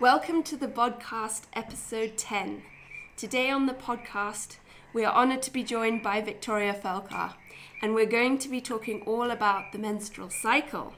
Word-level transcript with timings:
Welcome 0.00 0.44
to 0.44 0.56
the 0.56 0.68
Bodcast 0.68 1.46
episode 1.54 2.16
10. 2.16 2.62
Today 3.16 3.50
on 3.50 3.66
the 3.66 3.74
Bodcast, 3.74 4.58
we 4.92 5.04
are 5.04 5.12
honoured 5.12 5.42
to 5.42 5.52
be 5.52 5.64
joined 5.64 6.04
by 6.04 6.20
Victoria 6.20 6.72
Felkar, 6.72 7.34
and 7.82 7.96
we're 7.96 8.06
going 8.06 8.38
to 8.38 8.48
be 8.48 8.60
talking 8.60 9.02
all 9.06 9.32
about 9.32 9.72
the 9.72 9.78
menstrual 9.78 10.30
cycle. 10.30 10.94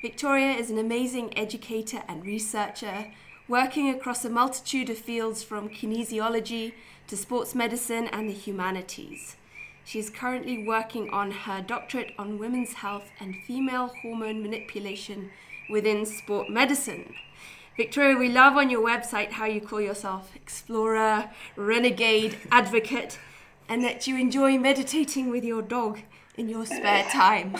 Victoria 0.00 0.52
is 0.52 0.70
an 0.70 0.78
amazing 0.78 1.36
educator 1.36 2.02
and 2.08 2.24
researcher, 2.24 3.12
working 3.46 3.90
across 3.90 4.24
a 4.24 4.30
multitude 4.30 4.88
of 4.88 4.96
fields 4.96 5.42
from 5.42 5.68
kinesiology 5.68 6.72
to 7.08 7.18
sports 7.18 7.54
medicine 7.54 8.06
and 8.06 8.26
the 8.26 8.32
humanities. 8.32 9.36
She 9.84 9.98
is 9.98 10.08
currently 10.08 10.66
working 10.66 11.10
on 11.10 11.30
her 11.30 11.60
doctorate 11.60 12.14
on 12.18 12.38
women's 12.38 12.72
health 12.72 13.10
and 13.20 13.34
female 13.46 13.92
hormone 14.00 14.40
manipulation 14.40 15.28
within 15.68 16.06
sport 16.06 16.48
medicine. 16.48 17.12
Victoria, 17.76 18.16
we 18.16 18.28
love 18.28 18.56
on 18.56 18.68
your 18.68 18.84
website 18.86 19.30
how 19.32 19.46
you 19.46 19.60
call 19.60 19.80
yourself 19.80 20.34
explorer, 20.34 21.30
renegade, 21.56 22.36
advocate, 22.50 23.18
and 23.68 23.84
that 23.84 24.06
you 24.06 24.18
enjoy 24.18 24.58
meditating 24.58 25.30
with 25.30 25.44
your 25.44 25.62
dog 25.62 26.00
in 26.36 26.48
your 26.48 26.66
spare 26.66 27.04
time. 27.04 27.54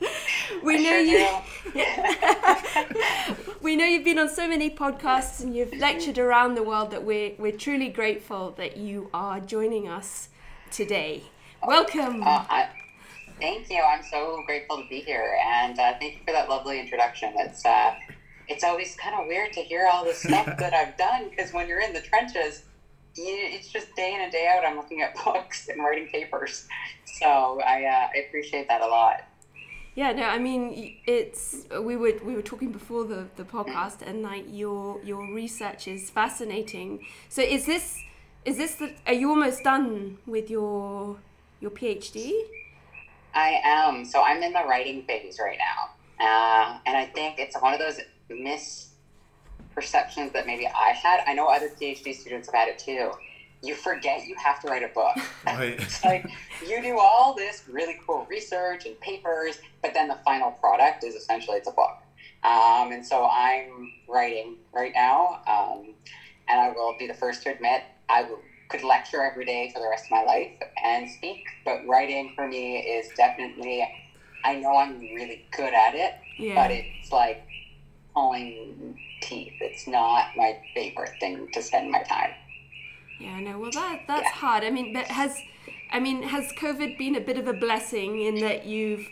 we 0.62 0.82
know 0.82 0.98
you. 0.98 1.26
we 3.62 3.74
know 3.74 3.84
you've 3.84 4.04
been 4.04 4.18
on 4.18 4.28
so 4.28 4.46
many 4.46 4.70
podcasts 4.70 5.42
and 5.42 5.56
you've 5.56 5.72
lectured 5.74 6.18
around 6.18 6.54
the 6.54 6.62
world 6.62 6.90
that 6.90 7.02
we're 7.02 7.32
we're 7.38 7.52
truly 7.52 7.88
grateful 7.88 8.52
that 8.52 8.76
you 8.76 9.08
are 9.14 9.40
joining 9.40 9.88
us 9.88 10.28
today. 10.70 11.22
Welcome. 11.66 12.22
Uh, 12.22 12.44
I, 12.48 12.68
thank 13.40 13.70
you. 13.70 13.82
I'm 13.82 14.02
so 14.02 14.42
grateful 14.46 14.82
to 14.82 14.88
be 14.88 15.00
here, 15.00 15.38
and 15.44 15.78
uh, 15.78 15.94
thank 15.98 16.14
you 16.14 16.20
for 16.26 16.32
that 16.32 16.48
lovely 16.48 16.78
introduction. 16.78 17.32
It's 17.38 17.64
uh, 17.64 17.94
it's 18.48 18.64
always 18.64 18.96
kind 18.96 19.14
of 19.14 19.26
weird 19.26 19.52
to 19.52 19.60
hear 19.60 19.88
all 19.90 20.04
the 20.04 20.14
stuff 20.14 20.46
that 20.58 20.72
I've 20.74 20.96
done 20.96 21.28
because 21.30 21.52
when 21.52 21.68
you're 21.68 21.80
in 21.80 21.92
the 21.92 22.00
trenches, 22.00 22.64
you, 23.14 23.24
it's 23.26 23.68
just 23.68 23.94
day 23.96 24.14
in 24.14 24.20
and 24.20 24.32
day 24.32 24.48
out. 24.48 24.64
I'm 24.64 24.76
looking 24.76 25.02
at 25.02 25.14
books 25.24 25.68
and 25.68 25.82
writing 25.82 26.08
papers, 26.08 26.66
so 27.04 27.60
I, 27.60 27.84
uh, 27.84 28.08
I 28.14 28.24
appreciate 28.28 28.68
that 28.68 28.80
a 28.80 28.86
lot. 28.86 29.24
Yeah, 29.94 30.12
no, 30.12 30.22
I 30.22 30.38
mean 30.38 30.96
it's 31.06 31.66
we 31.82 31.96
were 31.96 32.12
we 32.24 32.36
were 32.36 32.42
talking 32.42 32.70
before 32.70 33.02
the, 33.02 33.26
the 33.34 33.42
podcast, 33.42 34.00
and 34.06 34.22
like 34.22 34.44
your 34.48 35.00
your 35.02 35.34
research 35.34 35.88
is 35.88 36.08
fascinating. 36.08 37.04
So 37.28 37.42
is 37.42 37.66
this 37.66 37.98
is 38.44 38.58
this 38.58 38.76
the 38.76 38.92
are 39.08 39.12
you 39.12 39.28
almost 39.30 39.64
done 39.64 40.18
with 40.24 40.50
your 40.50 41.16
your 41.60 41.72
PhD? 41.72 42.32
I 43.34 43.60
am. 43.64 44.04
So 44.04 44.22
I'm 44.22 44.40
in 44.40 44.52
the 44.52 44.64
writing 44.68 45.02
phase 45.02 45.40
right 45.42 45.58
now, 45.58 45.90
uh, 46.24 46.78
and 46.86 46.96
I 46.96 47.06
think 47.06 47.40
it's 47.40 47.60
one 47.60 47.72
of 47.72 47.80
those 47.80 47.98
misperceptions 48.34 50.32
that 50.32 50.46
maybe 50.46 50.66
I 50.66 50.90
had. 50.90 51.20
I 51.26 51.34
know 51.34 51.48
other 51.48 51.68
PhD 51.68 52.14
students 52.14 52.48
have 52.48 52.54
had 52.54 52.68
it 52.68 52.78
too. 52.78 53.12
You 53.62 53.74
forget 53.74 54.26
you 54.26 54.36
have 54.36 54.60
to 54.62 54.68
write 54.68 54.82
a 54.82 54.88
book. 54.88 55.16
Right. 55.46 55.80
it's 55.80 56.04
like 56.04 56.26
you 56.66 56.80
do 56.82 56.98
all 56.98 57.34
this 57.34 57.64
really 57.68 57.96
cool 58.06 58.26
research 58.30 58.86
and 58.86 58.98
papers, 59.00 59.58
but 59.82 59.94
then 59.94 60.08
the 60.08 60.18
final 60.24 60.50
product 60.52 61.02
is 61.04 61.14
essentially 61.14 61.56
it's 61.56 61.68
a 61.68 61.72
book. 61.72 61.96
Um, 62.44 62.92
and 62.92 63.04
so 63.04 63.24
I'm 63.26 63.92
writing 64.08 64.56
right 64.72 64.92
now, 64.94 65.40
um, 65.48 65.94
and 66.48 66.60
I 66.60 66.70
will 66.70 66.94
be 66.98 67.06
the 67.08 67.14
first 67.14 67.42
to 67.42 67.50
admit 67.52 67.82
I 68.08 68.22
will, 68.22 68.38
could 68.68 68.84
lecture 68.84 69.22
every 69.22 69.44
day 69.44 69.70
for 69.74 69.80
the 69.80 69.88
rest 69.88 70.04
of 70.04 70.10
my 70.12 70.22
life 70.22 70.52
and 70.84 71.10
speak, 71.10 71.44
but 71.64 71.84
writing 71.86 72.32
for 72.36 72.46
me 72.46 72.78
is 72.78 73.08
definitely. 73.16 73.88
I 74.44 74.54
know 74.54 74.76
I'm 74.76 75.00
really 75.00 75.46
good 75.56 75.74
at 75.74 75.96
it, 75.96 76.14
Yeah. 76.38 76.54
but 76.54 76.70
it's 76.70 77.10
like 77.10 77.42
pulling 78.22 78.98
teeth. 79.20 79.54
It's 79.60 79.86
not 79.86 80.36
my 80.36 80.58
favorite 80.74 81.12
thing 81.20 81.48
to 81.52 81.62
spend 81.62 81.90
my 81.90 82.02
time. 82.02 82.32
Yeah, 83.18 83.40
no, 83.40 83.58
well 83.58 83.70
that 83.72 84.02
that's 84.06 84.22
Yeah. 84.24 84.30
hard. 84.32 84.64
I 84.64 84.70
mean, 84.70 84.92
but 84.92 85.06
has 85.06 85.42
I 85.90 86.00
mean, 86.00 86.22
has 86.24 86.52
COVID 86.52 86.98
been 86.98 87.14
a 87.16 87.20
bit 87.20 87.38
of 87.38 87.48
a 87.48 87.52
blessing 87.52 88.20
in 88.20 88.40
that 88.40 88.66
you've 88.66 89.08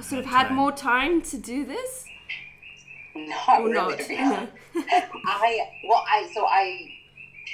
sort 0.00 0.20
of 0.20 0.26
had 0.26 0.48
Time. 0.48 0.56
more 0.56 0.72
time 0.72 1.22
to 1.22 1.36
do 1.38 1.64
this? 1.64 2.08
Not 3.14 3.60
Or 3.60 3.68
really, 3.68 3.74
not? 3.74 3.98
to 3.98 4.08
be 4.08 4.16
No. 4.16 4.24
honest. 4.34 4.52
I 5.26 5.68
well, 5.84 6.04
I 6.08 6.30
so 6.34 6.46
I 6.46 6.92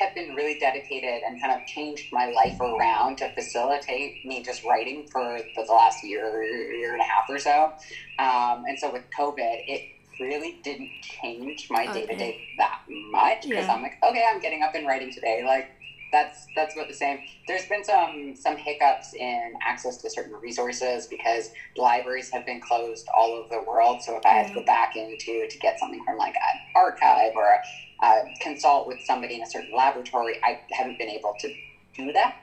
have 0.00 0.12
been 0.14 0.34
really 0.34 0.58
dedicated 0.58 1.22
and 1.22 1.40
kind 1.40 1.52
of 1.60 1.64
changed 1.68 2.12
my 2.12 2.26
life 2.26 2.60
around 2.60 3.16
to 3.18 3.32
facilitate 3.34 4.24
me 4.26 4.42
just 4.42 4.64
writing 4.64 5.06
for 5.06 5.38
the 5.54 5.62
last 5.72 6.02
year, 6.02 6.42
year 6.42 6.92
and 6.94 7.00
a 7.00 7.04
half 7.04 7.28
or 7.28 7.38
so. 7.38 7.72
Um, 8.18 8.64
and 8.66 8.76
so 8.76 8.90
with 8.92 9.04
COVID, 9.16 9.36
it 9.68 9.82
really 10.20 10.58
didn't 10.62 10.90
change 11.02 11.68
my 11.70 11.86
day 11.92 12.06
to 12.06 12.16
day 12.16 12.40
that 12.58 12.80
much 12.88 13.42
because 13.42 13.66
Yeah. 13.66 13.72
I'm 13.74 13.82
like, 13.82 13.96
okay, 14.02 14.24
I'm 14.28 14.40
getting 14.40 14.62
up 14.62 14.74
and 14.74 14.86
writing 14.86 15.10
today. 15.12 15.42
Like 15.44 15.66
that's 16.12 16.46
that's 16.54 16.74
about 16.74 16.86
the 16.88 16.94
same. 16.94 17.18
There's 17.48 17.66
been 17.66 17.82
some 17.84 18.34
some 18.36 18.56
hiccups 18.56 19.14
in 19.14 19.54
access 19.66 19.96
to 19.98 20.10
certain 20.10 20.34
resources 20.40 21.06
because 21.08 21.50
libraries 21.76 22.30
have 22.30 22.46
been 22.46 22.60
closed 22.60 23.08
all 23.16 23.32
over 23.32 23.48
the 23.50 23.62
world. 23.66 24.02
So 24.02 24.16
if 24.16 24.24
I 24.24 24.30
had 24.30 24.46
to 24.48 24.54
go 24.54 24.62
back 24.64 24.94
into 24.96 25.46
to 25.48 25.58
get 25.58 25.78
something 25.78 26.02
from 26.04 26.16
like 26.16 26.34
an 26.36 26.60
archive 26.76 27.32
or 27.34 27.58
uh, 28.00 28.20
consult 28.40 28.86
with 28.86 28.98
somebody 29.04 29.34
in 29.36 29.42
a 29.42 29.46
certain 29.46 29.74
laboratory, 29.74 30.38
I 30.44 30.60
haven't 30.72 30.98
been 30.98 31.08
able 31.08 31.34
to 31.40 31.48
do 31.96 32.12
that. 32.12 32.34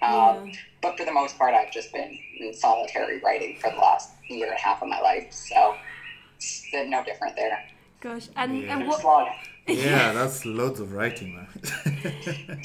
Um, 0.00 0.48
Yeah. 0.48 0.52
But 0.80 0.96
for 0.96 1.04
the 1.04 1.12
most 1.12 1.36
part, 1.36 1.54
I've 1.54 1.72
just 1.72 1.92
been 1.92 2.16
in 2.38 2.54
solitary 2.54 3.18
writing 3.20 3.56
for 3.60 3.68
the 3.68 3.76
last 3.76 4.10
year 4.28 4.46
and 4.46 4.54
a 4.56 4.60
half 4.60 4.80
of 4.80 4.88
my 4.88 5.00
life. 5.00 5.26
So 5.32 5.74
it's 6.38 6.64
no 6.72 7.02
different 7.04 7.36
there. 7.36 7.58
Gosh, 8.00 8.28
and 8.36 8.62
Yeah. 8.62 8.76
and 8.78 8.86
what 8.88 9.28
yeah, 9.66 10.12
that's 10.12 10.46
loads 10.46 10.80
of 10.80 10.92
writing, 10.94 11.34
man. 11.34 11.48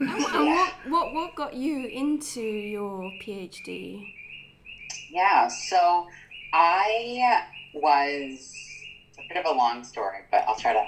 and, 0.00 0.22
what- 0.22 0.34
and 0.34 0.46
what 0.46 0.72
what 0.88 1.14
what 1.14 1.34
got 1.34 1.54
you 1.54 1.86
into 1.86 2.40
your 2.40 3.10
PhD? 3.22 4.12
Yeah, 5.10 5.48
so 5.48 6.06
I 6.52 7.42
was 7.74 8.30
it's 9.08 9.18
a 9.18 9.22
bit 9.28 9.44
of 9.44 9.46
a 9.52 9.56
long 9.56 9.84
story, 9.84 10.18
but 10.30 10.44
I'll 10.48 10.56
try 10.56 10.72
to 10.72 10.84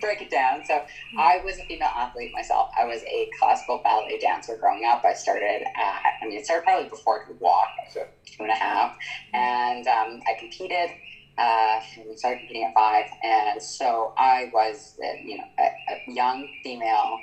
break 0.00 0.20
it 0.20 0.30
down. 0.30 0.64
So 0.66 0.84
I 1.18 1.38
was 1.44 1.58
a 1.58 1.64
female 1.64 1.88
athlete 1.94 2.32
myself. 2.34 2.70
I 2.76 2.84
was 2.84 3.00
a 3.02 3.30
classical 3.38 3.78
ballet 3.84 4.18
dancer 4.18 4.56
growing 4.56 4.84
up. 4.84 5.04
I 5.04 5.12
started 5.14 5.62
at, 5.76 6.02
I 6.20 6.26
mean, 6.26 6.36
it 6.38 6.44
started 6.44 6.64
probably 6.64 6.88
before 6.88 7.22
I 7.22 7.26
could 7.26 7.38
walk, 7.40 7.68
so 7.92 8.04
two 8.26 8.42
and 8.42 8.50
a 8.50 8.54
half. 8.56 8.96
And 9.32 9.86
um, 9.86 10.20
I 10.28 10.34
competed, 10.38 10.90
uh, 11.38 11.80
we 12.06 12.16
started 12.16 12.40
competing 12.40 12.64
at 12.64 12.74
five. 12.74 13.06
And 13.22 13.62
so 13.62 14.12
I 14.16 14.50
was, 14.52 14.94
uh, 15.02 15.06
you 15.24 15.38
know, 15.38 15.44
a, 15.58 15.62
a 15.92 16.12
young 16.12 16.46
female 16.62 17.18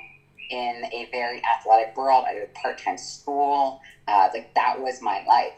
in 0.50 0.84
a 0.92 1.08
very 1.10 1.40
athletic 1.44 1.96
world. 1.96 2.24
I 2.28 2.34
did 2.34 2.54
part-time 2.54 2.96
school. 2.96 3.80
Uh, 4.08 4.28
like 4.32 4.48
that 4.54 4.80
was 4.80 5.00
my 5.02 5.22
life. 5.26 5.52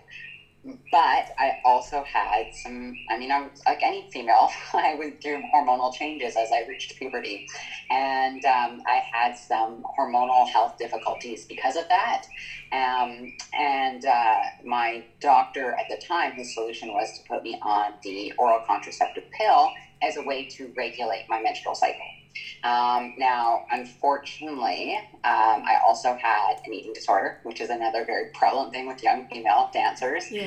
But 0.64 1.30
I 1.38 1.52
also 1.64 2.02
had 2.04 2.52
some, 2.52 2.94
I 3.10 3.16
mean, 3.16 3.30
I 3.30 3.40
was 3.40 3.62
like 3.66 3.82
any 3.82 4.06
female, 4.12 4.50
I 4.74 4.94
went 4.94 5.22
through 5.22 5.42
hormonal 5.54 5.92
changes 5.94 6.36
as 6.36 6.50
I 6.52 6.64
reached 6.68 6.96
puberty. 6.96 7.46
And 7.90 8.44
um, 8.44 8.80
I 8.86 9.02
had 9.12 9.36
some 9.36 9.84
hormonal 9.98 10.46
health 10.48 10.76
difficulties 10.78 11.46
because 11.46 11.76
of 11.76 11.84
that. 11.88 12.22
Um, 12.72 13.32
and 13.54 14.04
uh, 14.04 14.40
my 14.64 15.04
doctor 15.20 15.74
at 15.78 15.86
the 15.88 15.96
time, 15.96 16.32
his 16.34 16.52
solution 16.54 16.92
was 16.92 17.12
to 17.12 17.22
put 17.28 17.42
me 17.42 17.58
on 17.62 17.92
the 18.02 18.32
oral 18.38 18.60
contraceptive 18.66 19.24
pill 19.30 19.70
as 20.02 20.16
a 20.16 20.22
way 20.22 20.46
to 20.56 20.72
regulate 20.76 21.24
my 21.28 21.40
menstrual 21.40 21.74
cycle. 21.74 22.06
Um, 22.62 23.14
now, 23.16 23.62
unfortunately, 23.70 24.96
um, 25.24 25.62
I 25.64 25.78
also 25.84 26.16
had 26.20 26.54
an 26.64 26.72
eating 26.72 26.92
disorder, 26.92 27.38
which 27.42 27.60
is 27.60 27.68
another 27.70 28.04
very 28.04 28.26
prevalent 28.34 28.72
thing 28.72 28.86
with 28.86 29.02
young 29.02 29.24
female 29.24 29.68
dancers. 29.72 30.30
Yeah. 30.30 30.42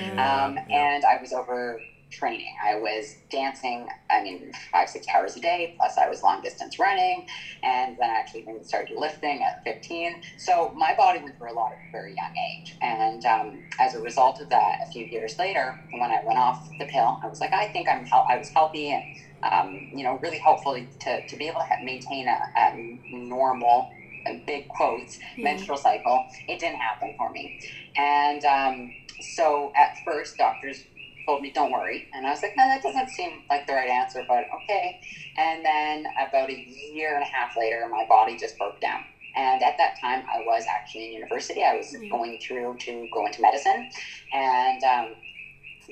Um, 0.46 0.58
Yeah, 0.58 0.64
yeah. 0.68 0.96
And 0.96 1.06
I 1.06 1.18
was 1.18 1.32
over 1.32 1.80
training. 2.12 2.54
I 2.62 2.76
was 2.76 3.16
dancing, 3.30 3.88
I 4.10 4.20
mean, 4.22 4.52
five, 4.72 4.90
six 4.90 5.08
hours 5.14 5.36
a 5.38 5.40
day, 5.40 5.72
plus 5.78 5.98
I 5.98 6.08
was 6.10 6.22
long 6.22 6.42
distance 6.42 6.78
running, 6.78 7.26
and 7.64 7.96
then 7.98 8.10
I 8.10 8.14
actually 8.16 8.42
even 8.42 8.64
started 8.66 8.98
lifting 8.98 9.42
at 9.42 9.64
15. 9.64 10.20
So 10.38 10.72
my 10.76 10.94
body 10.94 11.20
went 11.20 11.38
through 11.38 11.52
a 11.52 11.56
lot 11.56 11.72
at 11.72 11.78
a 11.88 11.92
very 11.92 12.14
young 12.14 12.36
age. 12.36 12.76
And 12.82 13.24
um, 13.26 13.64
as 13.80 13.94
a 13.94 14.00
result 14.00 14.40
of 14.42 14.50
that, 14.50 14.80
a 14.84 14.88
few 14.88 15.06
years 15.06 15.40
later, 15.40 15.80
when 15.92 16.12
I 16.12 16.20
went 16.22 16.38
off 16.38 16.60
the 16.80 16.86
pill, 16.86 17.18
I 17.24 17.28
was 17.28 17.40
like, 17.40 17.54
I 17.54 17.68
think 17.68 17.88
I'm 17.90 18.06
hel- 18.06 18.26
I 18.28 18.36
was 18.38 18.52
healthy 18.54 18.92
and, 18.92 19.04
um, 19.52 19.88
you 19.94 20.04
know, 20.04 20.20
really 20.22 20.40
hopeful 20.40 20.76
to, 21.02 21.22
to 21.22 21.36
be 21.38 21.48
able 21.48 21.62
to 21.62 21.84
maintain 21.84 22.28
a, 22.28 22.38
a 22.58 22.72
normal, 23.10 23.88
uh, 24.28 24.34
big 24.46 24.68
quotes, 24.68 25.18
Yeah. 25.38 25.46
menstrual 25.46 25.78
cycle. 25.78 26.24
It 26.48 26.60
didn't 26.60 26.78
happen 26.80 27.14
for 27.18 27.30
me. 27.30 27.52
And 27.96 28.44
um, 28.46 28.94
so 29.20 29.72
at 29.76 29.98
first, 30.06 30.38
doctors 30.38 30.86
told 31.26 31.42
me, 31.42 31.52
don't 31.52 31.72
worry. 31.72 32.06
And 32.14 32.26
I 32.28 32.32
was 32.32 32.42
like, 32.42 32.56
no, 32.56 32.68
that 32.68 32.82
doesn't 32.82 33.10
seem 33.10 33.42
like 33.50 33.68
the 33.68 33.74
right 33.74 33.90
answer, 33.90 34.24
but 34.28 34.46
okay. 34.54 34.98
And 35.38 35.66
then 35.66 36.06
about 36.20 36.50
a 36.50 36.56
year 36.92 37.16
and 37.16 37.24
a 37.24 37.28
half 37.28 37.56
later, 37.58 37.88
my 37.90 38.04
body 38.10 38.36
just 38.36 38.58
broke 38.58 38.80
down. 38.82 39.06
And 39.36 39.64
at 39.64 39.78
that 39.78 39.96
time, 39.96 40.24
I 40.34 40.40
was 40.40 40.66
actually 40.70 41.06
in 41.06 41.14
university. 41.14 41.64
I 41.64 41.74
was 41.74 41.96
Mm. 41.96 42.10
going 42.10 42.38
through 42.40 42.76
to 42.82 43.08
go 43.12 43.26
into 43.26 43.42
medicine. 43.42 43.88
And 44.34 44.84
um, 44.84 45.16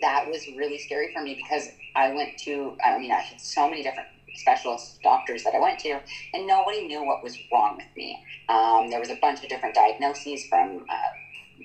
that 0.01 0.28
was 0.28 0.46
really 0.56 0.78
scary 0.78 1.13
for 1.13 1.22
me 1.22 1.36
because 1.36 1.69
I 1.96 2.13
went 2.13 2.38
to, 2.40 2.75
I 2.86 2.98
mean, 2.98 3.12
I 3.12 3.19
had 3.19 3.40
so 3.40 3.69
many 3.69 3.84
different 3.84 4.07
specialist 4.36 5.01
doctors 5.01 5.44
that 5.44 5.54
I 5.54 5.60
went 5.60 5.80
to, 5.80 6.00
and 6.34 6.48
nobody 6.48 6.88
knew 6.88 7.04
what 7.04 7.24
was 7.24 7.38
wrong 7.51 7.78
with 7.78 7.88
me. 7.96 8.24
Um, 8.48 8.90
there 8.90 9.00
was 9.00 9.10
a 9.10 9.18
bunch 9.22 9.44
of 9.44 9.50
different 9.50 9.75
diagnoses 9.75 10.46
from 10.46 10.86
uh, 10.90 10.96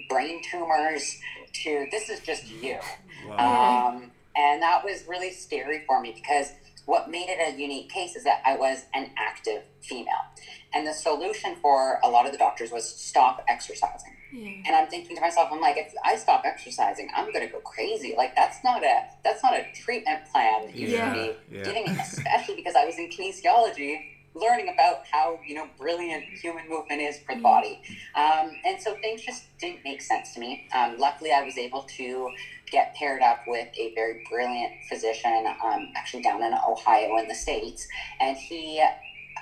brain 0.09 0.43
tumors 0.51 1.19
to 1.63 1.87
this 1.91 2.09
is 2.09 2.21
just 2.21 2.49
you. 2.49 2.79
Wow. 3.29 3.89
Um, 3.89 4.11
and 4.37 4.61
that 4.63 4.85
was 4.85 5.05
really 5.09 5.31
scary 5.31 5.85
for 5.87 6.01
me 6.01 6.13
because 6.13 6.53
what 6.87 7.11
made 7.11 7.27
it 7.29 7.39
a 7.55 7.59
unique 7.61 7.89
case 7.91 8.15
is 8.17 8.25
that 8.25 8.43
I 8.45 8.57
was 8.57 8.85
an 8.95 9.11
active 9.19 9.63
female. 9.81 10.23
And 10.73 10.87
the 10.87 10.93
solution 10.93 11.57
for 11.63 11.99
a 12.03 12.09
lot 12.09 12.27
of 12.27 12.33
the 12.33 12.39
doctors 12.39 12.71
was 12.71 12.89
stop 12.89 13.45
exercising. 13.49 14.13
Yeah. 14.33 14.51
And 14.67 14.75
I'm 14.77 14.89
thinking 14.89 15.15
to 15.17 15.21
myself, 15.23 15.49
I'm 15.53 15.61
like, 15.61 15.77
if 15.77 15.93
I 16.05 16.17
stop 16.17 16.43
exercising, 16.45 17.09
I'm 17.15 17.33
gonna 17.33 17.49
go 17.49 17.61
crazy. 17.61 18.15
Like 18.17 18.35
that's 18.35 18.59
not 18.65 18.83
a 18.83 19.05
that's 19.23 19.43
not 19.43 19.55
a 19.55 19.65
treatment 19.75 20.27
plan 20.33 20.67
that 20.67 20.75
you 20.75 20.89
Yeah. 20.89 21.13
should 21.13 21.13
be 21.51 21.57
Yeah. 21.59 21.63
giving, 21.65 21.89
especially 22.01 22.57
because 22.57 22.75
I 22.75 22.85
was 22.85 22.99
in 22.99 23.09
kinesiology, 23.09 24.14
learning 24.35 24.69
about 24.73 25.05
how 25.11 25.39
you 25.47 25.55
know 25.55 25.67
brilliant 25.79 26.25
human 26.43 26.69
movement 26.69 27.01
is 27.01 27.19
for 27.21 27.35
the 27.35 27.41
body. 27.41 27.81
Um, 28.15 28.53
and 28.65 28.81
so 28.81 28.95
things 29.01 29.23
just 29.23 29.45
didn't 29.59 29.85
make 29.85 30.03
sense 30.03 30.35
to 30.35 30.41
me. 30.41 30.67
Um, 30.75 30.97
luckily, 30.99 31.33
I 31.33 31.43
was 31.43 31.57
able 31.57 31.83
to 31.97 32.31
get 32.71 32.95
paired 32.97 33.23
up 33.23 33.41
with 33.47 33.69
a 33.79 33.95
very 33.95 34.25
brilliant 34.29 34.73
physician, 34.89 35.47
um, 35.65 35.93
actually 35.97 36.23
down 36.23 36.43
in 36.43 36.53
Ohio 36.67 37.17
in 37.19 37.29
the 37.29 37.35
states, 37.35 37.87
and 38.21 38.37
he 38.37 38.83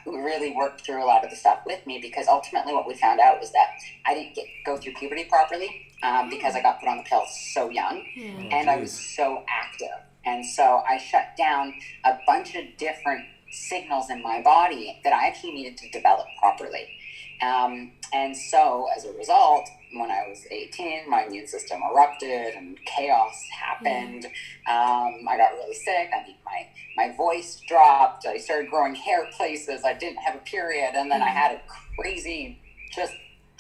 really 0.07 0.53
worked 0.57 0.85
through 0.85 1.03
a 1.03 1.07
lot 1.07 1.23
of 1.25 1.31
the 1.31 1.37
stuff 1.37 1.61
with 1.65 1.87
me 1.87 1.99
because 2.01 2.27
ultimately 2.27 2.75
what 2.75 2.87
we 2.89 2.95
found 2.95 3.21
out 3.21 3.39
was 3.39 3.53
that 3.53 3.69
I 4.05 4.15
didn't 4.15 4.35
get 4.35 4.47
go 4.67 4.77
through 4.77 4.95
puberty 4.95 5.25
properly 5.25 5.87
um, 6.03 6.29
because 6.29 6.55
I 6.57 6.63
got 6.63 6.81
put 6.81 6.89
on 6.89 6.97
the 6.97 7.05
pill 7.05 7.23
so 7.53 7.69
young 7.71 8.05
Yeah. 8.17 8.31
and 8.59 8.69
I 8.71 8.77
was 8.77 8.93
so 8.93 9.45
active. 9.49 9.91
And 10.25 10.45
so 10.45 10.83
I 10.89 10.99
shut 10.99 11.37
down 11.37 11.75
a 12.05 12.15
bunch 12.27 12.55
of 12.55 12.65
different 12.79 13.25
signals 13.53 14.11
in 14.11 14.23
my 14.23 14.43
body 14.43 14.99
that 15.05 15.13
I 15.13 15.29
actually 15.29 15.53
needed 15.53 15.77
to 15.79 15.91
develop 15.91 16.27
properly. 16.41 16.89
Um, 17.43 17.93
and 18.13 18.37
so 18.37 18.87
as 18.97 19.05
a 19.05 19.13
result, 19.13 19.69
when 19.95 20.11
I 20.11 20.27
was 20.29 20.47
18, 20.51 21.09
my 21.09 21.25
immune 21.25 21.47
system 21.47 21.81
erupted 21.93 22.55
and 22.55 22.79
chaos 22.85 23.35
happened. 23.53 24.25
Um, 24.25 25.27
I 25.29 25.37
got 25.37 25.53
really 25.53 25.75
sick. 25.75 26.11
I 26.15 26.27
mean, 26.27 26.37
my, 26.45 26.67
my 26.97 27.17
voice 27.17 27.61
dropped. 27.69 28.27
I 28.27 28.39
started 28.39 28.71
growing 28.71 28.95
hair 28.95 29.29
places. 29.37 29.83
I 29.85 29.95
didn't 29.95 30.19
have 30.19 30.37
a 30.37 30.41
period. 30.41 30.93
And 30.95 31.11
then 31.11 31.21
I 31.21 31.29
had 31.29 31.53
a 31.53 31.61
crazy, 31.97 32.59
just 32.95 33.13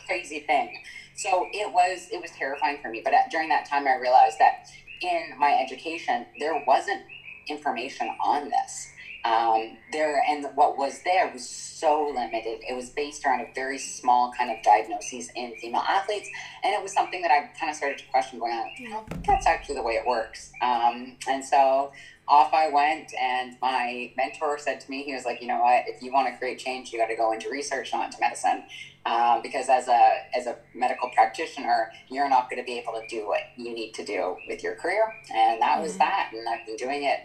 crazy 0.06 0.40
thing. 0.40 0.82
So 1.14 1.46
it 1.52 1.72
was 1.72 2.08
it 2.10 2.20
was 2.20 2.30
terrifying 2.30 2.78
for 2.82 2.88
me. 2.88 3.02
But 3.04 3.14
at, 3.14 3.30
during 3.30 3.48
that 3.50 3.68
time, 3.68 3.86
I 3.86 3.96
realized 3.96 4.38
that 4.38 4.66
in 5.02 5.38
my 5.38 5.58
education 5.62 6.26
there 6.38 6.62
wasn't 6.66 7.02
information 7.48 8.08
on 8.24 8.48
this. 8.48 8.88
Um, 9.24 9.78
there 9.92 10.20
and 10.28 10.44
what 10.56 10.76
was 10.76 11.02
there 11.04 11.30
was 11.32 11.48
so 11.48 12.12
limited. 12.14 12.60
It 12.68 12.74
was 12.74 12.90
based 12.90 13.24
around 13.24 13.40
a 13.40 13.46
very 13.54 13.78
small 13.78 14.32
kind 14.36 14.50
of 14.50 14.62
diagnoses 14.64 15.30
in 15.36 15.54
female 15.60 15.84
athletes, 15.88 16.28
and 16.64 16.74
it 16.74 16.82
was 16.82 16.92
something 16.92 17.22
that 17.22 17.30
I 17.30 17.50
kind 17.58 17.70
of 17.70 17.76
started 17.76 17.98
to 17.98 18.04
question, 18.06 18.40
going, 18.40 18.52
"I 18.52 18.90
don't 18.90 19.08
think 19.08 19.24
that's 19.26 19.46
actually 19.46 19.76
the 19.76 19.82
way 19.82 19.92
it 19.92 20.06
works." 20.06 20.52
Um, 20.60 21.16
and 21.28 21.44
so 21.44 21.92
off 22.26 22.52
I 22.52 22.68
went, 22.68 23.12
and 23.20 23.56
my 23.60 24.12
mentor 24.16 24.58
said 24.58 24.80
to 24.80 24.90
me, 24.90 25.04
he 25.04 25.12
was 25.12 25.24
like, 25.24 25.40
"You 25.40 25.48
know 25.48 25.60
what? 25.60 25.84
If 25.86 26.02
you 26.02 26.12
want 26.12 26.26
to 26.32 26.36
create 26.36 26.58
change, 26.58 26.92
you 26.92 26.98
got 26.98 27.06
to 27.06 27.16
go 27.16 27.30
into 27.32 27.48
research, 27.48 27.92
not 27.92 28.06
into 28.06 28.18
medicine." 28.20 28.64
um, 29.04 29.40
because 29.42 29.68
as 29.68 29.88
a 29.88 30.10
as 30.32 30.46
a 30.46 30.56
medical 30.74 31.08
practitioner, 31.10 31.90
you're 32.08 32.28
not 32.28 32.48
going 32.48 32.62
to 32.62 32.64
be 32.64 32.78
able 32.78 32.92
to 32.92 33.04
do 33.08 33.26
what 33.26 33.40
you 33.56 33.74
need 33.74 33.92
to 33.94 34.04
do 34.04 34.36
with 34.46 34.62
your 34.62 34.76
career, 34.76 35.12
and 35.34 35.60
that 35.60 35.80
was 35.80 35.94
Mhm. 35.94 35.98
that. 35.98 36.30
And 36.32 36.48
I've 36.48 36.64
been 36.64 36.76
doing 36.76 37.02
it 37.02 37.18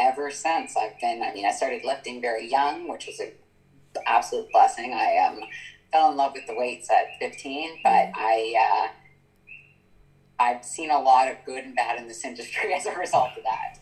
ever 0.00 0.30
since. 0.30 0.76
I've 0.76 0.98
been. 1.00 1.22
I 1.22 1.32
mean, 1.32 1.46
I 1.46 1.52
started 1.52 1.84
lifting 1.84 2.20
very 2.20 2.48
young, 2.50 2.88
which 2.88 3.06
was 3.06 3.20
an 3.20 3.32
absolute 4.06 4.50
blessing. 4.52 4.92
I 4.92 5.16
um, 5.28 5.40
fell 5.92 6.10
in 6.10 6.16
love 6.16 6.32
with 6.34 6.46
the 6.46 6.54
weights 6.54 6.90
at 6.90 7.18
15, 7.18 7.80
but 7.82 8.10
I. 8.14 8.54
Uh, 8.56 8.88
I've 10.40 10.64
seen 10.64 10.90
a 10.90 10.98
lot 10.98 11.30
of 11.30 11.36
good 11.44 11.64
and 11.64 11.76
bad 11.76 11.98
in 11.98 12.08
this 12.08 12.24
industry 12.30 12.72
as 12.72 12.86
a 12.86 12.96
result 12.96 13.30
of 13.36 13.44
that. 13.44 13.78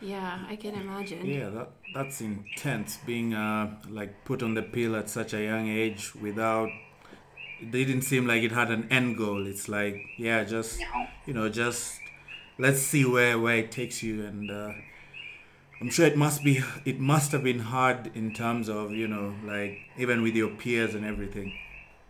Yeah, 0.00 0.44
I 0.48 0.56
can 0.56 0.74
imagine. 0.74 1.26
Yeah, 1.26 1.48
that 1.50 1.68
that's 1.94 2.20
intense. 2.20 2.98
Being 2.98 3.34
uh 3.34 3.74
like 3.88 4.24
put 4.24 4.42
on 4.42 4.54
the 4.54 4.62
pill 4.62 4.94
at 4.94 5.08
such 5.08 5.32
a 5.34 5.42
young 5.42 5.68
age 5.68 6.14
without. 6.14 6.68
It 7.60 7.70
didn't 7.70 8.02
seem 8.02 8.26
like 8.26 8.42
it 8.42 8.52
had 8.52 8.70
an 8.70 8.86
end 8.90 9.16
goal. 9.16 9.46
It's 9.46 9.68
like 9.68 10.04
yeah, 10.18 10.44
just 10.44 10.78
You 10.78 10.84
know, 10.84 11.06
you 11.26 11.34
know, 11.34 11.48
just 11.48 11.98
let's 12.58 12.80
see 12.80 13.04
where 13.04 13.38
where 13.38 13.56
it 13.56 13.70
takes 13.70 14.02
you. 14.02 14.24
And 14.24 14.50
uh, 14.50 14.72
I'm 15.80 15.90
sure 15.90 16.06
it 16.06 16.16
must 16.16 16.42
be 16.42 16.62
it 16.84 16.98
must 16.98 17.32
have 17.32 17.44
been 17.44 17.60
hard 17.60 18.10
in 18.14 18.32
terms 18.32 18.68
of 18.68 18.92
you 18.92 19.08
know 19.08 19.34
like 19.44 19.78
even 19.98 20.22
with 20.22 20.34
your 20.34 20.50
peers 20.50 20.94
and 20.94 21.04
everything. 21.04 21.52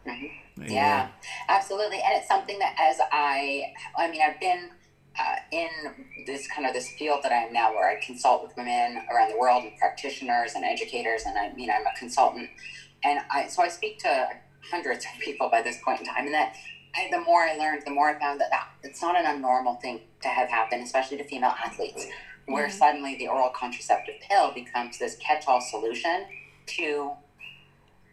Mhm. 0.06 0.30
Yeah, 0.68 1.08
absolutely. 1.48 1.98
And 1.98 2.16
it's 2.16 2.28
something 2.28 2.58
that 2.60 2.74
as 2.78 2.98
I, 3.12 3.74
I 3.96 4.10
mean, 4.10 4.22
I've 4.22 4.40
been 4.40 4.70
uh, 5.18 5.36
in 5.52 5.68
this 6.26 6.46
kind 6.48 6.66
of 6.66 6.72
this 6.72 6.88
field 6.92 7.22
that 7.22 7.32
I 7.32 7.44
am 7.44 7.52
now 7.52 7.72
where 7.72 7.88
I 7.88 8.00
consult 8.02 8.42
with 8.42 8.56
women 8.56 9.02
around 9.12 9.30
the 9.30 9.38
world 9.38 9.64
and 9.64 9.76
practitioners 9.76 10.54
and 10.54 10.64
educators. 10.64 11.24
And 11.26 11.36
I 11.38 11.52
mean, 11.52 11.70
I'm 11.70 11.86
a 11.86 11.98
consultant. 11.98 12.48
And 13.04 13.20
I, 13.30 13.48
so 13.48 13.62
I 13.62 13.68
speak 13.68 13.98
to 14.00 14.28
hundreds 14.70 15.04
of 15.04 15.20
people 15.20 15.48
by 15.50 15.62
this 15.62 15.78
point 15.84 16.00
in 16.00 16.06
time. 16.06 16.24
And 16.24 16.34
that 16.34 16.56
I, 16.96 17.08
the 17.10 17.20
more 17.20 17.42
I 17.42 17.54
learned, 17.56 17.82
the 17.84 17.90
more 17.90 18.08
I 18.08 18.18
found 18.18 18.40
that, 18.40 18.50
that 18.50 18.68
it's 18.82 19.02
not 19.02 19.16
an 19.16 19.26
abnormal 19.26 19.74
thing 19.76 20.00
to 20.22 20.28
have 20.28 20.48
happen, 20.48 20.80
especially 20.80 21.18
to 21.18 21.24
female 21.24 21.54
athletes, 21.62 22.06
where 22.46 22.68
Mhm. 22.68 22.72
suddenly 22.72 23.16
the 23.16 23.28
oral 23.28 23.50
contraceptive 23.50 24.20
pill 24.20 24.52
becomes 24.52 24.98
this 24.98 25.16
catch 25.16 25.46
all 25.46 25.60
solution 25.60 26.26
to 26.66 27.12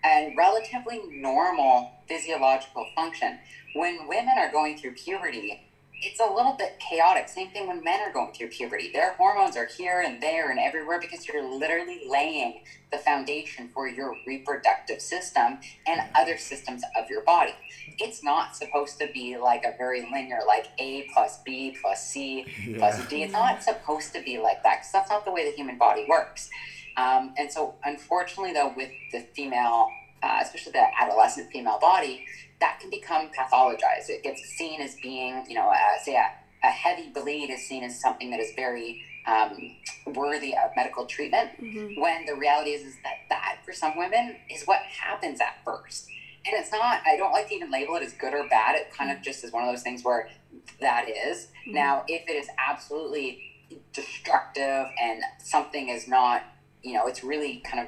a 0.06 0.34
relatively 0.36 1.00
normal 1.10 1.92
physiological 2.08 2.86
function. 2.94 3.40
When 3.74 4.06
women 4.08 4.38
are 4.38 4.50
going 4.52 4.78
through 4.78 4.96
puberty, 4.96 5.62
it's 6.06 6.20
a 6.20 6.34
little 6.34 6.54
bit 6.54 6.80
chaotic. 6.80 7.30
Same 7.30 7.50
thing 7.50 7.68
when 7.68 7.84
men 7.84 8.02
are 8.02 8.12
going 8.12 8.34
through 8.34 8.50
puberty. 8.50 8.92
Their 8.92 9.14
hormones 9.14 9.56
are 9.56 9.66
here 9.66 10.04
and 10.06 10.22
there 10.22 10.52
and 10.52 10.60
everywhere 10.60 11.00
because 11.00 11.28
you're 11.28 11.44
literally 11.44 12.02
laying 12.08 12.62
the 12.92 12.98
foundation 12.98 13.70
for 13.74 13.88
your 13.88 14.16
reproductive 14.28 15.02
system 15.02 15.60
and 15.88 16.02
other 16.16 16.38
systems 16.38 16.84
of 16.98 17.10
your 17.10 17.24
body. 17.24 17.54
It's 18.00 18.24
not 18.24 18.56
supposed 18.56 19.00
to 19.00 19.08
be 19.14 19.38
like 19.38 19.64
a 19.64 19.76
very 19.78 20.02
linear, 20.02 20.40
like 20.46 20.68
A 20.80 21.08
plus 21.14 21.42
B 21.44 21.76
plus 21.82 22.06
C 22.06 22.46
plus 22.78 23.08
D. 23.08 23.24
It's 23.24 23.34
not 23.34 23.64
supposed 23.64 24.14
to 24.14 24.22
be 24.22 24.38
like 24.40 24.62
that 24.64 24.80
because 24.80 24.92
that's 24.92 25.10
not 25.10 25.26
the 25.26 25.32
way 25.32 25.50
the 25.50 25.56
human 25.56 25.78
body 25.78 26.06
works. 26.08 26.50
Um, 26.98 27.34
and 27.38 27.52
so, 27.52 27.76
unfortunately, 27.84 28.54
though, 28.54 28.74
with 28.76 28.92
the 29.12 29.22
female, 29.36 29.88
uh, 30.22 30.40
especially 30.42 30.74
the 30.74 30.86
adolescent 31.02 31.52
female 31.52 31.80
body, 31.80 32.26
that 32.64 32.80
can 32.80 32.90
become 32.90 33.30
pathologized. 33.38 34.08
It 34.08 34.24
gets 34.24 34.42
seen 34.58 34.80
as 34.80 34.96
being, 35.02 35.44
you 35.50 35.56
know, 35.56 35.68
uh, 35.68 35.76
say 36.02 36.16
a, 36.16 36.32
a 36.66 36.72
heavy 36.72 37.10
bleed 37.10 37.50
is 37.50 37.68
seen 37.68 37.84
as 37.84 38.00
something 38.00 38.30
that 38.32 38.40
is 38.40 38.54
very 38.56 39.02
um, 39.28 39.76
worthy 40.16 40.54
of 40.56 40.72
medical 40.74 41.06
treatment. 41.06 41.50
hmm 41.60 42.00
When 42.00 42.26
the 42.26 42.36
reality 42.36 42.70
is, 42.72 42.84
is 42.84 42.96
that 43.04 43.18
that 43.28 43.58
for 43.66 43.74
some 43.74 43.98
women 43.98 44.38
is 44.50 44.64
what 44.64 44.80
happens 44.80 45.42
at 45.42 45.58
first. 45.66 46.08
And 46.46 46.56
it's 46.58 46.72
not, 46.72 47.02
I 47.06 47.18
don't 47.18 47.34
like 47.34 47.50
to 47.50 47.56
even 47.56 47.70
label 47.70 47.96
it 47.96 48.04
as 48.04 48.14
good 48.14 48.34
or 48.34 48.48
bad. 48.48 48.76
It 48.76 48.94
kind 48.98 49.12
of 49.12 49.22
just 49.22 49.44
is 49.44 49.52
one 49.52 49.66
of 49.66 49.70
those 49.74 49.84
things 49.84 50.02
where 50.06 50.30
that 50.80 51.10
is. 51.10 51.48
Mhm. 51.68 51.74
Now, 51.74 52.04
if 52.08 52.30
it 52.30 52.34
is 52.34 52.48
absolutely 52.66 53.40
destructive 53.92 54.86
and 55.02 55.22
something 55.40 55.90
is 55.90 56.08
not, 56.08 56.44
you 56.82 56.94
know, 56.94 57.08
it's 57.08 57.24
really 57.26 57.58
kind 57.66 57.82
of 57.84 57.88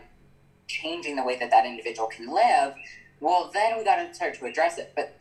changing 0.67 1.15
the 1.15 1.23
way 1.23 1.37
that 1.39 1.49
that 1.51 1.65
individual 1.65 2.07
can 2.07 2.27
live, 2.33 2.73
well, 3.19 3.49
then 3.53 3.77
we 3.77 3.83
got 3.83 3.95
to 3.97 4.13
start 4.13 4.35
to 4.35 4.45
address 4.45 4.77
it. 4.77 4.93
But 4.95 5.19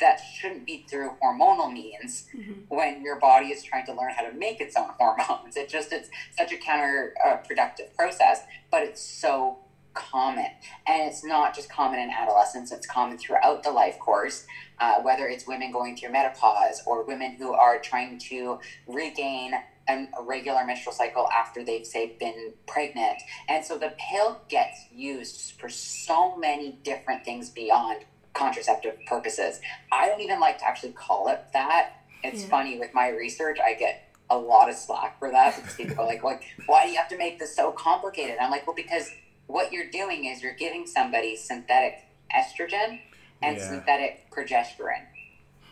that 0.00 0.18
shouldn't 0.18 0.66
be 0.66 0.84
through 0.88 1.12
hormonal 1.22 1.72
means 1.72 2.26
hmm 2.32 2.52
when 2.68 3.00
your 3.00 3.20
body 3.20 3.46
is 3.46 3.62
trying 3.62 3.86
to 3.86 3.92
learn 3.92 4.10
how 4.10 4.22
to 4.28 4.32
make 4.32 4.60
its 4.60 4.76
own 4.76 4.90
hormones. 4.98 5.56
It 5.56 5.68
just 5.68 5.92
it's 5.92 6.08
such 6.36 6.52
a 6.52 6.56
counterproductive 6.56 7.94
process, 7.96 8.40
but 8.72 8.82
it's 8.82 9.00
so 9.00 9.58
common, 9.94 10.48
and 10.86 11.08
it's 11.08 11.24
not 11.24 11.54
just 11.54 11.70
common 11.70 12.00
in 12.00 12.10
adolescence. 12.10 12.72
It's 12.72 12.86
common 12.86 13.18
throughout 13.18 13.62
the 13.62 13.70
life 13.70 13.98
course, 14.00 14.46
uh, 14.80 15.00
whether 15.02 15.26
it's 15.28 15.46
women 15.46 15.70
going 15.72 15.96
through 15.96 16.10
menopause 16.10 16.82
or 16.86 17.04
women 17.04 17.36
who 17.36 17.52
are 17.52 17.78
trying 17.78 18.18
to 18.30 18.58
regain 18.86 19.52
an, 19.88 20.08
a 20.18 20.22
regular 20.22 20.64
menstrual 20.64 20.92
cycle 20.92 21.28
after 21.30 21.62
they've 21.62 21.86
say 21.86 22.12
been 22.18 22.52
pregnant, 22.66 23.22
and 23.48 23.64
so 23.64 23.76
the 23.76 23.92
pill 24.10 24.38
gets 24.48 24.86
used 24.90 25.52
for 25.58 25.68
so 25.68 26.34
many 26.36 26.76
different 26.82 27.24
things 27.24 27.50
beyond 27.50 28.04
contraceptive 28.34 28.94
purposes. 29.06 29.60
I 29.90 30.06
don't 30.08 30.20
even 30.20 30.40
like 30.40 30.58
to 30.58 30.66
actually 30.66 30.92
call 30.92 31.28
it 31.28 31.40
that. 31.52 31.88
It's 32.22 32.42
Yeah. 32.42 32.48
funny 32.48 32.76
with 32.76 32.92
my 32.92 33.08
research, 33.08 33.58
I 33.64 33.72
get 33.72 33.98
a 34.28 34.36
lot 34.36 34.68
of 34.68 34.74
slack 34.74 35.18
for 35.18 35.30
that 35.30 35.54
because 35.54 35.74
people 35.74 36.00
are 36.02 36.06
like, 36.06 36.22
like, 36.22 36.42
why 36.66 36.84
do 36.84 36.90
you 36.90 36.96
have 36.96 37.08
to 37.08 37.16
make 37.16 37.38
this 37.38 37.54
so 37.54 37.70
complicated? 37.70 38.38
I'm 38.38 38.50
like, 38.50 38.66
well, 38.66 38.74
because 38.74 39.08
what 39.46 39.70
you're 39.72 39.88
doing 39.88 40.24
is 40.24 40.42
you're 40.42 40.52
giving 40.52 40.84
somebody 40.86 41.36
synthetic 41.36 41.98
estrogen 42.34 42.98
and 43.40 43.56
Yeah. 43.56 43.68
synthetic 43.68 44.28
progesterone. 44.30 45.06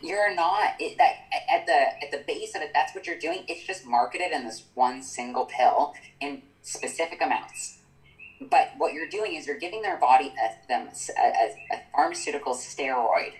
You're 0.01 0.35
not 0.35 0.73
it, 0.79 0.97
that 0.97 1.13
at 1.49 1.65
the 1.65 2.05
at 2.05 2.11
the 2.11 2.23
base 2.27 2.55
of 2.55 2.61
it. 2.61 2.71
That's 2.73 2.93
what 2.93 3.07
you're 3.07 3.19
doing. 3.19 3.43
It's 3.47 3.65
just 3.65 3.85
marketed 3.85 4.31
in 4.31 4.45
this 4.45 4.63
one 4.73 5.01
single 5.01 5.45
pill 5.45 5.93
in 6.19 6.41
specific 6.61 7.21
amounts. 7.21 7.79
But 8.41 8.71
what 8.77 8.93
you're 8.93 9.07
doing 9.07 9.35
is 9.35 9.47
you're 9.47 9.57
giving 9.57 9.81
their 9.81 9.97
body 9.97 10.33
a, 10.43 10.67
them 10.67 10.89
a, 11.17 11.21
a, 11.21 11.75
a 11.75 11.81
pharmaceutical 11.93 12.53
steroid 12.53 13.31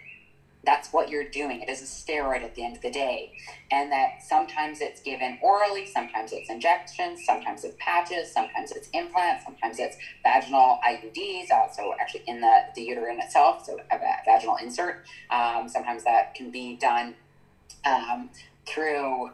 that's 0.66 0.92
what 0.92 1.10
you're 1.10 1.30
doing. 1.30 1.62
It 1.62 1.70
is 1.70 1.82
a 1.82 1.86
steroid 1.86 2.44
at 2.44 2.56
the 2.56 2.64
end 2.66 2.76
of 2.76 2.82
the 2.82 2.92
day. 2.92 3.34
And 3.72 3.92
that 3.92 4.24
sometimes 4.24 4.82
it's 4.82 5.02
given 5.02 5.38
orally, 5.42 5.86
sometimes 5.86 6.32
it's 6.34 6.50
injections, 6.50 7.26
sometimes 7.26 7.64
it's 7.64 7.76
patches, 7.80 8.32
sometimes 8.32 8.72
it's 8.72 8.90
implants, 8.94 9.46
sometimes 9.46 9.80
it's 9.80 9.98
vaginal 10.24 10.80
IUDs, 10.88 11.52
uh, 11.52 11.70
so 11.72 11.94
actually 12.00 12.24
in 12.28 12.42
the, 12.42 12.54
the 12.76 12.82
uterine 12.82 13.20
itself, 13.20 13.66
so 13.66 13.80
a 13.92 14.00
vaginal 14.26 14.58
insert. 14.58 15.06
Um, 15.30 15.68
sometimes 15.68 16.04
that 16.04 16.36
can 16.36 16.52
be 16.52 16.76
done 16.76 17.16
um, 17.86 18.30
through. 18.66 19.32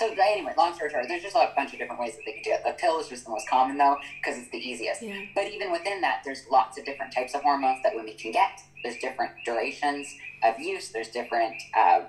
So 0.00 0.10
anyway, 0.18 0.54
long 0.56 0.74
story 0.74 0.88
short, 0.88 1.04
there's 1.08 1.22
just 1.22 1.36
a 1.36 1.52
bunch 1.54 1.74
of 1.74 1.78
different 1.78 2.00
ways 2.00 2.14
that 2.16 2.22
they 2.24 2.32
can 2.32 2.42
do 2.42 2.52
it. 2.52 2.62
The 2.64 2.72
pill 2.72 2.98
is 3.00 3.08
just 3.08 3.26
the 3.26 3.30
most 3.30 3.46
common 3.46 3.76
though, 3.76 3.98
because 4.16 4.38
it's 4.40 4.50
the 4.50 4.56
easiest. 4.56 5.02
Yeah. 5.02 5.26
But 5.34 5.48
even 5.48 5.70
within 5.70 6.00
that, 6.00 6.22
there's 6.24 6.46
lots 6.50 6.78
of 6.78 6.86
different 6.86 7.12
types 7.12 7.34
of 7.34 7.42
hormones 7.42 7.80
that 7.82 7.94
women 7.94 8.14
can 8.16 8.32
get. 8.32 8.62
There's 8.82 8.96
different 8.96 9.32
durations 9.44 10.08
of 10.42 10.58
use. 10.58 10.88
There's 10.88 11.10
different 11.10 11.54
uh, 11.76 12.04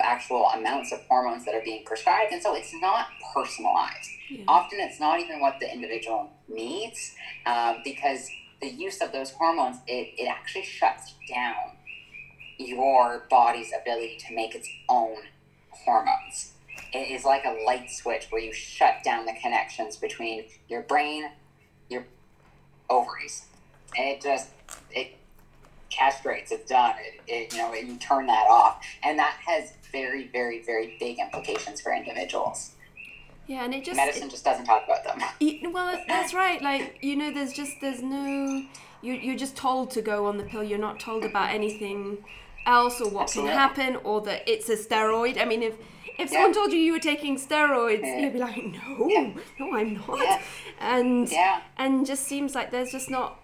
actual 0.00 0.50
amounts 0.50 0.92
of 0.92 1.00
hormones 1.08 1.46
that 1.46 1.54
are 1.54 1.62
being 1.64 1.86
prescribed, 1.86 2.30
and 2.30 2.42
so 2.42 2.54
it's 2.54 2.74
not 2.82 3.06
personalized. 3.34 4.10
Yeah. 4.28 4.44
Often, 4.46 4.80
it's 4.80 5.00
not 5.00 5.18
even 5.18 5.40
what 5.40 5.54
the 5.60 5.72
individual 5.72 6.30
needs, 6.46 7.14
um, 7.46 7.78
because 7.84 8.28
the 8.60 8.68
use 8.68 9.00
of 9.00 9.12
those 9.12 9.30
hormones 9.30 9.78
it, 9.86 10.12
it 10.18 10.28
actually 10.28 10.64
shuts 10.64 11.14
down 11.32 11.78
your 12.58 13.24
body's 13.30 13.72
ability 13.80 14.18
to 14.28 14.34
make 14.34 14.54
its 14.54 14.68
own 14.90 15.16
hormones 15.70 16.53
it 16.94 17.10
is 17.10 17.24
like 17.24 17.44
a 17.44 17.64
light 17.66 17.90
switch 17.90 18.28
where 18.30 18.40
you 18.40 18.52
shut 18.52 19.02
down 19.04 19.26
the 19.26 19.34
connections 19.42 19.96
between 19.96 20.44
your 20.68 20.82
brain, 20.82 21.28
your 21.90 22.06
ovaries. 22.88 23.46
And 23.96 24.08
it 24.08 24.22
just 24.22 24.50
it 24.90 25.16
castrates. 25.90 26.52
It's 26.52 26.68
done. 26.68 26.94
It, 27.00 27.20
it 27.26 27.52
you 27.52 27.58
know 27.58 27.72
and 27.72 27.88
you 27.88 27.96
turn 27.96 28.26
that 28.26 28.46
off, 28.48 28.84
and 29.02 29.18
that 29.18 29.36
has 29.46 29.72
very 29.92 30.28
very 30.28 30.62
very 30.62 30.96
big 30.98 31.18
implications 31.18 31.80
for 31.80 31.92
individuals. 31.92 32.72
Yeah, 33.46 33.64
and 33.64 33.74
it 33.74 33.84
just 33.84 33.96
medicine 33.96 34.28
it, 34.28 34.30
just 34.30 34.44
doesn't 34.44 34.64
talk 34.64 34.84
about 34.84 35.04
them. 35.04 35.72
well, 35.72 36.02
that's 36.08 36.32
right. 36.32 36.62
Like 36.62 36.98
you 37.02 37.16
know, 37.16 37.32
there's 37.32 37.52
just 37.52 37.80
there's 37.80 38.02
no 38.02 38.64
you 39.02 39.12
you're 39.12 39.36
just 39.36 39.56
told 39.56 39.90
to 39.92 40.02
go 40.02 40.26
on 40.26 40.38
the 40.38 40.44
pill. 40.44 40.62
You're 40.62 40.78
not 40.78 40.98
told 40.98 41.24
about 41.24 41.50
anything 41.50 42.24
else 42.66 43.00
or 43.00 43.10
what 43.10 43.24
Absolutely. 43.24 43.50
can 43.50 43.58
happen 43.58 43.96
or 44.04 44.20
that 44.22 44.48
it's 44.48 44.68
a 44.68 44.76
steroid. 44.76 45.40
I 45.40 45.44
mean, 45.44 45.62
if 45.62 45.74
if 46.18 46.30
someone 46.30 46.52
told 46.52 46.72
you 46.72 46.78
you 46.78 46.92
were 46.92 46.98
taking 47.00 47.36
steroids, 47.36 48.20
you'd 48.20 48.32
be 48.32 48.38
like, 48.38 48.56
no, 48.56 49.34
no, 49.58 49.76
I'm 49.76 49.94
not. 49.94 50.40
And 50.80 51.32
and 51.76 52.06
just 52.06 52.24
seems 52.24 52.54
like 52.54 52.70
there's 52.70 52.92
just 52.92 53.10
not, 53.10 53.40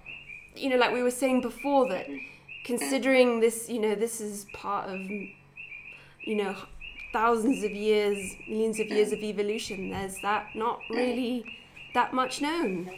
you 0.57 0.69
know, 0.71 0.77
like 0.77 0.93
we 0.93 1.03
were 1.03 1.11
saying 1.11 1.41
before 1.41 1.89
that, 1.89 2.07
Mm-hmm. 2.09 2.77
considering 2.77 3.41
this, 3.41 3.69
you 3.69 3.81
know, 3.81 3.95
this 3.95 4.21
is 4.21 4.45
part 4.53 4.89
of, 4.89 5.01
you 5.01 6.37
know, 6.37 6.55
thousands 7.13 7.65
of 7.65 7.71
years, 7.73 8.19
millions 8.49 8.79
of 8.79 8.89
years 8.89 9.13
of 9.13 9.21
evolution. 9.21 9.91
There's 9.91 10.17
that 10.23 10.49
not 10.55 10.81
really 10.91 11.45
that 11.95 12.13
much 12.13 12.41
known. 12.41 12.91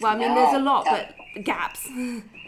Well, 0.00 0.12
I 0.12 0.18
mean, 0.18 0.34
there's 0.34 0.54
a 0.54 0.58
lot, 0.58 0.86
but 0.86 1.44
gaps. 1.44 1.88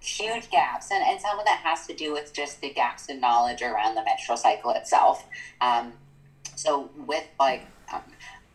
huge 0.00 0.50
gaps, 0.50 0.90
and, 0.90 1.02
and 1.04 1.20
some 1.20 1.38
of 1.38 1.44
that 1.46 1.60
has 1.64 1.86
to 1.86 1.94
do 1.94 2.12
with 2.12 2.32
just 2.32 2.60
the 2.60 2.70
gaps 2.70 3.08
in 3.08 3.20
knowledge 3.20 3.62
around 3.62 3.94
the 3.94 4.04
menstrual 4.04 4.36
cycle 4.36 4.70
itself. 4.72 5.26
Um, 5.60 5.92
so 6.54 6.90
with 7.06 7.24
like, 7.40 7.66
um, 7.92 8.02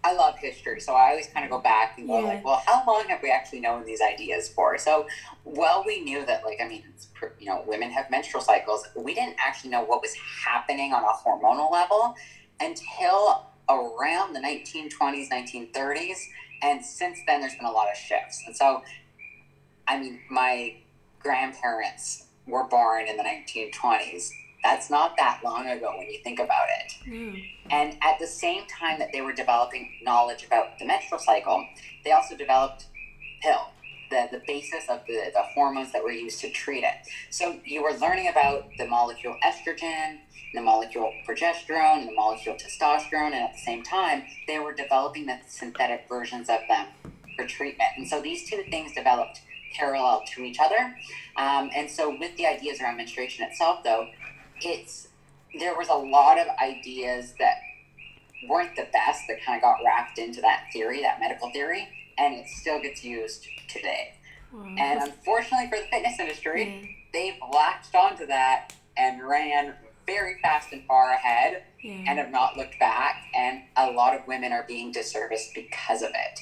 I 0.04 0.14
love 0.14 0.38
history, 0.40 0.80
so 0.80 0.94
I 0.94 1.10
always 1.12 1.28
kind 1.28 1.46
of 1.46 1.52
go 1.52 1.60
back 1.60 1.98
and 1.98 2.08
go 2.08 2.20
Yeah. 2.20 2.26
like, 2.26 2.46
well, 2.46 2.62
how 2.66 2.84
long 2.88 3.08
have 3.10 3.22
we 3.22 3.30
actually 3.30 3.60
known 3.60 3.86
these 3.86 4.02
ideas 4.02 4.50
for? 4.50 4.78
So, 4.78 5.08
well, 5.44 5.84
we 5.86 6.02
knew 6.02 6.26
that, 6.26 6.44
like, 6.44 6.60
I 6.60 6.68
mean, 6.68 6.84
it's, 6.94 7.06
pr- 7.14 7.28
you 7.40 7.46
know, 7.46 7.64
women 7.68 7.92
have 7.92 8.10
menstrual 8.10 8.42
cycles. 8.42 8.88
We 8.96 9.14
didn't 9.14 9.36
actually 9.38 9.70
know 9.70 9.84
what 9.84 10.02
was 10.02 10.16
happening 10.46 10.92
on 10.92 11.04
a 11.04 11.14
hormonal 11.14 11.72
level 11.72 12.16
until 12.60 13.46
around 13.70 14.34
the 14.34 14.40
1920s, 14.40 15.30
1930s, 15.30 16.18
and 16.64 16.84
since 16.84 17.20
then, 17.28 17.42
there's 17.42 17.56
been 17.56 17.66
a 17.66 17.72
lot 17.72 17.88
of 17.90 17.96
shifts. 17.96 18.44
And 18.48 18.56
so, 18.56 18.82
I 19.88 20.00
mean, 20.00 20.20
my 20.30 20.76
grandparents 21.24 22.26
were 22.48 22.66
born 22.66 23.08
in 23.08 23.18
the 23.18 23.24
1920s. 23.24 24.30
That's 24.64 24.90
not 24.90 25.18
that 25.18 25.42
long 25.44 25.68
ago 25.68 25.94
when 25.98 26.10
you 26.10 26.20
think 26.24 26.40
about 26.40 26.68
it. 26.80 26.94
No. 27.08 27.34
And 27.72 27.98
at 28.02 28.20
the 28.20 28.28
same 28.28 28.64
time 28.68 29.00
that 29.00 29.10
they 29.12 29.22
were 29.22 29.34
developing 29.34 29.92
knowledge 30.04 30.46
about 30.46 30.78
the 30.78 30.86
menstrual 30.86 31.20
cycle, 31.20 31.66
they 32.04 32.12
also 32.12 32.38
developed 32.38 32.86
pill, 33.42 33.72
the, 34.12 34.28
the 34.32 34.42
basis 34.46 34.86
of 34.88 35.02
the, 35.08 35.32
the 35.34 35.42
hormones 35.56 35.92
that 35.94 36.04
were 36.04 36.12
used 36.12 36.40
to 36.42 36.52
treat 36.52 36.84
it. 36.84 37.08
So 37.32 37.60
you 37.66 37.82
were 37.82 37.94
learning 37.94 38.28
about 38.28 38.70
the 38.78 38.86
molecule 38.86 39.36
estrogen, 39.44 40.20
the 40.54 40.62
molecule 40.62 41.12
progesterone, 41.28 42.00
and 42.00 42.10
the 42.10 42.14
molecule 42.14 42.56
testosterone, 42.56 43.34
and 43.34 43.36
at 43.36 43.54
the 43.54 43.62
same 43.66 43.84
time, 43.84 44.24
they 44.48 44.60
were 44.60 44.74
developing 44.74 45.26
the 45.26 45.40
synthetic 45.48 46.06
versions 46.08 46.50
of 46.50 46.60
them 46.68 46.88
for 47.36 47.48
treatment. 47.48 47.90
And 47.98 48.08
so 48.08 48.22
these 48.22 48.50
two 48.50 48.64
things 48.70 48.94
developed 48.94 49.42
parallel 49.78 50.24
to 50.36 50.44
each 50.44 50.58
other. 50.60 50.96
Um, 51.38 51.70
and 51.76 51.90
so 51.90 52.16
with 52.20 52.36
the 52.38 52.46
ideas 52.46 52.82
around 52.82 52.98
menstruation 52.98 53.46
itself, 53.46 53.84
though, 53.84 54.08
it's 54.62 55.08
there 55.60 55.76
was 55.76 55.90
a 55.90 55.94
lot 55.96 56.40
of 56.40 56.48
ideas 56.62 57.34
that 57.40 57.58
weren't 58.48 58.76
the 58.76 58.88
best 58.94 59.24
that 59.28 59.44
kind 59.46 59.58
of 59.58 59.62
got 59.62 59.78
wrapped 59.86 60.18
into 60.18 60.42
that 60.42 60.66
theory, 60.72 61.02
that 61.02 61.20
medical 61.20 61.52
theory, 61.52 61.88
and 62.18 62.34
it 62.36 62.48
still 62.48 62.82
gets 62.82 63.04
used 63.04 63.46
today. 63.68 64.14
Wow. 64.54 64.76
And 64.78 65.02
unfortunately 65.04 65.70
for 65.70 65.78
the 65.78 65.88
fitness 65.92 66.20
industry, 66.20 66.64
Yeah. 66.64 66.88
they've 67.14 67.40
latched 67.54 67.96
onto 67.96 68.26
that 68.28 68.74
and 68.98 69.22
ran 69.28 69.76
very 70.06 70.40
fast 70.42 70.74
and 70.74 70.86
far 70.86 71.12
ahead 71.12 71.64
Yeah. 71.82 72.04
and 72.08 72.20
have 72.20 72.32
not 72.32 72.58
looked 72.58 72.80
back. 72.80 73.24
And 73.34 73.64
a 73.78 73.92
lot 73.92 74.16
of 74.16 74.28
women 74.28 74.52
are 74.52 74.64
being 74.64 74.92
disserviced 74.92 75.54
because 75.54 76.02
of 76.02 76.12
it. 76.14 76.40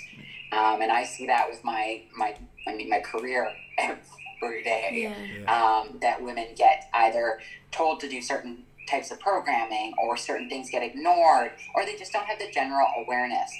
Um, 0.51 0.81
and 0.81 0.91
I 0.91 1.03
see 1.03 1.27
that 1.27 1.49
with 1.49 1.63
my 1.63 2.03
my 2.15 2.35
I 2.67 2.75
mean 2.75 2.89
my 2.89 2.99
career 2.99 3.53
every 3.77 4.63
day 4.63 5.13
yeah. 5.41 5.81
um, 5.81 5.99
that 6.01 6.21
women 6.21 6.47
get 6.55 6.89
either 6.93 7.39
told 7.71 7.99
to 8.01 8.09
do 8.09 8.21
certain 8.21 8.63
types 8.89 9.11
of 9.11 9.19
programming 9.19 9.93
or 10.01 10.17
certain 10.17 10.49
things 10.49 10.69
get 10.71 10.81
ignored 10.81 11.51
or 11.75 11.85
they 11.85 11.95
just 11.95 12.11
don't 12.11 12.25
have 12.25 12.39
the 12.39 12.49
general 12.51 12.87
awareness. 12.97 13.51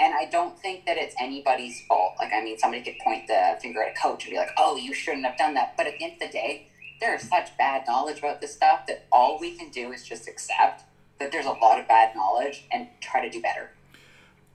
And 0.00 0.14
i 0.14 0.26
don't 0.30 0.58
think 0.58 0.86
that 0.86 0.96
it's 0.96 1.14
anybody's 1.20 1.80
fault. 1.86 2.14
Like 2.18 2.32
i 2.32 2.42
mean 2.42 2.58
somebody 2.58 2.82
could 2.82 2.98
point 3.02 3.26
the 3.26 3.58
finger 3.60 3.82
at 3.82 3.92
a 3.96 4.00
coach 4.00 4.24
and 4.24 4.32
be 4.32 4.38
like 4.38 4.50
oh 4.58 4.76
you 4.76 4.94
shouldn't 4.94 5.26
have 5.26 5.36
done 5.36 5.54
that. 5.54 5.74
But 5.76 5.86
at 5.86 5.98
the 5.98 6.04
end 6.04 6.14
of 6.14 6.20
the 6.20 6.28
day 6.28 6.68
there 7.00 7.14
is 7.14 7.28
such 7.28 7.56
bad 7.56 7.84
knowledge 7.86 8.18
about 8.18 8.40
this 8.40 8.54
stuff 8.54 8.86
that 8.86 9.06
all 9.12 9.38
we 9.38 9.56
can 9.56 9.70
do 9.70 9.92
is 9.92 10.04
just 10.04 10.28
accept 10.28 10.82
that 11.18 11.32
there's 11.32 11.46
a 11.46 11.50
lot 11.50 11.78
of 11.78 11.88
bad 11.88 12.14
knowledge 12.14 12.64
and 12.72 12.88
try 13.00 13.24
to 13.24 13.30
do 13.30 13.40
better. 13.40 13.70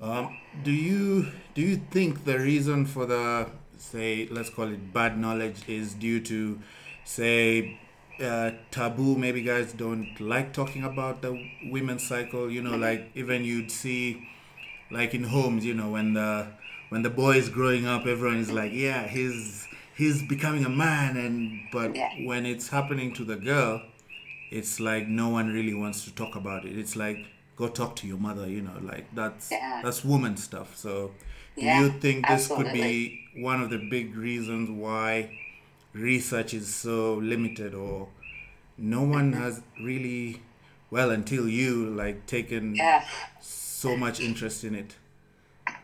Um, 0.02 0.38
do 0.64 0.72
you 0.72 1.32
do 1.54 1.62
you 1.62 1.78
think 1.78 2.26
the 2.26 2.40
reason 2.40 2.86
for 2.86 3.06
the 3.06 3.50
say 3.92 4.28
let's 4.32 4.50
call 4.50 4.68
it 4.72 4.94
bad 4.94 5.18
knowledge 5.20 5.58
is 5.68 5.94
due 5.94 6.20
to 6.22 6.60
say 7.06 7.80
uh, 8.22 8.52
taboo? 8.72 9.16
Maybe 9.18 9.42
guys 9.42 9.74
don't 9.74 10.10
like 10.20 10.54
talking 10.54 10.84
about 10.84 11.22
the 11.22 11.32
women's 11.66 12.08
cycle. 12.08 12.50
You 12.52 12.62
know, 12.62 12.76
like 12.78 13.12
even 13.16 13.44
you'd 13.44 13.72
see 13.72 14.28
like 14.92 15.14
in 15.14 15.24
homes. 15.26 15.66
You 15.66 15.74
know, 15.74 15.90
when 15.92 16.14
the 16.14 16.48
when 16.90 17.02
the 17.04 17.10
boy 17.10 17.38
is 17.38 17.50
growing 17.50 17.86
up, 17.88 18.06
everyone 18.06 18.38
is 18.40 18.52
like, 18.52 18.72
yeah, 18.74 19.08
he's 19.08 19.68
he's 19.96 20.24
becoming 20.28 20.66
a 20.66 20.70
man, 20.70 21.18
and 21.18 21.62
but 21.72 21.96
Yeah. 21.96 22.10
when 22.26 22.46
it's 22.46 22.70
happening 22.70 23.14
to 23.16 23.24
the 23.24 23.36
girl, 23.36 23.82
it's 24.52 24.80
like 24.80 25.08
no 25.08 25.30
one 25.30 25.52
really 25.54 25.74
wants 25.74 26.04
to 26.06 26.12
talk 26.14 26.36
about 26.36 26.66
it. 26.66 26.78
It's 26.78 26.96
like 26.96 27.26
go 27.56 27.68
talk 27.68 27.96
to 27.98 28.08
your 28.08 28.18
mother, 28.18 28.48
you 28.48 28.62
know, 28.62 28.78
like 28.82 29.14
that's 29.16 29.52
Yeah. 29.52 29.82
that's 29.84 30.04
woman 30.04 30.38
stuff. 30.38 30.76
So 30.78 31.12
do 31.56 31.66
Yeah, 31.66 31.82
you 31.82 31.90
think 32.00 32.28
this 32.28 32.48
could 32.48 32.72
be 32.74 33.28
one 33.36 33.62
of 33.62 33.70
the 33.70 33.78
big 33.78 34.16
reasons 34.16 34.70
why 34.70 35.38
research 35.94 36.54
is 36.54 36.74
so 36.74 37.16
limited 37.16 37.74
or 37.74 38.10
no 38.78 39.04
one 39.04 39.34
has 39.34 39.62
really 39.82 40.42
well 40.90 41.12
until 41.12 41.48
you 41.48 41.90
like 41.92 42.26
taken 42.26 42.76
yeah 42.76 43.06
so 43.42 43.96
much 43.98 44.20
interest 44.20 44.64
in 44.64 44.76
it. 44.76 44.96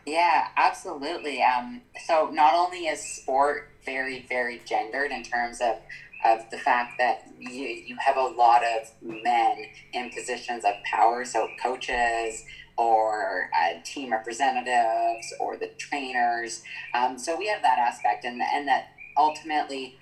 Yeah, 0.06 0.48
absolutely. 0.56 1.42
Um, 1.42 1.82
so 2.06 2.30
not 2.32 2.54
only 2.54 2.86
is 2.86 3.00
sport 3.02 3.68
very, 3.84 4.26
very 4.28 4.60
gendered 4.64 5.10
in 5.10 5.22
terms 5.22 5.60
of, 5.60 5.76
of 6.24 6.48
the 6.50 6.58
fact 6.58 6.94
that 6.98 7.26
you, 7.38 7.64
you 7.64 7.96
have 7.98 8.16
a 8.16 8.26
lot 8.26 8.62
of 8.62 8.90
men 9.02 9.64
in 9.92 10.10
positions 10.10 10.64
of 10.64 10.74
power, 10.84 11.24
so 11.24 11.48
coaches 11.62 12.44
or 12.76 13.50
uh, 13.58 13.74
team 13.84 14.12
representatives 14.12 15.32
or 15.38 15.56
the 15.56 15.68
trainers. 15.78 16.62
Um, 16.94 17.18
so 17.18 17.36
we 17.36 17.46
have 17.48 17.62
that 17.62 17.78
aspect, 17.78 18.24
and, 18.24 18.40
and 18.40 18.68
that 18.68 18.88
ultimately, 19.16 19.96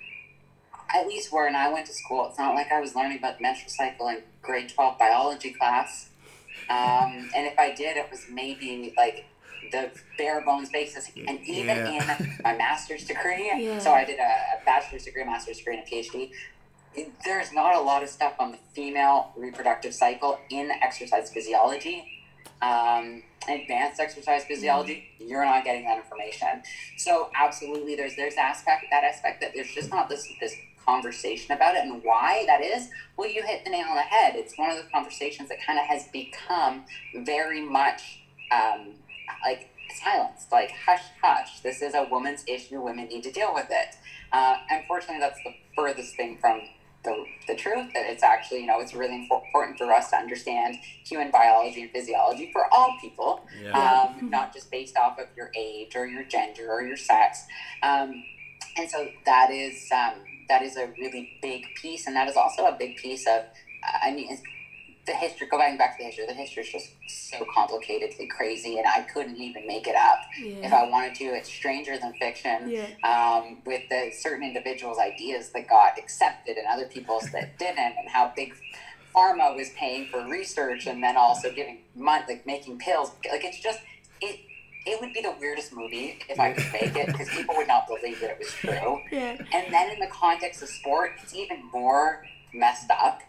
at 0.93 1.07
least 1.07 1.31
when 1.31 1.55
I 1.55 1.71
went 1.71 1.87
to 1.87 1.93
school, 1.93 2.27
it's 2.29 2.39
not 2.39 2.55
like 2.55 2.71
I 2.71 2.79
was 2.79 2.95
learning 2.95 3.19
about 3.19 3.37
the 3.37 3.43
menstrual 3.43 3.69
cycle 3.69 4.07
in 4.09 4.21
grade 4.41 4.69
12 4.69 4.97
biology 4.97 5.51
class. 5.51 6.09
Um, 6.69 7.29
and 7.35 7.47
if 7.47 7.57
I 7.57 7.73
did, 7.73 7.97
it 7.97 8.09
was 8.11 8.25
maybe 8.31 8.93
like 8.97 9.25
the 9.71 9.91
bare 10.17 10.41
bones 10.41 10.69
basis. 10.69 11.09
And 11.15 11.39
even 11.45 11.77
Yeah. 11.77 12.19
in 12.19 12.37
my 12.43 12.55
master's 12.55 13.05
degree, 13.05 13.51
Yeah. 13.57 13.79
so 13.79 13.91
I 13.93 14.05
did 14.05 14.19
a, 14.19 14.23
a 14.23 14.65
bachelor's 14.65 15.05
degree, 15.05 15.23
master's 15.23 15.57
degree, 15.57 15.77
and 15.77 15.87
a 15.87 15.89
PhD. 15.89 16.31
it- 16.95 17.11
There's 17.23 17.51
not 17.51 17.75
a 17.75 17.79
lot 17.79 18.03
of 18.03 18.09
stuff 18.09 18.33
on 18.39 18.51
the 18.51 18.57
female 18.73 19.31
reproductive 19.35 19.93
cycle 19.93 20.39
in 20.49 20.71
exercise 20.71 21.31
physiology. 21.31 22.15
Um, 22.61 23.23
advanced 23.47 24.01
exercise 24.01 24.43
physiology, 24.43 25.07
you're 25.17 25.45
not 25.45 25.63
getting 25.63 25.85
that 25.85 25.97
information. 25.97 26.61
So 26.97 27.29
absolutely, 27.33 27.95
there's 27.95 28.17
there's 28.17 28.35
aspect 28.35 28.85
that 28.91 29.05
aspect 29.05 29.39
that 29.41 29.51
there's 29.53 29.71
just 29.73 29.89
not 29.91 30.09
this 30.09 30.27
this 30.41 30.53
conversation 30.85 31.53
about 31.55 31.75
it, 31.75 31.83
and 31.85 32.03
why 32.03 32.43
that 32.47 32.61
is. 32.61 32.89
Well, 33.15 33.29
you 33.29 33.43
hit 33.43 33.63
the 33.63 33.69
nail 33.69 33.85
on 33.87 33.95
the 33.95 34.01
head. 34.01 34.35
It's 34.35 34.57
one 34.57 34.69
of 34.71 34.75
those 34.75 34.91
conversations 34.91 35.47
that 35.49 35.59
kind 35.65 35.79
of 35.79 35.85
has 35.85 36.07
become 36.09 36.83
very 37.15 37.61
much 37.61 38.23
um, 38.51 38.95
like 39.43 39.69
silenced, 40.03 40.51
like 40.51 40.71
hush 40.85 41.03
hush. 41.21 41.61
This 41.61 41.81
is 41.81 41.93
a 41.95 42.07
woman's 42.09 42.43
issue. 42.47 42.81
Women 42.81 43.07
need 43.07 43.23
to 43.23 43.31
deal 43.31 43.53
with 43.53 43.67
it. 43.69 43.95
Uh, 44.31 44.55
unfortunately, 44.69 45.19
that's 45.19 45.39
the 45.43 45.53
furthest 45.75 46.15
thing 46.15 46.37
from 46.39 46.61
the, 47.03 47.25
the 47.47 47.55
truth 47.55 47.87
that 47.93 48.05
it's 48.09 48.23
actually 48.23 48.59
you 48.59 48.65
know 48.67 48.81
it's 48.81 48.93
really 48.93 49.15
important 49.15 49.77
for 49.77 49.91
us 49.93 50.09
to 50.09 50.17
understand 50.17 50.75
human 51.05 51.31
biology 51.31 51.83
and 51.83 51.91
physiology 51.91 52.49
for 52.51 52.65
all 52.73 52.97
people 52.99 53.45
Yeah. 53.63 53.71
um, 54.19 54.29
not 54.29 54.53
just 54.53 54.69
based 54.69 54.97
off 54.97 55.17
of 55.17 55.27
your 55.37 55.49
age 55.57 55.95
or 55.95 56.05
your 56.05 56.25
gender 56.25 56.69
or 56.69 56.81
your 56.81 56.97
sex. 56.97 57.45
Um, 57.83 58.21
and 58.77 58.89
so 58.89 59.07
that 59.25 59.49
is 59.49 59.87
um, 59.93 60.15
that 60.49 60.61
is 60.61 60.75
a 60.75 60.87
really 60.99 61.37
big 61.41 61.63
piece, 61.81 62.05
and 62.05 62.15
that 62.17 62.27
is 62.27 62.35
also 62.35 62.65
a 62.65 62.75
big 62.77 62.97
piece 62.97 63.25
of. 63.27 63.43
I 64.03 64.11
mean, 64.11 64.25
it's- 64.25 64.43
the 65.09 65.15
history. 65.15 65.47
Going 65.47 65.77
back 65.77 65.77
back 65.77 65.97
to 65.97 66.03
the 66.03 66.05
history, 66.05 66.25
the 66.27 66.33
history 66.33 66.63
is 66.63 66.69
just 66.69 66.89
so 67.31 67.43
complicatedly 67.45 68.29
crazy, 68.29 68.77
and 68.77 68.87
I 68.87 69.01
couldn't 69.01 69.37
even 69.37 69.65
make 69.65 69.87
it 69.87 69.95
up 69.95 70.19
if 70.37 70.71
I 70.71 70.87
wanted 70.87 71.15
to. 71.15 71.25
It's 71.25 71.49
stranger 71.49 71.97
than 71.97 72.13
fiction 72.13 72.69
Yeah. 72.69 72.87
um, 73.03 73.61
with 73.65 73.89
the 73.89 74.11
certain 74.13 74.43
individuals' 74.45 74.99
ideas 74.99 75.49
that 75.49 75.67
got 75.67 75.97
accepted 75.97 76.57
and 76.57 76.67
other 76.67 76.85
people's 76.85 77.29
that 77.31 77.57
didn't, 77.63 77.79
and 77.79 78.07
how 78.07 78.31
big 78.35 78.53
pharma 79.15 79.55
was 79.55 79.71
paying 79.75 80.05
for 80.05 80.23
research 80.27 80.85
and 80.85 81.01
then 81.03 81.17
also 81.17 81.51
giving 81.51 81.79
money, 81.95 82.23
like 82.29 82.45
making 82.45 82.77
pills. 82.77 83.11
Like 83.31 83.43
it's 83.43 83.59
just 83.59 83.79
it. 84.21 84.39
It 84.85 84.99
would 85.01 85.13
be 85.13 85.21
the 85.21 85.35
weirdest 85.39 85.73
movie 85.73 86.19
if 86.29 86.39
I 86.39 86.53
could 86.53 86.71
make 86.71 86.95
it 86.95 87.07
because 87.07 87.27
people 87.29 87.53
would 87.57 87.67
not 87.67 87.85
believe 87.85 88.19
that 88.21 88.29
it 88.31 88.39
was 88.39 88.47
true. 88.53 89.01
Yeah. 89.11 89.35
And 89.53 89.73
then 89.73 89.91
in 89.91 89.99
the 89.99 90.07
context 90.07 90.63
of 90.63 90.69
sport, 90.69 91.11
it's 91.21 91.35
even 91.35 91.65
more 91.71 92.25
messed 92.53 92.89
up 92.89 93.19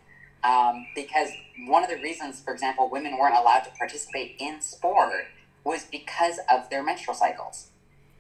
um, 0.44 0.87
because 0.94 1.30
one 1.66 1.82
of 1.85 1.90
the 1.90 1.97
reasons, 1.97 2.40
for 2.40 2.52
example, 2.52 2.88
women 2.90 3.18
weren't 3.18 3.37
allowed 3.37 3.61
to 3.61 3.70
participate 3.78 4.37
in 4.38 4.61
sport 4.61 5.26
was 5.64 5.85
because 5.85 6.38
of 6.50 6.68
their 6.70 6.82
menstrual 6.82 7.14
cycles. 7.14 7.68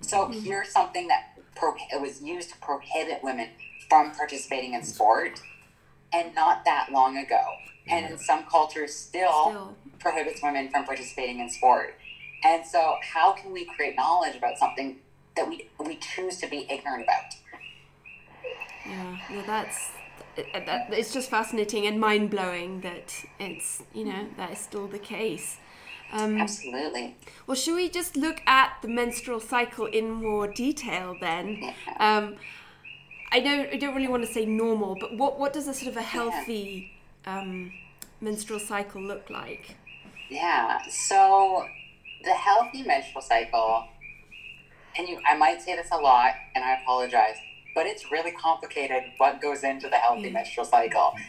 So 0.00 0.28
here's 0.28 0.70
something 0.70 1.08
that 1.08 1.38
pro- 1.56 1.74
it 1.92 2.00
was 2.00 2.22
used 2.22 2.50
to 2.50 2.58
prohibit 2.58 3.22
women 3.22 3.48
from 3.88 4.12
participating 4.12 4.74
in 4.74 4.82
sport, 4.84 5.40
and 6.12 6.34
not 6.34 6.64
that 6.64 6.90
long 6.92 7.16
ago. 7.16 7.42
And 7.88 8.10
in 8.12 8.18
some 8.18 8.44
cultures, 8.44 8.94
still, 8.94 9.48
Still. 9.50 9.76
prohibits 9.98 10.42
women 10.42 10.70
from 10.70 10.84
participating 10.84 11.40
in 11.40 11.48
sport. 11.50 11.94
And 12.44 12.64
so, 12.64 12.96
how 13.02 13.32
can 13.32 13.52
we 13.52 13.64
create 13.64 13.96
knowledge 13.96 14.36
about 14.36 14.58
something 14.58 14.98
that 15.36 15.48
we 15.48 15.68
we 15.78 15.96
choose 15.96 16.38
to 16.38 16.46
be 16.48 16.66
ignorant 16.70 17.02
about? 17.04 17.34
Yeah, 18.86 19.18
no, 19.30 19.42
that's 19.42 19.76
it- 19.76 19.82
it- 19.82 19.96
that, 19.96 19.99
it's 20.36 21.12
just 21.12 21.30
fascinating 21.30 21.86
and 21.86 22.00
mind 22.00 22.30
blowing 22.30 22.80
that 22.82 23.14
it's 23.38 23.82
you 23.94 24.04
know 24.04 24.26
that 24.36 24.52
is 24.52 24.58
still 24.58 24.86
the 24.86 24.98
case. 24.98 25.58
Um, 26.12 26.40
Absolutely. 26.40 27.16
well, 27.46 27.54
should 27.54 27.76
we 27.76 27.88
just 27.88 28.16
look 28.16 28.40
at 28.46 28.78
the 28.82 28.88
menstrual 28.88 29.38
cycle 29.38 29.86
in 29.86 30.10
more 30.10 30.48
detail 30.48 31.16
then? 31.20 31.58
Yeah. 31.60 31.72
Um, 32.00 32.36
I 33.32 33.38
know 33.38 33.68
I 33.72 33.76
don't 33.76 33.94
really 33.94 34.08
want 34.08 34.26
to 34.26 34.32
say 34.32 34.44
normal, 34.44 34.96
but 34.98 35.16
what 35.16 35.38
what 35.38 35.52
does 35.52 35.68
a 35.68 35.74
sort 35.74 35.92
of 35.92 35.96
a 35.96 36.02
healthy 36.02 36.92
um, 37.26 37.72
menstrual 38.20 38.58
cycle 38.58 39.00
look 39.00 39.30
like? 39.30 39.76
Yeah. 40.28 40.80
So 40.88 41.64
the 42.24 42.30
healthy 42.30 42.82
menstrual 42.82 43.22
cycle, 43.22 43.86
and 44.96 45.08
you, 45.08 45.20
I 45.28 45.36
might 45.36 45.62
say 45.62 45.76
this 45.76 45.88
a 45.92 45.96
lot, 45.96 46.32
and 46.54 46.64
I 46.64 46.80
apologize, 46.82 47.36
but 47.74 47.86
it's 47.86 48.10
really 48.10 48.32
complicated. 48.32 49.02
What 49.18 49.40
goes 49.40 49.62
into 49.64 49.88
the 49.88 49.96
healthy 49.96 50.22
Yeah. 50.28 50.32
menstrual 50.32 50.66
cycle? 50.66 51.12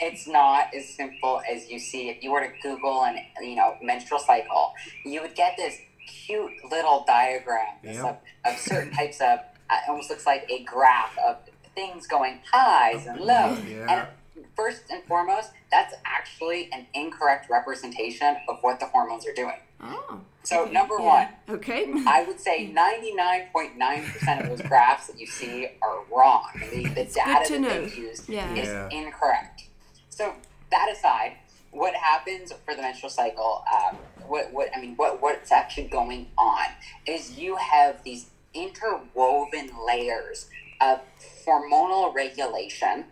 It's 0.00 0.26
not 0.26 0.72
as 0.74 0.88
simple 0.88 1.42
as 1.46 1.68
you 1.70 1.78
see. 1.78 2.08
If 2.08 2.22
you 2.24 2.30
were 2.32 2.40
to 2.40 2.50
Google 2.62 3.04
and 3.04 3.18
you 3.42 3.54
know 3.54 3.76
menstrual 3.82 4.18
cycle, 4.18 4.72
you 5.04 5.20
would 5.20 5.34
get 5.34 5.58
this 5.58 5.76
cute 6.24 6.52
little 6.70 7.04
diagram 7.06 7.74
Yep. 7.82 8.04
of, 8.46 8.52
of 8.54 8.58
certain 8.58 8.92
types 8.94 9.20
of. 9.20 9.40
Uh, 9.68 9.74
it 9.74 9.88
almost 9.90 10.08
looks 10.08 10.24
like 10.24 10.46
a 10.48 10.62
graph 10.64 11.14
of 11.18 11.36
things 11.74 12.06
going 12.06 12.40
highs 12.50 13.06
and 13.06 13.20
lows. 13.20 13.62
Yeah. 13.66 14.08
And 14.34 14.44
first 14.56 14.84
and 14.90 15.02
foremost, 15.04 15.50
that's 15.70 15.94
actually 16.06 16.70
an 16.72 16.86
incorrect 16.94 17.50
representation 17.50 18.36
of 18.48 18.56
what 18.62 18.80
the 18.80 18.86
hormones 18.86 19.26
are 19.26 19.34
doing. 19.34 19.58
Oh, 19.84 20.20
So, 20.42 20.64
number 20.66 20.96
yeah. 20.98 21.04
one, 21.48 21.56
Okay. 21.56 21.84
I 22.06 22.24
would 22.26 22.40
say 22.40 22.72
99.9% 22.74 24.40
of 24.42 24.48
those 24.48 24.62
graphs 24.62 25.06
that 25.08 25.18
you 25.18 25.26
see 25.26 25.68
are 25.82 26.00
wrong. 26.14 26.48
The, 26.70 26.84
the 26.88 27.04
data 27.04 27.46
that 27.50 27.60
know. 27.60 27.68
they've 27.68 27.96
used 27.96 28.28
Yeah. 28.28 28.54
is 28.54 28.68
Yeah. 28.68 28.88
incorrect. 28.90 29.64
So, 30.08 30.34
that 30.70 30.90
aside, 30.90 31.36
what 31.70 31.94
happens 31.94 32.52
for 32.64 32.74
the 32.74 32.82
menstrual 32.82 33.10
cycle, 33.10 33.64
um, 33.72 33.98
what, 34.26 34.52
what, 34.52 34.68
I 34.74 34.80
mean, 34.80 34.94
what, 34.96 35.20
what's 35.20 35.50
actually 35.52 35.88
going 35.88 36.28
on 36.38 36.66
is 37.06 37.32
you 37.38 37.56
have 37.56 38.02
these 38.04 38.30
interwoven 38.54 39.70
layers 39.86 40.48
of 40.80 41.00
hormonal 41.46 42.14
regulation 42.14 43.06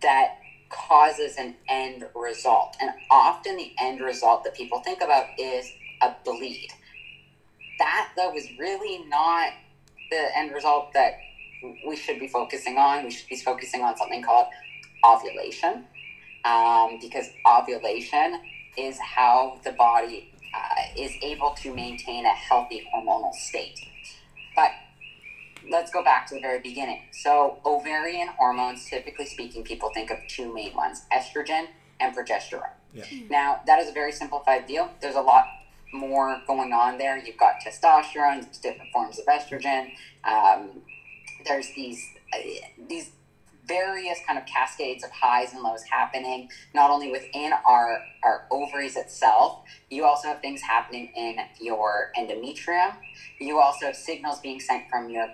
that 0.00 0.38
causes 0.70 1.36
an 1.36 1.54
end 1.68 2.04
result. 2.14 2.76
And 2.80 2.90
often 3.10 3.56
the 3.56 3.72
end 3.78 4.00
result 4.00 4.44
that 4.44 4.54
people 4.54 4.80
think 4.80 5.00
about 5.00 5.26
is 5.38 5.70
a 6.02 6.12
bleed. 6.24 6.70
That, 7.78 8.10
though, 8.16 8.34
is 8.34 8.48
really 8.58 9.04
not 9.08 9.52
the 10.10 10.36
end 10.36 10.52
result 10.52 10.92
that 10.94 11.14
we 11.86 11.96
should 11.96 12.18
be 12.18 12.28
focusing 12.28 12.78
on. 12.78 13.04
We 13.04 13.10
should 13.10 13.28
be 13.28 13.36
focusing 13.36 13.82
on 13.82 13.96
something 13.96 14.22
called 14.22 14.46
ovulation, 15.04 15.84
um, 16.44 16.98
because 17.00 17.28
ovulation 17.46 18.40
is 18.76 18.98
how 18.98 19.60
the 19.64 19.72
body 19.72 20.30
uh, 20.54 20.82
is 20.96 21.12
able 21.22 21.50
to 21.50 21.74
maintain 21.74 22.24
a 22.26 22.30
healthy 22.30 22.86
hormonal 22.94 23.32
state. 23.32 23.80
But 24.54 24.70
let's 25.70 25.90
go 25.90 26.02
back 26.02 26.26
to 26.28 26.34
the 26.34 26.40
very 26.40 26.60
beginning. 26.60 27.02
So, 27.12 27.58
ovarian 27.64 28.28
hormones, 28.28 28.84
typically 28.86 29.26
speaking, 29.26 29.64
people 29.64 29.90
think 29.94 30.10
of 30.10 30.18
two 30.28 30.52
main 30.52 30.74
ones 30.74 31.02
estrogen 31.12 31.66
and 32.00 32.16
progesterone. 32.16 32.72
Yeah. 32.92 33.04
Now, 33.30 33.60
that 33.66 33.80
is 33.80 33.88
a 33.88 33.92
very 33.92 34.12
simplified 34.12 34.66
deal. 34.66 34.90
There's 35.00 35.16
a 35.16 35.20
lot 35.20 35.46
more 35.92 36.40
going 36.46 36.72
on 36.72 36.98
there. 36.98 37.18
You've 37.18 37.36
got 37.36 37.54
testosterone, 37.64 38.60
different 38.60 38.90
forms 38.92 39.18
of 39.18 39.26
estrogen. 39.26 39.90
Um, 40.24 40.82
there's 41.44 41.68
these 41.74 42.04
uh, 42.32 42.38
these 42.88 43.10
various 43.66 44.18
kind 44.26 44.38
of 44.38 44.44
cascades 44.46 45.04
of 45.04 45.10
highs 45.10 45.52
and 45.52 45.62
lows 45.62 45.82
happening 45.84 46.50
not 46.74 46.90
only 46.90 47.10
within 47.10 47.50
our 47.66 48.02
our 48.22 48.46
ovaries 48.50 48.96
itself 48.96 49.62
you 49.90 50.04
also 50.04 50.28
have 50.28 50.40
things 50.40 50.60
happening 50.60 51.10
in 51.16 51.38
your 51.60 52.12
endometrium 52.18 52.94
you 53.40 53.58
also 53.58 53.86
have 53.86 53.96
signals 53.96 54.38
being 54.40 54.60
sent 54.60 54.88
from 54.90 55.08
your 55.08 55.28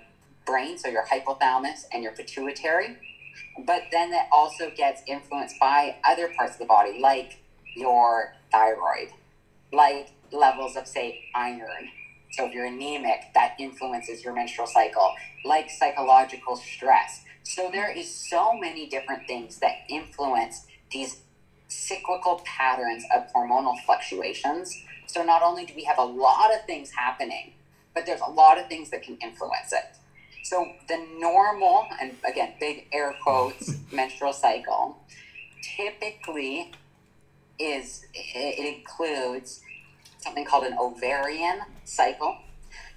brain 0.47 0.79
so 0.79 0.89
your 0.89 1.05
hypothalamus 1.05 1.85
and 1.93 2.03
your 2.03 2.13
pituitary 2.13 2.97
but 3.67 3.83
then 3.93 4.11
that 4.11 4.29
also 4.33 4.71
gets 4.77 5.03
influenced 5.07 5.59
by 5.59 5.97
other 6.05 6.33
parts 6.37 6.55
of 6.55 6.59
the 6.59 6.65
body 6.67 6.99
like 7.01 7.39
your 7.77 8.35
thyroid 8.51 9.11
like 9.73 10.11
levels 10.33 10.77
of 10.77 10.87
say 10.87 11.25
iron. 11.35 11.89
So 12.33 12.47
if 12.47 12.53
you're 12.53 12.67
anemic 12.67 13.33
that 13.35 13.55
influences 13.59 14.25
your 14.25 14.35
menstrual 14.35 14.67
cycle 14.67 15.15
like 15.45 15.71
psychological 15.71 16.57
stress. 16.57 17.25
So 17.43 17.71
there 17.73 17.91
is 17.91 18.13
so 18.13 18.53
many 18.55 18.89
different 18.89 19.27
things 19.27 19.59
that 19.59 19.73
influence 19.89 20.67
these 20.93 21.23
cyclical 21.69 22.43
patterns 22.45 23.05
of 23.15 23.33
hormonal 23.33 23.75
fluctuations. 23.85 24.77
So 25.07 25.25
not 25.25 25.43
only 25.43 25.67
do 25.67 25.73
we 25.75 25.85
have 25.85 25.99
a 25.99 26.05
lot 26.05 26.55
of 26.55 26.65
things 26.67 26.91
happening 26.91 27.55
but 27.93 28.07
there's 28.07 28.21
a 28.21 28.31
lot 28.31 28.57
of 28.57 28.69
things 28.69 28.91
that 28.91 29.03
can 29.03 29.17
influence 29.17 29.73
it 29.73 30.00
so 30.43 30.73
the 30.89 31.07
normal 31.19 31.87
and 32.01 32.15
again 32.29 32.53
big 32.59 32.87
air 32.93 33.15
quotes 33.23 33.75
menstrual 33.93 34.33
cycle 34.33 34.99
typically 35.77 36.73
is 37.59 38.07
it 38.15 38.77
includes 38.77 39.61
something 40.19 40.45
called 40.45 40.65
an 40.65 40.77
ovarian 40.79 41.61
cycle 41.85 42.39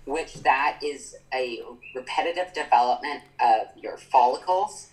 which 0.06 0.34
that 0.43 0.79
is 0.84 1.15
a 1.34 1.62
repetitive 1.95 2.51
development 2.53 3.21
of 3.41 3.67
your 3.75 3.97
follicles 3.97 4.89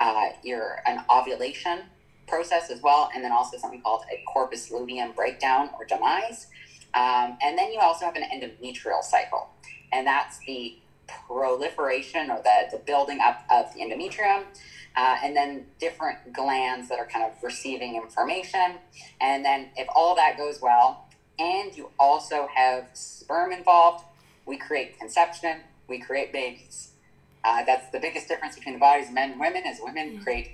uh, 0.00 0.30
your 0.42 0.82
an 0.86 1.04
ovulation 1.10 1.80
process 2.26 2.70
as 2.70 2.80
well 2.80 3.10
and 3.14 3.22
then 3.22 3.30
also 3.30 3.58
something 3.58 3.82
called 3.82 4.04
a 4.10 4.22
corpus 4.24 4.70
luteum 4.70 5.12
breakdown 5.12 5.70
or 5.78 5.84
demise. 5.84 6.46
Um, 6.94 7.36
and 7.42 7.56
then 7.58 7.72
you 7.72 7.78
also 7.80 8.04
have 8.04 8.16
an 8.16 8.24
endometrial 8.24 9.02
cycle, 9.02 9.48
and 9.92 10.06
that's 10.06 10.38
the 10.46 10.78
proliferation 11.08 12.30
or 12.30 12.42
the, 12.42 12.76
the 12.76 12.82
building 12.84 13.20
up 13.20 13.44
of 13.50 13.72
the 13.74 13.80
endometrium. 13.80 14.44
Uh, 14.94 15.16
and 15.24 15.34
then 15.34 15.64
different 15.80 16.18
glands 16.34 16.88
that 16.90 16.98
are 16.98 17.06
kind 17.06 17.24
of 17.24 17.32
receiving 17.42 17.96
information. 17.96 18.74
And 19.22 19.42
then, 19.42 19.70
if 19.74 19.88
all 19.96 20.14
that 20.16 20.36
goes 20.36 20.60
well, 20.60 21.06
and 21.38 21.74
you 21.74 21.90
also 21.98 22.46
have 22.54 22.90
sperm 22.92 23.52
involved, 23.52 24.04
we 24.44 24.58
create 24.58 24.98
conception, 24.98 25.60
we 25.88 25.98
create 25.98 26.30
babies. 26.30 26.90
Uh, 27.42 27.64
that's 27.64 27.90
the 27.90 27.98
biggest 27.98 28.28
difference 28.28 28.54
between 28.54 28.74
the 28.74 28.80
bodies 28.80 29.08
of 29.08 29.14
men 29.14 29.32
and 29.32 29.40
women, 29.40 29.62
is 29.66 29.80
women 29.82 30.10
mm-hmm. 30.10 30.22
create 30.22 30.50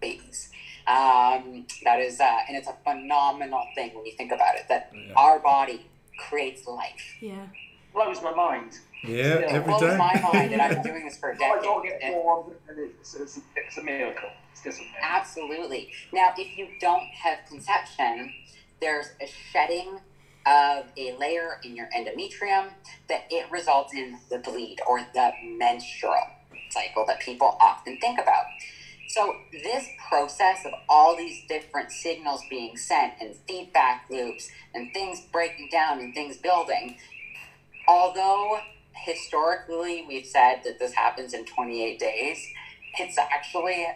babies. 0.00 0.50
Um, 0.86 1.66
that 1.84 2.00
is, 2.00 2.20
uh, 2.20 2.38
and 2.48 2.56
it's 2.56 2.68
a 2.68 2.76
phenomenal 2.84 3.66
thing 3.74 3.94
when 3.94 4.06
you 4.06 4.12
think 4.12 4.32
about 4.32 4.54
it, 4.54 4.64
that 4.70 4.92
yeah. 4.94 5.12
our 5.14 5.38
body 5.38 5.86
creates 6.16 6.66
life. 6.66 7.16
Yeah. 7.20 7.46
Blows 7.92 8.22
my 8.22 8.34
mind. 8.34 8.78
Yeah, 9.06 9.36
Still, 9.36 9.50
every 9.50 9.72
blows 9.72 9.98
my 9.98 10.20
mind, 10.32 10.52
and 10.52 10.62
I've 10.62 10.82
been 10.82 10.82
doing 10.82 11.04
this 11.04 11.18
for 11.18 11.30
a 11.30 11.38
decade. 11.38 11.68
I 11.68 11.82
get 11.82 12.12
formed, 12.12 12.54
and 12.68 12.78
it's, 12.78 13.14
it's, 13.14 13.40
it's, 13.54 13.78
a 13.78 13.82
miracle. 13.82 14.30
It's 14.52 14.62
just 14.62 14.78
a 14.78 14.82
miracle. 14.82 15.00
Absolutely. 15.02 15.90
Now, 16.12 16.32
if 16.38 16.56
you 16.56 16.68
don't 16.80 17.06
have 17.22 17.38
conception, 17.48 18.32
there's 18.80 19.06
a 19.20 19.26
shedding 19.26 20.00
of 20.46 20.86
a 20.96 21.16
layer 21.18 21.60
in 21.64 21.76
your 21.76 21.88
endometrium 21.96 22.68
that 23.08 23.24
it 23.30 23.50
results 23.50 23.94
in 23.94 24.18
the 24.30 24.38
bleed 24.38 24.78
or 24.88 25.00
the 25.12 25.32
menstrual 25.58 26.26
cycle 26.70 27.04
that 27.06 27.20
people 27.20 27.56
often 27.60 27.98
think 28.00 28.18
about. 28.18 28.44
So, 29.08 29.36
this 29.52 29.86
process 30.08 30.64
of 30.64 30.72
all 30.88 31.16
these 31.16 31.46
different 31.46 31.92
signals 31.92 32.42
being 32.48 32.76
sent 32.76 33.14
and 33.20 33.34
feedback 33.46 34.06
loops 34.10 34.48
and 34.74 34.92
things 34.92 35.20
breaking 35.30 35.68
down 35.70 36.00
and 36.00 36.14
things 36.14 36.38
building, 36.38 36.96
although 37.86 38.58
historically 38.94 40.04
we've 40.06 40.26
said 40.26 40.60
that 40.64 40.78
this 40.78 40.92
happens 40.92 41.34
in 41.34 41.44
28 41.44 41.98
days, 41.98 42.46
it's 42.98 43.18
actually 43.18 43.86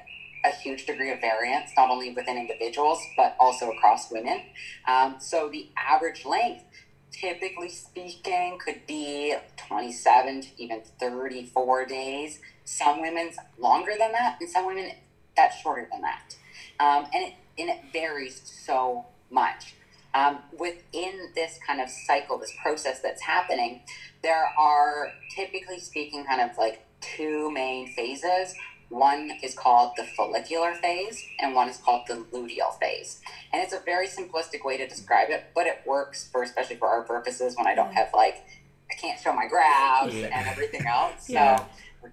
a 0.45 0.51
huge 0.51 0.87
degree 0.87 1.11
of 1.11 1.21
variance, 1.21 1.71
not 1.77 1.91
only 1.91 2.13
within 2.13 2.37
individuals, 2.37 3.01
but 3.17 3.37
also 3.41 3.71
across 3.71 4.11
women. 4.11 4.43
Um, 4.87 5.17
so 5.19 5.49
the 5.49 5.69
average 5.77 6.25
length, 6.25 6.65
typically 7.11 7.69
speaking, 7.69 8.59
could 8.65 8.87
be 8.87 9.35
27 9.57 10.43
to 10.43 10.49
even 10.59 10.83
34 11.01 11.87
days. 11.87 12.41
Some 12.65 13.01
women's 13.01 13.37
longer 13.59 13.93
than 13.99 14.13
that, 14.13 14.39
and 14.41 14.49
some 14.49 14.67
women 14.67 14.93
that's 15.37 15.57
shorter 15.57 15.89
than 15.91 16.03
that. 16.03 16.37
Um, 16.81 17.07
and, 17.15 17.29
it, 17.29 17.35
and 17.59 17.71
it 17.71 17.79
varies 17.93 18.41
so 18.45 19.07
much. 19.31 19.75
Um, 20.15 20.39
within 20.59 21.31
this 21.35 21.59
kind 21.67 21.81
of 21.81 21.89
cycle, 21.91 22.39
this 22.39 22.53
process 22.63 23.01
that's 23.01 23.23
happening, 23.23 23.83
there 24.23 24.51
are 24.59 25.13
typically 25.35 25.79
speaking 25.79 26.25
kind 26.25 26.41
of 26.41 26.57
like 26.57 26.85
two 27.01 27.51
main 27.51 27.93
phases. 27.93 28.55
One 28.89 29.33
is 29.43 29.55
called 29.55 29.93
the 29.99 30.05
follicular 30.17 30.75
phase, 30.75 31.23
and 31.41 31.55
one 31.55 31.69
is 31.69 31.77
called 31.77 32.07
the 32.09 32.25
luteal 32.33 32.79
phase. 32.81 33.21
And 33.53 33.63
it's 33.63 33.75
a 33.75 33.81
very 33.81 34.09
simplistic 34.09 34.65
way 34.65 34.79
to 34.79 34.89
describe 34.89 35.29
it, 35.29 35.45
but 35.55 35.67
it 35.67 35.83
works 35.87 36.29
for 36.33 36.43
especially 36.43 36.77
for 36.77 36.89
our 36.89 37.03
purposes 37.03 37.55
when 37.57 37.67
I 37.67 37.75
don't 37.75 37.93
have 37.93 38.09
like 38.15 38.47
I 38.91 38.95
can't 38.95 39.21
show 39.21 39.35
my 39.35 39.47
graphs 39.47 40.15
yeah. 40.15 40.31
and 40.33 40.49
everything 40.49 40.87
else. 40.87 41.29
Yeah. 41.29 41.59
So 41.59 41.67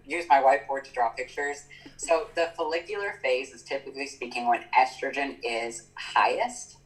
use 0.06 0.26
my 0.28 0.42
whiteboard 0.42 0.84
to 0.84 0.92
draw 0.92 1.10
pictures. 1.10 1.64
So 1.98 2.28
the 2.36 2.50
follicular 2.58 3.20
phase 3.22 3.52
is 3.52 3.64
typically 3.64 4.08
speaking 4.08 4.48
when 4.48 4.64
estrogen 4.78 5.38
is 5.44 5.88
highest 5.96 6.78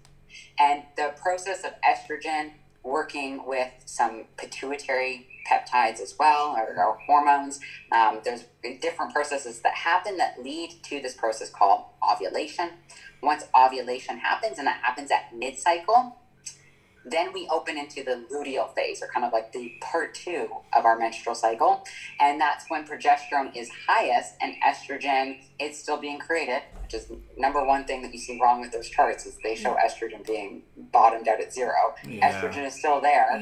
and 0.59 0.83
the 0.97 1.13
process 1.21 1.63
of 1.63 1.71
estrogen 1.81 2.51
working 2.83 3.45
with 3.45 3.71
some 3.85 4.25
pituitary 4.37 5.27
peptides 5.49 5.99
as 5.99 6.15
well, 6.19 6.55
or, 6.57 6.75
or 6.77 6.97
hormones, 7.05 7.59
um, 7.91 8.19
there's 8.23 8.45
different 8.81 9.13
processes 9.13 9.61
that 9.61 9.73
happen 9.73 10.17
that 10.17 10.41
lead 10.41 10.71
to 10.83 11.01
this 11.01 11.13
process 11.13 11.49
called 11.49 11.85
ovulation. 12.03 12.71
Once 13.21 13.45
ovulation 13.57 14.17
happens, 14.17 14.57
and 14.57 14.67
that 14.67 14.79
happens 14.81 15.11
at 15.11 15.35
mid 15.35 15.57
cycle, 15.57 16.15
then 17.11 17.33
we 17.33 17.47
open 17.49 17.77
into 17.77 18.03
the 18.03 18.25
luteal 18.31 18.73
phase, 18.75 19.01
or 19.01 19.07
kind 19.07 19.25
of 19.25 19.33
like 19.33 19.51
the 19.51 19.73
part 19.81 20.13
two 20.13 20.49
of 20.73 20.85
our 20.85 20.97
menstrual 20.97 21.35
cycle. 21.35 21.83
And 22.19 22.39
that's 22.39 22.69
when 22.69 22.85
progesterone 22.85 23.55
is 23.55 23.69
highest 23.87 24.35
and 24.41 24.55
estrogen 24.65 25.39
is 25.59 25.77
still 25.77 25.97
being 25.97 26.19
created, 26.19 26.61
which 26.83 26.93
is 26.93 27.11
number 27.37 27.63
one 27.65 27.85
thing 27.85 28.01
that 28.01 28.13
you 28.13 28.19
see 28.19 28.39
wrong 28.41 28.61
with 28.61 28.71
those 28.71 28.89
charts 28.89 29.25
is 29.25 29.37
they 29.43 29.55
show 29.55 29.75
estrogen 29.75 30.25
being 30.25 30.63
bottomed 30.91 31.27
out 31.27 31.39
at 31.39 31.53
zero. 31.53 31.95
Yeah. 32.07 32.31
Estrogen 32.31 32.65
is 32.65 32.75
still 32.75 33.01
there. 33.01 33.33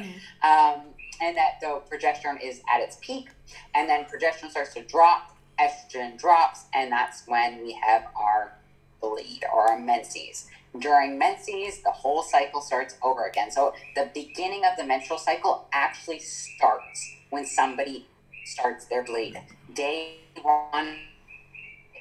Um, 0.44 0.82
and 1.22 1.36
that 1.36 1.54
though 1.62 1.82
progesterone 1.92 2.44
is 2.44 2.62
at 2.74 2.82
its 2.82 2.98
peak, 3.02 3.30
and 3.74 3.90
then 3.90 4.06
progesterone 4.06 4.52
starts 4.52 4.74
to 4.76 4.84
drop, 4.84 5.36
estrogen 5.60 6.18
drops, 6.18 6.66
and 6.74 6.92
that's 6.92 7.24
when 7.28 7.62
we 7.64 7.74
have 7.74 8.06
our 8.16 8.54
bleed 9.02 9.42
or 9.54 9.72
our 9.72 9.80
menses. 9.80 10.48
During 10.80 11.18
menses, 11.18 11.82
the 11.84 11.92
whole 11.92 12.24
cycle 12.24 12.62
starts 12.62 12.96
over 13.04 13.26
again. 13.26 13.52
So 13.52 13.74
the 13.96 14.10
beginning 14.14 14.64
of 14.66 14.78
the 14.78 14.84
menstrual 14.84 15.20
cycle 15.20 15.68
actually 15.72 16.20
starts 16.20 17.16
when 17.30 17.46
somebody 17.46 18.08
starts 18.46 18.86
their 18.86 19.04
bleed. 19.04 19.42
Day 19.74 20.18
one 20.42 20.98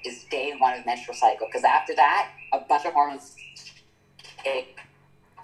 is 0.05 0.25
day 0.31 0.55
one 0.59 0.79
of 0.79 0.87
menstrual 0.87 1.17
cycle 1.17 1.47
because 1.47 1.65
after 1.65 1.95
that, 1.97 2.31
a 2.53 2.61
bunch 2.61 2.85
of 2.85 2.93
hormones 2.93 3.35
kick 4.43 4.79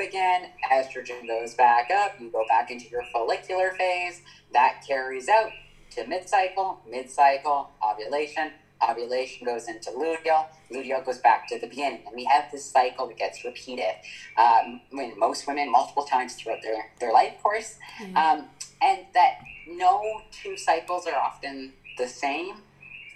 again. 0.00 0.50
Estrogen 0.70 1.26
goes 1.26 1.54
back 1.54 1.90
up. 1.90 2.12
You 2.20 2.30
go 2.30 2.44
back 2.48 2.70
into 2.70 2.88
your 2.88 3.04
follicular 3.12 3.72
phase. 3.72 4.22
That 4.52 4.84
carries 4.86 5.28
out 5.28 5.50
to 5.92 6.06
mid 6.06 6.28
cycle, 6.28 6.80
mid 6.88 7.10
cycle, 7.10 7.70
ovulation, 7.84 8.52
ovulation 8.88 9.46
goes 9.46 9.68
into 9.68 9.90
luteal, 9.90 10.46
luteal 10.70 11.04
goes 11.04 11.18
back 11.18 11.48
to 11.48 11.58
the 11.58 11.66
beginning. 11.66 12.00
And 12.06 12.14
we 12.14 12.24
have 12.24 12.50
this 12.50 12.64
cycle 12.64 13.06
that 13.08 13.16
gets 13.16 13.44
repeated 13.44 13.94
um, 14.36 14.80
when 14.90 15.18
most 15.18 15.46
women 15.46 15.70
multiple 15.70 16.04
times 16.04 16.34
throughout 16.34 16.62
their, 16.62 16.90
their 17.00 17.12
life 17.12 17.34
course. 17.42 17.76
Mm-hmm. 18.00 18.16
Um, 18.16 18.48
and 18.80 19.00
that 19.14 19.38
no 19.68 20.22
two 20.30 20.56
cycles 20.56 21.06
are 21.06 21.14
often 21.14 21.72
the 21.98 22.08
same 22.08 22.56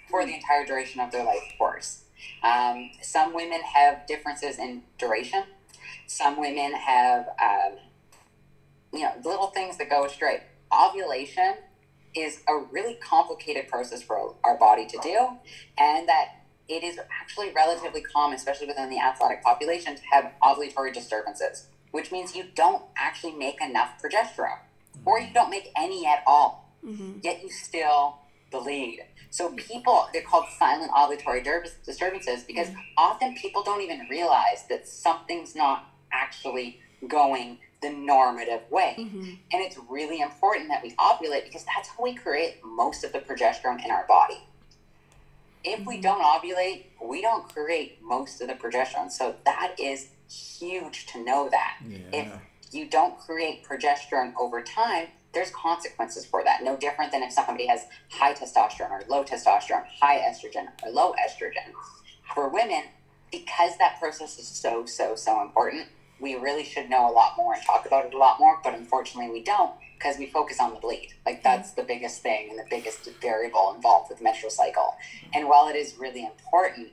for 0.09 0.25
the 0.25 0.33
entire 0.33 0.65
duration 0.65 1.01
of 1.01 1.11
their 1.11 1.25
life 1.25 1.53
course. 1.57 2.03
Um, 2.43 2.91
some 3.01 3.33
women 3.33 3.61
have 3.61 4.07
differences 4.07 4.59
in 4.59 4.83
duration. 4.97 5.43
Some 6.07 6.39
women 6.39 6.73
have, 6.73 7.27
um, 7.41 7.77
you 8.93 9.01
know, 9.01 9.13
little 9.23 9.47
things 9.47 9.77
that 9.77 9.89
go 9.89 10.05
astray. 10.05 10.43
Ovulation 10.71 11.55
is 12.17 12.41
a 12.47 12.57
really 12.71 12.95
complicated 12.95 13.67
process 13.67 14.01
for 14.01 14.35
our 14.43 14.57
body 14.57 14.85
to 14.87 14.97
do, 15.01 15.29
and 15.77 16.07
that 16.07 16.43
it 16.67 16.83
is 16.83 16.99
actually 17.21 17.51
relatively 17.51 18.01
common, 18.01 18.35
especially 18.35 18.67
within 18.67 18.89
the 18.89 18.99
athletic 18.99 19.43
population, 19.43 19.95
to 19.95 20.01
have 20.11 20.31
ovulatory 20.43 20.93
disturbances, 20.93 21.67
which 21.91 22.11
means 22.11 22.35
you 22.35 22.45
don't 22.55 22.83
actually 22.97 23.33
make 23.33 23.61
enough 23.61 24.01
progesterone, 24.01 24.59
or 25.05 25.19
you 25.19 25.33
don't 25.33 25.49
make 25.49 25.71
any 25.77 26.05
at 26.05 26.23
all, 26.27 26.73
mm-hmm. 26.85 27.19
yet 27.23 27.41
you 27.41 27.49
still 27.49 28.17
bleed. 28.51 29.01
So 29.29 29.51
people, 29.53 30.07
they're 30.13 30.23
called 30.23 30.45
silent 30.57 30.91
ovulatory 30.91 31.43
disturbances 31.85 32.43
because 32.43 32.67
mm-hmm. 32.67 32.79
often 32.97 33.35
people 33.35 33.63
don't 33.63 33.81
even 33.81 34.07
realize 34.09 34.65
that 34.69 34.87
something's 34.87 35.55
not 35.55 35.85
actually 36.11 36.79
going 37.07 37.59
the 37.81 37.89
normative 37.89 38.61
way. 38.71 38.95
Mm-hmm. 38.97 39.19
And 39.19 39.63
it's 39.63 39.77
really 39.89 40.21
important 40.21 40.69
that 40.69 40.81
we 40.81 40.91
ovulate 40.95 41.45
because 41.45 41.63
that's 41.63 41.89
how 41.89 42.03
we 42.03 42.15
create 42.15 42.63
most 42.63 43.03
of 43.03 43.13
the 43.13 43.19
progesterone 43.19 43.83
in 43.83 43.91
our 43.91 44.05
body. 44.07 44.39
If 45.63 45.79
mm-hmm. 45.79 45.87
we 45.87 46.01
don't 46.01 46.21
ovulate, 46.21 46.85
we 47.03 47.21
don't 47.21 47.47
create 47.53 47.99
most 48.01 48.41
of 48.41 48.47
the 48.47 48.55
progesterone. 48.55 49.11
So 49.11 49.35
that 49.45 49.75
is 49.79 50.09
huge 50.29 51.05
to 51.07 51.23
know 51.23 51.49
that. 51.49 51.77
Yeah. 51.87 51.97
If 52.13 52.33
you 52.71 52.89
don't 52.89 53.17
create 53.19 53.63
progesterone 53.63 54.33
over 54.39 54.61
time, 54.61 55.07
there's 55.33 55.51
consequences 55.51 56.25
for 56.25 56.43
that. 56.43 56.63
No 56.63 56.75
different 56.77 57.11
than 57.11 57.21
if 57.21 57.31
somebody 57.31 57.67
has 57.67 57.85
high 58.09 58.33
testosterone 58.33 58.89
or 58.89 59.03
low 59.07 59.23
testosterone, 59.23 59.85
high 60.01 60.19
estrogen 60.19 60.67
or 60.83 60.89
low 60.89 61.13
estrogen. 61.13 61.71
For 62.33 62.49
women, 62.49 62.83
because 63.31 63.77
that 63.77 63.99
process 63.99 64.39
is 64.39 64.47
so, 64.47 64.85
so, 64.85 65.15
so 65.15 65.41
important, 65.41 65.87
we 66.19 66.35
really 66.35 66.63
should 66.63 66.89
know 66.89 67.09
a 67.09 67.13
lot 67.13 67.37
more 67.37 67.53
and 67.53 67.63
talk 67.63 67.85
about 67.85 68.05
it 68.05 68.13
a 68.13 68.17
lot 68.17 68.39
more, 68.39 68.59
but 68.63 68.73
unfortunately 68.73 69.31
we 69.31 69.43
don't 69.43 69.73
because 69.97 70.17
we 70.17 70.27
focus 70.27 70.59
on 70.59 70.73
the 70.73 70.79
bleed. 70.79 71.13
Like 71.25 71.43
that's 71.43 71.71
the 71.71 71.83
biggest 71.83 72.21
thing 72.21 72.49
and 72.49 72.59
the 72.59 72.65
biggest 72.69 73.09
variable 73.21 73.73
involved 73.75 74.09
with 74.09 74.19
the 74.19 74.23
menstrual 74.23 74.51
cycle. 74.51 74.95
And 75.33 75.47
while 75.47 75.67
it 75.67 75.75
is 75.75 75.95
really 75.97 76.25
important, 76.25 76.89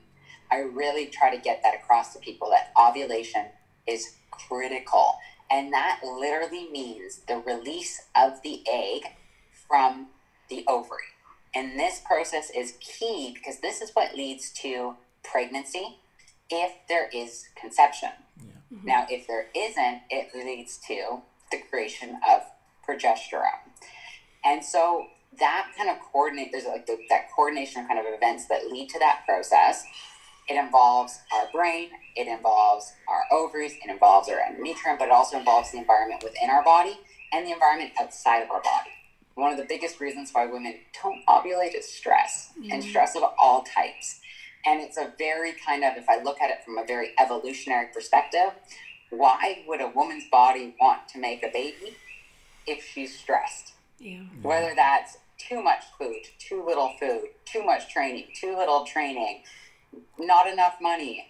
I 0.50 0.58
really 0.58 1.06
try 1.06 1.34
to 1.34 1.40
get 1.40 1.62
that 1.62 1.74
across 1.74 2.12
to 2.12 2.18
people 2.18 2.50
that 2.50 2.72
ovulation 2.80 3.46
is 3.87 4.14
critical. 4.30 5.16
And 5.50 5.72
that 5.72 6.00
literally 6.02 6.68
means 6.70 7.20
the 7.28 7.38
release 7.38 8.02
of 8.16 8.42
the 8.42 8.62
egg 8.70 9.02
from 9.68 10.08
the 10.48 10.64
ovary. 10.66 11.02
And 11.54 11.78
this 11.78 12.00
process 12.00 12.50
is 12.50 12.74
key 12.80 13.32
because 13.34 13.60
this 13.60 13.80
is 13.80 13.90
what 13.92 14.14
leads 14.14 14.50
to 14.62 14.96
pregnancy 15.22 15.98
if 16.50 16.72
there 16.88 17.08
is 17.12 17.48
conception. 17.54 18.10
Mm-hmm. 18.72 18.87
Now, 18.87 19.07
if 19.09 19.27
there 19.27 19.46
isn't, 19.55 20.03
it 20.11 20.35
leads 20.35 20.79
to 20.88 21.22
the 21.50 21.59
creation 21.70 22.18
of 22.29 22.42
progesterone. 22.88 23.72
And 24.44 24.64
so 24.64 25.07
that 25.38 25.70
kind 25.77 25.90
of 25.90 25.96
coordinate, 26.12 26.50
there's 26.53 26.66
like 26.66 26.87
the, 26.87 26.98
that 27.09 27.29
coordination 27.35 27.83
of 27.83 27.88
kind 27.88 27.98
of 27.98 28.07
events 28.07 28.46
that 28.48 28.70
lead 28.70 28.88
to 28.90 28.98
that 28.98 29.22
process. 29.27 29.85
It 30.48 30.57
involves 30.57 31.20
our 31.33 31.48
brain, 31.53 31.88
it 32.16 32.29
involves 32.29 32.92
our 33.09 33.22
ovaries, 33.33 33.72
it 33.83 33.90
involves 33.90 34.29
our 34.29 34.37
endometrium, 34.37 34.98
but 34.98 35.07
it 35.07 35.11
also 35.11 35.38
involves 35.38 35.72
the 35.72 35.79
environment 35.79 36.22
within 36.22 36.50
our 36.50 36.62
body 36.62 36.98
and 37.33 37.46
the 37.46 37.53
environment 37.53 37.92
outside 37.98 38.42
of 38.42 38.50
our 38.50 38.61
body. 38.61 38.90
One 39.37 39.50
of 39.50 39.57
the 39.57 39.64
biggest 39.64 40.00
reasons 40.00 40.31
why 40.33 40.46
women 40.46 40.74
don't 41.03 41.24
ovulate 41.27 41.74
is 41.74 41.88
stress, 41.88 42.53
and 42.70 42.85
stress 42.85 43.16
of 43.16 43.24
all 43.40 43.62
types. 43.62 44.20
And 44.66 44.81
it's 44.81 44.96
a 44.96 45.12
very 45.18 45.53
kind 45.53 45.85
of, 45.85 45.96
if 45.96 46.09
I 46.09 46.22
look 46.22 46.40
at 46.40 46.50
it 46.50 46.64
from 46.64 46.79
a 46.79 46.85
very 46.85 47.11
evolutionary 47.18 47.88
perspective, 47.92 48.50
why 49.11 49.64
would 49.66 49.81
a 49.81 49.88
woman's 49.88 50.24
body 50.31 50.74
want 50.81 51.09
to 51.09 51.18
make 51.18 51.42
a 51.42 51.50
baby 51.53 51.96
if 52.66 52.83
she's 52.85 53.18
stressed? 53.18 53.74
Yeah. 53.98 54.22
Whether 54.42 54.74
that's 54.74 55.18
too 55.38 55.62
much 55.62 55.85
food, 55.98 56.22
too 56.38 56.64
little 56.66 56.94
food, 56.98 57.29
too 57.44 57.64
much 57.64 57.92
training, 57.92 58.27
too 58.35 58.57
little 58.57 58.85
training, 58.85 59.42
not 60.18 60.46
enough 60.46 60.77
money, 60.81 61.29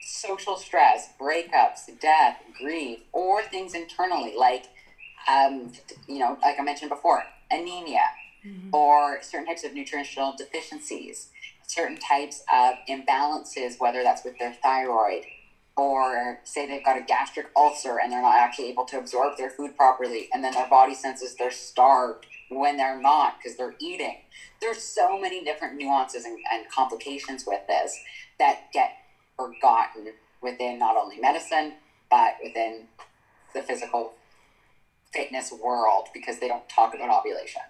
social 0.00 0.56
stress, 0.56 1.10
breakups, 1.20 1.88
death, 2.00 2.38
grief, 2.60 3.00
or 3.12 3.42
things 3.44 3.74
internally 3.74 4.34
like, 4.36 4.64
um, 5.28 5.72
you 6.08 6.18
know, 6.18 6.36
like 6.42 6.58
I 6.58 6.62
mentioned 6.62 6.90
before, 6.90 7.22
anemia, 7.50 8.00
or 8.72 9.22
certain 9.22 9.46
types 9.46 9.64
of 9.64 9.72
nutritional 9.72 10.34
deficiencies, 10.36 11.28
certain 11.72 11.96
types 11.96 12.42
of 12.52 12.74
imbalances, 12.88 13.78
whether 13.78 14.02
that's 14.02 14.24
with 14.24 14.38
their 14.38 14.52
thyroid, 14.52 15.24
or 15.76 16.40
say 16.44 16.66
they've 16.66 16.84
got 16.84 16.98
a 16.98 17.02
gastric 17.02 17.46
ulcer 17.56 17.98
and 17.98 18.12
they're 18.12 18.20
not 18.20 18.36
actually 18.36 18.68
able 18.68 18.84
to 18.84 18.98
absorb 18.98 19.38
their 19.38 19.50
food 19.50 19.74
properly, 19.76 20.28
and 20.32 20.44
then 20.44 20.52
their 20.52 20.68
body 20.68 20.94
senses 20.94 21.34
they're 21.34 21.50
starved 21.50 22.26
when 22.50 22.76
they're 22.76 23.00
not 23.00 23.38
because 23.38 23.56
they're 23.56 23.74
eating. 23.78 24.18
There's 24.60 24.82
so 24.82 25.18
many 25.18 25.42
different 25.42 25.76
nuances 25.76 26.24
and, 26.26 26.38
and 26.52 26.68
complications 26.68 27.44
with 27.46 27.66
this 27.66 27.98
that 28.38 28.70
get 28.72 28.90
forgotten 29.36 30.12
within 30.42 30.78
not 30.78 30.96
only 30.96 31.18
medicine 31.18 31.74
but 32.10 32.34
within 32.44 32.88
the 33.54 33.62
physical 33.62 34.12
fitness 35.12 35.52
world 35.52 36.08
because 36.12 36.38
they 36.38 36.48
don't 36.48 36.68
talk 36.68 36.94
about 36.94 37.08
ovulation. 37.08 37.62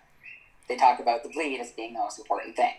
They 0.68 0.76
talk 0.76 0.98
about 0.98 1.22
the 1.22 1.28
bleed 1.28 1.60
as 1.60 1.70
being 1.70 1.92
the 1.92 2.00
most 2.00 2.18
important 2.18 2.56
thing. 2.56 2.72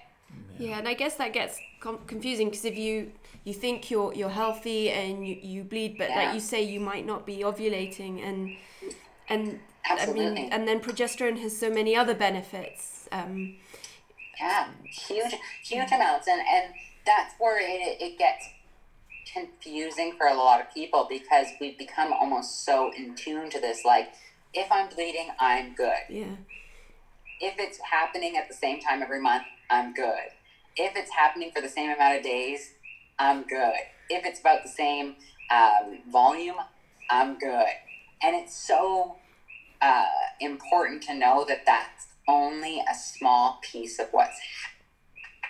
Yeah, 0.59 0.77
and 0.77 0.87
I 0.87 0.93
guess 0.93 1.15
that 1.15 1.33
gets 1.33 1.59
com- 1.79 1.99
confusing 2.07 2.49
because 2.49 2.65
if 2.65 2.77
you 2.77 3.11
you 3.43 3.53
think 3.53 3.89
you're 3.91 4.13
you're 4.13 4.29
healthy 4.29 4.89
and 4.89 5.27
you, 5.27 5.37
you 5.41 5.63
bleed, 5.63 5.97
but 5.97 6.09
Yeah. 6.09 6.25
like 6.25 6.33
you 6.33 6.39
say, 6.39 6.61
you 6.61 6.79
might 6.79 7.05
not 7.05 7.25
be 7.25 7.37
ovulating, 7.37 8.23
and 8.23 8.55
and 9.29 9.59
I 9.89 9.93
Absolutely. 9.95 10.43
mean, 10.43 10.53
and 10.53 10.67
then 10.67 10.79
progesterone 10.79 11.39
has 11.41 11.57
so 11.57 11.69
many 11.69 11.95
other 11.95 12.13
benefits. 12.13 13.07
Um, 13.11 13.55
Yeah, 14.39 14.67
huge, 14.89 15.35
huge 15.63 15.91
amounts, 15.91 16.27
and 16.27 16.41
and 16.41 16.73
that's 17.05 17.33
where 17.39 17.59
it 17.59 18.01
it 18.01 18.17
gets 18.17 18.47
confusing 19.33 20.13
for 20.17 20.27
a 20.27 20.33
lot 20.35 20.61
of 20.61 20.71
people 20.73 21.07
because 21.09 21.47
we've 21.59 21.77
become 21.77 22.13
almost 22.13 22.63
so 22.65 22.91
in 22.95 23.15
tune 23.15 23.49
to 23.49 23.59
this. 23.59 23.83
Like, 23.85 24.13
if 24.53 24.71
I'm 24.71 24.89
bleeding, 24.89 25.29
I'm 25.39 25.73
good. 25.73 26.03
yeah, 26.09 26.35
If 27.39 27.55
it's 27.57 27.79
happening 27.79 28.37
at 28.37 28.47
the 28.47 28.53
same 28.53 28.79
time 28.79 29.01
every 29.01 29.19
month, 29.21 29.43
I'm 29.69 29.93
good. 29.93 30.29
If 30.75 30.95
it's 30.95 31.11
happening 31.11 31.51
for 31.55 31.61
the 31.61 31.69
same 31.69 31.91
amount 31.91 32.17
of 32.17 32.23
days, 32.23 32.73
I'm 33.19 33.43
good. 33.43 33.73
If 34.09 34.25
it's 34.25 34.39
about 34.39 34.63
the 34.63 34.69
same 34.69 35.15
um, 35.51 35.99
volume, 36.11 36.55
I'm 37.09 37.37
good. 37.37 37.67
And 38.21 38.35
it's 38.35 38.55
so 38.55 39.17
uh, 39.81 40.05
important 40.39 41.03
to 41.03 41.13
know 41.13 41.45
that 41.47 41.65
that's 41.65 42.07
only 42.27 42.79
a 42.79 42.95
small 42.95 43.59
piece 43.61 43.99
of 43.99 44.07
what's 44.11 44.39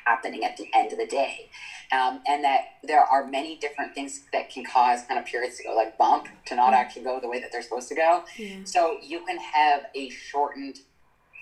happening 0.05 0.43
at 0.43 0.57
the 0.57 0.67
end 0.73 0.91
of 0.91 0.97
the 0.97 1.05
day. 1.05 1.49
Um, 1.91 2.21
and 2.27 2.43
that 2.43 2.61
there 2.83 3.03
are 3.03 3.25
many 3.25 3.55
different 3.57 3.93
things 3.93 4.21
that 4.33 4.49
can 4.49 4.65
cause 4.65 5.03
kind 5.03 5.19
of 5.19 5.25
periods 5.25 5.57
to 5.57 5.63
go 5.63 5.75
like 5.75 5.97
bump 5.97 6.27
to 6.47 6.55
not 6.55 6.73
actually 6.73 7.03
go 7.03 7.19
the 7.21 7.29
way 7.29 7.39
that 7.39 7.51
they're 7.51 7.61
supposed 7.61 7.87
to 7.89 7.95
go. 7.95 8.23
yeah, 8.37 8.57
So 8.63 8.97
you 9.01 9.23
can 9.25 9.37
have 9.37 9.83
a 9.95 10.09
shortened 10.09 10.79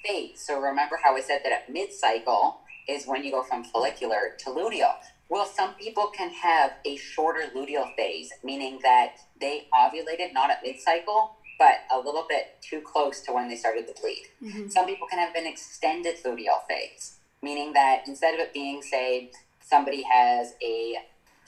phase. 0.06 0.42
So 0.46 0.60
remember 0.60 1.00
how 1.02 1.16
I 1.16 1.22
said 1.22 1.40
that 1.44 1.52
at 1.54 1.72
mid 1.72 1.92
cycle 1.94 2.61
is 2.88 3.06
when 3.06 3.24
you 3.24 3.32
go 3.32 3.44
from 3.44 3.64
follicular 3.64 4.36
to 4.40 4.50
luteal. 4.50 4.96
Well, 5.30 5.46
some 5.46 5.76
people 5.76 6.08
can 6.08 6.30
have 6.30 6.74
a 6.86 6.98
shorter 6.98 7.44
luteal 7.56 7.96
phase, 7.96 8.32
meaning 8.44 8.80
that 8.84 9.14
they 9.40 9.68
ovulated 9.74 10.34
not 10.34 10.50
at 10.50 10.62
mid 10.64 10.80
cycle, 10.80 11.36
but 11.58 11.76
a 11.92 11.98
little 11.98 12.26
bit 12.28 12.58
too 12.62 12.82
close 12.82 13.22
to 13.22 13.32
when 13.32 13.48
they 13.48 13.56
started 13.56 13.88
to 13.88 14.02
bleed. 14.02 14.28
Mhm. 14.42 14.72
Some 14.72 14.86
people 14.86 15.08
can 15.08 15.20
have 15.20 15.36
an 15.36 15.46
extended 15.46 16.18
luteal 16.24 16.66
phase, 16.68 17.20
meaning 17.42 17.74
that 17.74 18.08
instead 18.08 18.34
of 18.34 18.40
it 18.40 18.54
being, 18.54 18.82
say, 18.82 19.32
somebody 19.62 20.02
has 20.02 20.56
a 20.62 20.98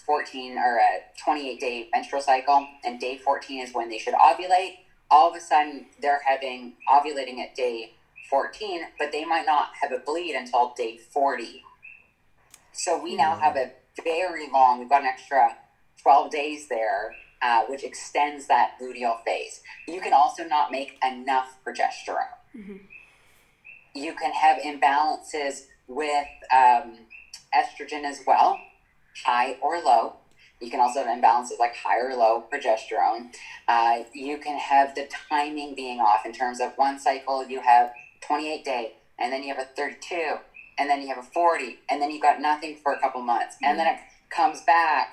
14 0.06 0.58
or 0.58 0.78
a 0.78 1.04
28 1.18 1.60
day 1.60 1.90
menstrual 1.94 2.22
cycle, 2.22 2.68
and 2.84 3.00
day 3.00 3.18
14 3.18 3.60
is 3.60 3.74
when 3.74 3.90
they 3.90 3.98
should 3.98 4.14
ovulate, 4.14 4.78
all 5.10 5.30
of 5.30 5.36
a 5.36 5.42
sudden 5.42 5.88
they're 6.00 6.22
having 6.26 6.74
ovulating 6.90 7.40
at 7.40 7.56
day 7.56 7.94
14, 8.34 8.82
but 8.98 9.12
they 9.12 9.24
might 9.24 9.46
not 9.46 9.68
have 9.80 9.92
a 9.92 10.00
bleed 10.00 10.34
until 10.34 10.74
day 10.76 10.98
40. 10.98 11.62
So 12.72 13.00
we 13.00 13.16
now 13.16 13.36
have 13.36 13.56
a 13.56 13.74
very 14.04 14.50
long, 14.52 14.80
we've 14.80 14.90
got 14.90 15.02
an 15.02 15.08
extra 15.08 15.56
12 16.02 16.32
days 16.32 16.68
there, 16.68 17.14
uh, 17.44 17.66
which 17.70 17.84
extends 17.84 18.48
that 18.48 18.72
luteal 18.82 19.24
phase. 19.24 19.62
You 19.88 20.02
can 20.02 20.14
also 20.14 20.48
not 20.48 20.72
make 20.72 20.98
enough 21.08 21.60
progesterone. 21.64 22.80
You 23.94 24.16
can 24.16 24.32
have 24.32 24.58
imbalances 24.64 25.66
with 25.88 26.26
um, 26.52 26.98
estrogen 27.54 28.04
as 28.04 28.22
well, 28.26 28.60
high 29.24 29.58
or 29.62 29.78
low. 29.78 30.16
You 30.60 30.72
can 30.72 30.80
also 30.80 31.04
have 31.04 31.22
imbalances 31.22 31.60
like 31.60 31.76
high 31.76 32.00
or 32.00 32.16
low 32.16 32.46
progesterone. 32.52 33.32
Uh, 33.68 34.06
you 34.12 34.40
can 34.40 34.58
have 34.58 34.96
the 34.96 35.08
timing 35.30 35.76
being 35.76 36.00
off 36.00 36.26
in 36.26 36.34
terms 36.34 36.60
of 36.60 36.72
one 36.78 36.98
cycle, 36.98 37.46
you 37.46 37.60
have 37.60 37.92
28 38.28 38.64
day, 38.64 38.94
and 39.20 39.32
then 39.32 39.44
you 39.44 39.54
have 39.54 39.64
a 39.64 39.68
32, 39.76 40.36
and 40.78 40.90
then 40.90 41.02
you 41.02 41.08
have 41.08 41.18
a 41.18 41.22
40, 41.24 41.78
and 41.90 42.02
then 42.02 42.10
you've 42.12 42.22
got 42.22 42.40
nothing 42.40 42.76
for 42.82 42.94
a 42.94 43.00
couple 43.00 43.22
months, 43.22 43.56
and 43.62 43.78
then 43.80 43.88
it 43.88 44.00
comes 44.30 44.62
back, 44.62 45.10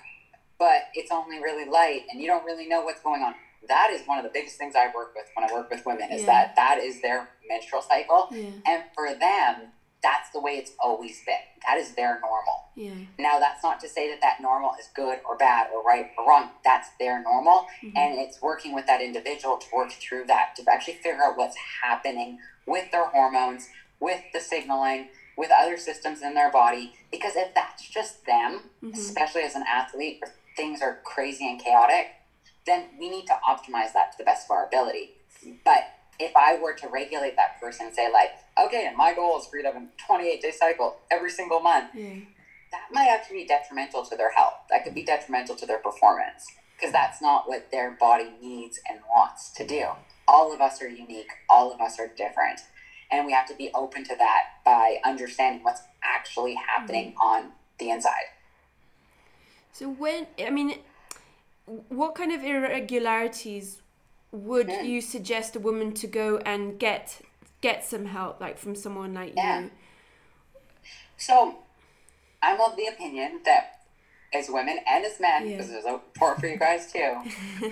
but 0.58 0.82
it's 0.94 1.10
only 1.10 1.38
really 1.38 1.68
light, 1.68 2.02
and 2.10 2.20
you 2.20 2.26
don't 2.26 2.44
really 2.44 2.66
know 2.66 2.80
what's 2.82 3.00
going 3.02 3.22
on. 3.22 3.34
That 3.68 3.90
is 3.90 4.02
one 4.06 4.18
of 4.18 4.24
the 4.24 4.30
biggest 4.32 4.56
things 4.56 4.74
I 4.74 4.86
work 4.94 5.14
with 5.14 5.26
when 5.34 5.48
I 5.48 5.52
work 5.52 5.70
with 5.70 5.84
women 5.84 6.10
is 6.10 6.20
Yeah. 6.22 6.26
that 6.26 6.56
that 6.56 6.78
is 6.78 7.00
their 7.02 7.28
menstrual 7.48 7.82
cycle, 7.82 8.28
yeah, 8.30 8.50
and 8.66 8.84
for 8.94 9.12
them, 9.14 9.72
that's 10.02 10.30
the 10.30 10.40
way 10.40 10.52
it's 10.52 10.72
always 10.82 11.22
been. 11.24 11.34
That 11.66 11.78
is 11.78 11.94
their 11.94 12.20
normal. 12.20 12.64
yeah, 12.74 12.92
Now, 13.18 13.38
that's 13.38 13.62
not 13.62 13.80
to 13.80 13.88
say 13.88 14.08
that 14.10 14.20
that 14.22 14.40
normal 14.40 14.70
is 14.80 14.88
good 14.94 15.18
or 15.28 15.36
bad 15.36 15.68
or 15.74 15.82
right 15.82 16.10
or 16.16 16.26
wrong. 16.26 16.50
That's 16.64 16.88
their 16.98 17.22
normal. 17.22 17.66
Mm-hmm. 17.84 17.96
And 17.96 18.18
it's 18.18 18.40
working 18.40 18.74
with 18.74 18.86
that 18.86 19.02
individual 19.02 19.58
to 19.58 19.66
work 19.74 19.92
through 19.92 20.24
that, 20.26 20.56
to 20.56 20.64
actually 20.70 20.94
figure 20.94 21.22
out 21.22 21.36
what's 21.36 21.56
happening 21.82 22.38
with 22.66 22.90
their 22.92 23.08
hormones, 23.08 23.68
with 24.00 24.22
the 24.32 24.40
signaling, 24.40 25.08
with 25.36 25.50
other 25.50 25.76
systems 25.76 26.22
in 26.22 26.34
their 26.34 26.50
body. 26.50 26.94
Because 27.10 27.36
if 27.36 27.54
that's 27.54 27.88
just 27.88 28.24
them, 28.26 28.62
mm-hmm. 28.82 28.94
especially 28.94 29.42
as 29.42 29.54
an 29.54 29.64
athlete 29.70 30.18
where 30.20 30.32
things 30.56 30.80
are 30.80 31.00
crazy 31.04 31.46
and 31.46 31.60
chaotic, 31.60 32.06
then 32.66 32.86
we 32.98 33.10
need 33.10 33.26
to 33.26 33.36
optimize 33.48 33.92
that 33.92 34.12
to 34.12 34.18
the 34.18 34.24
best 34.24 34.46
of 34.46 34.52
our 34.52 34.66
ability. 34.66 35.10
But 35.64 35.84
if 36.20 36.36
I 36.36 36.58
were 36.60 36.74
to 36.74 36.88
regulate 36.88 37.36
that 37.36 37.60
person 37.60 37.92
say, 37.92 38.12
like, 38.12 38.30
okay, 38.62 38.86
and 38.86 38.96
my 38.96 39.14
goal 39.14 39.40
is 39.40 39.46
to 39.46 39.62
have 39.64 39.76
a 39.76 39.86
28 40.06 40.42
day 40.42 40.50
cycle 40.50 40.98
every 41.10 41.30
single 41.30 41.60
month, 41.60 41.90
yeah, 41.94 42.20
that 42.72 42.82
might 42.92 43.08
actually 43.08 43.42
be 43.42 43.46
detrimental 43.46 44.04
to 44.04 44.16
their 44.16 44.30
health. 44.32 44.54
That 44.70 44.84
could 44.84 44.94
be 44.94 45.02
detrimental 45.02 45.56
to 45.56 45.66
their 45.66 45.78
performance 45.78 46.46
because 46.76 46.92
that's 46.92 47.20
not 47.20 47.48
what 47.48 47.70
their 47.70 47.92
body 47.92 48.30
needs 48.40 48.80
and 48.88 49.00
wants 49.08 49.50
to 49.54 49.66
do. 49.66 49.86
All 50.28 50.52
of 50.52 50.60
us 50.60 50.80
are 50.80 50.88
unique, 50.88 51.30
all 51.48 51.72
of 51.72 51.80
us 51.80 51.98
are 51.98 52.08
different. 52.08 52.60
And 53.10 53.26
we 53.26 53.32
have 53.32 53.46
to 53.48 53.54
be 53.54 53.70
open 53.74 54.04
to 54.04 54.14
that 54.16 54.42
by 54.64 54.98
understanding 55.04 55.64
what's 55.64 55.82
actually 56.02 56.54
happening 56.54 57.12
mm. 57.12 57.24
on 57.24 57.52
the 57.78 57.90
inside. 57.90 58.28
So 59.72 59.90
when 59.90 60.26
I 60.38 60.50
mean, 60.50 60.74
what 61.88 62.14
kind 62.14 62.32
of 62.32 62.44
irregularities 62.44 63.80
would 64.32 64.68
Mm. 64.68 64.84
you 64.86 65.00
suggest 65.00 65.56
a 65.56 65.60
woman 65.60 65.92
to 65.94 66.06
go 66.06 66.38
and 66.38 66.78
get 66.78 67.20
get 67.60 67.84
some 67.84 68.06
help, 68.06 68.40
like 68.40 68.56
from 68.56 68.74
someone 68.74 69.12
like 69.12 69.34
Yeah. 69.36 69.60
you? 69.60 69.70
So 71.18 71.58
I'm 72.42 72.58
of 72.60 72.74
the 72.76 72.86
opinion 72.86 73.40
that 73.44 73.80
as 74.32 74.48
women 74.48 74.78
and 74.88 75.04
as 75.04 75.20
men, 75.20 75.46
Yeah. 75.46 75.56
because 75.56 75.70
it's 75.72 75.84
important 75.86 76.40
for 76.40 76.46
you 76.46 76.56
guys 76.56 76.90
too, 76.90 77.16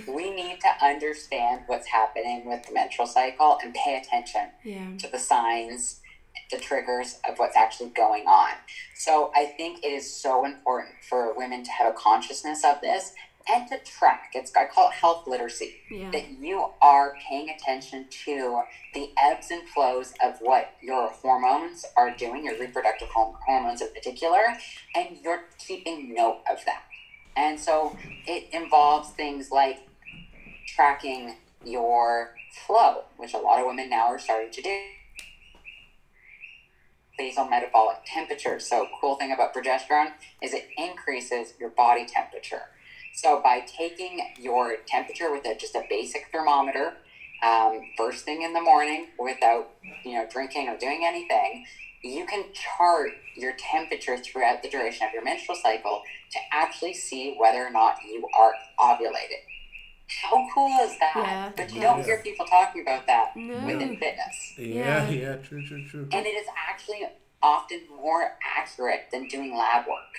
we 0.12 0.30
need 0.30 0.60
to 0.60 0.84
understand 0.84 1.62
what's 1.68 1.86
happening 1.86 2.44
with 2.44 2.64
the 2.66 2.72
menstrual 2.72 3.06
cycle 3.06 3.58
and 3.62 3.72
pay 3.74 3.96
attention 3.96 4.50
Yeah, 4.62 4.96
to 4.98 5.08
the 5.08 5.18
signs, 5.18 6.00
the 6.50 6.58
triggers 6.58 7.18
of 7.28 7.38
what's 7.38 7.56
actually 7.56 7.90
going 7.90 8.26
on. 8.26 8.50
So 8.96 9.32
I 9.34 9.46
think 9.46 9.84
it 9.84 9.92
is 9.92 10.12
so 10.12 10.44
important 10.44 10.96
for 11.08 11.32
women 11.34 11.62
to 11.64 11.70
have 11.70 11.90
a 11.92 11.96
consciousness 11.96 12.64
of 12.64 12.80
this 12.80 13.14
and 13.50 13.68
to 13.68 13.78
track. 13.78 14.30
It's 14.34 14.52
I 14.54 14.66
call 14.66 14.88
it 14.90 14.94
health 14.94 15.26
literacy. 15.26 15.76
Yeah. 15.90 16.10
That 16.10 16.38
you 16.38 16.70
are 16.82 17.14
paying 17.28 17.50
attention 17.50 18.06
to 18.24 18.62
the 18.94 19.10
ebbs 19.20 19.50
and 19.50 19.68
flows 19.68 20.14
of 20.22 20.36
what 20.40 20.74
your 20.82 21.10
hormones 21.10 21.84
are 21.96 22.14
doing, 22.14 22.44
your 22.44 22.58
reproductive 22.58 23.08
hormones 23.08 23.80
in 23.80 23.92
particular, 23.92 24.42
and 24.94 25.18
you're 25.22 25.44
keeping 25.58 26.14
note 26.14 26.42
of 26.50 26.64
that. 26.66 26.82
And 27.36 27.58
so 27.58 27.96
it 28.26 28.48
involves 28.52 29.10
things 29.10 29.50
like 29.50 29.78
tracking 30.66 31.36
your 31.64 32.34
flow, 32.66 33.04
which 33.16 33.34
a 33.34 33.38
lot 33.38 33.60
of 33.60 33.66
women 33.66 33.90
now 33.90 34.06
are 34.08 34.18
starting 34.18 34.50
to 34.52 34.62
do. 34.62 34.80
Basal 37.16 37.48
metabolic 37.48 37.98
temperature. 38.06 38.60
So, 38.60 38.86
cool 39.00 39.16
thing 39.16 39.32
about 39.32 39.52
progesterone 39.52 40.12
is 40.40 40.54
it 40.54 40.68
increases 40.76 41.54
your 41.58 41.70
body 41.70 42.06
temperature. 42.06 42.62
So, 43.12 43.40
by 43.42 43.60
taking 43.60 44.20
your 44.38 44.76
temperature 44.86 45.30
with 45.32 45.44
a, 45.46 45.54
just 45.56 45.74
a 45.74 45.82
basic 45.90 46.28
thermometer, 46.32 46.98
um, 47.42 47.80
first 47.96 48.24
thing 48.24 48.42
in 48.42 48.52
the 48.52 48.60
morning, 48.60 49.06
without 49.18 49.70
you 50.04 50.14
know 50.14 50.26
drinking 50.30 50.68
or 50.68 50.76
doing 50.76 51.02
anything, 51.04 51.64
you 52.02 52.26
can 52.26 52.44
chart 52.52 53.10
your 53.36 53.54
temperature 53.58 54.16
throughout 54.16 54.62
the 54.62 54.68
duration 54.68 55.06
of 55.06 55.12
your 55.12 55.24
menstrual 55.24 55.56
cycle 55.62 56.02
to 56.32 56.38
actually 56.52 56.94
see 56.94 57.34
whether 57.38 57.64
or 57.64 57.70
not 57.70 57.96
you 58.06 58.28
are 58.38 58.52
ovulated. 58.78 59.42
How 60.22 60.46
cool 60.54 60.78
is 60.80 60.98
that? 61.00 61.12
Yeah. 61.16 61.52
But 61.56 61.70
you 61.70 61.82
Yeah. 61.82 61.92
don't 61.92 62.04
hear 62.04 62.18
people 62.22 62.46
talking 62.46 62.82
about 62.82 63.06
that 63.06 63.36
No. 63.36 63.66
within 63.66 63.96
fitness. 63.98 64.54
Yeah, 64.56 65.06
Yeah. 65.06 65.08
yeah, 65.10 65.36
true, 65.36 65.64
true, 65.66 65.84
true. 65.86 66.08
And 66.12 66.26
it 66.26 66.30
is 66.34 66.46
actually 66.68 67.06
often 67.42 67.80
more 67.94 68.38
accurate 68.42 69.10
than 69.12 69.28
doing 69.28 69.54
lab 69.54 69.86
work. 69.86 70.14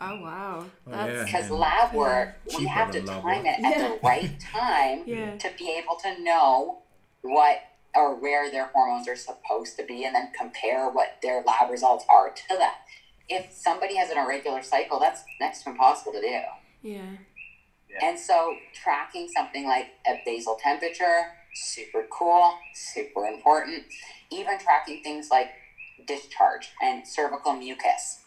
Oh 0.00 0.20
wow. 0.20 0.64
Oh, 0.86 0.90
That's 0.90 1.12
yeah. 1.12 1.24
Because 1.24 1.50
And 1.50 1.58
lab 1.58 1.94
work, 1.94 2.34
we 2.58 2.66
have 2.66 2.90
to 2.90 3.02
time 3.02 3.22
work. 3.24 3.46
it 3.46 3.64
at 3.64 3.78
Yeah. 3.78 3.88
the 3.88 3.98
right 4.02 4.40
time 4.52 5.02
Yeah. 5.06 5.36
to 5.38 5.50
be 5.58 5.70
able 5.72 5.96
to 5.96 6.22
know 6.22 6.78
what 7.22 7.62
or 7.94 8.14
where 8.16 8.50
their 8.50 8.66
hormones 8.66 9.08
are 9.08 9.16
supposed 9.16 9.76
to 9.78 9.84
be 9.84 10.04
and 10.04 10.14
then 10.14 10.30
compare 10.38 10.90
what 10.90 11.16
their 11.22 11.42
lab 11.42 11.70
results 11.70 12.04
are 12.10 12.30
to 12.30 12.56
that. 12.58 12.80
If 13.28 13.52
somebody 13.52 13.96
has 13.96 14.10
an 14.10 14.18
irregular 14.18 14.62
cycle, 14.62 15.00
that's 15.00 15.24
next 15.40 15.62
to 15.62 15.70
impossible 15.70 16.12
to 16.12 16.20
do. 16.20 16.40
Yeah. 16.82 17.16
And 18.02 18.18
so 18.18 18.54
tracking 18.74 19.28
something 19.34 19.66
like 19.66 19.86
a 20.06 20.20
basal 20.26 20.56
temperature, 20.62 21.22
super 21.54 22.06
cool, 22.10 22.52
super 22.74 23.24
important. 23.24 23.84
Even 24.30 24.58
tracking 24.58 25.02
things 25.02 25.30
like 25.30 25.48
discharge 26.06 26.68
and 26.82 27.08
cervical 27.08 27.54
mucus, 27.54 28.20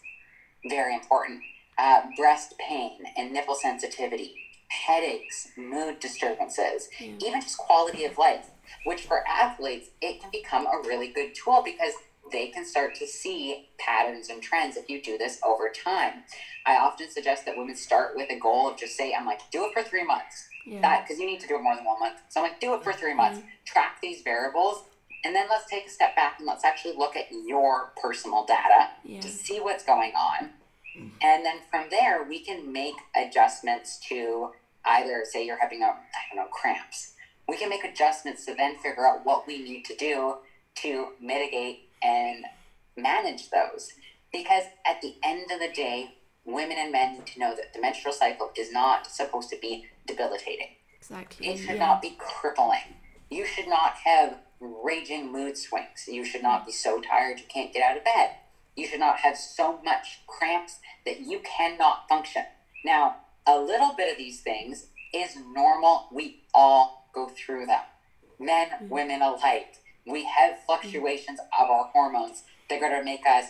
very 0.68 0.94
important. 0.96 1.40
Uh, 1.80 2.02
breast 2.14 2.52
pain 2.58 2.98
and 3.16 3.32
nipple 3.32 3.54
sensitivity, 3.54 4.34
headaches, 4.68 5.48
mood 5.56 5.98
disturbances, 5.98 6.90
Yeah. 6.98 7.14
even 7.26 7.40
just 7.40 7.56
quality 7.56 8.04
of 8.04 8.18
life, 8.18 8.50
which 8.84 9.00
for 9.06 9.26
athletes, 9.26 9.88
it 10.02 10.20
can 10.20 10.30
become 10.30 10.66
a 10.66 10.76
really 10.86 11.08
good 11.08 11.34
tool 11.34 11.62
because 11.62 11.94
they 12.30 12.48
can 12.48 12.66
start 12.66 12.94
to 12.96 13.06
see 13.06 13.70
patterns 13.78 14.28
and 14.28 14.42
trends 14.42 14.76
if 14.76 14.90
you 14.90 15.00
do 15.00 15.16
this 15.16 15.40
over 15.42 15.70
time. 15.70 16.24
I 16.66 16.76
often 16.76 17.10
suggest 17.10 17.46
that 17.46 17.56
women 17.56 17.74
start 17.76 18.14
with 18.14 18.30
a 18.30 18.38
goal 18.38 18.68
of 18.68 18.76
just 18.76 18.94
say, 18.94 19.14
I'm 19.14 19.24
like, 19.24 19.40
do 19.50 19.64
it 19.64 19.72
for 19.72 19.82
three 19.82 20.04
months. 20.04 20.50
Yeah. 20.66 20.82
That 20.82 21.04
because 21.04 21.18
you 21.18 21.24
need 21.24 21.40
to 21.40 21.48
do 21.48 21.56
it 21.56 21.62
more 21.62 21.74
than 21.76 21.86
one 21.86 21.98
month. 21.98 22.18
So 22.28 22.40
I'm 22.42 22.50
like, 22.50 22.60
do 22.60 22.74
it 22.74 22.84
for 22.84 22.92
three 22.92 23.14
months. 23.14 23.40
Track 23.64 24.02
these 24.02 24.20
variables, 24.20 24.84
and 25.24 25.34
then 25.34 25.46
let's 25.48 25.64
take 25.64 25.86
a 25.86 25.90
step 25.90 26.14
back 26.14 26.34
and 26.38 26.46
let's 26.46 26.62
actually 26.62 26.94
look 26.98 27.16
at 27.16 27.32
your 27.32 27.94
personal 28.00 28.44
data 28.44 28.90
Yeah. 29.02 29.20
to 29.22 29.28
see 29.30 29.60
what's 29.60 29.82
going 29.82 30.12
on. 30.14 30.50
And 30.96 31.44
then 31.44 31.60
from 31.70 31.86
there, 31.90 32.24
we 32.24 32.40
can 32.40 32.72
make 32.72 32.94
adjustments 33.16 33.98
to 34.08 34.50
either 34.84 35.24
say 35.24 35.44
you're 35.44 35.60
having 35.60 35.82
a 35.82 35.86
I 35.86 36.34
don't 36.34 36.44
know 36.44 36.50
cramps. 36.50 37.14
We 37.48 37.56
can 37.56 37.68
make 37.68 37.84
adjustments 37.84 38.44
to 38.46 38.54
then 38.54 38.78
figure 38.78 39.06
out 39.06 39.24
what 39.24 39.46
we 39.46 39.62
need 39.62 39.84
to 39.86 39.96
do 39.96 40.36
to 40.76 41.08
mitigate 41.20 41.88
and 42.02 42.44
manage 42.96 43.50
those. 43.50 43.92
Because 44.32 44.64
at 44.86 45.00
the 45.02 45.16
end 45.22 45.50
of 45.50 45.58
the 45.58 45.72
day, 45.72 46.14
women 46.44 46.76
and 46.78 46.92
men 46.92 47.14
need 47.14 47.26
to 47.26 47.40
know 47.40 47.54
that 47.56 47.72
the 47.74 47.80
menstrual 47.80 48.14
cycle 48.14 48.50
is 48.56 48.72
not 48.72 49.10
supposed 49.10 49.50
to 49.50 49.58
be 49.60 49.86
debilitating. 50.06 50.68
Exactly. 50.96 51.48
It 51.48 51.58
should 51.58 51.76
yeah. 51.76 51.86
not 51.86 52.02
be 52.02 52.16
crippling. 52.18 52.96
You 53.30 53.46
should 53.46 53.68
not 53.68 53.94
have 54.04 54.38
raging 54.60 55.32
mood 55.32 55.56
swings. 55.56 56.06
You 56.06 56.24
should 56.24 56.42
not 56.42 56.66
be 56.66 56.72
so 56.72 57.00
tired 57.00 57.38
you 57.38 57.46
can't 57.48 57.72
get 57.72 57.82
out 57.82 57.96
of 57.96 58.04
bed. 58.04 58.30
You 58.80 58.86
should 58.86 59.00
not 59.00 59.18
have 59.18 59.36
so 59.36 59.78
much 59.84 60.20
cramps 60.26 60.78
that 61.04 61.20
you 61.20 61.40
cannot 61.40 62.08
function. 62.08 62.44
Now, 62.82 63.16
a 63.46 63.58
little 63.58 63.92
bit 63.94 64.10
of 64.10 64.16
these 64.16 64.40
things 64.40 64.86
is 65.12 65.36
normal. 65.52 66.06
We 66.10 66.44
all 66.54 67.10
go 67.14 67.28
through 67.28 67.66
them. 67.66 67.82
Men, 68.38 68.68
mm-hmm. 68.68 68.88
women 68.88 69.20
alike. 69.20 69.74
We 70.06 70.24
have 70.24 70.64
fluctuations 70.64 71.40
of 71.40 71.68
our 71.68 71.90
hormones. 71.92 72.44
They're 72.70 72.80
going 72.80 72.98
to 72.98 73.04
make 73.04 73.26
us 73.26 73.48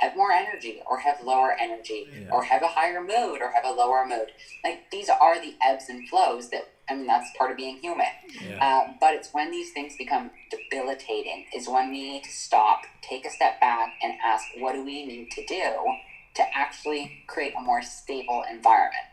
have 0.00 0.16
more 0.16 0.30
energy 0.32 0.80
or 0.88 0.98
have 0.98 1.22
lower 1.22 1.52
energy 1.60 2.06
Yeah. 2.12 2.30
or 2.32 2.44
have 2.44 2.62
a 2.62 2.68
higher 2.68 3.00
mood 3.00 3.40
or 3.40 3.50
have 3.50 3.64
a 3.64 3.70
lower 3.72 4.04
mood. 4.06 4.28
Like 4.64 4.90
these 4.90 5.08
are 5.08 5.40
the 5.40 5.54
ebbs 5.64 5.88
and 5.88 6.08
flows 6.08 6.50
that, 6.50 6.68
I 6.88 6.94
mean, 6.94 7.06
that's 7.06 7.28
part 7.36 7.50
of 7.50 7.56
being 7.56 7.78
human. 7.78 8.06
Yeah. 8.40 8.64
Uh, 8.64 8.92
but 9.00 9.14
it's 9.14 9.30
when 9.32 9.50
these 9.50 9.72
things 9.72 9.94
become 9.98 10.30
debilitating 10.50 11.46
is 11.54 11.68
when 11.68 11.90
we 11.90 12.12
need 12.12 12.24
to 12.24 12.30
stop, 12.30 12.82
take 13.02 13.26
a 13.26 13.30
step 13.30 13.60
back, 13.60 13.92
and 14.02 14.14
ask, 14.24 14.44
what 14.58 14.72
do 14.72 14.84
we 14.84 15.04
need 15.06 15.30
to 15.32 15.44
do 15.46 15.72
to 16.34 16.42
actually 16.56 17.24
create 17.26 17.52
a 17.58 17.60
more 17.60 17.82
stable 17.82 18.44
environment? 18.50 19.04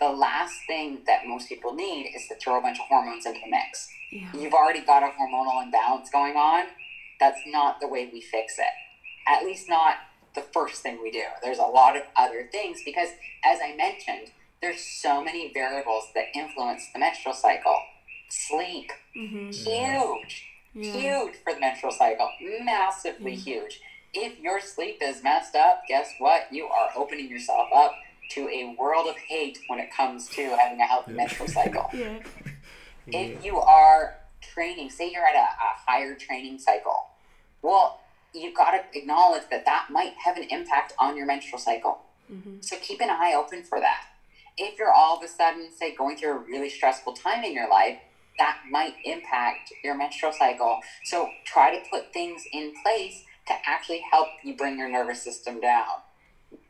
The 0.00 0.08
last 0.10 0.54
thing 0.66 0.98
that 1.06 1.26
most 1.26 1.48
people 1.48 1.72
need 1.74 2.12
is 2.14 2.26
to 2.28 2.34
throw 2.36 2.58
a 2.58 2.60
bunch 2.60 2.78
of 2.78 2.86
hormones 2.88 3.24
into 3.26 3.38
the 3.40 3.50
mix. 3.50 3.88
Yeah. 4.10 4.28
You've 4.34 4.52
already 4.52 4.80
got 4.80 5.02
a 5.02 5.06
hormonal 5.18 5.62
imbalance 5.62 6.10
going 6.10 6.36
on. 6.36 6.64
That's 7.20 7.40
not 7.46 7.80
the 7.80 7.86
way 7.88 8.10
we 8.12 8.20
fix 8.20 8.58
it. 8.58 8.74
At 9.26 9.44
least 9.44 9.68
not 9.68 9.94
the 10.34 10.42
first 10.42 10.82
thing 10.82 10.98
we 11.02 11.10
do. 11.10 11.22
There's 11.42 11.58
a 11.58 11.62
lot 11.62 11.96
of 11.96 12.02
other 12.16 12.48
things 12.50 12.80
because, 12.84 13.08
as 13.44 13.58
I 13.62 13.74
mentioned, 13.76 14.32
there's 14.60 14.80
so 14.80 15.22
many 15.22 15.52
variables 15.52 16.04
that 16.14 16.24
influence 16.34 16.82
the 16.92 16.98
menstrual 16.98 17.34
cycle. 17.34 17.76
Sleep, 18.28 18.90
Mm-hmm. 19.16 19.50
huge, 19.50 20.44
Yeah. 20.74 20.92
huge 20.92 21.34
for 21.44 21.54
the 21.54 21.60
menstrual 21.60 21.92
cycle, 21.92 22.28
massively 22.62 23.36
huge. 23.36 23.80
If 24.12 24.38
your 24.40 24.60
sleep 24.60 24.98
is 25.00 25.22
messed 25.22 25.54
up, 25.54 25.82
guess 25.88 26.08
what? 26.18 26.52
You 26.52 26.66
are 26.66 26.90
opening 26.96 27.28
yourself 27.28 27.68
up 27.74 27.92
to 28.30 28.48
a 28.48 28.74
world 28.78 29.06
of 29.08 29.16
hate 29.16 29.58
when 29.68 29.78
it 29.78 29.92
comes 29.94 30.28
to 30.30 30.56
having 30.56 30.80
a 30.80 30.84
healthy 30.86 31.12
menstrual 31.12 31.48
cycle. 31.48 31.90
Yeah. 33.06 33.20
If 33.20 33.44
you 33.44 33.58
are 33.58 34.16
training, 34.40 34.88
say 34.88 35.10
you're 35.12 35.26
at 35.26 35.34
a, 35.34 35.38
a 35.40 35.74
higher 35.86 36.14
training 36.14 36.58
cycle, 36.58 37.08
well, 37.60 38.00
you've 38.34 38.54
got 38.54 38.72
to 38.72 38.98
acknowledge 38.98 39.44
that 39.50 39.64
that 39.64 39.86
might 39.90 40.14
have 40.24 40.36
an 40.36 40.44
impact 40.50 40.92
on 40.98 41.16
your 41.16 41.26
menstrual 41.26 41.58
cycle. 41.58 42.00
Mm-hmm. 42.30 42.56
So 42.60 42.76
keep 42.80 43.00
an 43.00 43.10
eye 43.10 43.34
open 43.36 43.62
for 43.62 43.80
that. 43.80 44.04
If 44.56 44.78
you're 44.78 44.92
all 44.92 45.16
of 45.16 45.22
a 45.22 45.28
sudden, 45.28 45.70
say, 45.72 45.94
going 45.94 46.16
through 46.16 46.30
a 46.30 46.38
really 46.38 46.70
stressful 46.70 47.14
time 47.14 47.44
in 47.44 47.54
your 47.54 47.68
life, 47.68 47.98
that 48.38 48.58
might 48.70 48.94
impact 49.04 49.72
your 49.82 49.96
menstrual 49.96 50.32
cycle. 50.32 50.80
So 51.04 51.28
try 51.44 51.76
to 51.76 51.90
put 51.90 52.12
things 52.12 52.42
in 52.52 52.72
place 52.82 53.24
to 53.46 53.54
actually 53.66 54.02
help 54.10 54.28
you 54.42 54.56
bring 54.56 54.78
your 54.78 54.88
nervous 54.88 55.22
system 55.22 55.60
down. 55.60 55.86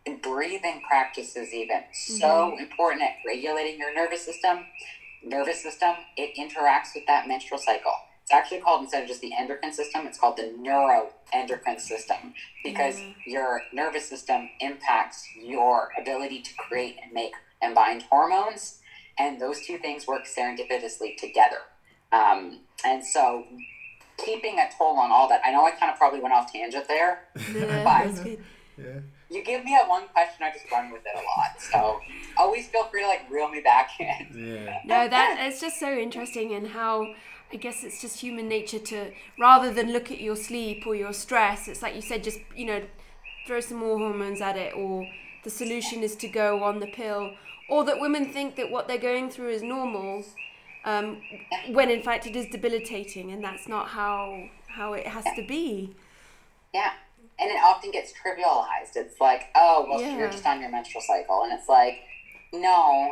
And 0.06 0.20
breathing 0.20 0.82
practices, 0.86 1.52
even 1.54 1.82
so 1.92 2.26
mm-hmm. 2.26 2.62
important 2.62 3.02
at 3.02 3.14
regulating 3.26 3.78
your 3.78 3.94
nervous 3.94 4.24
system. 4.24 4.66
Nervous 5.22 5.62
system, 5.62 5.94
it 6.18 6.36
interacts 6.36 6.94
with 6.94 7.06
that 7.06 7.26
menstrual 7.26 7.58
cycle. 7.58 7.94
It's 8.24 8.32
actually 8.32 8.60
called 8.60 8.80
instead 8.80 9.02
of 9.02 9.08
just 9.08 9.20
the 9.20 9.32
endocrine 9.38 9.74
system, 9.74 10.06
it's 10.06 10.18
called 10.18 10.38
the 10.38 10.54
neuroendocrine 10.58 11.78
system 11.78 12.32
because 12.64 12.98
your 13.26 13.60
nervous 13.70 14.08
system 14.08 14.48
impacts 14.60 15.28
your 15.38 15.90
ability 16.00 16.40
to 16.40 16.50
create 16.56 16.96
and 17.02 17.12
make 17.12 17.32
and 17.60 17.74
bind 17.74 18.02
hormones, 18.04 18.80
and 19.18 19.38
those 19.38 19.60
two 19.66 19.76
things 19.76 20.06
work 20.06 20.24
serendipitously 20.24 21.18
together. 21.18 21.58
Um, 22.12 22.60
and 22.82 23.04
so, 23.04 23.44
keeping 24.16 24.58
a 24.58 24.68
toll 24.78 24.96
on 24.98 25.12
all 25.12 25.28
that. 25.28 25.42
I 25.44 25.50
know 25.50 25.66
I 25.66 25.72
kind 25.72 25.92
of 25.92 25.98
probably 25.98 26.20
went 26.20 26.32
off 26.34 26.50
tangent 26.50 26.88
there. 26.88 27.24
Yeah, 27.54 27.84
Bye. 27.84 28.06
that's 28.06 28.20
good. 28.20 28.44
Yeah. 28.78 29.00
You 29.30 29.44
give 29.44 29.64
me 29.64 29.76
a 29.76 29.86
one 29.86 30.08
question, 30.08 30.46
I 30.46 30.50
just 30.50 30.70
run 30.72 30.90
with 30.90 31.02
it 31.02 31.14
a 31.14 31.18
lot. 31.18 31.60
So 31.60 32.00
always 32.36 32.68
feel 32.68 32.84
free 32.84 33.02
to 33.02 33.08
like 33.08 33.30
reel 33.30 33.48
me 33.48 33.60
back 33.60 33.90
in. 34.00 34.28
Yeah. 34.34 34.78
No, 34.84 35.08
that 35.08 35.38
it's 35.40 35.60
just 35.60 35.78
so 35.78 35.92
interesting 35.92 36.54
and 36.54 36.68
how 36.68 37.14
I 37.52 37.56
guess 37.56 37.84
it's 37.84 38.00
just 38.00 38.20
human 38.20 38.48
nature 38.48 38.78
to 38.80 39.12
rather 39.38 39.72
than 39.72 39.92
look 39.92 40.10
at 40.10 40.20
your 40.20 40.36
sleep 40.36 40.84
or 40.86 40.94
your 40.94 41.12
stress, 41.12 41.68
it's 41.68 41.82
like 41.82 41.94
you 41.94 42.02
said, 42.02 42.24
just 42.24 42.40
you 42.56 42.66
know, 42.66 42.82
throw 43.46 43.60
some 43.60 43.78
more 43.78 43.98
hormones 43.98 44.40
at 44.40 44.56
it, 44.56 44.74
or 44.74 45.06
the 45.44 45.50
solution 45.50 46.02
is 46.02 46.16
to 46.16 46.28
go 46.28 46.64
on 46.64 46.80
the 46.80 46.86
pill, 46.88 47.32
or 47.68 47.84
that 47.84 48.00
women 48.00 48.32
think 48.32 48.56
that 48.56 48.70
what 48.70 48.88
they're 48.88 48.98
going 48.98 49.30
through 49.30 49.50
is 49.50 49.62
normal, 49.62 50.24
um, 50.84 51.20
when 51.70 51.90
in 51.90 52.02
fact 52.02 52.26
it 52.26 52.34
is 52.34 52.46
debilitating, 52.46 53.30
and 53.30 53.44
that's 53.44 53.68
not 53.68 53.88
how 53.88 54.48
how 54.68 54.92
it 54.94 55.06
has 55.06 55.24
to 55.36 55.46
be. 55.46 55.94
Yeah. 56.72 56.90
And 57.38 57.50
it 57.50 57.58
often 57.64 57.90
gets 57.90 58.12
trivialized. 58.12 58.94
It's 58.96 59.20
like, 59.20 59.46
oh, 59.56 59.86
well, 59.88 60.00
Yeah. 60.00 60.16
you're 60.18 60.30
just 60.30 60.46
on 60.46 60.60
your 60.60 60.70
menstrual 60.70 61.02
cycle. 61.02 61.42
And 61.42 61.52
it's 61.52 61.68
like, 61.68 62.00
no, 62.52 63.10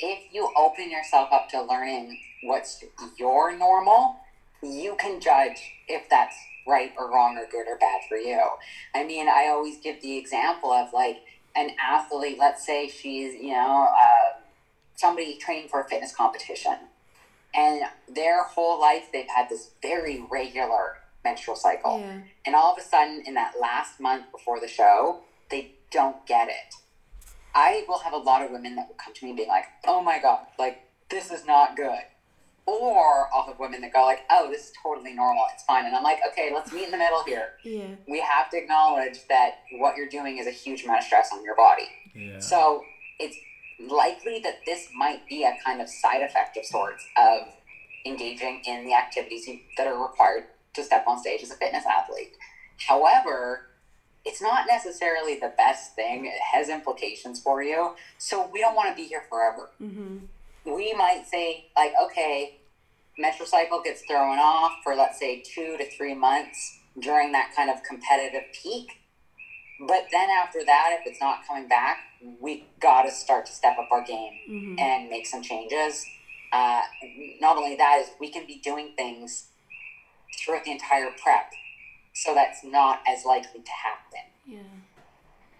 if 0.00 0.32
you 0.32 0.52
open 0.56 0.90
yourself 0.90 1.28
up 1.32 1.48
to 1.50 1.62
learning 1.62 2.18
what's 2.42 2.84
your 3.18 3.56
normal, 3.56 4.16
you 4.62 4.96
can 4.98 5.20
judge 5.20 5.72
if 5.88 6.08
that's 6.08 6.36
right 6.66 6.92
or 6.98 7.10
wrong 7.10 7.36
or 7.36 7.46
good 7.50 7.68
or 7.68 7.78
bad 7.78 8.00
for 8.08 8.16
you. 8.16 8.40
I 8.94 9.04
mean, 9.04 9.28
I 9.28 9.46
always 9.48 9.78
give 9.78 10.02
the 10.02 10.16
example 10.16 10.72
of 10.72 10.92
like 10.92 11.18
an 11.54 11.70
athlete, 11.80 12.38
let's 12.38 12.66
say 12.66 12.88
she's, 12.88 13.34
you 13.34 13.52
know, 13.52 13.88
uh, 13.90 14.40
somebody 14.96 15.36
training 15.38 15.68
for 15.68 15.80
a 15.80 15.88
fitness 15.88 16.14
competition. 16.14 16.76
And 17.54 17.82
their 18.12 18.42
whole 18.44 18.80
life, 18.80 19.04
they've 19.12 19.28
had 19.28 19.48
this 19.48 19.70
very 19.80 20.24
regular 20.30 20.98
menstrual 21.24 21.56
cycle. 21.56 22.00
Yeah. 22.00 22.18
And 22.44 22.54
all 22.54 22.72
of 22.72 22.78
a 22.78 22.82
sudden, 22.82 23.22
in 23.26 23.34
that 23.34 23.54
last 23.60 24.00
month 24.00 24.30
before 24.30 24.60
the 24.60 24.68
show, 24.68 25.20
they 25.50 25.72
don't 25.90 26.26
get 26.26 26.48
it. 26.48 26.74
I 27.54 27.84
will 27.88 28.00
have 28.00 28.12
a 28.12 28.18
lot 28.18 28.42
of 28.42 28.50
women 28.50 28.76
that 28.76 28.88
will 28.88 28.96
come 28.96 29.14
to 29.14 29.24
me 29.24 29.32
being 29.32 29.48
like, 29.48 29.64
oh 29.86 30.02
my 30.02 30.20
God, 30.20 30.40
like, 30.58 30.82
this 31.08 31.30
is 31.30 31.46
not 31.46 31.76
good. 31.76 32.00
Or 32.66 33.32
off 33.32 33.48
of 33.48 33.60
women 33.60 33.80
that 33.82 33.92
go 33.92 34.02
like, 34.04 34.24
oh, 34.28 34.48
this 34.50 34.66
is 34.66 34.72
totally 34.82 35.14
normal, 35.14 35.44
it's 35.54 35.62
fine. 35.64 35.86
And 35.86 35.94
I'm 35.94 36.02
like, 36.02 36.18
okay, 36.32 36.50
let's 36.52 36.72
meet 36.72 36.86
in 36.86 36.90
the 36.90 36.98
middle 36.98 37.22
here. 37.24 37.52
Yeah. 37.62 37.94
We 38.08 38.20
have 38.20 38.50
to 38.50 38.56
acknowledge 38.58 39.26
that 39.28 39.60
what 39.78 39.96
you're 39.96 40.08
doing 40.08 40.38
is 40.38 40.48
a 40.48 40.50
huge 40.50 40.82
amount 40.82 40.98
of 40.98 41.04
stress 41.04 41.30
on 41.32 41.44
your 41.44 41.54
body. 41.54 41.88
Yeah. 42.14 42.40
So 42.40 42.82
it's 43.20 43.36
likely 43.78 44.40
that 44.40 44.60
this 44.66 44.88
might 44.96 45.28
be 45.28 45.44
a 45.44 45.56
kind 45.64 45.80
of 45.80 45.88
side 45.88 46.22
effect 46.22 46.56
of 46.56 46.64
sorts 46.64 47.04
of 47.16 47.42
engaging 48.04 48.62
in 48.66 48.84
the 48.84 48.94
activities 48.94 49.48
that 49.76 49.86
are 49.86 50.02
required 50.02 50.44
to 50.74 50.82
step 50.82 51.04
on 51.06 51.20
stage 51.20 51.42
as 51.42 51.50
a 51.50 51.54
fitness 51.54 51.84
athlete. 51.86 52.32
However, 52.88 53.68
it's 54.24 54.42
not 54.42 54.66
necessarily 54.68 55.38
the 55.38 55.52
best 55.56 55.94
thing. 55.94 56.26
It 56.26 56.40
has 56.52 56.68
implications 56.68 57.40
for 57.40 57.62
you. 57.62 57.94
So 58.18 58.50
we 58.52 58.60
don't 58.60 58.74
want 58.74 58.88
to 58.90 58.94
be 58.94 59.04
here 59.04 59.22
forever. 59.30 59.70
Mm-hmm. 59.80 60.26
We 60.66 60.92
might 60.94 61.24
say, 61.26 61.66
like, 61.76 61.92
okay, 62.04 62.58
menstrual 63.18 63.46
cycle 63.48 63.80
gets 63.82 64.02
thrown 64.02 64.38
off 64.38 64.72
for, 64.82 64.94
let's 64.94 65.18
say, 65.18 65.40
two 65.42 65.76
to 65.78 65.88
three 65.96 66.14
months 66.14 66.78
during 67.00 67.32
that 67.32 67.52
kind 67.54 67.70
of 67.70 67.82
competitive 67.82 68.42
peak. 68.52 68.88
But 69.86 70.06
then 70.10 70.28
after 70.30 70.64
that, 70.64 70.96
if 71.00 71.06
it's 71.06 71.20
not 71.20 71.46
coming 71.46 71.68
back, 71.68 71.98
we 72.40 72.66
got 72.80 73.02
to 73.02 73.10
start 73.10 73.46
to 73.46 73.52
step 73.52 73.76
up 73.78 73.88
our 73.92 74.02
game 74.02 74.32
Mm-hmm. 74.50 74.78
and 74.78 75.10
make 75.10 75.26
some 75.26 75.42
changes. 75.42 76.04
Uh, 76.52 76.80
not 77.40 77.56
only 77.56 77.76
that, 77.76 78.00
is 78.02 78.10
we 78.20 78.30
can 78.30 78.46
be 78.46 78.58
doing 78.62 78.92
things 78.96 79.48
throughout 80.38 80.64
the 80.64 80.70
entire 80.72 81.10
prep, 81.22 81.50
so 82.14 82.32
that's 82.34 82.64
not 82.64 83.00
as 83.08 83.24
likely 83.24 83.60
to 83.60 83.70
happen. 83.70 84.20
Yeah. 84.46 84.58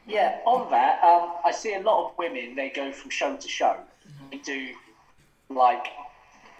Yeah, 0.08 0.38
on 0.46 0.70
that, 0.70 1.02
um, 1.02 1.32
I 1.44 1.50
see 1.50 1.74
a 1.74 1.80
lot 1.80 2.06
of 2.10 2.18
women, 2.18 2.54
they 2.54 2.70
go 2.70 2.92
from 2.92 3.10
show 3.10 3.36
to 3.36 3.48
show. 3.48 3.76
They 4.30 4.38
do, 4.38 4.68
like, 5.48 5.86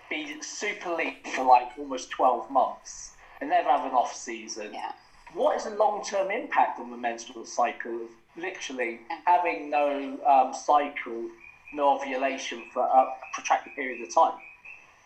be 0.08 0.40
super 0.40 0.94
lean 0.94 1.16
for 1.34 1.44
like 1.44 1.68
almost 1.78 2.10
12 2.10 2.50
months 2.50 3.12
and 3.40 3.50
never 3.50 3.68
have 3.68 3.84
an 3.84 3.92
off 3.92 4.14
season. 4.14 4.70
Yeah. 4.72 4.92
What 5.34 5.56
is 5.56 5.64
the 5.64 5.70
long 5.70 6.04
term 6.04 6.30
impact 6.30 6.78
on 6.78 6.90
the 6.90 6.96
menstrual 6.96 7.44
cycle 7.44 8.02
of 8.04 8.08
literally 8.36 9.00
having 9.24 9.70
no 9.70 10.18
um, 10.26 10.54
cycle, 10.54 11.28
no 11.74 11.96
ovulation 11.96 12.62
for 12.72 12.82
a 12.82 13.06
protracted 13.34 13.74
period 13.74 14.06
of 14.06 14.14
time? 14.14 14.38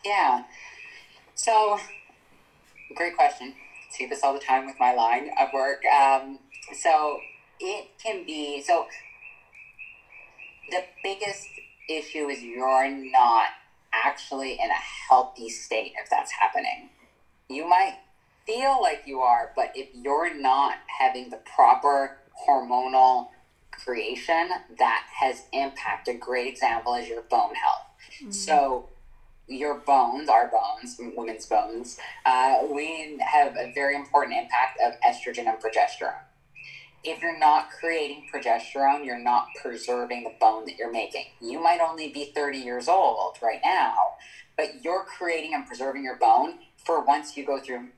Yeah. 0.05 0.45
So, 1.35 1.78
great 2.95 3.16
question. 3.16 3.55
See 3.91 4.07
this 4.07 4.22
all 4.22 4.35
the 4.35 4.41
time 4.41 4.66
with 4.66 4.76
my 4.78 4.93
line 4.95 5.31
of 5.41 5.49
work. 5.53 5.83
Um, 5.87 6.39
so, 6.74 7.18
it 7.59 7.89
can 8.03 8.24
be 8.26 8.62
so. 8.62 8.87
The 10.70 10.85
biggest 11.03 11.49
issue 11.89 12.28
is 12.28 12.43
you're 12.43 12.89
not 13.11 13.49
actually 13.93 14.53
in 14.53 14.70
a 14.70 15.09
healthy 15.09 15.49
state 15.49 15.93
if 16.03 16.09
that's 16.11 16.32
happening. 16.32 16.91
You 17.49 17.68
might 17.68 17.99
feel 18.47 18.80
like 18.80 19.03
you 19.07 19.20
are, 19.20 19.53
but 19.57 19.72
if 19.74 19.88
you're 19.95 20.34
not 20.34 20.76
having 20.99 21.30
the 21.30 21.38
proper 21.38 22.18
hormonal 22.49 23.28
creation, 23.72 24.51
that 24.78 25.07
has 25.20 25.45
impacted. 25.53 26.16
A 26.16 26.18
great 26.18 26.47
example 26.47 26.95
is 26.95 27.09
your 27.09 27.22
bone 27.22 27.55
health. 27.55 28.32
So, 28.32 28.88
your 29.47 29.78
bones, 29.78 30.28
our 30.28 30.49
bones, 30.49 30.97
women's 31.16 31.47
bones, 31.47 31.99
uh, 32.24 32.59
we 32.70 33.18
have 33.20 33.57
a 33.57 33.72
very 33.74 33.97
important 33.97 34.36
impact 34.36 34.78
of 34.84 34.95
estrogen 35.01 35.49
and 35.49 35.59
progesterone. 35.59 36.22
If 37.03 37.22
you're 37.22 37.38
not 37.38 37.70
creating 37.70 38.26
progesterone, 38.32 39.05
you're 39.07 39.18
not 39.18 39.48
preserving 39.62 40.24
the 40.24 40.34
bone 40.38 40.66
that 40.66 40.76
you're 40.76 40.92
making. 40.92 41.26
You 41.40 41.62
might 41.62 41.80
only 41.80 42.09
be 42.12 42.26
30 42.34 42.59
years 42.59 42.88
old 42.88 43.38
right 43.42 43.61
now, 43.64 43.94
but 44.57 44.82
you're 44.84 45.05
creating 45.05 45.55
and 45.55 45.66
preserving 45.66 46.05
your 46.05 46.16
bone 46.16 46.59
for 46.76 47.03
once 47.03 47.36
you 47.36 47.46
go 47.46 47.59
through 47.59 47.88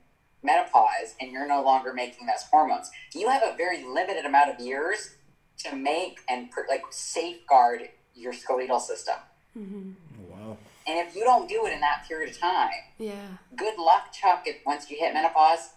menopause 0.41 1.15
and 1.19 1.31
you're 1.31 1.47
no 1.47 1.61
longer 1.63 1.93
making 1.93 2.27
those 2.27 2.43
hormones. 2.49 2.91
You 3.13 3.29
have 3.29 3.43
a 3.43 3.55
very 3.57 3.83
limited 3.83 4.25
amount 4.25 4.49
of 4.53 4.59
years 4.65 5.15
to 5.59 5.75
make 5.75 6.19
and 6.29 6.49
pr- 6.49 6.61
like 6.69 6.83
safeguard 6.89 7.89
your 8.15 8.31
skeletal 8.33 8.79
system. 8.79 9.15
Mm-hmm. 9.57 9.91
Wow. 10.29 10.57
And 10.87 11.07
if 11.07 11.15
you 11.15 11.23
don't 11.23 11.47
do 11.47 11.65
it 11.65 11.73
in 11.73 11.79
that 11.81 12.05
period 12.07 12.29
of 12.31 12.39
time, 12.39 12.71
Yeah. 12.97 13.13
good 13.55 13.77
luck, 13.77 14.11
Chuck, 14.13 14.43
if 14.45 14.57
once 14.65 14.89
you 14.89 14.97
hit 14.97 15.13
menopause. 15.13 15.69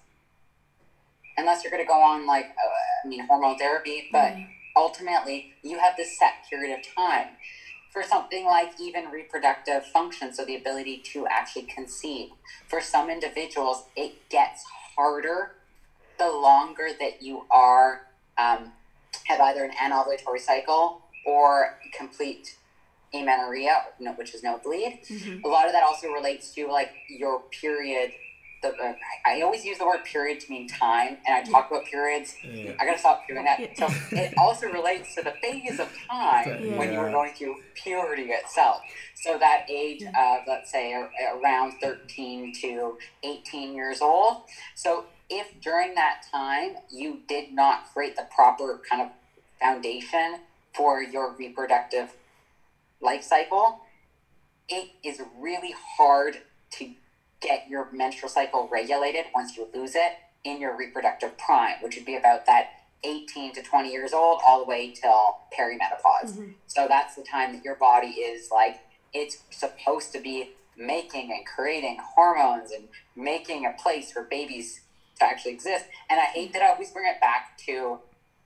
Unless 1.37 1.62
you're 1.62 1.70
going 1.70 1.82
to 1.82 1.87
go 1.87 2.01
on 2.01 2.26
like, 2.26 2.47
uh, 2.47 3.05
I 3.05 3.09
mean, 3.09 3.26
hormone 3.26 3.57
therapy, 3.57 4.09
but 4.11 4.32
Yeah. 4.37 4.45
ultimately 4.74 5.49
you 5.62 5.78
have 5.78 5.97
this 5.97 6.16
set 6.18 6.34
period 6.49 6.72
of 6.76 6.80
time 6.97 7.37
for 7.91 8.03
something 8.03 8.45
like 8.45 8.70
even 8.78 9.09
reproductive 9.09 9.84
function, 9.87 10.32
so 10.32 10.45
the 10.45 10.55
ability 10.55 10.99
to 11.12 11.26
actually 11.28 11.62
conceive. 11.62 12.30
For 12.68 12.80
some 12.80 13.09
individuals, 13.11 13.84
it 13.95 14.12
gets 14.28 14.64
harder 14.97 15.53
the 16.18 16.30
longer 16.30 16.89
that 16.99 17.20
you 17.20 17.47
are 17.51 18.03
um, 18.39 18.72
have 19.24 19.41
either 19.41 19.64
an 19.64 19.72
anovulatory 19.72 20.39
cycle 20.41 21.01
or 21.24 21.74
complete 21.93 22.57
amenorrhea, 23.14 23.82
which 24.16 24.34
is 24.34 24.43
no 24.43 24.59
bleed. 24.59 24.99
Mhm. 25.11 25.43
A 25.45 25.49
lot 25.49 25.66
of 25.66 25.72
that 25.72 25.82
also 25.82 26.09
relates 26.09 26.51
to 26.55 26.66
like 26.66 26.93
your 27.09 27.41
period. 27.51 28.12
The, 28.73 28.83
uh, 28.83 28.95
I 29.25 29.37
I 29.37 29.43
always 29.43 29.64
use 29.64 29.79
the 29.79 29.87
word 29.87 30.05
period 30.05 30.41
to 30.41 30.51
mean 30.51 30.67
time, 30.67 31.19
and 31.27 31.35
I 31.35 31.43
talk 31.43 31.71
about 31.71 31.85
periods. 31.85 32.35
Yeah. 32.43 32.73
I 32.81 32.87
gotta 32.87 32.99
stop 32.99 33.27
doing 33.29 33.45
that. 33.45 33.77
So 33.77 33.87
it 34.12 34.35
also 34.39 34.67
relates 34.69 35.14
to 35.17 35.23
the 35.23 35.33
phase 35.43 35.79
of 35.79 35.89
time 36.11 36.77
when 36.77 36.93
you 36.93 36.99
were 36.99 37.11
going 37.11 37.35
through 37.35 37.57
puberty 37.75 38.31
itself. 38.31 38.81
So 39.14 39.39
that 39.39 39.67
age 39.69 40.03
of 40.03 40.41
let's 40.47 40.71
say 40.73 40.95
around 40.95 41.75
13 41.83 42.55
to 42.62 42.99
18 43.23 43.75
years 43.75 44.01
old. 44.01 44.43
So 44.75 45.07
if 45.29 45.61
during 45.61 45.95
that 45.95 46.23
time 46.31 46.77
you 46.91 47.21
did 47.29 47.53
not 47.53 47.93
create 47.93 48.17
the 48.17 48.27
proper 48.35 48.81
kind 48.89 49.03
of 49.03 49.09
foundation 49.61 50.41
for 50.75 51.03
your 51.03 51.35
reproductive 51.37 52.14
life 53.01 53.23
cycle, 53.23 53.81
it 54.69 54.91
is 55.05 55.21
really 55.39 55.75
hard 55.97 56.39
to 56.73 56.95
get 57.41 57.68
your 57.68 57.89
menstrual 57.93 58.28
cycle 58.30 58.68
regulated 58.70 59.26
once 59.34 59.57
you 59.57 59.68
lose 59.74 59.95
it 59.95 60.12
in 60.45 60.61
your 60.61 60.76
reproductive 60.76 61.37
prime, 61.39 61.74
which 61.82 61.97
would 61.97 62.05
be 62.07 62.16
about 62.16 62.47
that 62.47 62.70
18 63.05 63.53
to 63.55 63.62
20 63.62 63.91
years 63.91 64.12
old 64.12 64.41
all 64.47 64.61
the 64.61 64.64
way 64.64 64.91
till 64.91 65.37
perimenopause. 65.57 66.32
Mhm. 66.37 66.55
So 66.66 66.89
that's 66.89 67.14
the 67.14 67.22
time 67.22 67.53
that 67.55 67.64
your 67.64 67.74
body 67.74 68.09
is 68.20 68.51
like, 68.51 68.80
it's 69.12 69.39
supposed 69.51 70.12
to 70.12 70.20
be 70.20 70.55
making 70.76 71.32
and 71.32 71.47
creating 71.47 71.99
hormones 71.99 72.70
and 72.70 72.89
making 73.14 73.64
a 73.66 73.72
place 73.72 74.12
for 74.12 74.22
babies 74.22 74.80
to 75.18 75.24
actually 75.24 75.53
exist. 75.53 75.87
And 76.11 76.20
I 76.20 76.24
hate 76.24 76.53
that 76.53 76.62
I 76.62 76.68
always 76.70 76.91
bring 76.91 77.07
it 77.07 77.20
back 77.20 77.57
to 77.66 78.01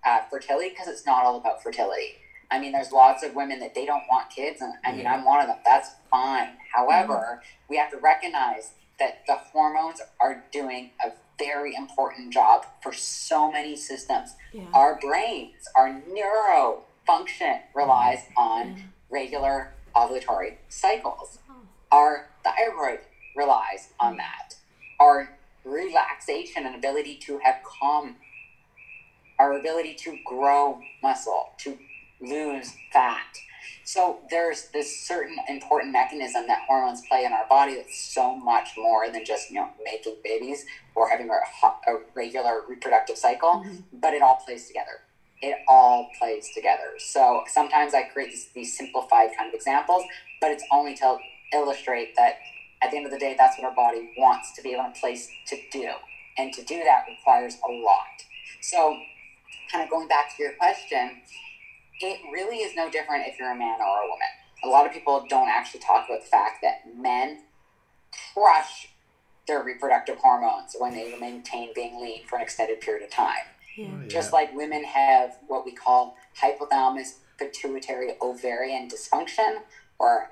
uh, 0.05 0.21
fertility 0.31 0.71
because 0.71 0.89
it's 0.89 1.05
not 1.05 1.25
all 1.25 1.37
about 1.37 1.63
fertility. 1.63 2.17
I 2.51 2.59
mean, 2.59 2.73
there's 2.73 2.91
lots 2.93 3.23
of 3.23 3.35
women 3.35 3.61
that 3.61 3.75
they 3.75 3.85
don't 3.87 4.03
want 4.11 4.31
kids, 4.31 4.61
and 4.61 4.75
I 4.85 4.93
mean, 4.93 5.03
Yeah. 5.03 5.15
I'm 5.15 5.25
one 5.25 5.41
of 5.41 5.47
them. 5.47 5.59
That's 5.65 5.91
fine. 6.11 6.57
However, 6.73 7.43
we 7.69 7.77
have 7.77 7.91
to 7.91 7.99
recognize 7.99 8.73
that 9.01 9.27
the 9.27 9.35
hormones 9.35 10.01
are 10.21 10.45
doing 10.53 10.91
a 11.05 11.11
very 11.39 11.75
important 11.75 12.33
job 12.33 12.67
for 12.83 12.93
so 12.93 13.51
many 13.51 13.75
systems. 13.75 14.37
Yeah. 14.53 14.63
Our 14.73 15.01
brains, 15.01 15.69
our 15.77 16.01
neuro 16.13 16.83
function 17.07 17.61
relies 17.75 18.19
mm-hmm. 18.21 18.39
on 18.39 18.67
mm-hmm. 18.67 18.87
regular 19.11 19.73
ovulatory 19.97 20.57
cycles. 20.69 21.39
Oh. 21.51 21.55
Our 21.91 22.27
thyroid 22.45 23.01
relies 23.35 23.89
on 23.99 24.13
mm-hmm. 24.13 24.19
that. 24.19 24.55
Our 25.01 25.31
relaxation 25.65 26.67
and 26.67 26.77
ability 26.77 27.17
to 27.17 27.39
have 27.39 27.57
calm, 27.65 28.17
our 29.39 29.59
ability 29.59 29.95
to 29.95 30.19
grow 30.25 30.81
muscle, 31.03 31.51
to 31.59 31.79
lose 32.21 32.75
fat. 32.93 33.39
So 33.93 34.21
there's 34.31 34.69
this 34.73 34.89
certain 35.05 35.37
important 35.49 35.93
mechanism 35.93 36.47
that 36.47 36.61
hormones 36.69 37.03
play 37.09 37.25
in 37.25 37.33
our 37.33 37.47
body 37.49 37.75
that's 37.75 37.99
so 38.15 38.37
much 38.37 38.69
more 38.79 39.11
than 39.11 39.25
just 39.25 39.51
you 39.51 39.57
know 39.57 39.69
making 39.85 40.15
babies 40.23 40.65
or 40.95 41.09
having 41.09 41.29
a, 41.29 41.91
a 41.91 41.95
regular 42.15 42.63
reproductive 42.69 43.19
cycle, 43.19 43.65
Mhm. 43.67 43.83
but 43.93 44.15
it 44.15 44.23
all 44.23 44.37
plays 44.47 44.69
together. 44.69 44.97
it 45.43 45.57
all 45.69 46.11
plays 46.19 46.53
together. 46.55 46.91
So 46.99 47.45
sometimes 47.47 47.95
I 47.95 48.03
create 48.13 48.31
these, 48.31 48.49
these 48.53 48.77
simplified 48.77 49.31
kind 49.37 49.49
of 49.49 49.55
examples, 49.55 50.05
but 50.39 50.51
it's 50.51 50.63
only 50.71 50.95
to 50.97 51.17
illustrate 51.55 52.15
that 52.15 52.35
at 52.83 52.91
the 52.91 52.99
end 52.99 53.07
of 53.07 53.11
the 53.13 53.19
day, 53.19 53.35
that's 53.39 53.57
what 53.59 53.65
our 53.71 53.75
body 53.75 54.13
wants 54.19 54.53
to 54.57 54.61
be 54.63 54.75
able 54.75 54.85
to 54.93 55.01
place 55.01 55.31
to 55.47 55.57
do. 55.73 55.89
And 56.37 56.53
to 56.53 56.63
do 56.63 56.85
that 56.85 57.07
requires 57.09 57.57
a 57.67 57.73
lot. 57.73 58.17
So, 58.61 58.99
kind 59.73 59.83
of 59.83 59.89
going 59.89 60.09
back 60.09 60.37
to 60.37 60.43
your 60.43 60.53
question, 60.65 61.23
it 62.01 62.21
really 62.33 62.59
is 62.59 62.75
no 62.77 62.91
different 62.91 63.27
if 63.27 63.39
you're 63.39 63.53
a 63.53 63.57
man 63.59 63.79
or 63.81 63.99
a 63.99 64.09
woman. 64.09 64.29
A 64.65 64.69
lot 64.69 64.87
of 64.87 64.93
people 64.93 65.25
don't 65.29 65.49
actually 65.49 65.81
talk 65.81 66.07
about 66.09 66.21
the 66.21 66.27
fact 66.27 66.59
that 66.63 66.83
men 66.97 67.41
crush 68.35 68.89
their 69.47 69.63
reproductive 69.63 70.17
hormones 70.19 70.77
when 70.79 70.95
they 70.95 71.17
maintain 71.19 71.71
being 71.75 72.01
lean 72.01 72.25
for 72.27 72.37
an 72.37 72.43
extended 72.43 72.81
period 72.81 73.05
of 73.05 73.11
time. 73.11 73.47
Yeah. 73.77 73.89
Oh, 73.93 74.09
Just 74.09 74.33
like 74.33 74.55
women 74.55 74.85
have 74.85 75.39
what 75.47 75.65
we 75.65 75.73
call 75.73 76.17
hypothalamus 76.41 77.19
pituitary 77.39 78.13
ovarian 78.21 78.89
dysfunction 78.89 79.63
or 79.99 80.31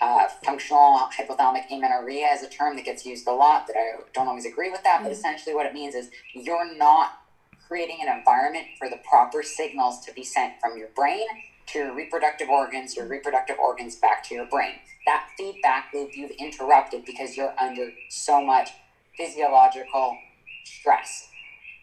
uh, 0.00 0.26
functional 0.44 1.08
hypothalamic 1.16 1.70
amenorrhea 1.70 2.28
is 2.32 2.42
a 2.42 2.48
term 2.48 2.76
that 2.76 2.84
gets 2.84 3.06
used 3.06 3.26
a 3.26 3.32
lot 3.32 3.66
that 3.66 3.76
I 3.76 4.00
don't 4.12 4.28
always 4.28 4.44
agree 4.46 4.70
with 4.70 4.82
that, 4.82 5.02
but 5.02 5.12
essentially 5.12 5.54
what 5.54 5.66
it 5.66 5.72
means 5.72 5.94
is 5.94 6.10
you're 6.32 6.76
not 6.76 7.23
creating 7.68 7.98
an 8.02 8.18
environment 8.18 8.66
for 8.78 8.88
the 8.88 8.98
proper 9.08 9.42
signals 9.42 10.04
to 10.04 10.12
be 10.12 10.22
sent 10.22 10.54
from 10.60 10.76
your 10.76 10.88
brain 10.94 11.26
to 11.66 11.78
your 11.78 11.94
reproductive 11.94 12.48
organs, 12.48 12.96
your 12.96 13.06
reproductive 13.06 13.58
organs 13.58 13.96
back 13.96 14.22
to 14.28 14.34
your 14.34 14.46
brain. 14.46 14.74
That 15.06 15.28
feedback 15.36 15.86
loop 15.94 16.10
you've 16.14 16.32
interrupted 16.32 17.04
because 17.04 17.36
you're 17.36 17.54
under 17.60 17.90
so 18.10 18.44
much 18.44 18.70
physiological 19.16 20.16
stress. 20.64 21.28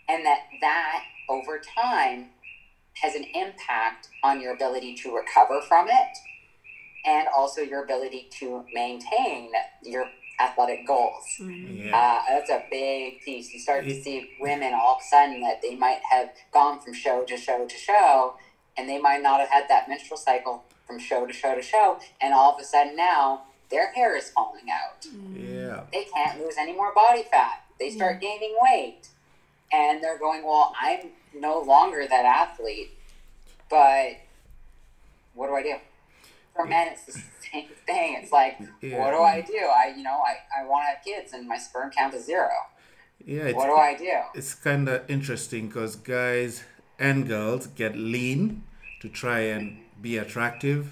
And 0.08 0.26
that 0.26 0.42
that 0.62 1.04
over 1.30 1.60
time 1.60 2.28
has 3.02 3.16
an 3.16 3.26
impact 3.34 4.10
on 4.24 4.42
your 4.42 4.54
ability 4.54 4.96
to 4.96 5.16
recover 5.16 5.62
from 5.62 5.88
it 5.88 6.18
and 7.06 7.28
also 7.36 7.62
your 7.62 7.84
ability 7.84 8.28
to 8.40 8.64
maintain 8.74 9.52
your 9.84 10.06
athletic 10.40 10.86
goals. 10.88 11.26
Yeah. 11.40 11.96
Uh, 11.96 12.22
that's 12.34 12.50
a 12.50 12.64
big 12.72 13.22
piece. 13.22 13.54
You 13.54 13.60
start 13.60 13.84
to 13.86 14.02
see 14.02 14.32
women 14.40 14.74
all 14.74 14.96
of 14.96 15.02
a 15.02 15.04
sudden 15.04 15.42
that 15.42 15.62
they 15.62 15.76
might 15.76 16.00
have 16.10 16.30
gone 16.52 16.80
from 16.80 16.94
show 16.94 17.24
to 17.24 17.38
show 17.38 17.68
to 17.68 17.76
show, 17.78 18.36
and 18.78 18.88
they 18.90 19.00
might 19.00 19.22
not 19.22 19.40
have 19.40 19.50
had 19.50 19.68
that 19.70 19.88
menstrual 19.90 20.18
cycle 20.18 20.64
from 20.88 20.98
show 21.00 21.26
to 21.26 21.34
show 21.34 21.56
to 21.56 21.62
show, 21.62 22.00
and 22.22 22.34
all 22.34 22.54
of 22.54 22.60
a 22.60 22.64
sudden 22.64 22.96
now 22.96 23.44
their 23.70 23.92
hair 23.94 24.18
is 24.18 24.30
falling 24.32 24.66
out. 24.72 25.06
yeah. 25.34 25.82
They 25.94 26.06
can't 26.14 26.40
lose 26.40 26.56
any 26.58 26.74
more 26.74 26.94
body 26.94 27.24
fat. 27.32 27.64
They 27.80 27.90
start 27.90 28.20
gaining 28.20 28.56
weight, 28.62 29.08
and 29.72 30.04
they're 30.04 30.18
going, 30.20 30.44
"Well, 30.44 30.74
I'm 30.80 31.10
no 31.34 31.60
longer 31.62 32.06
that 32.08 32.26
athlete, 32.26 32.92
but 33.70 34.18
what 35.34 35.48
do 35.48 35.56
I 35.56 35.64
do?" 35.64 35.76
For 36.56 36.66
men, 36.66 36.90
it's 36.90 37.06
the 37.06 37.22
same 37.52 37.68
thing. 37.86 38.18
It's 38.22 38.32
like, 38.32 38.60
Yeah. 38.82 38.99
what 38.99 39.12
do 39.12 39.22
I 39.22 39.41
do? 39.41 39.58
I, 39.58 39.93
you 39.95 40.04
know, 40.04 40.22
I, 40.32 40.62
I 40.62 40.66
want 40.66 40.84
to 40.86 40.88
have 40.95 41.04
kids, 41.04 41.34
and 41.34 41.47
my 41.47 41.58
sperm 41.58 41.91
count 41.91 42.14
is 42.14 42.26
zero. 42.26 42.49
Yeah. 43.26 43.43
It's, 43.43 43.56
What 43.56 43.68
do 43.68 43.76
I 43.76 43.95
do? 43.95 44.12
it's 44.36 44.54
kind 44.56 44.88
of 44.89 45.10
interesting 45.10 45.68
because 45.68 45.95
guys 45.95 46.64
and 46.99 47.28
girls 47.28 47.68
get 47.68 47.95
lean 47.95 48.64
to 49.02 49.10
try 49.10 49.39
and 49.39 49.78
be 50.02 50.18
attractive. 50.18 50.91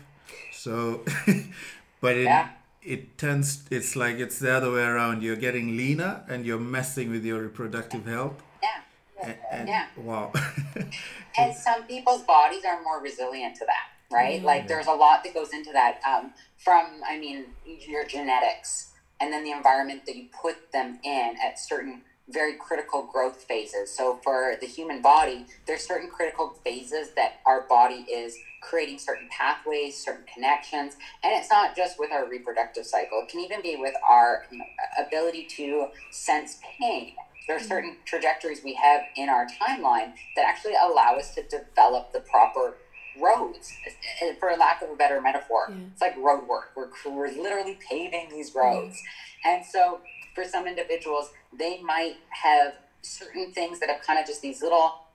So, 0.52 1.04
but 2.02 2.16
it 2.18 2.24
Yeah. 2.24 2.50
it 2.84 3.18
tends, 3.18 3.64
it's 3.72 3.96
like 3.96 4.18
it's 4.18 4.40
the 4.40 4.52
other 4.52 4.72
way 4.72 4.84
around. 4.84 5.22
You're 5.24 5.36
getting 5.48 5.78
leaner 5.78 6.24
and 6.30 6.46
you're 6.46 6.60
messing 6.60 7.10
with 7.12 7.24
your 7.26 7.42
reproductive 7.42 8.06
health. 8.06 8.42
Yeah. 8.62 8.82
And, 9.24 9.36
and 9.52 9.68
Yeah. 9.70 9.86
wow. 9.98 10.32
And 11.38 11.56
some 11.56 11.84
people's 11.84 12.24
bodies 12.24 12.64
are 12.66 12.82
more 12.82 13.00
resilient 13.02 13.56
to 13.58 13.66
that, 13.66 13.86
right? 14.12 14.44
Like 14.44 14.68
there's 14.68 14.88
a 14.88 14.94
lot 14.94 15.24
that 15.24 15.34
goes 15.34 15.54
into 15.54 15.72
that 15.74 16.00
um, 16.08 16.34
from, 16.58 17.02
I 17.08 17.18
mean, 17.18 17.46
your 17.66 18.06
genetics 18.06 18.92
and 19.22 19.32
then 19.32 19.44
the 19.44 19.52
environment 19.52 20.06
that 20.06 20.16
you 20.16 20.28
put 20.42 20.72
them 20.72 21.00
in 21.04 21.36
at 21.44 21.60
certain 21.60 22.02
very 22.30 22.54
critical 22.54 23.10
growth 23.12 23.44
phases. 23.44 23.92
So 23.96 24.20
for 24.24 24.56
the 24.62 24.68
human 24.68 25.02
body, 25.02 25.46
there's 25.66 25.86
certain 25.86 26.10
critical 26.10 26.54
phases 26.64 27.10
that 27.16 27.40
our 27.46 27.62
body 27.62 28.06
is 28.12 28.38
creating 28.62 29.00
certain 29.00 29.28
pathways, 29.32 29.98
certain 29.98 30.26
connections, 30.32 30.96
and 31.24 31.34
it's 31.34 31.50
not 31.50 31.76
just 31.76 31.98
with 32.00 32.12
our 32.12 32.30
reproductive 32.30 32.86
cycle. 32.86 33.24
It 33.24 33.30
can 33.30 33.40
even 33.40 33.62
be 33.62 33.78
with 33.78 33.96
our 34.08 34.46
ability 35.00 35.48
to 35.58 35.88
sense 36.12 36.60
pain. 36.80 37.14
There 37.48 37.58
are 37.58 37.60
certain 37.60 37.98
trajectories 38.06 38.62
we 38.64 38.76
have 38.76 39.02
in 39.16 39.28
our 39.28 39.48
timeline 39.48 40.14
that 40.36 40.46
actually 40.46 40.76
allow 40.80 41.16
us 41.16 41.34
to 41.34 41.42
develop 41.44 42.14
the 42.14 42.20
proper 42.20 42.76
roads. 43.22 43.72
For 44.40 44.52
lack 44.58 44.82
of 44.82 44.90
a 44.90 44.96
better 44.96 45.22
metaphor, 45.22 45.68
Yeah. 45.70 45.76
it's 45.92 46.02
like 46.02 46.16
road 46.18 46.48
work. 46.48 46.72
We're, 46.76 46.90
we're 47.12 47.28
literally 47.32 47.78
paving 47.90 48.30
these 48.30 48.54
roads. 48.56 49.02
And 49.46 49.66
so 49.66 50.02
for 50.36 50.44
some 50.44 50.68
individuals, 50.68 51.32
they 51.58 51.82
might 51.82 52.16
have 52.44 52.74
certain 53.02 53.52
things 53.52 53.80
that 53.80 53.90
have 53.90 54.02
kind 54.02 54.20
of 54.20 54.26
just 54.26 54.42
these 54.42 54.62
little 54.62 55.06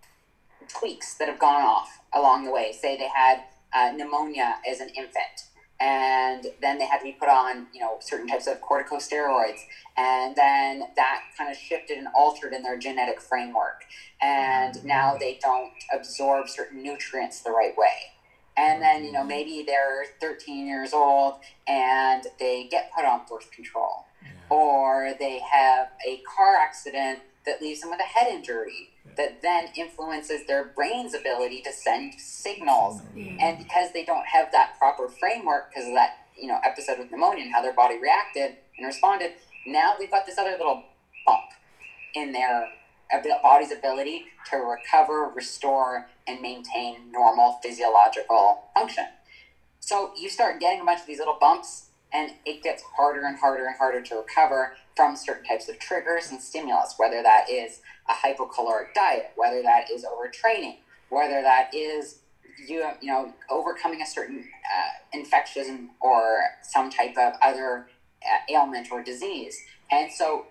tweaks 0.68 1.14
that 1.18 1.28
have 1.28 1.38
gone 1.38 1.62
off 1.62 2.00
along 2.12 2.44
the 2.44 2.50
way. 2.50 2.72
Say 2.72 2.96
they 2.96 3.08
had 3.14 3.42
uh, 3.74 3.92
pneumonia 3.94 4.56
as 4.68 4.80
an 4.80 4.88
infant, 4.90 5.48
and 5.80 6.46
then 6.60 6.78
they 6.78 6.86
had 6.86 6.98
to 6.98 7.04
be 7.04 7.12
put 7.12 7.28
on, 7.28 7.66
you 7.74 7.80
know, 7.80 7.96
certain 8.00 8.26
types 8.26 8.46
of 8.46 8.60
corticosteroids, 8.60 9.60
and 9.96 10.36
then 10.36 10.84
that 10.96 11.22
kind 11.36 11.50
of 11.50 11.56
shifted 11.56 11.98
and 11.98 12.08
altered 12.14 12.52
in 12.52 12.62
their 12.62 12.78
genetic 12.78 13.20
framework, 13.20 13.84
and 14.22 14.76
mm-hmm. 14.76 14.86
now 14.86 15.16
they 15.18 15.38
don't 15.42 15.72
absorb 15.92 16.48
certain 16.48 16.82
nutrients 16.82 17.40
the 17.40 17.50
right 17.50 17.76
way. 17.76 18.12
And 18.56 18.80
then, 18.80 19.04
you 19.04 19.10
know, 19.10 19.20
mm-hmm. 19.20 19.28
maybe 19.28 19.64
they're 19.66 20.06
13 20.20 20.66
years 20.66 20.92
old 20.92 21.40
and 21.66 22.24
they 22.38 22.68
get 22.70 22.92
put 22.94 23.04
on 23.04 23.22
birth 23.28 23.50
control, 23.50 24.06
or 24.48 25.14
they 25.18 25.40
have 25.40 25.88
a 26.06 26.22
car 26.36 26.56
accident 26.56 27.20
that 27.46 27.60
leaves 27.60 27.80
them 27.80 27.90
with 27.90 28.00
a 28.00 28.04
head 28.04 28.32
injury 28.32 28.90
that 29.16 29.42
then 29.42 29.68
influences 29.76 30.46
their 30.46 30.64
brain's 30.64 31.14
ability 31.14 31.62
to 31.62 31.72
send 31.72 32.14
signals. 32.14 33.00
And 33.16 33.58
because 33.58 33.92
they 33.92 34.04
don't 34.04 34.26
have 34.26 34.50
that 34.52 34.78
proper 34.78 35.08
framework 35.08 35.70
because 35.70 35.88
of 35.88 35.94
that, 35.94 36.26
you 36.36 36.48
know, 36.48 36.58
episode 36.64 36.98
with 36.98 37.10
pneumonia 37.10 37.44
and 37.44 37.52
how 37.52 37.62
their 37.62 37.74
body 37.74 37.98
reacted 38.00 38.56
and 38.76 38.86
responded, 38.86 39.32
now 39.66 39.94
they've 39.98 40.10
got 40.10 40.26
this 40.26 40.38
other 40.38 40.52
little 40.52 40.82
bump 41.26 41.44
in 42.14 42.32
their 42.32 42.68
body's 43.42 43.70
ability 43.70 44.24
to 44.50 44.56
recover, 44.56 45.30
restore, 45.34 46.08
and 46.26 46.40
maintain 46.40 47.12
normal 47.12 47.60
physiological 47.62 48.64
function. 48.74 49.06
So 49.80 50.12
you 50.16 50.28
start 50.28 50.60
getting 50.60 50.80
a 50.80 50.84
bunch 50.84 51.00
of 51.00 51.06
these 51.06 51.18
little 51.18 51.38
bumps, 51.40 51.90
and 52.14 52.30
it 52.46 52.62
gets 52.62 52.82
harder 52.96 53.26
and 53.26 53.36
harder 53.36 53.66
and 53.66 53.76
harder 53.76 54.00
to 54.00 54.16
recover 54.16 54.76
from 54.96 55.16
certain 55.16 55.44
types 55.44 55.68
of 55.68 55.78
triggers 55.80 56.30
and 56.30 56.40
stimulus, 56.40 56.94
whether 56.96 57.22
that 57.22 57.50
is 57.50 57.80
a 58.08 58.12
hypocaloric 58.12 58.94
diet, 58.94 59.32
whether 59.34 59.60
that 59.62 59.90
is 59.90 60.04
overtraining, 60.04 60.76
whether 61.08 61.42
that 61.42 61.74
is 61.74 62.20
you 62.68 62.88
you 63.02 63.10
know 63.10 63.32
overcoming 63.50 64.00
a 64.00 64.06
certain 64.06 64.38
uh, 64.38 65.18
infection 65.18 65.90
or 66.00 66.38
some 66.62 66.88
type 66.88 67.16
of 67.18 67.32
other 67.42 67.88
uh, 68.24 68.52
ailment 68.52 68.88
or 68.92 69.02
disease. 69.02 69.56
And 69.90 70.10
so, 70.10 70.46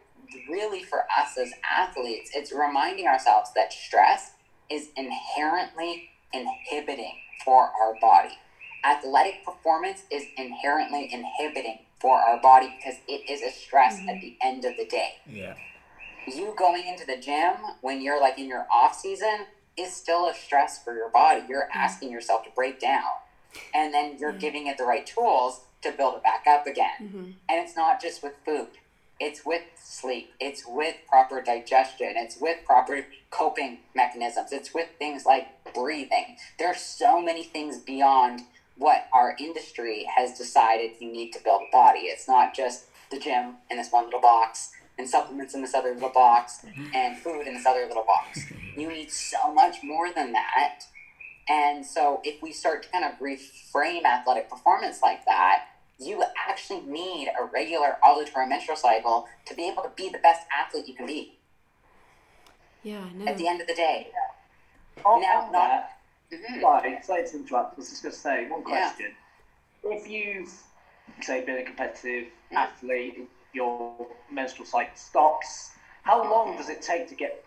really, 0.50 0.84
for 0.84 1.06
us 1.18 1.38
as 1.38 1.54
athletes, 1.68 2.32
it's 2.36 2.52
reminding 2.52 3.08
ourselves 3.08 3.52
that 3.56 3.72
stress 3.72 4.32
is 4.70 4.90
inherently 4.98 6.10
inhibiting 6.34 7.16
for 7.46 7.72
our 7.82 7.96
body. 8.02 8.38
Athletic 8.86 9.46
performance 9.46 10.04
is 10.12 10.24
inherently 10.38 11.10
inhibiting 11.12 11.80
for 12.00 12.18
our 12.18 12.42
body 12.42 12.74
because 12.78 13.00
it 13.08 13.30
is 13.30 13.42
a 13.42 13.50
stress 13.52 14.00
at 14.00 14.06
mm-hmm. 14.06 14.20
the 14.20 14.38
end 14.42 14.66
of 14.66 14.76
the 14.78 14.86
day. 14.86 15.16
yeah. 15.30 15.56
You 16.26 16.54
going 16.58 16.88
into 16.88 17.06
the 17.06 17.18
gym 17.18 17.54
when 17.82 18.02
you're 18.02 18.20
like 18.20 18.40
in 18.40 18.48
your 18.48 18.66
off 18.74 18.96
season 18.96 19.46
is 19.76 19.94
still 19.94 20.28
a 20.28 20.34
stress 20.34 20.82
for 20.82 20.94
your 20.94 21.10
body. 21.10 21.42
You're 21.50 21.64
mm-hmm. 21.64 21.78
asking 21.78 22.12
yourself 22.12 22.44
to 22.46 22.50
break 22.52 22.80
down. 22.80 23.04
And 23.74 23.94
then 23.94 24.18
you're 24.20 24.32
giving 24.34 24.68
it 24.68 24.78
the 24.78 24.86
right 24.86 25.06
tools 25.06 25.62
to 25.82 25.92
build 25.92 26.16
it 26.16 26.24
back 26.24 26.46
up 26.48 26.66
again. 26.66 26.92
Mm-hmm. 27.02 27.24
And 27.50 27.60
it's 27.68 27.76
not 27.76 28.02
just 28.02 28.24
with 28.24 28.34
food. 28.46 28.70
It's 29.20 29.46
with 29.46 29.62
sleep. 29.76 30.34
It's 30.40 30.64
with 30.68 30.96
proper 31.08 31.42
digestion. 31.42 32.14
It's 32.16 32.38
with 32.40 32.66
proper 32.66 33.06
coping 33.30 33.80
mechanisms. 33.96 34.52
It's 34.52 34.74
with 34.74 34.88
things 34.98 35.26
like 35.26 35.48
breathing. 35.74 36.38
There 36.58 36.68
are 36.68 36.76
so 36.76 37.22
many 37.22 37.44
things 37.44 37.80
beyond 37.80 38.42
what 38.78 39.08
our 39.14 39.36
industry 39.40 40.08
has 40.16 40.38
decided 40.38 40.92
you 41.00 41.12
need 41.12 41.32
to 41.32 41.44
build 41.44 41.62
a 41.68 41.72
body. 41.72 42.02
It's 42.02 42.28
not 42.28 42.56
just 42.56 42.86
the 43.12 43.20
gym 43.20 43.56
in 43.70 43.78
this 43.78 43.92
one 43.92 44.06
little 44.06 44.22
box 44.22 44.72
and 44.98 45.08
supplements 45.08 45.54
in 45.54 45.62
this 45.62 45.74
other 45.74 45.94
little 45.94 46.10
box 46.10 46.66
mm-hmm. 46.66 46.88
and 46.94 47.18
food 47.18 47.48
in 47.48 47.54
this 47.54 47.66
other 47.66 47.86
little 47.88 48.06
box. 48.06 48.42
You 48.76 48.88
need 48.90 49.12
so 49.12 49.54
much 49.54 49.78
more 49.84 50.12
than 50.14 50.34
that. 50.34 50.82
And 51.50 51.86
so, 51.86 52.22
if 52.24 52.42
we 52.42 52.54
start 52.54 52.84
to 52.84 52.90
kind 52.90 53.04
of 53.04 53.20
reframe 53.20 54.06
athletic 54.06 54.50
performance 54.50 55.02
like 55.02 55.26
that, 55.26 55.66
you 56.00 56.24
actually 56.48 56.82
need 56.82 57.30
a 57.40 57.46
regular 57.46 57.98
ovulatory 58.04 58.48
menstrual 58.48 58.78
cycle 58.78 59.28
to 59.46 59.54
be 59.54 59.68
able 59.68 59.84
to 59.84 59.92
be 59.96 60.10
the 60.10 60.20
best 60.20 60.48
athlete 60.58 60.88
you 60.88 60.94
can 60.94 61.06
be 61.06 61.38
Yeah, 62.82 63.06
no. 63.14 63.26
at 63.28 63.38
the 63.38 63.48
end 63.48 63.62
of 63.62 63.68
the 63.68 63.76
day. 63.76 64.10
On, 65.06 65.22
Now, 65.22 65.42
on 65.42 65.52
not- 65.52 65.70
that, 65.70 65.98
Mhm. 66.34 66.64
Right, 66.64 67.06
sorry 67.06 67.24
to 67.28 67.38
interrupt. 67.38 67.74
I 67.74 67.76
was 67.78 67.90
just 67.90 68.04
going 68.04 68.14
to 68.14 68.20
say 68.20 68.48
one 68.48 68.64
Yeah. 68.68 68.90
question. 68.90 69.16
If 69.84 70.08
you've, 70.08 70.52
say, 71.22 71.42
been 71.42 71.58
a 71.58 71.64
competitive 71.64 72.32
Mm. 72.52 72.58
athlete, 72.58 73.30
your 73.54 74.08
menstrual 74.30 74.66
cycle 74.66 74.96
stops, 74.96 75.72
how 76.04 76.24
long 76.24 76.58
does 76.58 76.70
it 76.70 76.82
take 76.82 77.08
to 77.10 77.16
get 77.16 77.44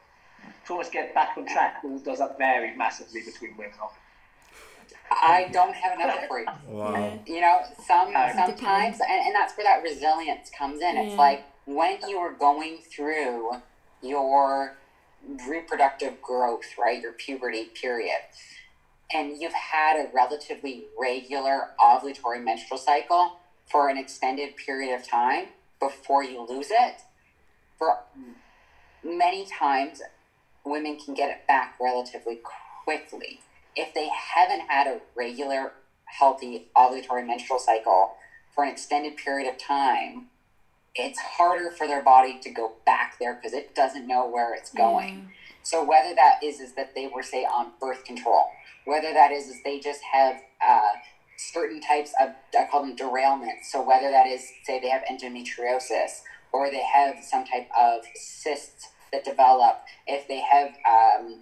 to 0.67 0.73
almost 0.75 0.93
get 0.93 1.15
back 1.15 1.37
on 1.37 1.47
track, 1.47 1.83
or 1.83 1.99
does 1.99 2.19
that 2.19 2.39
vary 2.39 2.73
massively 2.75 3.23
between 3.23 3.57
women? 3.57 3.73
I 5.11 5.49
don't 5.53 5.75
have 5.75 5.95
a 5.95 5.99
number 6.07 6.27
for 6.27 6.41
you. 6.41 6.47
Wow. 6.69 7.19
You 7.27 7.41
know, 7.41 7.63
some 7.87 8.13
sometimes, 8.13 9.01
and, 9.01 9.21
and 9.27 9.35
that's 9.35 9.57
where 9.57 9.65
that 9.65 9.83
resilience 9.83 10.51
comes 10.51 10.81
in. 10.81 10.97
It's 10.97 11.17
like 11.17 11.45
when 11.65 11.99
you 12.07 12.19
are 12.19 12.33
going 12.33 12.79
through 12.83 13.53
your 14.03 14.77
reproductive 15.49 16.21
growth, 16.21 16.77
right, 16.79 17.01
your 17.01 17.13
puberty 17.13 17.67
period, 17.81 18.21
and 19.13 19.41
you've 19.41 19.53
had 19.53 19.97
a 19.97 20.09
relatively 20.13 20.85
regular 20.99 21.71
ovulatory 21.81 22.43
menstrual 22.43 22.79
cycle 22.79 23.39
for 23.71 23.89
an 23.89 23.97
extended 23.97 24.57
period 24.57 24.95
of 24.95 25.07
time 25.07 25.47
before 25.81 26.25
you 26.25 26.47
lose 26.49 26.69
it, 26.71 27.03
for 27.79 27.99
many 29.05 29.47
times 29.47 30.01
women 30.65 30.99
can 30.99 31.15
get 31.15 31.31
it 31.31 31.47
back 31.47 31.77
relatively 31.81 32.41
quickly. 32.85 33.41
If 33.75 33.95
they 33.95 34.09
haven't 34.09 34.69
had 34.69 34.87
a 34.87 35.01
regular, 35.15 35.73
healthy 36.07 36.67
ovulatory 36.77 37.27
menstrual 37.27 37.59
cycle 37.59 38.15
for 38.55 38.65
an 38.65 38.71
extended 38.71 39.17
period 39.17 39.49
of 39.49 39.59
time, 39.59 40.27
it's 40.95 41.19
harder 41.19 41.71
for 41.71 41.87
their 41.87 42.03
body 42.03 42.39
to 42.43 42.51
go 42.51 42.73
back 42.87 43.19
there 43.19 43.35
because 43.35 43.53
it 43.53 43.75
doesn't 43.75 44.07
know 44.07 44.27
where 44.29 44.55
it's 44.55 44.73
going. 44.73 45.31
So 45.67 45.83
whether 45.83 46.15
that 46.15 46.39
is 46.45 46.61
is 46.61 46.75
that 46.75 46.95
they 46.95 47.09
were 47.09 47.25
say 47.25 47.43
on 47.45 47.73
birth 47.81 48.05
control, 48.05 48.45
whether 48.85 49.13
that 49.13 49.33
is 49.33 49.49
is 49.49 49.57
they 49.65 49.81
just 49.81 50.01
have 50.13 50.37
uh, 50.65 50.93
certain 51.37 51.81
types 51.81 52.13
of 52.21 52.29
I 52.57 52.69
call 52.71 52.83
them 52.83 52.95
derailments. 52.95 53.65
So 53.73 53.83
whether 53.83 54.09
that 54.13 54.29
is 54.29 54.49
say 54.63 54.79
they 54.79 54.89
have 54.91 55.03
endometriosis 55.11 56.21
or 56.53 56.71
they 56.71 56.85
have 56.85 57.17
some 57.21 57.45
type 57.45 57.69
of 57.77 58.03
cysts 58.15 58.91
that 59.13 59.25
develop, 59.25 59.81
if 60.07 60.29
they 60.29 60.39
have 60.41 60.69
um, 60.89 61.41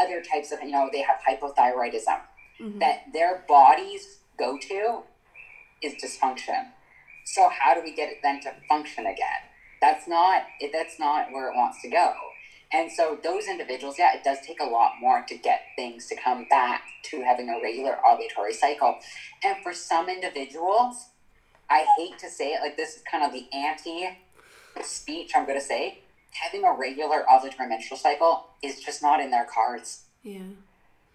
other 0.00 0.22
types 0.22 0.52
of 0.52 0.60
you 0.62 0.70
know 0.70 0.88
they 0.90 1.02
have 1.02 1.18
hypothyroidism, 1.28 2.20
Mhm. 2.58 2.80
that 2.80 3.12
their 3.12 3.44
bodies 3.46 4.20
go 4.38 4.56
to 4.56 5.02
is 5.82 5.92
dysfunction. 6.02 6.70
So 7.26 7.50
how 7.50 7.74
do 7.74 7.82
we 7.82 7.92
get 7.94 8.08
it 8.08 8.20
then 8.22 8.40
to 8.40 8.54
function 8.70 9.04
again? 9.04 9.42
That's 9.82 10.08
not 10.08 10.46
it, 10.60 10.72
that's 10.72 10.98
not 10.98 11.30
where 11.30 11.50
it 11.50 11.56
wants 11.56 11.82
to 11.82 11.88
go. 11.90 12.14
And 12.72 12.90
so 12.90 13.18
those 13.22 13.46
individuals, 13.46 13.96
yeah, 13.98 14.14
it 14.14 14.24
does 14.24 14.38
take 14.46 14.60
a 14.60 14.64
lot 14.64 14.92
more 15.00 15.24
to 15.28 15.36
get 15.36 15.60
things 15.76 16.06
to 16.08 16.16
come 16.16 16.46
back 16.50 16.82
to 17.10 17.22
having 17.22 17.48
a 17.48 17.60
regular 17.62 17.98
ovulatory 18.04 18.52
cycle. 18.52 18.98
And 19.44 19.56
for 19.62 19.72
some 19.72 20.08
individuals, 20.08 21.10
I 21.70 21.86
hate 21.96 22.18
to 22.18 22.28
say 22.28 22.52
it, 22.52 22.60
like 22.60 22.76
this 22.76 22.96
is 22.96 23.02
kind 23.10 23.24
of 23.24 23.32
the 23.32 23.46
anti 23.56 24.18
speech 24.82 25.32
I'm 25.34 25.46
going 25.46 25.58
to 25.58 25.64
say. 25.64 25.98
Having 26.42 26.64
a 26.64 26.72
regular 26.72 27.24
ovulatory 27.30 27.68
menstrual 27.68 27.98
cycle 27.98 28.46
is 28.62 28.80
just 28.80 29.00
not 29.02 29.20
in 29.20 29.30
their 29.30 29.46
cards 29.46 30.04
Yeah. 30.22 30.42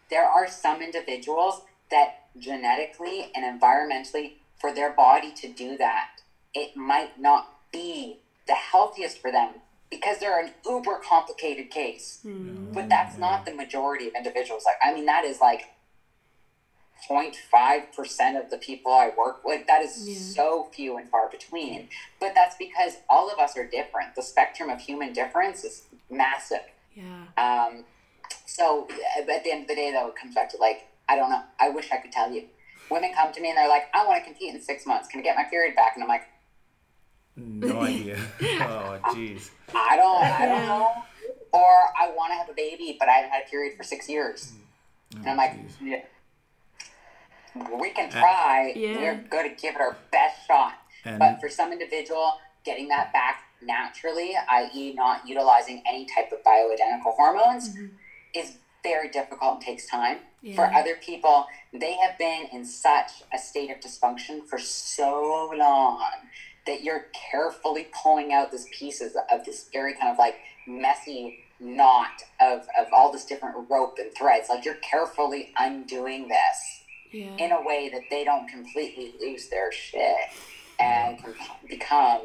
there 0.09 0.25
are 0.25 0.47
some 0.47 0.81
individuals 0.81 1.61
that 1.91 2.23
genetically 2.39 3.29
and 3.35 3.43
environmentally 3.61 4.33
for 4.59 4.73
their 4.73 4.91
body 4.91 5.31
to 5.33 5.47
do 5.51 5.77
that 5.77 6.21
it 6.53 6.75
might 6.75 7.19
not 7.19 7.53
be 7.71 8.19
the 8.47 8.53
healthiest 8.53 9.19
for 9.19 9.31
them 9.31 9.55
because 9.91 10.17
they're 10.19 10.39
an 10.43 10.51
uber 10.65 10.99
complicated 11.07 11.69
case 11.69 12.19
Mm. 12.25 12.73
but 12.73 12.87
that's 12.89 13.17
not 13.17 13.45
the 13.45 13.53
majority 13.53 14.07
of 14.07 14.13
individuals 14.15 14.63
like 14.65 14.77
i 14.83 14.93
mean 14.93 15.05
that 15.05 15.23
is 15.25 15.39
like 15.41 15.63
0.5% 17.09 18.39
of 18.41 18.49
the 18.51 18.57
people 18.57 18.91
i 18.91 19.09
work 19.17 19.43
with 19.43 19.65
that 19.67 19.81
is 19.81 20.07
Yeah. 20.07 20.15
so 20.43 20.63
few 20.73 20.97
and 20.97 21.09
far 21.09 21.29
between 21.29 21.89
but 22.19 22.33
that's 22.35 22.55
because 22.57 22.97
all 23.09 23.29
of 23.31 23.39
us 23.39 23.57
are 23.57 23.65
different 23.65 24.15
the 24.15 24.21
spectrum 24.21 24.69
of 24.69 24.79
human 24.79 25.11
difference 25.13 25.63
is 25.63 25.83
massive 26.09 26.63
Yeah. 26.93 27.25
um, 27.37 27.85
so 28.45 28.87
uh, 28.91 29.31
at 29.31 29.43
the 29.43 29.51
end 29.51 29.61
of 29.63 29.67
the 29.69 29.75
day, 29.75 29.91
though, 29.91 30.07
it 30.09 30.15
comes 30.15 30.35
back 30.35 30.49
to 30.51 30.57
like, 30.57 30.87
I 31.07 31.15
don't 31.15 31.29
know. 31.29 31.41
I 31.59 31.69
wish 31.69 31.89
I 31.91 31.97
could 31.97 32.11
tell 32.11 32.29
you. 32.31 32.43
Women 32.89 33.13
come 33.13 33.31
to 33.31 33.39
me 33.41 33.47
and 33.49 33.57
they're 33.57 33.69
like, 33.69 33.83
I 33.93 34.05
want 34.05 34.19
to 34.21 34.25
compete 34.29 34.53
in 34.53 34.61
six 34.61 34.85
months. 34.85 35.07
Can 35.07 35.21
I 35.21 35.23
get 35.23 35.37
my 35.37 35.45
period 35.45 35.73
back? 35.75 35.93
And 35.95 36.03
I'm 36.03 36.09
like, 36.09 36.23
No 37.41 37.81
idea. 37.91 38.17
Oh, 38.41 38.99
jeez. 39.13 39.49
I 39.73 39.95
don't, 39.95 40.23
I 40.23 40.45
don't 40.45 40.65
know. 40.65 40.91
Or 41.51 41.75
I 41.99 42.11
want 42.15 42.31
to 42.31 42.37
have 42.37 42.49
a 42.49 42.53
baby, 42.53 42.95
but 42.99 43.09
I 43.09 43.13
haven't 43.13 43.31
had 43.31 43.43
a 43.45 43.49
period 43.49 43.75
for 43.75 43.83
six 43.83 44.07
years. 44.07 44.53
Oh, 45.15 45.29
I'm 45.29 45.37
like- 45.37 45.53
jeez. 45.53 45.71
Yeah. 45.81 46.01
We 47.77 47.89
can 47.89 48.09
try. 48.09 48.71
Yeah. 48.75 48.95
We're 48.97 49.23
going 49.29 49.49
to 49.53 49.61
give 49.61 49.75
it 49.75 49.81
our 49.81 49.97
best 50.11 50.47
shot. 50.47 50.73
And 51.03 51.19
But 51.19 51.41
for 51.41 51.49
some 51.49 51.73
individual, 51.73 52.33
getting 52.63 52.87
that 52.89 53.11
back 53.11 53.43
naturally, 53.61 54.33
i.e., 54.49 54.93
not 54.93 55.27
utilizing 55.27 55.83
any 55.85 56.05
type 56.05 56.31
of 56.31 56.41
bioidentical 56.43 57.13
hormones, 57.15 57.75
Mhm. 57.75 57.91
is 58.33 58.57
very 58.83 59.09
difficult 59.09 59.55
and 59.55 59.61
takes 59.61 59.87
time. 59.87 60.19
Yeah. 60.41 60.55
For 60.55 60.73
other 60.73 60.95
people, 60.95 61.45
they 61.73 61.93
have 61.97 62.17
been 62.17 62.45
in 62.53 62.63
such 62.65 63.23
a 63.33 63.37
state 63.37 63.69
of 63.69 63.79
dysfunction 63.79 64.47
for 64.47 64.57
so 64.57 65.51
long 65.53 66.03
that 66.67 66.83
you're 66.83 67.05
carefully 67.31 67.87
pulling 68.03 68.33
out 68.33 68.51
these 68.51 68.67
pieces 68.71 69.15
of 69.31 69.43
this 69.45 69.69
very 69.73 69.93
kind 69.93 70.11
of 70.11 70.17
like 70.17 70.35
messy 70.67 71.39
knot 71.59 72.23
of, 72.39 72.61
of 72.79 72.87
all 72.93 73.11
this 73.11 73.25
different 73.25 73.69
rope 73.69 73.97
and 73.99 74.13
threads. 74.15 74.49
Like 74.49 74.65
you're 74.65 74.75
carefully 74.75 75.51
undoing 75.57 76.27
this 76.27 76.83
Yeah. 77.11 77.35
in 77.37 77.51
a 77.51 77.61
way 77.61 77.89
that 77.93 78.03
they 78.09 78.23
don't 78.23 78.47
completely 78.47 79.13
lose 79.19 79.49
their 79.49 79.71
shit 79.71 80.15
and 80.79 81.17
become 81.69 82.21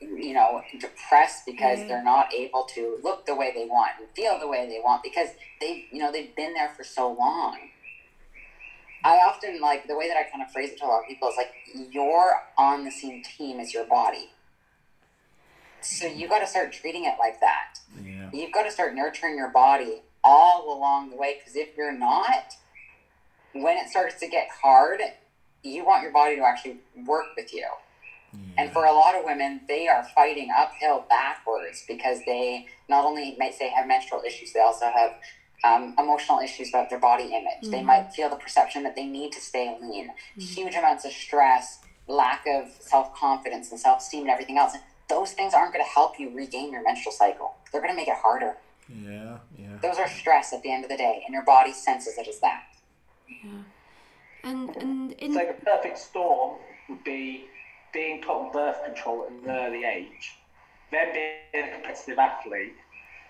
you 0.00 0.34
know 0.34 0.60
depressed 0.80 1.46
because 1.46 1.78
Yeah. 1.80 1.86
they're 1.88 2.04
not 2.04 2.32
able 2.34 2.64
to 2.74 2.98
look 3.02 3.24
the 3.26 3.34
way 3.34 3.52
they 3.54 3.64
want 3.64 3.92
and 3.98 4.08
feel 4.14 4.38
the 4.38 4.46
way 4.48 4.66
they 4.68 4.80
want 4.82 5.02
because 5.02 5.28
they 5.60 5.86
you 5.90 5.98
know 6.00 6.12
they've 6.12 6.34
been 6.36 6.52
there 6.54 6.72
for 6.76 6.84
so 6.84 7.10
long 7.12 7.56
i 9.04 9.16
often 9.18 9.60
like 9.60 9.86
the 9.86 9.96
way 9.96 10.08
that 10.08 10.16
i 10.16 10.22
kind 10.24 10.42
of 10.42 10.50
phrase 10.50 10.70
it 10.70 10.78
to 10.78 10.84
a 10.84 10.88
lot 10.88 11.00
of 11.02 11.08
people 11.08 11.28
is 11.28 11.36
like 11.36 11.52
you're 11.92 12.32
on 12.56 12.84
the 12.84 12.90
same 12.90 13.22
team 13.22 13.60
as 13.60 13.74
your 13.74 13.84
body. 13.84 14.30
So 15.80 16.06
you 16.06 16.28
got 16.28 16.38
to 16.38 16.46
start 16.46 16.72
treating 16.72 17.04
it 17.04 17.14
like 17.18 17.40
that. 17.40 17.78
Yeah. 18.02 18.30
you've 18.32 18.52
got 18.52 18.62
to 18.64 18.70
start 18.70 18.94
nurturing 18.94 19.36
your 19.36 19.50
body 19.50 20.02
all 20.22 20.76
along 20.76 21.10
the 21.10 21.16
way 21.16 21.36
because 21.38 21.54
if 21.54 21.76
you're 21.76 21.92
not 21.92 22.54
when 23.52 23.76
it 23.76 23.88
starts 23.88 24.18
to 24.20 24.26
get 24.26 24.48
hard 24.62 25.00
you 25.62 25.84
want 25.84 26.02
your 26.02 26.12
body 26.12 26.36
to 26.36 26.42
actually 26.42 26.78
work 27.06 27.26
with 27.36 27.54
you. 27.54 27.66
And 28.58 28.72
for 28.72 28.84
a 28.84 28.92
lot 28.92 29.14
of 29.14 29.24
women 29.24 29.60
they 29.68 29.86
are 29.86 30.04
fighting 30.14 30.50
uphill 30.56 31.04
backwards 31.08 31.84
because 31.86 32.18
they 32.26 32.66
not 32.88 33.04
only 33.04 33.36
might 33.38 33.54
say 33.54 33.68
have 33.68 33.86
menstrual 33.86 34.22
issues 34.26 34.52
they 34.52 34.60
also 34.60 34.86
have 34.86 35.12
um, 35.62 35.94
emotional 35.98 36.40
issues 36.40 36.68
about 36.68 36.90
their 36.90 36.98
body 36.98 37.24
image 37.24 37.70
they 37.70 37.80
Mhm. 37.80 37.84
might 37.86 38.12
feel 38.12 38.28
the 38.28 38.36
perception 38.36 38.82
that 38.82 38.94
they 38.96 39.06
need 39.06 39.32
to 39.32 39.40
stay 39.40 39.76
lean 39.80 40.10
huge 40.36 40.74
amounts 40.74 41.04
of 41.04 41.12
stress 41.12 41.80
lack 42.06 42.46
of 42.46 42.68
self-confidence 42.80 43.70
and 43.70 43.80
self-esteem 43.80 44.22
and 44.22 44.30
everything 44.30 44.58
else 44.58 44.72
those 45.08 45.32
things 45.32 45.54
aren't 45.54 45.72
going 45.72 45.84
to 45.84 45.90
help 45.90 46.18
you 46.18 46.28
regain 46.34 46.72
your 46.72 46.82
menstrual 46.82 47.12
cycle 47.12 47.54
they're 47.70 47.80
going 47.80 47.92
to 47.92 47.96
make 47.96 48.08
it 48.08 48.16
harder 48.16 48.56
Yeah, 48.88 49.38
yeah. 49.56 49.76
those 49.80 49.96
are 49.98 50.08
stress 50.08 50.52
at 50.52 50.62
the 50.62 50.70
end 50.70 50.84
of 50.84 50.90
the 50.90 50.96
day, 50.96 51.22
and 51.24 51.32
your 51.32 51.44
body 51.44 51.72
senses 51.72 52.18
it 52.18 52.28
as 52.28 52.38
that. 52.40 52.64
Yeah. 53.26 53.50
And 54.44 54.76
and 54.76 55.12
in 55.12 55.32
So 55.32 55.40
the 55.46 55.54
perfect 55.64 55.96
storm 55.98 56.58
would 56.90 57.02
be 57.02 57.46
being 57.94 58.20
put 58.20 58.34
on 58.36 58.52
birth 58.52 58.84
control 58.84 59.24
at 59.24 59.30
an 59.32 59.48
early 59.48 59.84
age, 59.84 60.36
then 60.90 61.14
being 61.14 61.64
a 61.68 61.72
competitive 61.76 62.18
athlete, 62.18 62.74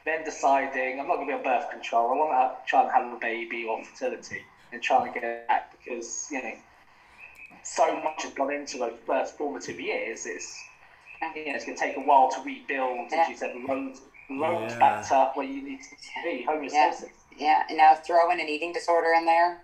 then 0.05 0.25
deciding 0.25 1.01
I'm 1.01 1.09
not 1.09 1.17
going 1.17 1.29
to 1.29 1.33
be 1.33 1.39
on 1.39 1.43
birth 1.43 1.71
control. 1.71 2.13
I 2.13 2.17
want 2.17 2.33
to 2.65 2.69
try 2.71 2.83
and 2.83 2.91
have 2.91 3.13
a 3.13 3.17
baby 3.17 3.65
or 3.65 3.83
fertility 3.85 4.43
and 4.73 4.83
try 4.83 5.05
and 5.07 5.15
get 5.15 5.25
it 5.25 5.49
back 5.49 5.73
because 5.79 6.29
you 6.31 6.43
know 6.43 6.53
so 7.63 8.01
much 8.03 8.23
has 8.25 8.33
gone 8.35 8.53
into 8.53 8.79
those 8.79 8.99
first 9.07 9.39
formative 9.39 9.81
years. 9.81 10.27
It's 10.27 10.63
you 11.35 11.47
know 11.47 11.53
it's 11.55 11.65
going 11.65 11.77
to 11.77 11.83
take 11.83 11.97
a 11.97 12.01
while 12.01 12.31
to 12.31 12.41
rebuild, 12.43 13.13
as 13.13 13.29
you 13.29 13.37
said, 13.37 13.55
the 13.55 13.67
road 13.67 13.95
road 14.31 14.71
Yeah. 14.71 14.79
back 14.79 15.09
to 15.09 15.31
where 15.35 15.47
you 15.47 15.63
need 15.63 15.81
to 15.83 16.23
be, 16.23 16.47
homeostasis. 16.49 17.09
Yeah, 17.37 17.63
and 17.69 17.79
now 17.79 17.95
throw 17.95 18.31
in 18.31 18.41
an 18.41 18.49
eating 18.49 18.73
disorder 18.73 19.13
in 19.17 19.25
there. 19.25 19.63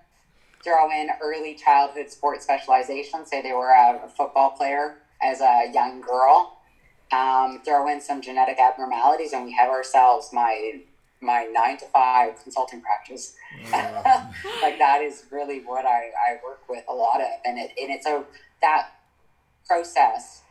Throw 0.62 0.90
in 0.90 1.08
early 1.22 1.54
childhood 1.54 2.10
sports 2.10 2.44
specialization. 2.44 3.24
Say 3.26 3.40
they 3.40 3.52
were 3.52 3.70
a 3.70 4.08
football 4.14 4.50
player 4.50 4.96
as 5.22 5.40
a 5.40 5.70
young 5.72 6.00
girl. 6.02 6.59
Um, 7.12 7.60
throw 7.64 7.88
in 7.88 8.00
some 8.00 8.20
genetic 8.22 8.58
abnormalities, 8.60 9.32
and 9.32 9.44
we 9.44 9.52
have 9.52 9.68
ourselves 9.68 10.30
my 10.32 10.80
my 11.20 11.44
nine 11.44 11.76
to 11.78 11.84
five 11.86 12.40
consulting 12.42 12.80
practice. 12.80 13.34
Uh, 13.72 14.26
like 14.62 14.78
that 14.78 15.02
is 15.02 15.24
really 15.30 15.60
what 15.60 15.84
I, 15.84 16.10
I 16.28 16.38
work 16.44 16.62
with 16.68 16.84
a 16.88 16.94
lot 16.94 17.20
of 17.20 17.26
and 17.44 17.58
it 17.58 17.72
and 17.80 17.90
it's 17.90 18.06
a 18.06 18.24
that 18.62 18.90
process 19.66 20.42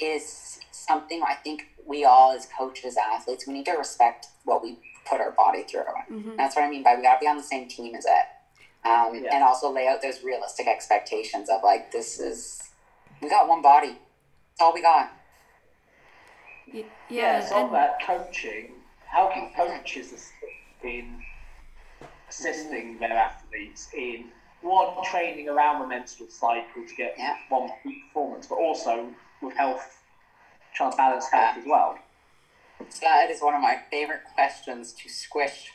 is 0.00 0.60
something 0.70 1.22
I 1.22 1.34
think 1.34 1.68
we 1.86 2.04
all, 2.04 2.32
as 2.32 2.46
coaches, 2.46 2.96
athletes, 2.96 3.46
we 3.46 3.52
need 3.54 3.66
to 3.66 3.72
respect 3.72 4.26
what 4.44 4.62
we 4.62 4.78
put 5.06 5.20
our 5.20 5.32
body 5.32 5.62
through. 5.64 5.82
That's 6.36 6.56
what 6.56 6.64
I 6.64 6.70
mean 6.70 6.82
by 6.82 6.94
we 6.96 7.02
got 7.02 7.14
to 7.14 7.20
be 7.20 7.26
on 7.26 7.36
the 7.36 7.42
same 7.42 7.68
team 7.68 7.94
as 7.94 8.04
it. 8.06 8.88
Um, 8.88 9.14
Yeah. 9.22 9.34
And 9.34 9.44
also 9.44 9.70
lay 9.70 9.86
out 9.88 10.02
those 10.02 10.22
realistic 10.22 10.66
expectations 10.66 11.48
of 11.48 11.62
like, 11.62 11.92
this 11.92 12.18
is, 12.20 12.62
we 13.22 13.28
got 13.28 13.48
one 13.48 13.62
body. 13.62 13.88
That's 14.50 14.60
all 14.60 14.72
we 14.74 14.82
got. 14.82 15.10
Y- 16.74 16.84
Yeah, 17.08 17.38
Yeah, 17.38 17.40
so 17.40 17.54
on 17.56 17.64
and, 17.66 17.74
that 17.74 18.02
coaching, 18.04 18.72
how 19.06 19.28
can 19.28 19.50
coaches 19.54 20.12
assist 20.12 20.32
in 20.82 21.22
assisting 22.28 22.96
mm. 22.96 22.98
their 22.98 23.16
athletes 23.16 23.88
in 23.94 24.32
one 24.60 25.02
training 25.04 25.48
around 25.48 25.80
the 25.80 25.86
menstrual 25.86 26.28
cycle 26.28 26.84
to 26.86 26.94
get 26.96 27.14
Yeah. 27.16 27.36
one 27.48 27.70
peak 27.82 28.08
performance, 28.08 28.46
but 28.48 28.56
also 28.56 29.14
with 29.40 29.54
health, 29.56 30.02
trying 30.74 30.90
to 30.90 30.96
balance 30.96 31.28
health 31.28 31.56
as 31.58 31.64
well. 31.64 31.98
That 33.00 33.30
is 33.30 33.40
one 33.40 33.54
of 33.54 33.60
my 33.60 33.76
favorite 33.90 34.24
questions 34.34 34.92
to 34.94 35.08
squish 35.08 35.70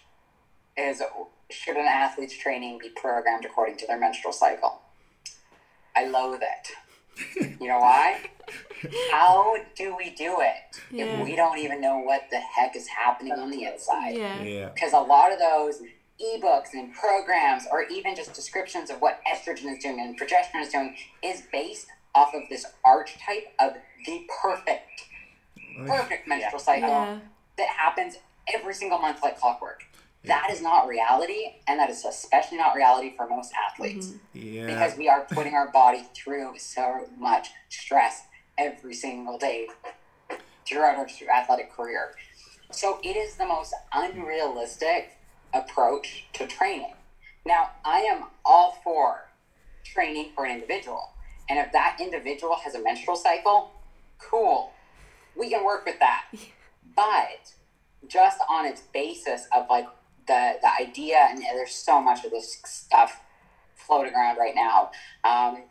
is 0.76 1.02
should 1.50 1.78
an 1.78 1.86
athlete's 1.86 2.38
training 2.38 2.78
be 2.80 2.89
programmed 2.89 3.45
according 3.45 3.78
to 3.78 3.88
their 3.88 3.97
menstrual 3.97 4.34
cycle? 4.34 4.82
I 5.95 6.06
loathe 6.06 6.41
it. 6.41 6.72
You 7.59 7.67
know 7.67 7.80
why? 7.80 8.20
How 9.11 9.55
do 9.76 9.95
we 9.95 10.11
do 10.11 10.38
it 10.41 10.80
Yeah. 10.91 11.05
if 11.05 11.24
we 11.26 11.36
don't 11.36 11.57
even 11.59 11.82
know 11.82 11.99
what 11.99 12.24
the 12.32 12.39
heck 12.39 12.76
is 12.76 12.88
happening 12.88 13.34
on 13.34 13.49
the 13.51 13.65
inside? 13.65 14.15
yeah. 14.15 14.41
Yeah. 14.41 14.70
Because 14.74 14.93
a 14.93 14.99
lot 14.99 15.32
of 15.32 15.39
those 15.39 15.82
ebooks 16.22 16.74
and 16.74 16.93
programs, 16.93 17.65
or 17.72 17.84
even 17.84 18.15
just 18.15 18.34
descriptions 18.34 18.89
of 18.89 19.01
what 19.01 19.20
estrogen 19.32 19.72
is 19.76 19.82
doing 19.84 19.99
and 19.99 20.20
progesterone 20.20 20.61
is 20.61 20.70
doing, 20.70 20.95
is 21.24 21.43
based 21.51 21.88
off 22.15 22.34
of 22.34 22.43
this 22.49 22.65
archetype 22.84 23.53
of 23.59 23.74
the 24.05 24.26
perfect, 24.41 25.03
perfect 25.86 26.28
menstrual 26.28 26.59
cycle 26.59 26.89
Yeah. 26.89 27.20
that 27.57 27.67
happens 27.70 28.17
every 28.53 28.74
single 28.74 28.97
month 28.97 29.22
like 29.22 29.38
clockwork. 29.39 29.84
That 30.26 30.49
is 30.51 30.61
not 30.61 30.88
reality, 30.88 31.55
and 31.67 31.80
that 31.80 31.89
is 31.89 32.03
especially 32.03 32.57
not 32.57 32.76
reality 32.76 33.13
for 33.15 33.28
most 33.28 33.53
athletes 33.53 34.07
mm-hmm. 34.07 34.55
Yeah. 34.55 34.65
because 34.65 34.97
we 34.97 35.07
are 35.07 35.26
putting 35.32 35.53
our 35.53 35.72
body 35.72 36.05
through 36.13 36.57
so 36.57 37.07
much 37.17 37.49
stress 37.70 38.24
every 38.57 38.93
single 38.93 39.38
day 39.38 39.67
throughout 40.67 40.97
our 40.97 41.07
athletic 41.34 41.72
career. 41.72 42.15
So 42.72 42.99
it 43.03 43.15
is 43.15 43.36
the 43.36 43.45
most 43.45 43.74
unrealistic 43.93 45.17
approach 45.53 46.26
to 46.34 46.45
training. 46.45 46.93
Now, 47.45 47.72
I 47.86 48.01
am 48.01 48.26
all 48.45 48.78
for 48.84 49.30
training 49.84 50.32
for 50.36 50.45
an 50.45 50.51
individual. 50.51 51.13
And 51.49 51.57
if 51.57 51.72
that 51.72 51.97
individual 51.99 52.57
has 52.63 52.76
a 52.76 52.84
menstrual 52.84 53.15
cycle, 53.15 53.72
cool. 54.20 54.72
We 55.36 55.49
can 55.49 55.63
work 55.63 55.86
with 55.86 55.99
that. 55.99 56.26
But 56.95 57.53
just 58.09 58.39
on 58.49 58.65
its 58.65 58.82
basis 58.82 59.47
of 59.55 59.67
like 59.70 59.88
the 60.30 60.41
the 60.61 60.71
idea, 60.82 61.17
and 61.30 61.41
there's 61.41 61.73
so 61.73 61.99
much 61.99 62.23
of 62.23 62.32
this 62.32 62.61
stuff 62.65 63.19
floating 63.75 64.13
around 64.13 64.38
right 64.38 64.55
now. 64.55 64.91
Um, 65.23 65.63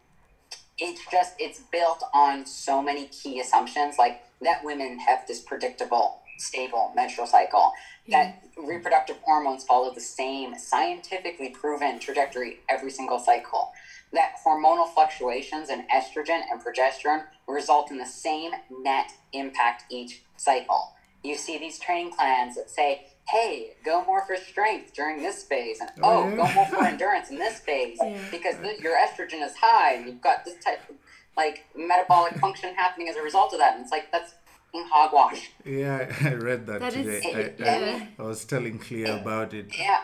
it's 0.76 1.00
just 1.10 1.34
it's 1.38 1.60
built 1.72 2.02
on 2.12 2.44
so 2.44 2.82
many 2.82 3.06
key 3.06 3.40
assumptions, 3.40 3.96
like 3.98 4.20
that 4.42 4.64
women 4.64 4.98
have 4.98 5.26
this 5.26 5.40
predictable, 5.40 6.20
stable 6.38 6.92
menstrual 6.94 7.26
cycle, 7.26 7.72
that 8.08 8.42
reproductive 8.56 9.16
hormones 9.22 9.64
follow 9.64 9.92
the 9.94 10.00
same 10.00 10.56
scientifically 10.58 11.50
proven 11.50 11.98
trajectory 11.98 12.58
every 12.68 12.90
single 12.90 13.18
cycle, 13.18 13.72
that 14.12 14.32
hormonal 14.44 14.88
fluctuations 14.88 15.70
in 15.70 15.84
estrogen 15.94 16.40
and 16.50 16.60
progesterone 16.62 17.24
result 17.46 17.90
in 17.90 17.98
the 17.98 18.06
same 18.06 18.52
net 18.82 19.10
impact 19.32 19.84
each 19.90 20.22
cycle. 20.36 20.92
You 21.24 21.36
see 21.36 21.58
these 21.58 21.78
training 21.80 22.12
plans 22.12 22.54
that 22.54 22.70
say, 22.70 23.06
hey, 23.30 23.74
go 23.84 24.04
more 24.04 24.24
for 24.26 24.36
strength 24.36 24.92
during 24.94 25.20
this 25.22 25.42
phase, 25.44 25.80
and 25.80 25.90
Oh, 26.02 26.24
oh, 26.24 26.28
yeah. 26.28 26.36
go 26.36 26.52
more 26.54 26.66
for 26.66 26.84
endurance 26.84 27.30
in 27.30 27.38
this 27.38 27.58
phase 27.60 27.98
Yeah. 28.00 28.18
because 28.30 28.56
th- 28.62 28.80
your 28.80 28.96
estrogen 28.96 29.44
is 29.44 29.54
high 29.56 29.94
and 29.94 30.06
you've 30.06 30.20
got 30.22 30.44
this 30.44 30.62
type 30.64 30.80
of 30.88 30.96
like 31.36 31.64
metabolic 31.76 32.34
function 32.44 32.74
happening 32.74 33.08
as 33.08 33.16
a 33.16 33.22
result 33.22 33.52
of 33.52 33.58
that. 33.58 33.74
And 33.74 33.82
it's 33.82 33.92
like, 33.92 34.10
that's 34.12 34.34
hogwash. 34.74 35.50
Yeah, 35.64 36.10
I 36.22 36.34
read 36.34 36.66
that, 36.66 36.80
That 36.80 36.96
is- 36.96 37.22
today. 37.22 37.54
I, 37.58 37.62
yeah. 37.62 38.06
I, 38.18 38.22
I 38.22 38.26
was 38.26 38.44
telling 38.44 38.78
Clea 38.78 39.04
about 39.04 39.52
it. 39.54 39.76
Yeah. 39.78 40.00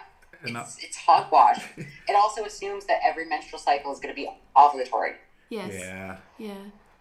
It's, 0.47 0.77
it's 0.85 0.97
hogwash. 0.99 1.63
it 1.79 2.15
also 2.15 2.45
assumes 2.45 2.85
that 2.87 2.99
every 3.03 3.27
menstrual 3.27 3.59
cycle 3.59 3.91
is 3.93 3.99
going 4.01 4.15
to 4.15 4.21
be 4.23 4.29
ovulatory. 4.55 5.15
Yes. 5.49 5.71
Yeah. 5.73 6.17
Yeah. 6.39 6.53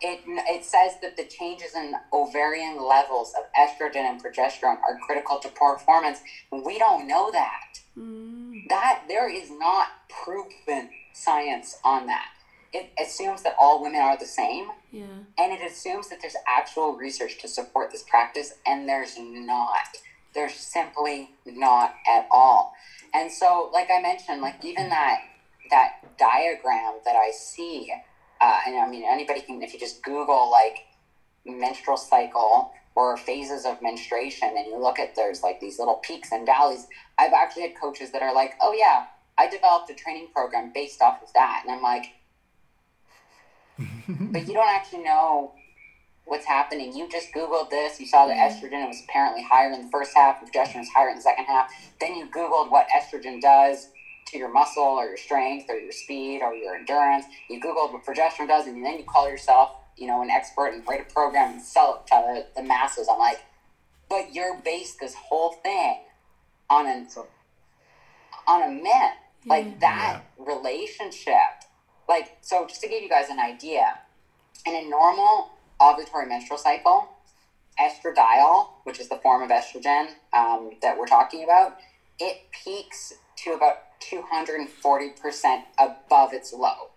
It, 0.05 0.19
it 0.27 0.65
says 0.65 0.99
that 1.01 1.15
the 1.15 1.23
changes 1.23 1.75
in 1.75 1.93
ovarian 2.11 2.83
levels 2.85 3.33
of 3.37 3.45
estrogen 3.57 4.03
and 4.03 4.21
progesterone 4.21 4.77
are 4.81 4.99
critical 5.05 5.39
to 5.39 5.47
performance. 5.47 6.19
We 6.51 6.77
don't 6.77 7.07
know 7.07 7.31
that. 7.31 7.79
Mm. 7.97 8.67
That 8.67 9.03
there 9.07 9.29
is 9.29 9.49
not 9.49 9.87
proven 10.09 10.89
science 11.13 11.79
on 11.85 12.07
that. 12.07 12.27
It 12.73 12.91
assumes 13.01 13.43
that 13.43 13.55
all 13.57 13.81
women 13.81 14.01
are 14.01 14.17
the 14.17 14.25
same, 14.25 14.71
Yeah. 14.91 15.05
and 15.37 15.53
it 15.53 15.61
assumes 15.61 16.09
that 16.09 16.19
there's 16.21 16.35
actual 16.47 16.93
research 16.93 17.39
to 17.41 17.47
support 17.47 17.91
this 17.91 18.03
practice, 18.03 18.55
and 18.65 18.89
there's 18.89 19.15
not. 19.17 19.87
There's 20.33 20.55
simply 20.55 21.29
not 21.45 21.93
at 22.07 22.27
all. 22.31 22.73
And 23.13 23.31
so, 23.31 23.69
like 23.71 23.89
I 23.91 24.01
mentioned, 24.01 24.41
like 24.41 24.65
even 24.65 24.89
that 24.89 25.19
that 25.69 26.17
diagram 26.17 26.95
that 27.05 27.15
I 27.15 27.31
see, 27.31 27.93
uh, 28.43 28.59
and 28.67 28.77
I 28.77 28.87
mean 28.87 29.05
anybody 29.09 29.41
can 29.41 29.61
if 29.61 29.73
you 29.73 29.79
just 29.79 30.03
Google 30.03 30.51
like 30.51 30.79
menstrual 31.45 31.97
cycle 31.97 32.71
or 32.95 33.17
phases 33.17 33.65
of 33.65 33.81
menstruation, 33.81 34.49
and 34.55 34.67
you 34.67 34.77
look 34.77 34.99
at 34.99 35.15
there's 35.15 35.41
like 35.41 35.59
these 35.59 35.79
little 35.79 35.95
peaks 35.95 36.31
and 36.31 36.45
valleys. 36.45 36.87
I've 37.17 37.33
actually 37.33 37.63
had 37.63 37.79
coaches 37.79 38.11
that 38.11 38.21
are 38.21 38.35
like, 38.35 38.53
"Oh 38.61 38.73
yeah, 38.73 39.05
I 39.37 39.47
developed 39.47 39.89
a 39.89 39.95
training 39.95 40.27
program 40.33 40.71
based 40.73 41.01
off 41.01 41.23
of 41.23 41.29
that," 41.33 41.63
and 41.65 41.73
I'm 41.73 41.81
like, 41.81 42.05
but 44.31 44.47
you 44.47 44.53
don't 44.53 44.69
actually 44.69 45.03
know 45.03 45.53
what's 46.25 46.45
happening. 46.45 46.95
You 46.95 47.09
just 47.09 47.33
Googled 47.33 47.69
this, 47.69 47.99
you 47.99 48.05
saw 48.05 48.27
that 48.27 48.37
estrogen 48.37 48.87
was 48.87 49.01
apparently 49.07 49.43
higher 49.43 49.71
in 49.71 49.85
the 49.85 49.89
first 49.91 50.11
half, 50.15 50.41
progesterone 50.41 50.79
was 50.79 50.89
higher 50.89 51.09
in 51.09 51.15
the 51.15 51.21
second 51.21 51.45
half. 51.45 51.71
Then 51.99 52.15
you 52.15 52.27
Googled 52.27 52.71
what 52.71 52.87
estrogen 52.89 53.41
does 53.41 53.87
to 54.27 54.37
your 54.37 54.51
muscle 54.51 54.83
or 54.83 55.05
your 55.05 55.17
strength 55.17 55.69
or 55.69 55.75
your 55.75 55.91
speed 55.91 56.41
or 56.41 56.53
your 56.53 56.75
endurance. 56.75 57.25
You 57.49 57.59
Googled 57.59 57.93
what 57.93 58.03
progesterone 58.05 58.47
does, 58.47 58.67
and 58.67 58.83
then 58.83 58.97
you 58.97 59.03
call 59.03 59.29
yourself, 59.29 59.75
you 59.97 60.07
know, 60.07 60.21
an 60.21 60.29
expert 60.29 60.73
and 60.73 60.87
write 60.87 61.01
a 61.01 61.13
program 61.13 61.53
and 61.53 61.61
sell 61.61 61.95
it 61.95 62.07
to 62.07 62.43
the, 62.55 62.61
the 62.61 62.67
masses. 62.67 63.07
I'm 63.11 63.19
like, 63.19 63.43
but 64.09 64.33
you're 64.33 64.57
based 64.63 64.99
this 64.99 65.15
whole 65.15 65.53
thing 65.63 65.97
on 66.69 66.87
an 66.87 67.07
on 68.47 68.61
a 68.61 68.71
myth 68.71 69.17
like 69.45 69.79
that 69.79 70.21
relationship 70.37 71.35
like 72.07 72.37
so 72.41 72.65
just 72.67 72.81
to 72.81 72.87
give 72.87 73.01
you 73.01 73.09
guys 73.09 73.29
an 73.29 73.39
idea 73.39 73.99
in 74.65 74.75
a 74.75 74.89
normal 74.89 75.49
ovulatory 75.79 76.27
menstrual 76.27 76.57
cycle 76.57 77.09
estradiol 77.79 78.67
which 78.83 78.99
is 78.99 79.09
the 79.09 79.17
form 79.17 79.41
of 79.41 79.49
estrogen 79.49 80.07
um, 80.33 80.71
that 80.81 80.97
we're 80.97 81.07
talking 81.07 81.43
about 81.43 81.77
it 82.19 82.43
peaks 82.51 83.13
to 83.35 83.51
about 83.51 83.79
240% 84.11 85.63
above 85.79 86.33
its 86.33 86.53
low 86.53 86.89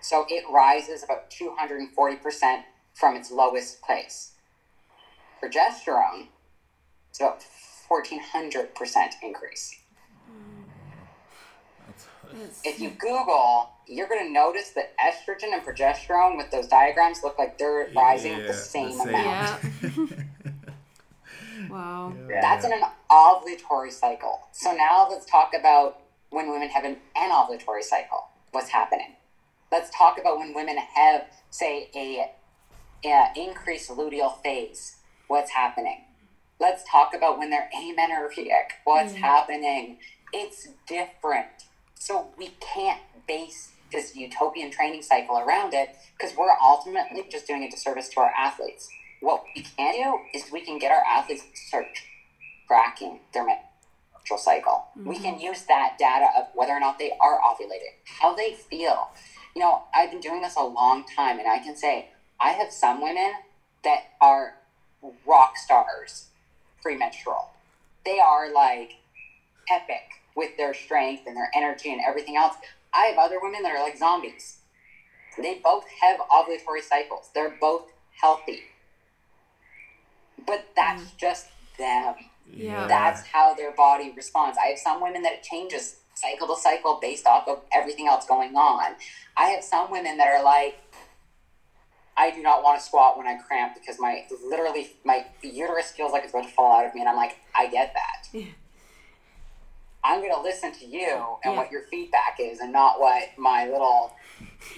so 0.00 0.24
it 0.28 0.44
rises 0.50 1.02
about 1.02 1.30
240% 1.30 2.62
from 2.94 3.16
its 3.16 3.30
lowest 3.30 3.82
place 3.82 4.32
Progesterone, 5.42 6.26
it's 7.10 7.20
about 7.20 7.44
1400% 7.88 9.12
increase 9.22 9.78
if 12.64 12.80
you 12.80 12.90
Google, 12.90 13.70
you're 13.86 14.08
going 14.08 14.26
to 14.26 14.32
notice 14.32 14.70
that 14.70 14.92
estrogen 14.98 15.52
and 15.52 15.62
progesterone 15.62 16.36
with 16.36 16.50
those 16.50 16.66
diagrams 16.66 17.22
look 17.22 17.38
like 17.38 17.58
they're 17.58 17.88
rising 17.94 18.34
at 18.34 18.40
Yeah, 18.42 18.46
the 18.48 18.52
same 18.52 18.98
the 18.98 19.04
same. 19.04 19.08
amount. 19.08 19.60
yeah. 19.82 19.90
wow. 21.70 22.12
yeah. 22.28 22.40
That's 22.40 22.64
in 22.64 22.72
an 22.72 22.82
ovulatory 23.10 23.92
cycle. 23.92 24.40
So 24.52 24.72
now 24.72 25.08
let's 25.10 25.26
talk 25.26 25.52
about 25.58 26.00
when 26.30 26.50
women 26.50 26.68
have 26.68 26.84
an 26.84 26.98
anovulatory 27.16 27.82
cycle. 27.82 28.28
What's 28.52 28.70
happening? 28.70 29.16
Let's 29.70 29.90
talk 29.96 30.18
about 30.18 30.38
when 30.38 30.54
women 30.54 30.76
have, 30.76 31.26
say, 31.50 31.90
a, 31.94 32.32
a 33.04 33.32
increased 33.36 33.90
luteal 33.90 34.40
phase. 34.42 34.96
What's 35.26 35.50
happening? 35.50 36.04
Let's 36.60 36.82
talk 36.90 37.14
about 37.14 37.38
when 37.38 37.50
they're 37.50 37.70
amenorrheic. 37.76 38.72
What's 38.84 39.12
mm. 39.12 39.16
happening? 39.16 39.98
It's 40.32 40.68
different. 40.86 41.66
So 41.94 42.28
we 42.36 42.52
can't 42.60 43.00
base 43.26 43.72
this 43.92 44.16
utopian 44.16 44.70
training 44.70 45.02
cycle 45.02 45.38
around 45.38 45.74
it 45.74 45.96
because 46.16 46.36
we're 46.36 46.56
ultimately 46.62 47.24
just 47.30 47.46
doing 47.46 47.62
a 47.62 47.70
disservice 47.70 48.08
to 48.10 48.20
our 48.20 48.32
athletes. 48.38 48.88
What 49.20 49.44
we 49.54 49.62
can 49.62 49.94
do 49.94 50.38
is 50.38 50.50
we 50.52 50.60
can 50.60 50.78
get 50.78 50.92
our 50.92 51.02
athletes 51.02 51.42
to 51.42 51.60
start 51.68 51.86
tracking 52.66 53.20
their 53.32 53.46
menstrual 54.28 54.38
cycle. 54.38 54.84
We 55.04 55.18
can 55.18 55.38
use 55.38 55.62
that 55.64 55.96
data 55.98 56.28
of 56.36 56.46
whether 56.54 56.72
or 56.72 56.80
not 56.80 56.98
they 56.98 57.12
are 57.20 57.38
ovulating, 57.40 57.94
how 58.04 58.34
they 58.34 58.52
feel. 58.52 59.10
You 59.54 59.62
know, 59.62 59.82
I've 59.94 60.10
been 60.10 60.20
doing 60.20 60.42
this 60.42 60.56
a 60.56 60.62
long 60.62 61.04
time, 61.16 61.38
and 61.38 61.48
I 61.48 61.58
can 61.58 61.76
say 61.76 62.10
I 62.40 62.50
have 62.50 62.70
some 62.70 63.02
women 63.02 63.32
that 63.84 64.04
are 64.20 64.56
rock 65.26 65.56
stars 65.56 66.26
premenstrual. 66.82 67.50
They 68.04 68.18
are 68.18 68.52
like 68.52 68.96
epic 69.70 70.22
with 70.36 70.56
their 70.56 70.74
strength 70.74 71.24
and 71.26 71.36
their 71.36 71.50
energy 71.54 71.92
and 71.92 72.00
everything 72.06 72.36
else. 72.36 72.54
I 72.94 73.06
have 73.06 73.18
other 73.18 73.38
women 73.40 73.62
that 73.62 73.72
are 73.72 73.82
like 73.82 73.98
zombies. 73.98 74.58
They 75.40 75.60
both 75.62 75.84
have 76.00 76.18
ovulatory 76.18 76.82
cycles. 76.82 77.30
They're 77.34 77.56
both 77.60 77.92
healthy. 78.20 78.60
But 80.46 80.66
that's 80.74 81.02
mm. 81.02 81.16
just 81.16 81.46
them. 81.78 82.14
Yeah. 82.52 82.86
That's 82.86 83.26
how 83.26 83.54
their 83.54 83.72
body 83.72 84.12
responds. 84.16 84.58
I 84.62 84.68
have 84.68 84.78
some 84.78 85.02
women 85.02 85.22
that 85.22 85.32
it 85.32 85.42
changes 85.42 85.96
cycle 86.14 86.48
to 86.48 86.60
cycle 86.60 86.98
based 87.00 87.26
off 87.26 87.46
of 87.46 87.62
everything 87.72 88.08
else 88.08 88.26
going 88.26 88.56
on. 88.56 88.94
I 89.36 89.50
have 89.50 89.62
some 89.62 89.90
women 89.90 90.16
that 90.16 90.26
are 90.26 90.42
like, 90.42 90.80
I 92.16 92.32
do 92.32 92.42
not 92.42 92.64
want 92.64 92.80
to 92.80 92.84
squat 92.84 93.16
when 93.16 93.28
I 93.28 93.36
cramp 93.36 93.74
because 93.74 94.00
my 94.00 94.26
literally 94.44 94.90
my 95.04 95.24
uterus 95.40 95.92
feels 95.92 96.10
like 96.10 96.24
it's 96.24 96.32
about 96.32 96.44
to 96.46 96.50
fall 96.50 96.76
out 96.76 96.86
of 96.86 96.94
me, 96.94 97.00
and 97.00 97.08
I'm 97.08 97.16
like, 97.16 97.36
I 97.56 97.68
get 97.68 97.94
that. 97.94 98.28
Yeah. 98.32 98.46
I'm 100.02 100.20
going 100.20 100.34
to 100.34 100.40
listen 100.40 100.72
to 100.72 100.86
you 100.86 101.36
and 101.44 101.52
yeah. 101.52 101.56
what 101.56 101.70
your 101.70 101.82
feedback 101.82 102.38
is, 102.40 102.58
and 102.58 102.72
not 102.72 102.98
what 102.98 103.28
my 103.36 103.68
little 103.68 104.16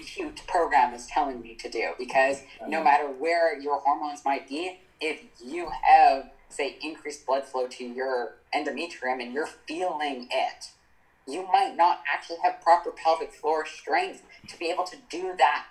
cute 0.05 0.43
program 0.47 0.93
is 0.93 1.07
telling 1.07 1.41
me 1.41 1.55
to 1.55 1.71
do. 1.71 1.93
Because 1.99 2.43
no 2.68 2.85
matter 2.85 3.07
where 3.07 3.59
your 3.59 3.81
hormones 3.81 4.23
might 4.25 4.47
be, 4.47 4.79
if 5.01 5.23
you 5.43 5.71
have 5.83 6.31
say 6.51 6.77
increased 6.83 7.27
blood 7.27 7.45
flow 7.45 7.67
to 7.67 7.85
your 7.85 8.35
endometrium 8.55 9.23
and 9.23 9.33
you're 9.33 9.47
feeling 9.47 10.29
it, 10.31 10.71
you 11.27 11.47
might 11.53 11.75
not 11.77 12.03
actually 12.13 12.39
have 12.43 12.61
proper 12.61 12.91
pelvic 12.91 13.33
floor 13.33 13.65
strength 13.65 14.23
to 14.49 14.59
be 14.59 14.67
able 14.67 14.85
to 14.85 14.97
do 15.09 15.35
that 15.39 15.67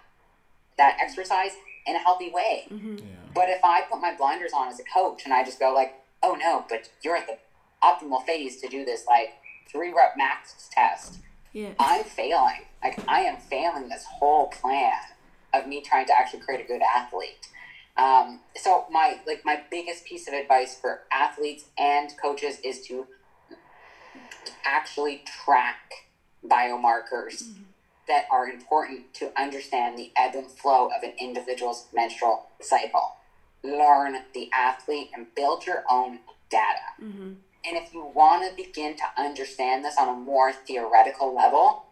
that 0.78 0.98
exercise 1.02 1.52
in 1.86 1.96
a 1.96 2.00
healthy 2.00 2.32
way. 2.32 2.66
Mm-hmm. 2.72 2.98
Yeah. 2.98 3.04
But 3.36 3.50
if 3.50 3.64
I 3.64 3.82
put 3.82 4.00
my 4.00 4.16
blinders 4.16 4.52
on 4.56 4.70
as 4.70 4.80
a 4.80 4.84
coach 4.84 5.24
and 5.26 5.34
I 5.34 5.44
just 5.44 5.60
go 5.60 5.74
like, 5.74 6.02
"Oh 6.24 6.38
no, 6.40 6.66
but 6.70 6.90
you're 7.04 7.18
at 7.18 7.28
the 7.28 7.38
optimal 7.84 8.26
phase 8.26 8.62
to 8.62 8.68
do 8.68 8.86
this 8.86 9.06
like 9.08 9.34
three 9.70 9.94
rep 9.94 10.16
max 10.18 10.70
test," 10.72 11.20
yeah. 11.54 11.74
I'm 11.80 12.04
failing. 12.04 12.66
Like 12.84 13.00
I 13.08 13.22
am 13.22 13.38
failing 13.38 13.90
this 13.90 14.06
whole 14.06 14.48
plan 14.48 14.94
of 15.54 15.68
me 15.68 15.82
trying 15.82 16.06
to 16.08 16.14
actually 16.18 16.40
create 16.40 16.62
a 16.62 16.68
good 16.68 16.82
athlete. 16.82 17.50
Um, 18.00 18.40
so 18.56 18.86
my 18.90 19.20
like 19.28 19.44
my 19.44 19.62
biggest 19.70 20.06
piece 20.06 20.28
of 20.28 20.34
advice 20.34 20.76
for 20.80 21.02
athletes 21.12 21.66
and 21.78 22.10
coaches 22.22 22.60
is 22.64 22.82
to 22.88 23.08
actually 24.66 25.24
track 25.26 26.08
biomarkers 26.46 27.44
mm-hmm. 27.44 27.64
that 28.08 28.26
are 28.32 28.48
important 28.48 29.14
to 29.16 29.32
understand 29.38 29.98
the 29.98 30.12
ebb 30.16 30.36
and 30.36 30.50
flow 30.50 30.86
of 30.88 31.04
an 31.04 31.14
individual's 31.20 31.88
menstrual 31.94 32.48
cycle. 32.62 33.18
Learn 33.64 34.16
the 34.34 34.50
athlete 34.54 35.10
and 35.14 35.28
build 35.36 35.66
your 35.66 35.84
own 35.90 36.20
data. 36.50 37.04
Mm-hmm. 37.04 37.34
And 37.66 37.78
if 37.78 37.94
you 37.94 38.10
want 38.16 38.50
to 38.50 38.56
begin 38.56 38.96
to 38.96 39.04
understand 39.18 39.84
this 39.84 39.98
on 40.00 40.08
a 40.08 40.18
more 40.18 40.54
theoretical 40.54 41.36
level, 41.36 41.84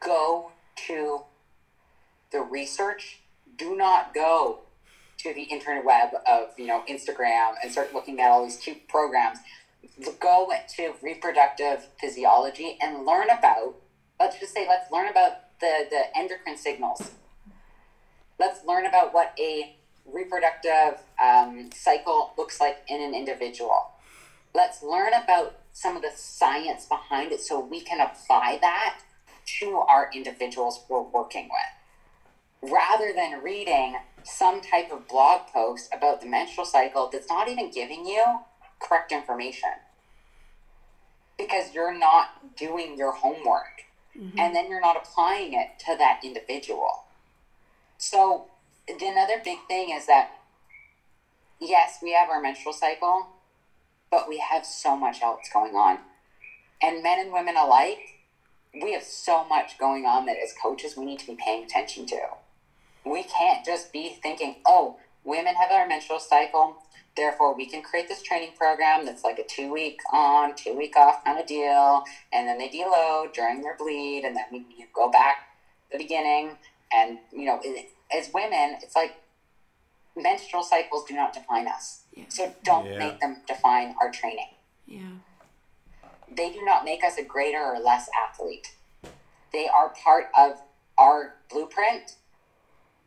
go 0.00 0.52
to 0.86 1.20
the 2.32 2.40
research. 2.40 3.20
Do 3.58 3.76
not 3.76 4.14
go 4.14 4.60
to 5.22 5.34
the 5.34 5.42
internet 5.42 5.84
web 5.84 6.10
of 6.26 6.48
you 6.56 6.66
know 6.66 6.82
Instagram 6.88 7.54
and 7.62 7.70
start 7.70 7.92
looking 7.92 8.20
at 8.20 8.30
all 8.30 8.44
these 8.44 8.56
cute 8.56 8.88
programs. 8.88 9.38
Go 10.18 10.50
to 10.76 10.92
reproductive 11.02 11.86
physiology 12.00 12.78
and 12.80 13.04
learn 13.04 13.28
about. 13.30 13.74
Let's 14.18 14.38
just 14.38 14.54
say 14.54 14.66
let's 14.68 14.90
learn 14.90 15.08
about 15.08 15.58
the 15.60 15.86
the 15.90 16.16
endocrine 16.16 16.56
signals. 16.56 17.10
Let's 18.38 18.64
learn 18.64 18.86
about 18.86 19.12
what 19.12 19.34
a 19.38 19.76
reproductive 20.06 21.00
um, 21.22 21.70
cycle 21.74 22.32
looks 22.38 22.60
like 22.60 22.78
in 22.88 23.00
an 23.02 23.14
individual. 23.14 23.90
Let's 24.54 24.82
learn 24.82 25.12
about 25.12 25.56
some 25.72 25.96
of 25.96 26.02
the 26.02 26.10
science 26.14 26.86
behind 26.86 27.32
it 27.32 27.40
so 27.40 27.60
we 27.60 27.80
can 27.80 28.00
apply 28.00 28.58
that 28.60 28.98
to 29.60 29.76
our 29.76 30.10
individuals 30.14 30.84
we're 30.88 31.02
working 31.02 31.44
with. 31.44 31.79
Rather 32.62 33.12
than 33.14 33.42
reading 33.42 33.96
some 34.22 34.60
type 34.60 34.92
of 34.92 35.08
blog 35.08 35.46
post 35.52 35.88
about 35.94 36.20
the 36.20 36.26
menstrual 36.26 36.66
cycle 36.66 37.08
that's 37.10 37.28
not 37.28 37.48
even 37.48 37.70
giving 37.70 38.04
you 38.04 38.22
correct 38.78 39.12
information 39.12 39.70
because 41.38 41.72
you're 41.74 41.96
not 41.96 42.56
doing 42.56 42.96
your 42.98 43.12
homework 43.12 43.84
mm-hmm. 44.16 44.38
and 44.38 44.54
then 44.54 44.68
you're 44.68 44.80
not 44.80 44.96
applying 44.96 45.54
it 45.54 45.78
to 45.78 45.96
that 45.96 46.20
individual. 46.22 47.04
So, 47.96 48.46
another 48.88 49.40
big 49.42 49.58
thing 49.68 49.90
is 49.90 50.06
that 50.06 50.32
yes, 51.60 51.98
we 52.02 52.12
have 52.12 52.28
our 52.28 52.40
menstrual 52.40 52.72
cycle, 52.72 53.26
but 54.10 54.28
we 54.28 54.38
have 54.38 54.64
so 54.64 54.96
much 54.96 55.22
else 55.22 55.48
going 55.52 55.74
on. 55.74 55.98
And 56.82 57.02
men 57.02 57.18
and 57.20 57.32
women 57.32 57.56
alike, 57.56 58.20
we 58.72 58.92
have 58.92 59.02
so 59.02 59.44
much 59.44 59.78
going 59.78 60.06
on 60.06 60.26
that 60.26 60.36
as 60.42 60.54
coaches 60.60 60.96
we 60.96 61.04
need 61.04 61.18
to 61.20 61.26
be 61.26 61.36
paying 61.36 61.64
attention 61.64 62.06
to 62.06 62.16
we 63.04 63.22
can't 63.24 63.64
just 63.64 63.92
be 63.92 64.18
thinking, 64.22 64.56
oh, 64.66 64.96
women 65.24 65.54
have 65.54 65.70
our 65.70 65.86
menstrual 65.86 66.18
cycle, 66.18 66.76
therefore 67.16 67.54
we 67.54 67.66
can 67.66 67.82
create 67.82 68.08
this 68.08 68.22
training 68.22 68.52
program 68.56 69.04
that's 69.04 69.24
like 69.24 69.38
a 69.38 69.44
two 69.44 69.72
week 69.72 69.98
on, 70.12 70.54
two 70.54 70.76
week 70.76 70.96
off 70.96 71.24
kind 71.24 71.38
of 71.38 71.46
deal, 71.46 72.04
and 72.32 72.46
then 72.46 72.58
they 72.58 72.68
deload 72.68 73.32
during 73.32 73.62
their 73.62 73.76
bleed, 73.76 74.24
and 74.24 74.36
then 74.36 74.44
we 74.52 74.64
go 74.94 75.10
back 75.10 75.48
to 75.90 75.98
the 75.98 76.02
beginning. 76.04 76.56
And, 76.92 77.18
you 77.32 77.44
know, 77.44 77.60
as 78.16 78.30
women, 78.34 78.76
it's 78.82 78.96
like 78.96 79.14
menstrual 80.16 80.62
cycles 80.62 81.04
do 81.04 81.14
not 81.14 81.32
define 81.32 81.68
us. 81.68 82.02
Yeah. 82.14 82.24
So 82.28 82.54
don't 82.64 82.86
yeah. 82.86 82.98
make 82.98 83.20
them 83.20 83.36
define 83.46 83.94
our 84.00 84.10
training. 84.10 84.48
Yeah. 84.86 85.00
They 86.36 86.50
do 86.52 86.64
not 86.64 86.84
make 86.84 87.04
us 87.04 87.16
a 87.18 87.24
greater 87.24 87.58
or 87.58 87.78
less 87.78 88.08
athlete. 88.28 88.72
They 89.52 89.68
are 89.68 89.90
part 89.90 90.28
of 90.36 90.60
our 90.98 91.34
blueprint 91.50 92.16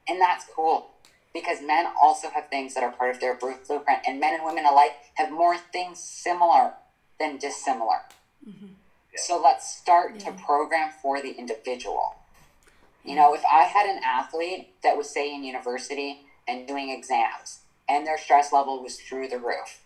and 0.07 0.19
that's 0.19 0.45
cool 0.55 0.91
because 1.33 1.61
men 1.61 1.87
also 2.01 2.29
have 2.29 2.47
things 2.49 2.73
that 2.75 2.83
are 2.83 2.91
part 2.91 3.09
of 3.09 3.19
their 3.19 3.35
blueprint, 3.35 3.99
and 4.07 4.19
men 4.19 4.35
and 4.35 4.45
women 4.45 4.65
alike 4.65 4.91
have 5.15 5.31
more 5.31 5.57
things 5.57 5.99
similar 5.99 6.73
than 7.19 7.37
dissimilar. 7.37 8.01
Mm-hmm. 8.47 8.67
So 9.15 9.41
let's 9.41 9.75
start 9.75 10.15
yeah. 10.15 10.31
to 10.31 10.43
program 10.43 10.91
for 11.01 11.21
the 11.21 11.31
individual. 11.31 12.15
You 13.03 13.15
know, 13.15 13.33
if 13.33 13.43
I 13.51 13.63
had 13.63 13.87
an 13.87 14.01
athlete 14.03 14.69
that 14.83 14.95
was, 14.95 15.09
say, 15.09 15.33
in 15.33 15.43
university 15.43 16.21
and 16.47 16.67
doing 16.67 16.89
exams 16.89 17.59
and 17.89 18.07
their 18.07 18.17
stress 18.17 18.53
level 18.53 18.81
was 18.81 18.99
through 18.99 19.27
the 19.27 19.37
roof, 19.37 19.81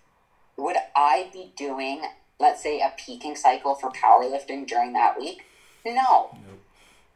would 0.56 0.78
I 0.96 1.30
be 1.34 1.52
doing, 1.56 2.04
let's 2.40 2.62
say, 2.62 2.80
a 2.80 2.94
peaking 2.98 3.36
cycle 3.36 3.74
for 3.76 3.90
powerlifting 3.90 4.68
during 4.68 4.94
that 4.94 5.20
week? 5.20 5.46
No. 5.86 6.30
Nope. 6.34 6.62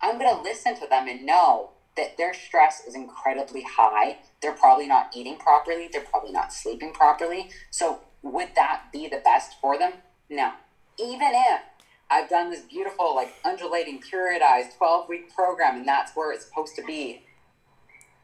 I'm 0.01 0.17
going 0.17 0.35
to 0.35 0.41
listen 0.41 0.75
to 0.79 0.87
them 0.87 1.07
and 1.07 1.25
know 1.25 1.71
that 1.97 2.17
their 2.17 2.33
stress 2.33 2.81
is 2.87 2.95
incredibly 2.95 3.63
high. 3.63 4.19
They're 4.41 4.53
probably 4.53 4.87
not 4.87 5.11
eating 5.15 5.37
properly. 5.37 5.89
They're 5.91 6.01
probably 6.01 6.31
not 6.31 6.53
sleeping 6.53 6.93
properly. 6.93 7.49
So, 7.69 7.99
would 8.23 8.49
that 8.55 8.83
be 8.93 9.07
the 9.07 9.21
best 9.23 9.59
for 9.59 9.77
them? 9.77 9.93
No. 10.29 10.51
Even 10.99 11.31
if 11.33 11.61
I've 12.09 12.29
done 12.29 12.49
this 12.49 12.61
beautiful, 12.61 13.15
like 13.15 13.33
undulating, 13.43 13.99
periodized 14.01 14.77
12 14.77 15.09
week 15.09 15.33
program 15.33 15.77
and 15.77 15.87
that's 15.87 16.15
where 16.15 16.31
it's 16.31 16.45
supposed 16.45 16.75
to 16.75 16.83
be, 16.83 17.23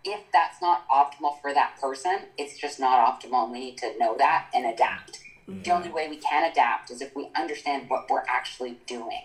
if 0.04 0.22
that's 0.32 0.62
not 0.62 0.88
optimal 0.90 1.42
for 1.42 1.54
that 1.54 1.78
person, 1.82 2.20
it's 2.38 2.58
just 2.58 2.80
not 2.80 3.00
optimal. 3.00 3.52
We 3.52 3.60
need 3.60 3.78
to 3.80 3.98
know 3.98 4.16
that 4.18 4.48
and 4.54 4.66
adapt. 4.66 5.20
Mm-hmm. 5.50 5.64
The 5.64 5.72
only 5.72 5.90
way 5.90 6.08
we 6.08 6.18
can 6.18 6.50
adapt 6.50 6.92
is 6.92 7.02
if 7.02 7.16
we 7.16 7.30
understand 7.36 7.90
what 7.90 8.10
we're 8.10 8.24
actually 8.28 8.78
doing 8.86 9.24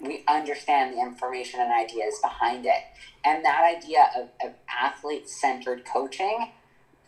we 0.00 0.24
understand 0.26 0.94
the 0.94 1.00
information 1.00 1.60
and 1.60 1.72
ideas 1.72 2.18
behind 2.22 2.64
it. 2.64 2.82
And 3.24 3.44
that 3.44 3.62
idea 3.64 4.10
of, 4.16 4.28
of 4.44 4.54
athlete 4.68 5.28
centered 5.28 5.84
coaching, 5.84 6.52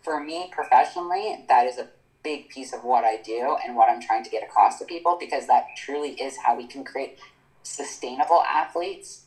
for 0.03 0.23
me 0.23 0.51
professionally, 0.53 1.45
that 1.49 1.67
is 1.67 1.79
a 1.79 1.89
big 2.23 2.51
piece 2.51 2.73
of 2.73 2.85
what 2.85 3.05
I 3.05 3.17
do 3.23 3.57
and 3.65 3.75
what 3.75 3.89
I'm 3.89 4.01
trying 4.01 4.23
to 4.25 4.31
get 4.31 4.43
across 4.43 4.79
to 4.79 4.85
people 4.85 5.17
because 5.19 5.47
that 5.47 5.67
truly 5.77 6.11
is 6.11 6.37
how 6.45 6.57
we 6.57 6.67
can 6.67 6.85
create 6.85 7.19
sustainable 7.63 8.43
athletes 8.43 9.25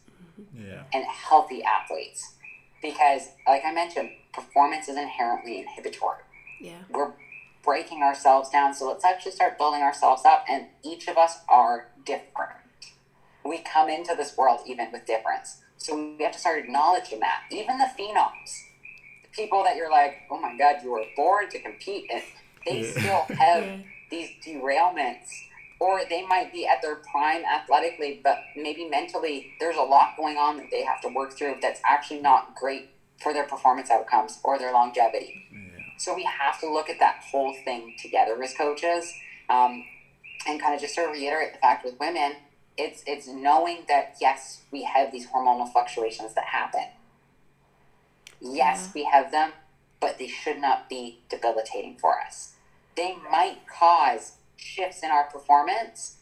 yeah. 0.54 0.84
and 0.94 1.04
healthy 1.06 1.64
athletes. 1.64 2.34
Because, 2.82 3.30
like 3.48 3.64
I 3.66 3.74
mentioned, 3.74 4.12
performance 4.32 4.88
is 4.88 4.96
inherently 4.96 5.60
inhibitory. 5.60 6.20
Yeah. 6.62 6.84
We're 6.92 7.14
breaking 7.64 8.04
ourselves 8.04 8.50
down. 8.50 8.76
So 8.76 8.88
let's 8.88 9.04
actually 9.04 9.32
start 9.32 9.58
building 9.58 9.82
ourselves 9.82 10.24
up. 10.24 10.46
And 10.48 10.68
each 10.84 11.08
of 11.08 11.18
us 11.18 11.40
are 11.50 11.88
different 12.06 12.52
we 13.46 13.60
come 13.60 13.90
into 13.90 14.16
this 14.16 14.36
world 14.36 14.62
even 14.66 14.92
with 14.92 15.06
difference. 15.06 15.62
So 15.78 15.96
we 16.18 16.24
have 16.24 16.34
to 16.34 16.40
start 16.40 16.60
acknowledging 16.60 17.20
that. 17.20 17.44
Even 17.52 17.78
the 17.78 17.90
phenoms, 17.98 18.64
the 19.24 19.30
people 19.32 19.64
that 19.64 19.76
you're 19.76 19.92
like, 19.92 20.22
oh 20.32 20.40
my 20.40 20.58
God, 20.58 20.78
you 20.84 20.92
were 20.92 21.04
born 21.16 21.50
to 21.50 21.60
compete, 21.60 22.10
and 22.12 22.24
they 22.66 22.84
still 22.84 23.26
have 23.38 23.82
these 24.10 24.30
derailments. 24.46 25.30
Or 25.80 26.02
they 26.10 26.26
might 26.26 26.54
be 26.54 26.66
at 26.66 26.82
their 26.82 26.96
prime 26.96 27.44
athletically, 27.44 28.22
but 28.24 28.40
maybe 28.56 28.88
mentally 28.90 29.52
there's 29.60 29.76
a 29.76 29.82
lot 29.82 30.16
going 30.18 30.38
on 30.38 30.58
that 30.58 30.68
they 30.72 30.84
have 30.84 31.02
to 31.02 31.10
work 31.10 31.34
through 31.34 31.58
that's 31.62 31.82
actually 31.86 32.22
not 32.22 32.56
great 32.56 32.90
for 33.22 33.34
their 33.34 33.44
performance 33.44 33.92
outcomes 33.92 34.40
or 34.44 34.58
their 34.58 34.72
longevity. 34.72 35.46
Yeah. 35.52 35.84
So 35.98 36.16
we 36.16 36.24
have 36.24 36.60
to 36.62 36.72
look 36.72 36.90
at 36.90 37.00
that 37.00 37.24
whole 37.30 37.54
thing 37.66 37.96
together 38.02 38.42
as 38.42 38.54
coaches, 38.54 39.14
um, 39.50 39.84
and 40.48 40.62
kind 40.62 40.74
of 40.74 40.80
just 40.80 40.96
sort 40.96 41.10
of 41.10 41.14
reiterate 41.14 41.54
the 41.54 41.60
fact 41.60 41.84
with 41.84 42.00
women, 42.00 42.36
it's 42.78 43.04
it's 43.08 43.28
knowing 43.28 43.86
that 43.88 44.16
yes, 44.20 44.62
we 44.72 44.84
have 44.84 45.12
these 45.12 45.28
hormonal 45.28 45.72
fluctuations 45.72 46.34
that 46.34 46.46
happen. 46.46 46.86
Yes, 48.42 48.92
we 48.94 49.06
have 49.06 49.32
them, 49.32 49.52
but 50.00 50.18
they 50.18 50.28
should 50.28 50.60
not 50.60 50.90
be 50.90 51.20
debilitating 51.30 51.98
for 51.98 52.20
us. 52.20 52.54
They 52.96 53.16
might 53.32 53.68
cause 53.68 54.34
shifts 54.58 55.04
in 55.04 55.12
our 55.12 55.26
performance, 55.26 56.18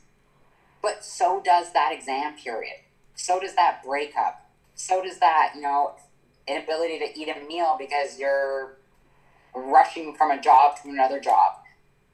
but 0.82 1.04
so 1.04 1.42
does 1.44 1.74
that 1.74 1.92
exam 1.94 2.36
period. 2.36 2.78
So 3.16 3.40
does 3.40 3.56
that 3.56 3.84
breakup. 3.84 4.50
So 4.76 5.04
does 5.04 5.20
that, 5.20 5.54
you 5.56 5.62
know, 5.62 5.94
inability 6.48 7.00
to 7.00 7.20
eat 7.20 7.30
a 7.30 7.46
meal 7.48 7.76
because 7.78 8.20
you're 8.20 8.78
rushing 9.56 10.16
from 10.16 10.32
a 10.32 10.42
job 10.42 10.82
to 10.82 10.90
another 10.90 11.20
job. 11.20 11.58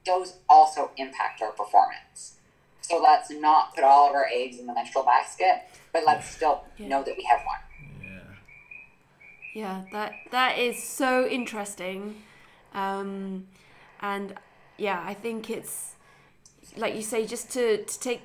Those 0.06 0.34
also 0.48 0.90
impact 0.96 1.42
our 1.42 1.52
performance. 1.52 2.39
So 2.82 3.00
let's 3.00 3.30
not 3.30 3.74
put 3.74 3.84
all 3.84 4.08
of 4.08 4.14
our 4.14 4.26
eggs 4.32 4.58
in 4.58 4.66
the 4.66 4.74
menstrual 4.74 5.04
basket, 5.04 5.62
but 5.92 6.04
let's 6.06 6.28
still 6.28 6.64
Yeah. 6.76 6.88
know 6.88 7.02
that 7.02 7.16
we 7.16 7.24
have 7.24 7.40
one. 7.46 7.60
Yeah. 8.02 8.20
Yeah, 9.54 9.82
that 9.92 10.12
that 10.30 10.58
is 10.58 10.82
so 10.82 11.26
interesting, 11.26 12.22
um, 12.74 13.46
and 14.00 14.34
yeah, 14.78 15.02
I 15.04 15.14
think 15.14 15.50
it's 15.50 15.94
like 16.76 16.94
you 16.94 17.02
say, 17.02 17.26
just 17.26 17.50
to 17.52 17.84
to 17.84 18.00
take, 18.00 18.22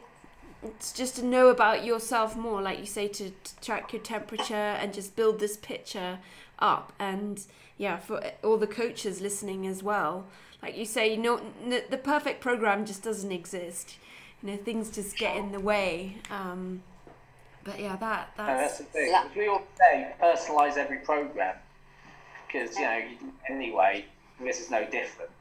it's 0.64 0.92
just 0.94 1.16
to 1.18 1.26
know 1.26 1.50
about 1.50 1.84
yourself 1.84 2.36
more. 2.36 2.62
Like 2.62 2.80
you 2.80 2.86
say, 2.86 3.08
to, 3.08 3.30
to 3.32 3.56
track 3.62 3.92
your 3.92 4.02
temperature 4.02 4.54
and 4.54 4.94
just 4.94 5.16
build 5.16 5.40
this 5.40 5.58
picture 5.58 6.20
up. 6.60 6.94
And 7.00 7.42
yeah, 7.78 7.98
for 7.98 8.22
all 8.44 8.58
the 8.58 8.68
coaches 8.68 9.20
listening 9.20 9.66
as 9.68 9.82
well, 9.84 10.28
like 10.62 10.78
you 10.78 10.86
say, 10.86 11.18
no, 11.18 11.42
n- 11.64 11.82
the 11.90 11.98
perfect 11.98 12.40
program 12.40 12.86
just 12.86 13.02
doesn't 13.04 13.32
exist. 13.32 13.98
You 14.44 14.52
know, 14.52 14.58
things 14.58 14.90
just 14.90 15.18
get 15.18 15.36
in 15.38 15.52
the 15.52 15.60
way. 15.60 16.18
Um, 16.30 16.84
but 17.64 17.80
yeah, 17.80 17.96
that 17.98 18.30
No, 18.38 18.46
that's 18.46 18.62
that's 18.62 18.78
the 18.78 18.84
thing. 18.86 19.10
Yeah. 19.10 19.26
As 19.30 19.36
we 19.36 19.48
all 19.48 19.64
say, 19.78 20.14
personalise 20.22 20.78
every 20.78 21.00
program 21.00 21.56
because 22.48 22.76
you 22.78 22.86
know 22.86 22.98
you 22.98 23.18
do 23.20 23.28
it 23.28 23.52
anyway. 23.52 24.06
This 24.40 24.60
is 24.60 24.70
no 24.70 24.86
different, 24.86 25.32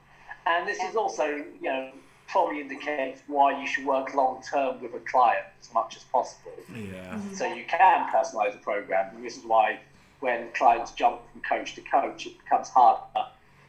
and 0.46 0.66
this 0.66 0.78
is 0.82 0.96
also 0.96 1.24
you 1.26 1.44
know 1.62 1.90
probably 2.28 2.60
indicates 2.60 3.22
why 3.26 3.60
you 3.60 3.66
should 3.66 3.84
work 3.84 4.14
long 4.14 4.42
term 4.42 4.80
with 4.80 4.94
a 4.94 5.00
client 5.00 5.44
as 5.60 5.72
much 5.74 5.96
as 5.96 6.04
possible. 6.04 6.52
Yeah. 6.74 7.20
So 7.34 7.52
you 7.52 7.64
can 7.68 8.08
personalise 8.10 8.52
the 8.52 8.58
program, 8.58 9.14
and 9.14 9.24
this 9.24 9.36
is 9.36 9.44
why 9.44 9.80
when 10.20 10.48
clients 10.54 10.92
jump 10.92 11.20
from 11.30 11.42
coach 11.42 11.74
to 11.74 11.82
coach, 11.82 12.26
it 12.26 12.38
becomes 12.38 12.70
harder 12.70 13.02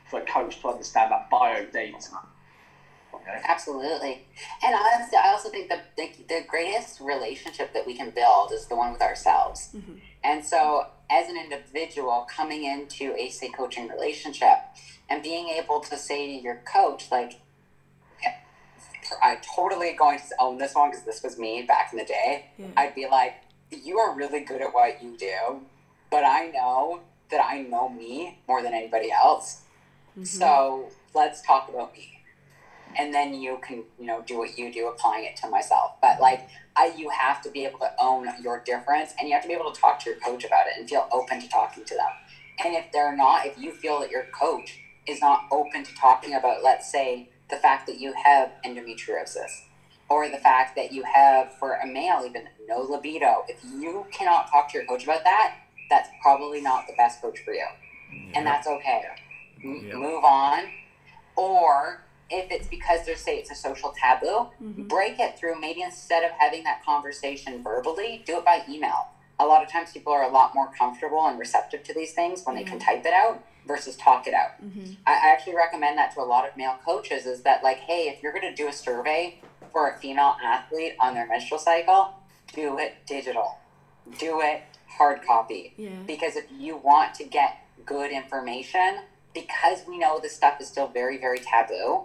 for 0.09 0.21
a 0.21 0.25
coach 0.25 0.61
to 0.61 0.69
understand 0.69 1.11
that 1.11 1.29
bio 1.29 1.65
data. 1.65 2.19
Absolutely. 3.47 4.25
And 4.63 4.75
honestly, 4.75 5.17
I 5.17 5.29
also 5.29 5.49
think 5.49 5.69
that 5.69 5.95
the, 5.97 6.09
the 6.27 6.43
greatest 6.47 6.99
relationship 6.99 7.73
that 7.73 7.85
we 7.85 7.95
can 7.95 8.11
build 8.11 8.51
is 8.51 8.67
the 8.67 8.75
one 8.75 8.91
with 8.91 9.01
ourselves. 9.01 9.69
Mm-hmm. 9.75 9.93
And 10.23 10.45
so, 10.45 10.87
as 11.09 11.29
an 11.29 11.37
individual 11.37 12.25
coming 12.29 12.63
into 12.63 13.15
a 13.15 13.29
say 13.29 13.49
coaching 13.49 13.87
relationship 13.87 14.57
and 15.09 15.21
being 15.21 15.49
able 15.49 15.79
to 15.81 15.97
say 15.97 16.37
to 16.37 16.43
your 16.43 16.61
coach, 16.71 17.11
like, 17.11 17.39
I'm 19.23 19.37
totally 19.55 19.93
going 19.93 20.17
to 20.17 20.35
own 20.39 20.57
this 20.57 20.73
one 20.73 20.89
because 20.89 21.05
this 21.05 21.21
was 21.21 21.37
me 21.37 21.61
back 21.61 21.93
in 21.93 21.99
the 21.99 22.05
day. 22.05 22.47
Yeah. 22.57 22.67
I'd 22.75 22.95
be 22.95 23.07
like, 23.07 23.35
you 23.71 23.99
are 23.99 24.15
really 24.15 24.41
good 24.41 24.61
at 24.61 24.73
what 24.73 25.03
you 25.03 25.15
do, 25.17 25.61
but 26.09 26.23
I 26.23 26.47
know 26.47 27.01
that 27.29 27.43
I 27.43 27.61
know 27.61 27.89
me 27.89 28.39
more 28.47 28.63
than 28.63 28.73
anybody 28.73 29.11
else. 29.11 29.61
Mm-hmm. 30.11 30.23
So 30.23 30.89
let's 31.13 31.41
talk 31.43 31.69
about 31.69 31.93
me 31.93 32.15
and 32.97 33.13
then 33.13 33.33
you 33.33 33.59
can 33.61 33.83
you 33.99 34.05
know 34.05 34.21
do 34.21 34.37
what 34.37 34.57
you 34.57 34.71
do 34.71 34.87
applying 34.87 35.25
it 35.25 35.35
to 35.37 35.47
myself. 35.47 35.91
But 36.01 36.19
like 36.19 36.47
I, 36.75 36.93
you 36.95 37.09
have 37.09 37.41
to 37.41 37.49
be 37.49 37.65
able 37.65 37.79
to 37.79 37.91
own 37.99 38.27
your 38.41 38.61
difference 38.65 39.13
and 39.17 39.27
you 39.27 39.33
have 39.33 39.43
to 39.43 39.47
be 39.47 39.53
able 39.53 39.71
to 39.71 39.79
talk 39.79 39.99
to 39.99 40.09
your 40.09 40.19
coach 40.19 40.43
about 40.43 40.67
it 40.67 40.73
and 40.77 40.89
feel 40.89 41.07
open 41.11 41.39
to 41.41 41.47
talking 41.47 41.85
to 41.85 41.95
them. 41.95 42.11
And 42.63 42.73
if 42.73 42.91
they're 42.91 43.15
not 43.15 43.45
if 43.45 43.57
you 43.57 43.71
feel 43.71 43.99
that 43.99 44.09
your 44.09 44.25
coach 44.37 44.79
is 45.07 45.21
not 45.21 45.41
open 45.51 45.83
to 45.83 45.95
talking 45.95 46.33
about 46.33 46.63
let's 46.63 46.91
say 46.91 47.29
the 47.49 47.57
fact 47.57 47.85
that 47.87 47.99
you 47.99 48.13
have 48.23 48.51
endometriosis 48.65 49.65
or 50.09 50.29
the 50.29 50.37
fact 50.37 50.75
that 50.75 50.91
you 50.91 51.03
have 51.03 51.51
for 51.53 51.73
a 51.73 51.85
male 51.85 52.23
even 52.25 52.47
no 52.67 52.79
libido 52.79 53.43
if 53.47 53.63
you 53.63 54.05
cannot 54.11 54.49
talk 54.49 54.69
to 54.69 54.77
your 54.77 54.85
coach 54.85 55.03
about 55.03 55.23
that 55.23 55.55
that's 55.89 56.09
probably 56.21 56.61
not 56.61 56.87
the 56.87 56.93
best 56.93 57.21
coach 57.21 57.39
for 57.39 57.53
you. 57.53 57.65
And 58.33 58.45
that's 58.45 58.67
okay. 58.67 59.01
Yeah. 59.63 59.95
move 59.95 60.23
on. 60.23 60.63
Or 61.35 62.03
if 62.29 62.51
it's 62.51 62.67
because 62.67 63.05
they 63.05 63.15
say 63.15 63.37
it's 63.37 63.51
a 63.51 63.55
social 63.55 63.93
taboo, 63.97 64.49
mm-hmm. 64.61 64.83
break 64.83 65.19
it 65.19 65.37
through. 65.37 65.59
Maybe 65.59 65.81
instead 65.81 66.23
of 66.23 66.31
having 66.37 66.63
that 66.63 66.83
conversation 66.83 67.63
verbally, 67.63 68.23
do 68.25 68.37
it 68.37 68.45
by 68.45 68.63
email. 68.69 69.09
A 69.39 69.45
lot 69.45 69.63
of 69.63 69.69
times 69.69 69.91
people 69.91 70.13
are 70.13 70.23
a 70.23 70.31
lot 70.31 70.55
more 70.55 70.71
comfortable 70.77 71.27
and 71.27 71.37
receptive 71.37 71.83
to 71.83 71.93
these 71.93 72.13
things 72.13 72.43
when 72.45 72.55
they 72.55 72.63
can 72.63 72.79
type 72.79 73.05
it 73.05 73.13
out 73.13 73.43
versus 73.67 73.95
talk 73.97 74.27
it 74.27 74.33
out. 74.33 74.63
Mm-hmm. 74.63 74.93
I 75.05 75.11
I 75.11 75.31
actually 75.31 75.55
recommend 75.55 75.97
that 75.97 76.13
to 76.15 76.21
a 76.21 76.23
lot 76.23 76.47
of 76.47 76.55
male 76.55 76.77
coaches 76.83 77.25
is 77.25 77.41
that 77.41 77.63
like, 77.63 77.77
hey, 77.77 78.13
if 78.15 78.23
you're 78.23 78.33
gonna 78.33 78.55
do 78.55 78.67
a 78.67 78.73
survey 78.73 79.41
for 79.71 79.89
a 79.89 79.97
female 79.97 80.35
athlete 80.43 80.93
on 80.99 81.13
their 81.13 81.27
menstrual 81.27 81.59
cycle, 81.59 82.15
do 82.53 82.77
it 82.77 82.95
digital. 83.05 83.57
Do 84.19 84.39
it 84.41 84.63
hard 84.87 85.25
copy 85.25 85.73
yeah. 85.77 85.89
because 86.05 86.35
if 86.35 86.45
you 86.57 86.77
want 86.77 87.13
to 87.15 87.23
get 87.25 87.57
good 87.85 88.11
information 88.11 88.99
because 89.33 89.79
we 89.87 89.97
know 89.97 90.19
this 90.21 90.33
stuff 90.33 90.61
is 90.61 90.67
still 90.67 90.87
very 90.87 91.17
very 91.17 91.39
taboo 91.39 92.03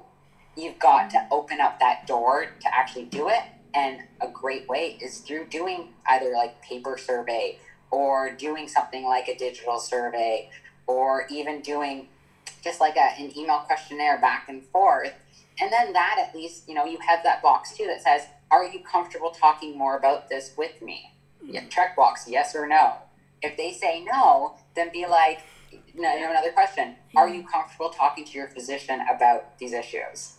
you've 0.60 0.78
got 0.78 1.10
to 1.10 1.26
open 1.30 1.60
up 1.60 1.80
that 1.80 2.06
door 2.06 2.46
to 2.60 2.74
actually 2.74 3.06
do 3.06 3.28
it. 3.28 3.42
And 3.74 4.00
a 4.20 4.28
great 4.28 4.68
way 4.68 4.98
is 5.00 5.18
through 5.18 5.46
doing 5.46 5.90
either 6.08 6.32
like 6.32 6.60
paper 6.62 6.98
survey 6.98 7.58
or 7.90 8.32
doing 8.32 8.68
something 8.68 9.04
like 9.04 9.28
a 9.28 9.36
digital 9.36 9.78
survey 9.78 10.50
or 10.86 11.26
even 11.30 11.60
doing 11.60 12.08
just 12.62 12.80
like 12.80 12.96
a, 12.96 13.20
an 13.20 13.36
email 13.36 13.60
questionnaire 13.60 14.18
back 14.18 14.48
and 14.48 14.64
forth. 14.66 15.14
And 15.60 15.72
then 15.72 15.92
that 15.92 16.16
at 16.18 16.34
least 16.34 16.68
you 16.68 16.74
know 16.74 16.84
you 16.84 16.98
have 17.06 17.22
that 17.22 17.42
box 17.42 17.76
too 17.76 17.86
that 17.86 18.02
says 18.02 18.26
are 18.50 18.64
you 18.64 18.80
comfortable 18.80 19.30
talking 19.30 19.78
more 19.78 19.96
about 19.96 20.28
this 20.28 20.54
with 20.56 20.82
me? 20.82 21.12
Mm-hmm. 21.42 21.54
Yeah, 21.54 21.64
check 21.68 21.94
box 21.96 22.24
yes 22.28 22.56
or 22.56 22.66
no. 22.66 22.94
If 23.42 23.56
they 23.56 23.72
say 23.72 24.04
no 24.04 24.56
then 24.74 24.90
be 24.92 25.06
like 25.06 25.40
no, 25.94 26.14
you 26.14 26.20
know, 26.20 26.30
another 26.30 26.52
question. 26.52 26.96
Are 27.16 27.26
mm-hmm. 27.26 27.36
you 27.36 27.46
comfortable 27.46 27.90
talking 27.90 28.24
to 28.24 28.32
your 28.32 28.48
physician 28.48 29.00
about 29.12 29.58
these 29.58 29.72
issues 29.72 30.34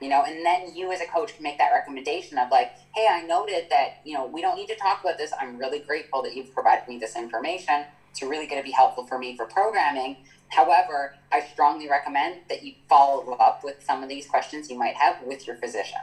you 0.00 0.08
know 0.08 0.22
and 0.24 0.44
then 0.44 0.74
you 0.74 0.90
as 0.92 1.00
a 1.00 1.06
coach 1.06 1.34
can 1.34 1.42
make 1.42 1.58
that 1.58 1.70
recommendation 1.72 2.38
of 2.38 2.50
like 2.50 2.72
hey 2.94 3.06
i 3.10 3.22
noted 3.22 3.66
that 3.70 3.98
you 4.04 4.14
know 4.14 4.26
we 4.26 4.40
don't 4.40 4.56
need 4.56 4.66
to 4.68 4.76
talk 4.76 5.00
about 5.02 5.18
this 5.18 5.32
i'm 5.40 5.58
really 5.58 5.78
grateful 5.80 6.22
that 6.22 6.34
you've 6.34 6.52
provided 6.54 6.86
me 6.88 6.98
this 6.98 7.16
information 7.16 7.84
it's 8.10 8.22
really 8.22 8.46
going 8.46 8.60
to 8.60 8.64
be 8.64 8.72
helpful 8.72 9.06
for 9.06 9.18
me 9.18 9.36
for 9.36 9.46
programming 9.46 10.16
however 10.48 11.14
i 11.32 11.40
strongly 11.40 11.88
recommend 11.88 12.36
that 12.48 12.62
you 12.62 12.72
follow 12.88 13.32
up 13.34 13.62
with 13.62 13.82
some 13.84 14.02
of 14.02 14.08
these 14.08 14.26
questions 14.26 14.70
you 14.70 14.78
might 14.78 14.94
have 14.96 15.16
with 15.24 15.46
your 15.46 15.56
physician 15.56 16.00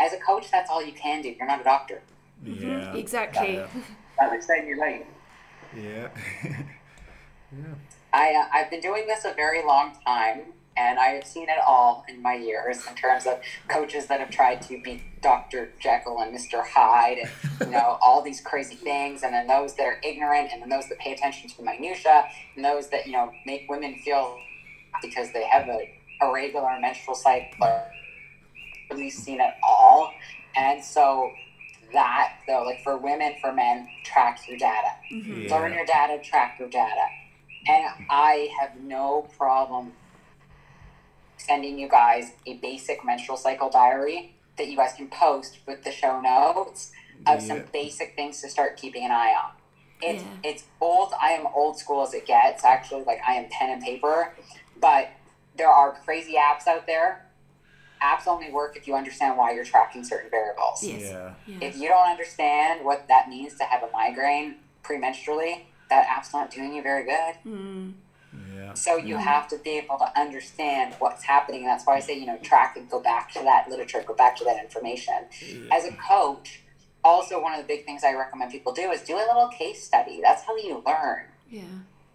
as 0.00 0.12
a 0.12 0.18
coach 0.18 0.50
that's 0.50 0.70
all 0.70 0.84
you 0.84 0.92
can 0.92 1.20
do 1.22 1.28
you're 1.30 1.46
not 1.46 1.60
a 1.60 1.64
doctor 1.64 2.00
Yeah. 2.44 2.94
Exactly. 2.94 3.54
Yeah. 3.54 3.66
That 4.18 4.32
they 4.32 4.40
stay 4.40 4.58
in 4.58 4.66
your 4.66 4.80
lane. 4.80 5.04
Yeah. 5.76 6.08
yeah. 6.44 7.74
I, 8.12 8.34
uh, 8.34 8.46
I've 8.52 8.68
been 8.68 8.80
doing 8.80 9.06
this 9.06 9.24
a 9.24 9.32
very 9.32 9.64
long 9.64 9.96
time, 10.04 10.40
and 10.78 10.98
I 10.98 11.06
have 11.08 11.26
seen 11.26 11.48
it 11.48 11.58
all 11.66 12.04
in 12.08 12.22
my 12.22 12.34
years 12.34 12.86
in 12.86 12.94
terms 12.94 13.26
of 13.26 13.40
coaches 13.68 14.06
that 14.06 14.20
have 14.20 14.30
tried 14.30 14.62
to 14.62 14.80
be 14.82 15.02
Dr. 15.20 15.70
Jekyll 15.80 16.20
and 16.20 16.34
Mr. 16.36 16.64
Hyde, 16.64 17.18
and 17.18 17.30
you 17.60 17.66
know 17.70 17.98
all 18.00 18.22
these 18.22 18.40
crazy 18.40 18.76
things, 18.76 19.22
and 19.22 19.34
then 19.34 19.46
those 19.46 19.74
that 19.74 19.84
are 19.84 20.00
ignorant, 20.04 20.50
and 20.52 20.62
then 20.62 20.68
those 20.68 20.88
that 20.88 20.98
pay 20.98 21.12
attention 21.12 21.48
to 21.50 21.56
the 21.56 21.64
minutia, 21.64 22.28
and 22.54 22.64
those 22.64 22.88
that 22.90 23.06
you 23.06 23.12
know 23.12 23.32
make 23.46 23.68
women 23.68 23.96
feel 24.04 24.38
because 25.02 25.32
they 25.32 25.44
have 25.44 25.68
a 25.68 25.90
irregular 26.22 26.78
menstrual 26.80 27.16
cycle. 27.16 27.64
I've 27.64 27.82
Really 28.90 29.10
seen 29.10 29.40
it 29.40 29.52
all, 29.62 30.12
and 30.56 30.82
so 30.82 31.30
that 31.92 32.34
though, 32.46 32.62
like 32.62 32.82
for 32.82 32.96
women, 32.96 33.34
for 33.40 33.52
men, 33.52 33.86
track 34.04 34.40
your 34.48 34.56
data 34.56 34.88
mm-hmm. 35.12 35.52
learn 35.52 35.72
Yeah. 35.72 35.78
your 35.78 35.86
data, 35.86 36.22
track 36.22 36.58
your 36.58 36.68
data. 36.68 37.06
And 37.66 38.06
I 38.10 38.50
have 38.60 38.80
no 38.80 39.28
problem 39.36 39.92
sending 41.48 41.78
you 41.78 41.88
guys 41.88 42.32
a 42.46 42.54
basic 42.58 43.04
menstrual 43.04 43.38
cycle 43.38 43.70
diary 43.70 44.34
that 44.58 44.68
you 44.68 44.76
guys 44.76 44.92
can 44.92 45.08
post 45.08 45.58
with 45.66 45.82
the 45.82 45.90
show 45.90 46.20
notes 46.20 46.92
of 47.26 47.42
some 47.42 47.62
basic 47.72 48.14
things 48.14 48.40
to 48.42 48.48
start 48.48 48.76
keeping 48.76 49.04
an 49.04 49.10
eye 49.10 49.34
on. 49.42 49.50
It's 50.00 50.22
Yeah. 50.22 50.50
it's 50.50 50.64
old. 50.80 51.12
I 51.20 51.30
am 51.32 51.46
old 51.48 51.78
school 51.78 52.02
as 52.02 52.14
it 52.14 52.26
gets. 52.26 52.64
Actually, 52.64 53.02
like 53.04 53.20
I 53.26 53.32
am 53.34 53.48
pen 53.50 53.70
and 53.70 53.82
paper, 53.82 54.34
but 54.78 55.08
there 55.56 55.68
are 55.68 55.92
crazy 56.04 56.34
apps 56.34 56.66
out 56.68 56.86
there. 56.86 57.24
Apps 58.00 58.28
only 58.28 58.52
work 58.52 58.76
if 58.76 58.86
you 58.86 58.94
understand 58.94 59.36
why 59.36 59.50
you're 59.52 59.64
tracking 59.64 60.04
certain 60.04 60.30
variables. 60.30 60.84
Yes. 60.84 61.02
Yeah. 61.02 61.34
Yeah. 61.46 61.58
If 61.68 61.76
you 61.76 61.88
don't 61.88 62.08
understand 62.08 62.84
what 62.84 63.08
that 63.08 63.28
means 63.28 63.56
to 63.56 63.64
have 63.64 63.82
a 63.82 63.90
migraine 63.90 64.56
premenstrually, 64.84 65.62
that 65.90 66.06
app's 66.08 66.32
not 66.32 66.50
doing 66.52 66.74
you 66.74 66.82
very 66.82 67.04
good. 67.04 67.34
Mm. 67.44 67.94
Yeah. 68.68 68.74
So 68.74 68.96
you 68.96 69.16
have 69.16 69.48
to 69.48 69.58
be 69.58 69.70
able 69.78 69.98
to 69.98 70.18
understand 70.18 70.94
what's 70.98 71.24
happening. 71.24 71.60
And 71.62 71.68
that's 71.68 71.84
why 71.86 71.96
I 71.96 72.00
say, 72.00 72.18
you 72.18 72.26
know, 72.26 72.38
track 72.38 72.76
and 72.76 72.88
go 72.90 73.00
back 73.00 73.32
to 73.34 73.40
that 73.40 73.68
literature, 73.68 74.02
go 74.06 74.14
back 74.14 74.36
to 74.36 74.44
that 74.44 74.62
information. 74.62 75.14
As 75.72 75.84
a 75.84 75.92
coach, 75.92 76.60
also 77.04 77.40
one 77.42 77.52
of 77.52 77.60
the 77.60 77.66
big 77.66 77.84
things 77.84 78.02
I 78.04 78.12
recommend 78.14 78.52
people 78.52 78.72
do 78.72 78.90
is 78.90 79.02
do 79.02 79.14
a 79.16 79.24
little 79.26 79.48
case 79.48 79.82
study. 79.84 80.20
That's 80.22 80.42
how 80.44 80.56
you 80.56 80.82
learn. 80.86 81.24
Yeah. 81.50 81.62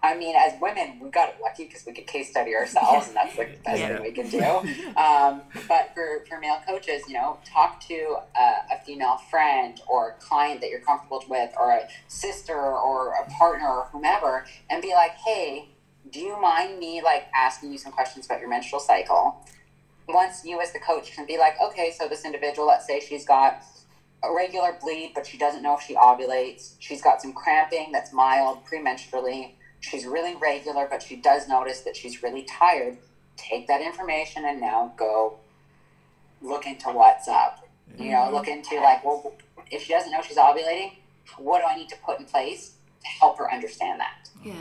I 0.06 0.18
mean, 0.18 0.36
as 0.36 0.60
women, 0.62 1.00
we 1.02 1.10
got 1.10 1.36
lucky 1.42 1.64
because 1.64 1.86
we 1.86 1.94
could 1.94 2.06
case 2.08 2.30
study 2.30 2.54
ourselves, 2.54 3.08
and 3.08 3.16
that's 3.16 3.38
the 3.38 3.46
best 3.64 3.80
Yeah. 3.80 3.94
thing 3.96 4.02
we 4.04 4.12
can 4.12 4.30
do. 4.30 4.44
Um, 4.98 5.42
but 5.68 5.92
for, 5.96 6.26
for 6.30 6.40
male 6.40 6.60
coaches, 6.68 7.04
you 7.08 7.14
know, 7.14 7.40
talk 7.46 7.80
to 7.88 8.18
a, 8.38 8.76
a 8.76 8.80
female 8.86 9.18
friend 9.32 9.82
or 9.88 10.10
a 10.10 10.14
client 10.24 10.60
that 10.62 10.70
you're 10.70 10.82
comfortable 10.82 11.24
with, 11.30 11.52
or 11.58 11.72
a 11.72 11.88
sister 12.10 12.54
or 12.58 13.14
a 13.16 13.30
partner 13.32 13.68
or 13.68 13.88
whomever, 13.94 14.46
and 14.70 14.82
be 14.82 14.92
like, 14.94 15.12
hey, 15.26 15.70
do 16.14 16.20
you 16.20 16.40
mind 16.40 16.80
me 16.80 17.02
like 17.04 17.28
asking 17.36 17.72
you 17.72 17.78
some 17.78 17.92
questions 17.92 18.26
about 18.28 18.40
your 18.40 18.50
menstrual 18.50 18.80
cycle? 18.80 19.44
Once 20.08 20.46
you, 20.46 20.62
as 20.62 20.72
the 20.72 20.80
coach, 20.80 21.14
can 21.14 21.26
be 21.26 21.38
like, 21.38 21.56
okay, 21.62 21.94
so 21.98 22.08
this 22.08 22.24
individual, 22.24 22.68
let's 22.68 22.86
say 22.86 23.00
she's 23.00 23.26
got 23.26 23.64
a 24.24 24.34
regular 24.34 24.78
bleed, 24.82 25.12
but 25.16 25.26
she 25.26 25.38
doesn't 25.38 25.64
know 25.64 25.76
if 25.76 25.82
she 25.82 25.96
ovulates. 25.96 26.76
She's 26.80 27.02
got 27.02 27.22
some 27.22 27.34
cramping 27.34 27.92
that's 27.92 28.14
mild 28.14 28.66
premenstrually. 28.66 29.54
She's 29.80 30.06
really 30.06 30.36
regular, 30.36 30.88
but 30.90 31.02
she 31.02 31.16
does 31.16 31.48
notice 31.48 31.82
that 31.82 31.96
she's 31.96 32.22
really 32.22 32.44
tired. 32.44 32.98
Take 33.36 33.68
that 33.68 33.82
information 33.82 34.46
and 34.46 34.62
now 34.62 34.94
go 34.98 35.40
look 36.42 36.68
into 36.68 36.90
what's 36.90 37.28
up. 37.28 37.68
You 37.98 38.12
know, 38.12 38.30
look 38.32 38.46
mm-hmm. 38.46 38.60
into 38.60 38.76
like, 38.82 39.04
well, 39.04 39.34
if 39.72 39.84
she 39.84 39.94
doesn't 39.94 40.12
know 40.12 40.22
she's 40.22 40.38
ovulating, 40.38 40.94
what 41.38 41.60
do 41.60 41.66
I 41.66 41.76
need 41.76 41.90
to 41.90 41.96
put 42.06 42.20
in 42.20 42.26
place 42.26 42.76
to 43.02 43.08
help 43.08 43.38
her 43.40 43.52
understand 43.52 44.00
that? 44.00 44.30
Yeah. 44.44 44.54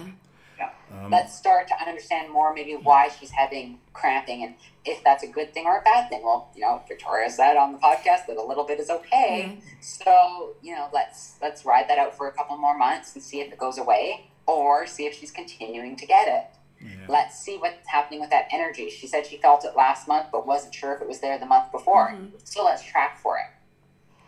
Um, 0.92 1.10
Let's 1.10 1.34
start 1.36 1.68
to 1.68 1.74
understand 1.80 2.30
more 2.32 2.52
maybe 2.54 2.74
why 2.74 3.08
she's 3.08 3.30
having 3.30 3.78
cramping 3.92 4.44
and 4.44 4.54
if 4.84 5.02
that's 5.04 5.22
a 5.22 5.26
good 5.26 5.52
thing 5.54 5.64
or 5.66 5.78
a 5.78 5.82
bad 5.82 6.08
thing. 6.08 6.22
Well, 6.22 6.50
you 6.54 6.62
know, 6.62 6.82
Victoria 6.88 7.30
said 7.30 7.56
on 7.56 7.72
the 7.72 7.78
podcast 7.78 8.26
that 8.26 8.36
a 8.36 8.42
little 8.42 8.64
bit 8.64 8.80
is 8.80 8.90
okay. 8.90 9.58
So, 9.80 10.54
you 10.62 10.74
know, 10.74 10.88
let's 10.92 11.36
let's 11.40 11.64
ride 11.64 11.88
that 11.88 11.98
out 11.98 12.16
for 12.16 12.28
a 12.28 12.32
couple 12.32 12.56
more 12.56 12.76
months 12.76 13.14
and 13.14 13.22
see 13.22 13.40
if 13.40 13.52
it 13.52 13.58
goes 13.58 13.78
away 13.78 14.26
or 14.46 14.86
see 14.86 15.06
if 15.06 15.14
she's 15.14 15.30
continuing 15.30 15.96
to 15.96 16.06
get 16.06 16.28
it. 16.28 16.44
yeah. 16.84 17.06
Let's 17.08 17.38
see 17.38 17.56
what's 17.58 17.86
happening 17.88 18.20
with 18.20 18.30
that 18.30 18.48
energy. 18.52 18.90
She 18.90 19.06
said 19.06 19.24
she 19.26 19.36
felt 19.38 19.64
it 19.64 19.76
last 19.76 20.08
month 20.08 20.26
but 20.32 20.46
wasn't 20.46 20.74
sure 20.74 20.94
if 20.94 21.00
it 21.00 21.08
was 21.08 21.20
there 21.20 21.38
the 21.38 21.46
month 21.46 21.70
before. 21.72 22.14
So 22.44 22.64
let's 22.64 22.82
track 22.84 23.18
for 23.20 23.38
it. 23.38 23.46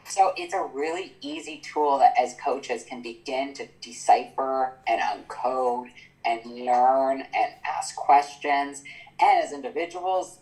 So 0.06 0.32
it's 0.36 0.52
a 0.52 0.62
really 0.62 1.14
easy 1.22 1.58
tool 1.64 1.98
that 1.98 2.12
as 2.20 2.34
coaches 2.42 2.84
can 2.84 3.00
begin 3.00 3.54
to 3.54 3.66
decipher 3.80 4.74
and 4.86 5.00
uncode 5.00 5.88
and 6.24 6.44
learn 6.44 7.20
and 7.20 7.52
ask 7.66 7.96
questions. 7.96 8.82
And 9.20 9.44
as 9.44 9.52
individuals, 9.52 10.38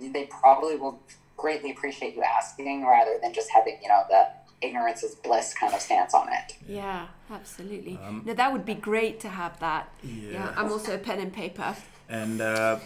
they 0.00 0.26
probably 0.26 0.76
will 0.76 1.00
greatly 1.36 1.70
appreciate 1.70 2.14
you 2.14 2.22
asking 2.22 2.84
rather 2.84 3.18
than 3.22 3.32
just 3.32 3.50
having, 3.50 3.78
you 3.82 3.88
know, 3.88 4.02
the 4.08 4.28
ignorance 4.60 5.02
is 5.02 5.14
bliss 5.16 5.54
kind 5.54 5.74
of 5.74 5.80
stance 5.80 6.14
on 6.14 6.28
it. 6.32 6.56
Yeah, 6.66 7.08
absolutely. 7.30 7.98
no, 8.24 8.32
that 8.34 8.52
would 8.52 8.64
be 8.64 8.74
great 8.74 9.20
to 9.20 9.28
have 9.28 9.58
that. 9.60 9.88
Yeah. 10.02 10.30
Yeah. 10.32 10.54
I'm 10.56 10.70
also 10.70 10.94
a 10.94 10.98
pen 10.98 11.18
and 11.18 11.32
paper. 11.32 11.76
And 12.08 12.40
uh, 12.40 12.78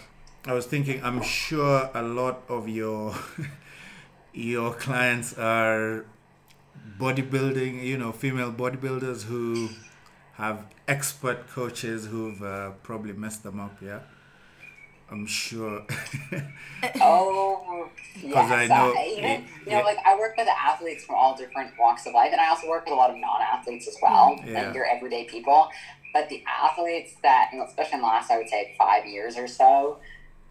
I 0.47 0.53
was 0.53 0.67
thinking, 0.67 1.03
I'm 1.05 1.23
sure 1.23 1.91
a 1.95 2.03
lot 2.03 2.43
of 2.49 2.69
your 2.69 3.15
your 4.33 4.73
clients 4.75 5.37
are 5.39 6.05
bodybuilding, 6.99 7.83
you 7.85 7.99
know, 7.99 8.13
female 8.13 8.53
bodybuilders 8.53 9.25
who 9.25 9.71
have 10.37 10.67
expert 10.87 11.49
coaches 11.49 12.07
who've 12.07 12.43
uh, 12.43 12.71
probably 12.83 13.13
messed 13.13 13.43
them 13.43 13.59
up. 13.61 13.77
Yeah, 13.83 14.01
I'm 15.11 15.27
sure. 15.27 15.85
Oh, 17.01 17.89
yes. 18.23 18.51
I 18.51 18.67
know- 18.67 18.95
even, 19.03 19.41
you 19.43 19.47
yeah. 19.67 19.79
know, 19.79 19.85
like 19.85 19.99
I 20.05 20.17
work 20.19 20.37
with 20.37 20.49
athletes 20.49 21.05
from 21.05 21.17
all 21.17 21.37
different 21.37 21.73
walks 21.79 22.07
of 22.07 22.13
life, 22.15 22.31
and 22.33 22.41
I 22.41 22.49
also 22.49 22.69
work 22.69 22.85
with 22.85 22.93
a 22.93 22.97
lot 22.97 23.11
of 23.11 23.17
non-athletes 23.17 23.89
as 23.89 23.97
well, 24.03 24.39
Yeah. 24.47 24.67
like 24.67 24.75
your 24.75 24.85
everyday 24.87 25.25
people. 25.25 25.69
But 26.13 26.29
the 26.29 26.43
athletes 26.47 27.15
that, 27.23 27.51
especially 27.67 27.95
in 27.95 28.01
the 28.01 28.07
last, 28.07 28.31
I 28.31 28.39
would 28.39 28.49
say, 28.49 28.75
five 28.79 29.07
years 29.07 29.37
or 29.37 29.47
so, 29.49 29.99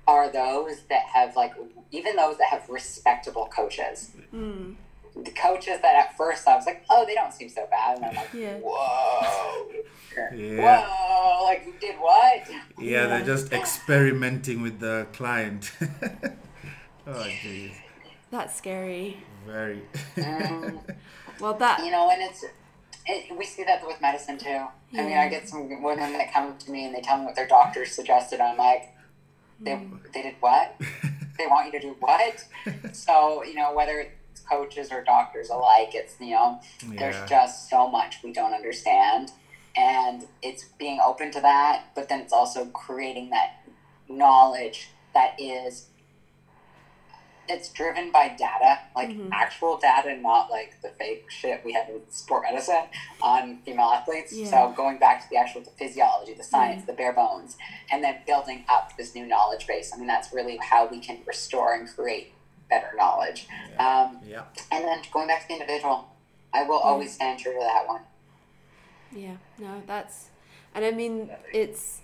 are 0.07 0.31
those 0.31 0.81
that 0.89 1.03
have 1.13 1.35
like 1.35 1.53
even 1.91 2.15
those 2.15 2.37
that 2.37 2.47
have 2.49 2.69
respectable 2.69 3.47
coaches. 3.47 4.11
Mm. 4.33 4.75
The 5.15 5.31
coaches 5.31 5.79
that 5.81 5.95
at 5.95 6.17
first 6.17 6.47
I 6.47 6.55
was 6.55 6.65
like, 6.65 6.83
oh, 6.89 7.05
they 7.05 7.15
don't 7.15 7.33
seem 7.33 7.49
so 7.49 7.65
bad, 7.71 7.97
and 7.97 8.05
I'm 8.05 8.15
like, 8.15 8.33
Yeah. 8.33 8.57
whoa, 8.61 9.71
Yeah. 10.35 10.85
whoa, 10.87 11.43
like 11.45 11.63
you 11.65 11.73
did 11.79 11.95
what? 11.99 12.41
yeah, 12.79 13.07
they're 13.07 13.23
just 13.25 13.53
experimenting 13.53 14.61
with 14.61 14.79
the 14.79 15.07
client. 15.13 15.71
oh, 17.07 17.13
jeez. 17.43 17.71
That's 18.31 18.55
scary. 18.55 19.17
Very. 19.45 19.81
Um, 20.17 20.81
Well, 21.39 21.53
that. 21.55 21.83
you 21.83 21.91
know, 21.91 22.09
and 22.09 22.21
it's 22.21 22.45
it, 23.05 23.37
we 23.37 23.43
see 23.45 23.63
that 23.65 23.85
with 23.85 23.99
medicine 24.01 24.37
too. 24.37 24.65
I 24.93 25.01
mean, 25.03 25.17
I 25.17 25.27
get 25.27 25.49
some 25.49 25.83
women 25.83 26.13
that 26.13 26.31
come 26.33 26.57
to 26.57 26.71
me 26.71 26.85
and 26.85 26.95
they 26.95 27.01
tell 27.01 27.17
me 27.19 27.25
what 27.25 27.35
their 27.35 27.45
doctors 27.47 27.91
suggested. 27.91 28.39
I'm 28.39 28.57
like, 28.57 28.93
they 29.59 29.71
Mm. 29.71 29.99
they 30.13 30.21
did 30.21 30.35
what? 30.39 30.75
they 31.37 31.47
want 31.47 31.65
you 31.65 31.79
to 31.79 31.87
do 31.87 31.95
what? 31.99 32.45
so 32.93 33.43
you 33.43 33.55
know, 33.55 33.73
whether 33.73 33.99
it's 33.99 34.11
coaches 34.49 34.91
or 34.91 35.03
doctors 35.03 35.49
alike, 35.49 35.91
it's 35.93 36.15
you 36.19 36.31
know, 36.31 36.59
there's 36.97 37.15
just 37.29 37.69
so 37.69 37.89
much 37.89 38.17
we 38.23 38.31
don't 38.31 38.53
understand, 38.53 39.31
and 39.75 40.25
it's 40.41 40.65
being 40.77 40.99
open 41.05 41.31
to 41.31 41.41
that. 41.41 41.85
But 41.95 42.09
then 42.09 42.19
it's 42.21 42.33
also 42.33 42.65
creating 42.67 43.29
that 43.31 43.61
knowledge 44.07 44.89
that 45.13 45.35
is 45.39 45.87
it's 47.47 47.69
driven 47.69 48.11
by 48.11 48.27
data, 48.29 48.79
like 48.95 49.09
Mhm. 49.09 49.29
actual 49.31 49.77
data, 49.77 50.15
not 50.17 50.49
like 50.49 50.81
the 50.81 50.89
fake 50.89 51.29
shit 51.29 51.63
we 51.63 51.73
have 51.73 51.87
in 51.89 52.01
sport 52.09 52.41
medicine 52.41 52.85
on 53.21 53.59
female 53.63 53.91
athletes. 53.91 54.33
Yeah. 54.33 54.49
So 54.49 54.73
going 54.75 54.97
back 54.97 55.21
to 55.21 55.29
the 55.29 55.37
actual 55.37 55.61
the 55.61 55.69
physiology, 55.69 56.33
the 56.33 56.43
science, 56.43 56.85
the 56.85 56.93
bare 56.93 57.13
bones, 57.13 57.55
and 57.91 58.03
then 58.03 58.17
building 58.25 58.65
up 58.67 58.97
this 58.97 59.13
new 59.13 59.27
knowledge 59.27 59.67
base. 59.67 59.93
I 59.93 59.97
mean, 59.97 60.07
that's 60.07 60.33
really 60.33 60.57
how 60.57 60.87
we 60.87 60.99
can 60.99 61.19
restore 61.27 61.73
and 61.75 61.87
create 61.87 62.33
better 62.69 62.91
knowledge. 62.97 63.47
Um, 63.79 64.19
Yeah. 64.23 64.43
and 64.71 64.83
then 64.85 65.01
going 65.11 65.27
back 65.27 65.41
to 65.43 65.47
the 65.49 65.53
individual, 65.55 66.07
I 66.53 66.63
will 66.63 66.79
always 66.79 67.13
stand 67.13 67.39
true 67.39 67.53
to 67.53 67.59
that 67.59 67.87
one. 67.87 68.01
Yeah, 69.11 69.37
no, 69.59 69.81
that's, 69.85 70.29
and 70.73 70.83
I 70.83 70.91
mean, 70.91 71.29
it's, 71.53 72.01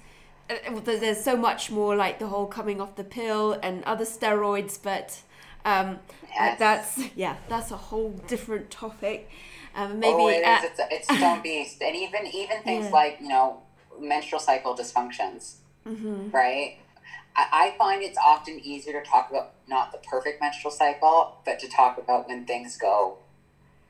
uh, 0.50 0.56
well, 0.72 0.82
there- 0.82 0.98
there's 1.00 1.24
so 1.24 1.36
much 1.36 1.72
more 1.72 1.96
like 1.96 2.20
the 2.20 2.28
whole 2.28 2.48
coming 2.48 2.80
off 2.80 2.96
the 2.96 3.04
pill 3.04 3.54
and 3.64 3.84
other 3.86 4.06
steroids, 4.06 4.82
but 4.82 5.22
um, 5.64 6.00
uh, 6.24 6.28
Yes. 6.40 6.60
that's, 6.60 7.00
yeah, 7.16 7.36
that's 7.48 7.72
a 7.72 7.78
whole 7.78 8.12
different 8.28 8.72
topic. 8.72 9.30
Um, 9.76 10.00
maybe, 10.00 10.14
oh, 10.24 10.28
it 10.28 10.44
uh, 10.44 10.58
is. 10.58 10.64
It's, 10.72 10.80
it's 10.92 11.10
its 11.12 11.24
own 11.24 11.42
beast, 11.42 11.82
and 11.82 11.96
even 11.96 12.28
even 12.28 12.62
things 12.64 12.86
Yeah. 12.86 12.92
like 12.92 13.20
you 13.22 13.30
know 13.30 13.62
menstrual 14.00 14.42
cycle 14.42 14.76
dysfunctions, 14.76 15.58
mhm, 15.86 16.34
right? 16.34 16.78
I, 17.36 17.48
I 17.52 17.78
find 17.78 18.02
it's 18.04 18.18
often 18.18 18.60
easier 18.60 19.02
to 19.02 19.08
talk 19.08 19.30
about 19.30 19.54
not 19.68 19.92
the 19.92 19.98
perfect 20.00 20.42
menstrual 20.42 20.72
cycle, 20.72 21.38
but 21.46 21.60
to 21.60 21.70
talk 21.70 21.98
about 21.98 22.28
when 22.28 22.46
things 22.46 22.78
go 22.78 23.18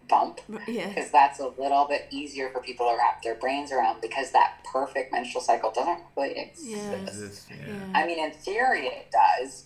bump, 0.09 0.41
yeah, 0.68 0.89
because 0.89 1.09
that's 1.11 1.39
a 1.39 1.47
little 1.47 1.85
bit 1.88 2.07
easier 2.11 2.49
for 2.49 2.61
people 2.61 2.88
to 2.89 2.97
wrap 2.97 3.23
their 3.23 3.35
brains 3.35 3.72
around. 3.72 4.01
Because 4.01 4.31
that 4.31 4.63
perfect 4.72 5.11
menstrual 5.11 5.43
cycle 5.43 5.72
doesn't 5.72 5.99
really 6.15 6.38
exist. 6.38 7.47
Yeah. 7.49 7.57
Yeah. 7.57 7.68
yeah, 7.68 7.91
I 7.95 8.05
mean, 8.05 8.19
in 8.23 8.31
theory, 8.31 8.88
it 8.88 9.11
does. 9.11 9.65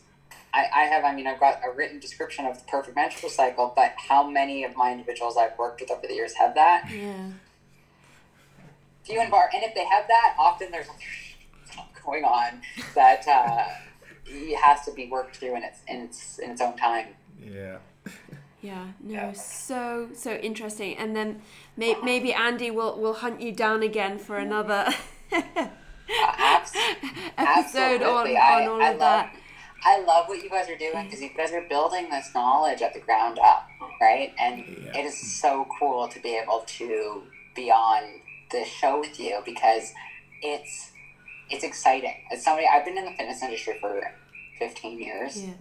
I, 0.54 0.68
I 0.74 0.84
have, 0.86 1.04
I 1.04 1.14
mean, 1.14 1.28
I've 1.28 1.40
got 1.40 1.60
a 1.66 1.76
written 1.76 2.00
description 2.00 2.46
of 2.46 2.58
the 2.58 2.64
perfect 2.66 2.96
menstrual 2.96 3.30
cycle, 3.30 3.74
but 3.76 3.94
how 3.98 4.26
many 4.26 4.64
of 4.64 4.78
my 4.78 4.92
individuals 4.92 5.36
I've 5.36 5.58
worked 5.58 5.82
with 5.82 5.92
over 5.92 6.08
the 6.08 6.14
years 6.14 6.34
have 6.36 6.56
that? 6.56 6.90
yeah, 6.90 7.32
few 9.04 9.20
and 9.20 9.30
far. 9.30 9.50
And 9.54 9.64
if 9.64 9.76
they 9.76 9.86
have 9.86 10.08
that, 10.08 10.36
often 10.38 10.72
there's 10.72 10.88
stuff 10.88 10.98
going 12.06 12.24
on 12.24 12.62
that 12.96 13.28
uh, 13.28 13.66
it 14.26 14.56
has 14.58 14.86
to 14.86 14.94
be 14.94 15.08
worked 15.08 15.38
through 15.38 15.56
in 15.58 15.64
its 15.64 15.80
in 15.88 15.98
its 16.02 16.40
in 16.40 16.52
its 16.52 16.62
own 16.62 16.76
time. 16.78 17.08
Yeah. 17.40 17.78
yeah, 18.62 18.86
no, 19.02 19.34
so, 19.34 20.10
so 20.16 20.34
interesting. 20.36 20.98
And 20.98 21.16
then 21.16 21.42
may, 21.78 21.96
maybe 22.04 22.34
Andy 22.34 22.72
will, 22.72 23.00
will 23.00 23.14
hunt 23.14 23.40
you 23.42 23.52
down 23.52 23.84
again 23.84 24.18
for 24.18 24.38
another 24.38 24.88
Uh, 26.08 26.58
episode 27.38 28.02
on, 28.04 28.28
absolutely. 28.28 28.38
on 28.38 28.42
I, 28.42 28.66
all 28.68 28.82
I 28.82 28.90
of 28.92 29.00
love, 29.00 29.00
that. 29.00 29.36
I 29.84 30.00
love 30.02 30.28
what 30.28 30.42
you 30.44 30.50
guys 30.50 30.70
are 30.70 30.78
doing 30.78 31.06
because 31.06 31.22
you 31.22 31.30
guys 31.36 31.52
are 31.52 31.66
building 31.68 32.10
this 32.12 32.30
knowledge 32.34 32.82
at 32.84 32.94
the 32.94 33.00
ground 33.00 33.40
up, 33.40 33.68
right? 34.00 34.34
And 34.40 34.60
Yeah. 34.60 35.00
it 35.00 35.06
is 35.06 35.40
so 35.40 35.68
cool 35.80 36.08
to 36.08 36.20
be 36.20 36.36
able 36.38 36.64
to 36.68 37.24
be 37.56 37.72
on 37.72 38.22
this 38.52 38.68
show 38.68 39.00
with 39.00 39.20
you 39.20 39.40
because 39.46 39.94
it's 40.44 40.92
it's 41.50 41.64
exciting. 41.64 42.16
As 42.32 42.44
somebody, 42.44 42.68
I've 42.68 42.86
been 42.86 42.98
in 42.98 43.06
the 43.06 43.12
fitness 43.12 43.42
industry 43.44 43.78
for 43.80 44.02
15 44.60 45.00
years. 45.00 45.42
Yeah, 45.44 45.54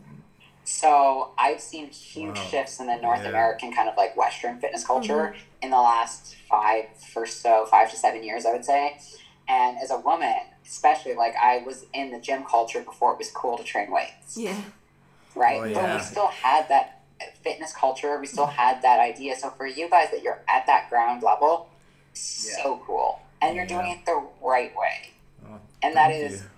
So 0.66 1.32
I've 1.36 1.61
seen 1.61 1.89
huge 1.90 2.36
Wow. 2.36 2.44
shifts 2.47 2.81
in 2.81 2.86
the 2.86 2.97
North 2.97 3.23
Yeah. 3.23 3.28
American 3.28 3.73
kind 3.73 3.89
of 3.89 3.97
like 3.97 4.16
Western 4.16 4.59
fitness 4.61 4.82
mm-hmm. 4.82 4.93
culture 4.94 5.35
in 5.61 5.70
the 5.70 5.77
last 5.77 6.36
five, 6.48 6.86
first 7.12 7.43
so 7.43 7.66
five 7.66 7.90
to 7.90 7.97
seven 7.97 8.23
years, 8.23 8.47
I 8.47 8.52
would 8.52 8.65
say. 8.65 8.98
And 9.47 9.77
as 9.78 9.90
a 9.90 9.98
woman, 9.98 10.35
especially 10.65 11.15
like 11.15 11.35
I 11.36 11.59
was 11.66 11.85
in 11.93 12.11
the 12.12 12.19
gym 12.19 12.44
culture 12.44 12.81
before 12.81 13.12
it 13.12 13.19
was 13.19 13.31
cool 13.31 13.59
to 13.59 13.65
train 13.65 13.90
weights, 13.90 14.39
Yeah. 14.39 14.56
right? 15.35 15.61
Oh, 15.61 15.74
But 15.74 15.97
we 15.97 16.02
still 16.02 16.28
had 16.28 16.69
that 16.70 17.02
fitness 17.43 17.74
culture. 17.74 18.19
We 18.19 18.27
still 18.27 18.47
had 18.47 18.81
that 18.82 19.01
idea. 19.01 19.36
So 19.36 19.51
for 19.51 19.66
you 19.66 19.90
guys 19.90 20.11
that 20.12 20.23
you're 20.23 20.40
at 20.48 20.66
that 20.66 20.89
ground 20.89 21.23
level, 21.23 21.69
so 22.15 22.81
cool, 22.86 23.20
and 23.43 23.55
you're 23.55 23.66
doing 23.66 23.89
it 23.89 24.06
the 24.06 24.27
right 24.40 24.74
way 24.74 25.11
and 25.85 25.97
that 25.97 26.11
thank 26.11 26.24
is 26.32 26.43
you. 26.43 26.48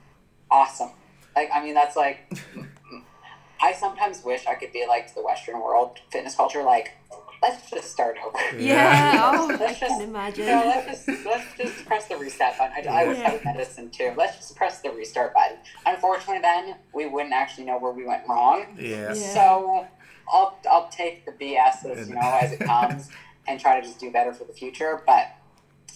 awesome. 0.51 0.91
Like, 1.35 1.51
I 1.55 1.63
mean, 1.63 1.75
that's 1.75 1.97
like, 1.97 2.31
I 3.61 3.73
sometimes 3.73 4.23
wish 4.25 4.47
I 4.47 4.55
could 4.55 4.73
be 4.73 4.87
like 4.87 5.15
the 5.15 5.23
Western 5.23 5.61
world 5.61 5.99
fitness 6.11 6.35
culture. 6.35 6.63
Like, 6.63 6.93
let's 7.43 7.71
just 7.71 7.91
start 7.91 8.17
over. 8.25 8.39
Yeah. 8.59 9.33
Oh, 9.35 9.47
Let's 9.61 9.79
can 9.79 9.89
just, 9.89 10.01
imagine. 10.03 10.45
you 10.45 10.51
know, 10.51 10.65
let's 10.67 11.05
just 11.07 11.25
let's 11.27 11.57
just 11.57 11.87
press 11.87 12.07
the 12.07 12.17
reset 12.17 12.57
button. 12.59 12.87
I, 12.89 13.03
I 13.03 13.07
was 13.07 13.19
Yeah. 13.19 13.31
having 13.31 13.45
medicine 13.45 13.91
too. 13.91 14.13
Let's 14.17 14.37
just 14.37 14.57
press 14.57 14.81
the 14.81 14.91
restart 14.91 15.35
button. 15.35 15.59
Unfortunately, 15.87 16.41
then 16.43 16.77
we 16.95 17.07
wouldn't 17.07 17.35
actually 17.35 17.65
know 17.65 17.79
where 17.79 17.93
we 17.93 18.05
went 18.07 18.27
wrong. 18.29 18.77
Yeah. 18.79 19.13
Yeah. 19.15 19.35
So 19.35 19.87
I'll 20.33 20.59
I'll 20.71 20.89
take 20.89 21.25
the 21.27 21.33
BS 21.33 21.85
as 21.87 22.09
you 22.09 22.15
know 22.15 22.39
as 22.43 22.53
it 22.53 22.61
comes 22.61 23.11
and 23.49 23.59
try 23.61 23.81
to 23.81 23.87
just 23.87 24.01
do 24.01 24.11
better 24.11 24.33
for 24.35 24.45
the 24.45 24.53
future. 24.53 25.03
But 25.07 25.35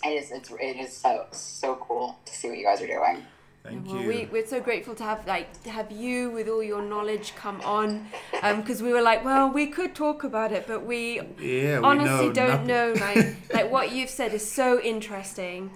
it 0.05 0.09
is 0.09 0.31
it's 0.31 0.51
it 0.51 0.77
is 0.77 0.97
so 0.97 1.27
so 1.33 1.77
cool 1.77 2.19
to 2.25 2.33
see 2.35 2.49
what 2.49 2.59
you 2.59 2.65
guys 2.65 2.81
are 2.81 2.87
doing. 2.87 3.25
Thank 3.63 3.87
well, 3.89 4.01
you. 4.01 4.09
we, 4.09 4.29
we're 4.33 4.47
so 4.47 4.59
grateful 4.59 4.95
to 4.95 5.05
have 5.05 5.27
like 5.27 5.63
to 5.65 5.71
have 5.71 5.93
you 5.93 6.31
with 6.31 6.49
all 6.49 6.63
your 6.63 6.81
knowledge 6.81 7.35
come 7.37 7.61
on, 7.61 8.07
because 8.57 8.83
we 8.83 8.91
were 8.91 9.03
like, 9.03 9.23
well, 9.23 9.51
we 9.51 9.67
could 9.67 9.95
talk 9.95 10.25
about 10.25 10.51
it, 10.53 10.67
but 10.67 10.87
we 10.87 11.21
yeah, 11.39 11.79
we 11.79 11.85
honestly 11.85 12.29
know 12.29 12.33
don't 12.33 12.67
nothing. 12.67 12.67
know. 12.67 12.95
Like 12.99 13.37
like 13.55 13.71
what 13.71 13.93
you've 13.93 14.09
said 14.09 14.33
is 14.33 14.51
so 14.51 14.81
interesting. 14.81 15.71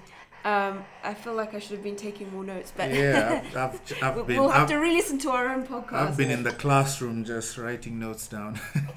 Um, 0.47 0.85
I 1.03 1.15
feel 1.15 1.33
like 1.35 1.55
I 1.55 1.59
should 1.59 1.73
have 1.73 1.83
been 1.83 1.97
taking 1.97 2.31
more 2.31 2.45
notes, 2.45 2.71
but 2.77 2.93
Yeah, 2.93 3.43
I've, 3.49 3.57
I've, 3.57 4.03
I've 4.03 4.15
we'll, 4.15 4.25
been. 4.25 4.41
we'll 4.41 4.51
have 4.51 4.63
I've, 4.65 4.69
to 4.69 4.77
re-listen 4.77 5.19
to 5.21 5.31
our 5.31 5.49
own 5.51 5.67
podcast. 5.67 5.93
I've 5.95 6.17
been 6.19 6.31
in 6.31 6.43
the 6.43 6.53
classroom 6.53 7.25
just 7.25 7.57
writing 7.57 7.99
notes 7.99 8.29
down. 8.29 8.61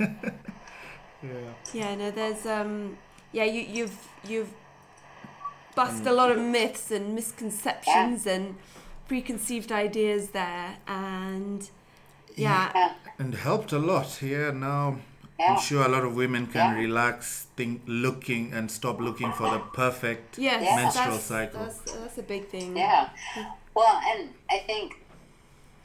yeah. 1.23 1.29
Yeah, 1.73 1.95
no, 1.95 2.11
there's 2.11 2.45
um, 2.45 2.97
yeah, 3.31 3.45
you 3.45 3.61
you've 3.61 3.97
you've 4.27 4.51
bust 5.77 6.05
a 6.07 6.11
lot 6.11 6.29
of 6.31 6.39
myths 6.39 6.91
and 6.91 7.13
misconceptions 7.15 8.25
and 8.25 8.55
preconceived 9.07 9.71
ideas 9.71 10.23
there, 10.31 10.77
and 10.87 11.69
yeah, 12.35 12.71
Yeah. 12.75 12.93
And 13.19 13.33
helped 13.35 13.71
a 13.71 13.79
lot. 13.79 14.09
Yeah, 14.21 14.51
now 14.51 14.97
Yeah. 15.39 15.53
I'm 15.53 15.59
sure 15.69 15.85
a 15.85 15.87
lot 15.95 16.03
of 16.03 16.15
women 16.15 16.43
can 16.47 16.67
Yeah. 16.71 16.81
relax, 16.85 17.45
think, 17.55 17.81
looking, 17.85 18.43
and 18.53 18.71
stop 18.71 18.99
looking 18.99 19.31
for 19.39 19.47
the 19.55 19.59
perfect 19.83 20.37
yes, 20.39 20.63
Yeah. 20.63 20.75
menstrual 20.81 21.11
that's, 21.11 21.23
cycle. 21.35 21.59
That's, 21.59 21.79
that's 21.99 22.17
a 22.17 22.23
big 22.23 22.43
thing. 22.49 22.75
Yeah. 22.75 23.09
Well, 23.75 24.01
and 24.11 24.33
I 24.49 24.57
think 24.69 24.87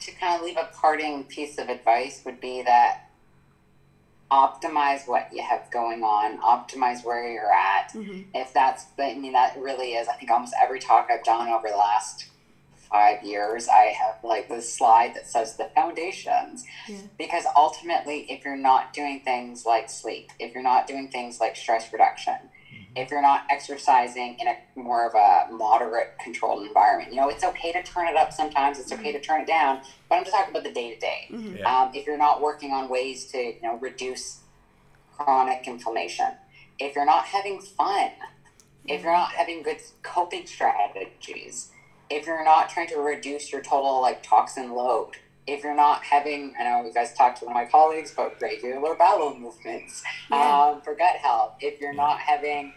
to 0.01 0.11
kind 0.11 0.33
of 0.35 0.41
leave 0.45 0.57
a 0.57 0.69
parting 0.81 1.23
piece 1.35 1.57
of 1.59 1.69
advice 1.69 2.15
would 2.25 2.41
be 2.41 2.63
that 2.63 3.02
optimize 4.33 5.07
what 5.07 5.29
you 5.31 5.43
have 5.43 5.69
going 5.69 6.03
on, 6.03 6.39
optimize 6.41 7.05
where 7.05 7.31
you're 7.31 7.53
at. 7.53 7.93
Mhm. 7.93 8.25
If 8.33 8.51
that's, 8.51 8.85
I 8.97 9.13
mean, 9.13 9.33
that 9.33 9.55
really 9.57 9.93
is, 9.93 10.07
I 10.07 10.13
think 10.13 10.31
almost 10.31 10.55
every 10.61 10.79
talk 10.79 11.09
I've 11.11 11.23
done 11.23 11.49
over 11.49 11.69
the 11.69 11.77
last 11.77 12.25
five 12.89 13.23
years, 13.23 13.67
I 13.67 13.85
have 14.01 14.23
like 14.23 14.49
this 14.49 14.75
slide 14.75 15.13
that 15.13 15.27
says 15.27 15.55
the 15.57 15.65
foundations. 15.75 16.65
Yeah. 16.87 16.97
Because 17.17 17.45
ultimately, 17.55 18.31
if 18.31 18.43
you're 18.43 18.55
not 18.55 18.93
doing 18.93 19.21
things 19.21 19.65
like 19.65 19.89
sleep, 19.89 20.31
if 20.39 20.53
you're 20.53 20.63
not 20.63 20.87
doing 20.87 21.09
things 21.09 21.39
like 21.39 21.55
stress 21.55 21.91
reduction, 21.93 22.37
if 22.95 23.09
you're 23.09 23.21
not 23.21 23.43
exercising 23.49 24.37
in 24.39 24.47
a 24.47 24.55
more 24.75 25.07
of 25.07 25.15
a 25.15 25.51
moderate 25.53 26.15
controlled 26.23 26.65
environment 26.65 27.11
you 27.11 27.19
know 27.19 27.29
it's 27.29 27.43
okay 27.43 27.71
to 27.71 27.81
turn 27.83 28.07
it 28.07 28.15
up 28.15 28.31
sometimes 28.31 28.79
it's 28.79 28.91
okay 28.91 29.11
to 29.11 29.17
mm-hmm. 29.17 29.25
turn 29.25 29.41
it 29.41 29.47
down 29.47 29.81
but 30.09 30.15
i'm 30.15 30.23
just 30.23 30.35
talking 30.35 30.51
about 30.51 30.63
the 30.63 30.71
day 30.71 30.93
to 30.93 30.99
day. 30.99 31.27
Yeah. 31.29 31.81
Um, 31.81 31.91
if 31.93 32.05
you're 32.05 32.17
not 32.17 32.41
working 32.41 32.71
on 32.71 32.89
ways 32.89 33.25
to 33.31 33.37
you 33.37 33.61
know 33.61 33.77
reduce 33.77 34.39
chronic 35.15 35.67
inflammation 35.67 36.27
if 36.79 36.95
you're 36.95 37.05
not 37.05 37.25
having 37.25 37.61
fun 37.61 38.11
if 38.85 39.03
you're 39.03 39.13
not 39.13 39.31
having 39.31 39.63
good 39.63 39.77
coping 40.01 40.45
strategies 40.45 41.69
if 42.09 42.25
you're 42.25 42.43
not 42.43 42.69
trying 42.69 42.87
to 42.87 42.97
reduce 42.97 43.51
your 43.51 43.61
total 43.61 44.01
like 44.01 44.21
toxin 44.23 44.71
load 44.71 45.11
if 45.47 45.63
you're 45.63 45.75
not 45.75 46.03
having 46.03 46.53
i 46.59 46.63
know 46.63 46.85
you 46.85 46.93
guys 46.93 47.13
talked 47.13 47.39
to 47.39 47.45
one 47.45 47.55
of 47.55 47.55
my 47.55 47.69
colleagues 47.69 48.13
about 48.13 48.41
regular 48.41 48.95
bowel 48.95 49.37
movements 49.37 50.03
Yeah. 50.29 50.71
um, 50.73 50.81
for 50.81 50.95
gut 50.95 51.17
health 51.17 51.53
if 51.59 51.79
you're 51.79 51.93
not 51.93 52.19
having 52.19 52.73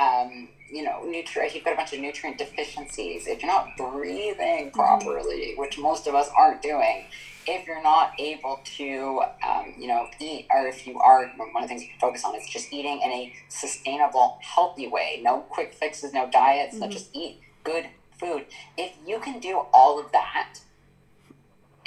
um, 0.00 0.48
you 0.70 0.82
know, 0.82 1.02
nutrient. 1.04 1.54
You've 1.54 1.64
got 1.64 1.74
a 1.74 1.76
bunch 1.76 1.92
of 1.92 2.00
nutrient 2.00 2.38
deficiencies. 2.38 3.26
If 3.26 3.42
you're 3.42 3.50
not 3.50 3.76
breathing 3.76 4.70
properly, 4.70 5.54
which 5.56 5.78
most 5.78 6.06
of 6.06 6.14
us 6.14 6.30
aren't 6.36 6.62
doing, 6.62 7.06
if 7.46 7.66
you're 7.66 7.82
not 7.82 8.12
able 8.18 8.60
to, 8.76 9.22
um, 9.46 9.74
you 9.76 9.88
know, 9.88 10.06
eat, 10.20 10.46
or 10.50 10.66
if 10.68 10.86
you 10.86 10.98
are, 11.00 11.26
one 11.36 11.50
of 11.56 11.62
the 11.62 11.68
things 11.68 11.82
you 11.82 11.88
can 11.88 11.98
focus 11.98 12.24
on 12.24 12.34
is 12.36 12.46
just 12.48 12.72
eating 12.72 13.00
in 13.02 13.10
a 13.10 13.32
sustainable, 13.48 14.38
healthy 14.42 14.86
way. 14.86 15.20
No 15.22 15.40
quick 15.40 15.74
fixes, 15.74 16.12
no 16.12 16.30
diets. 16.30 16.76
Let's 16.78 16.94
just 16.94 17.10
eat 17.14 17.40
good 17.64 17.86
food. 18.18 18.46
If 18.78 18.92
you 19.06 19.18
can 19.18 19.40
do 19.40 19.66
all 19.72 19.98
of 19.98 20.12
that, 20.12 20.60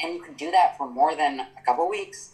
and 0.02 0.16
you 0.16 0.22
can 0.22 0.34
do 0.34 0.52
that 0.52 0.78
for 0.78 0.90
more 0.90 1.16
than 1.16 1.40
a 1.40 1.66
couple 1.66 1.90
weeks, 1.90 2.32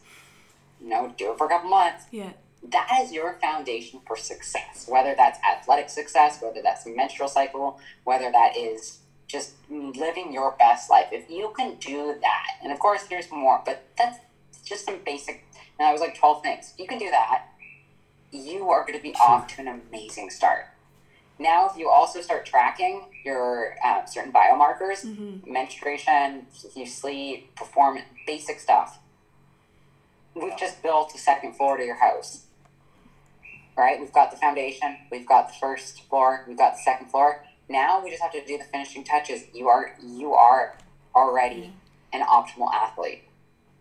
you 0.81 0.89
know, 0.89 1.13
do 1.17 1.31
it 1.31 1.37
for 1.37 1.45
a 1.45 1.49
couple 1.49 1.69
months 1.69 2.05
Yeah. 2.11 2.31
That 2.67 2.89
is 3.01 3.11
your 3.11 3.37
foundation 3.41 4.01
for 4.05 4.17
success. 4.17 4.85
Whether 4.87 5.15
that's 5.15 5.39
athletic 5.43 5.89
success, 5.89 6.41
whether 6.41 6.61
that's 6.61 6.85
menstrual 6.85 7.29
cycle, 7.29 7.79
whether 8.03 8.31
that 8.31 8.57
is 8.57 8.99
just 9.27 9.53
living 9.69 10.33
your 10.33 10.55
best 10.57 10.89
life. 10.89 11.07
If 11.11 11.29
you 11.29 11.53
can 11.55 11.75
do 11.75 12.15
that, 12.21 12.47
and 12.63 12.71
of 12.71 12.79
course 12.79 13.03
there's 13.03 13.31
more, 13.31 13.61
but 13.65 13.83
that's 13.97 14.19
just 14.65 14.85
some 14.85 14.99
basic. 15.05 15.45
And 15.77 15.87
I 15.87 15.91
was 15.91 16.01
like 16.01 16.17
twelve 16.17 16.43
things. 16.43 16.73
You 16.77 16.87
can 16.87 16.97
do 16.97 17.09
that. 17.09 17.45
You 18.31 18.69
are 18.69 18.81
going 18.85 18.97
to 18.97 19.03
be 19.03 19.15
off 19.15 19.47
to 19.55 19.61
an 19.61 19.67
amazing 19.67 20.29
start. 20.29 20.65
Now, 21.39 21.69
if 21.69 21.77
you 21.77 21.89
also 21.89 22.21
start 22.21 22.45
tracking 22.45 23.05
your 23.23 23.75
uh, 23.83 24.05
certain 24.05 24.33
biomarkers, 24.33 25.47
menstruation, 25.47 26.45
you 26.75 26.85
sleep, 26.85 27.55
performance, 27.55 28.05
basic 28.27 28.59
stuff. 28.59 28.99
We've 30.35 30.57
just 30.57 30.83
built 30.83 31.15
a 31.15 31.17
second 31.17 31.55
floor 31.55 31.77
to 31.77 31.83
your 31.83 31.95
house 31.95 32.45
right? 33.77 33.99
We've 33.99 34.13
got 34.13 34.31
the 34.31 34.37
foundation, 34.37 34.97
we've 35.11 35.27
got 35.27 35.49
the 35.49 35.55
first 35.59 36.07
floor, 36.09 36.45
we've 36.47 36.57
got 36.57 36.73
the 36.73 36.81
second 36.83 37.09
floor. 37.09 37.43
Now 37.67 38.03
we 38.03 38.09
just 38.09 38.21
have 38.21 38.31
to 38.31 38.43
do 38.45 38.57
the 38.57 38.63
finishing 38.65 39.03
touches. 39.03 39.43
You 39.53 39.67
are 39.67 39.95
you 40.03 40.33
are 40.33 40.77
already 41.15 41.73
an 42.11 42.21
optimal 42.21 42.71
athlete. 42.73 43.23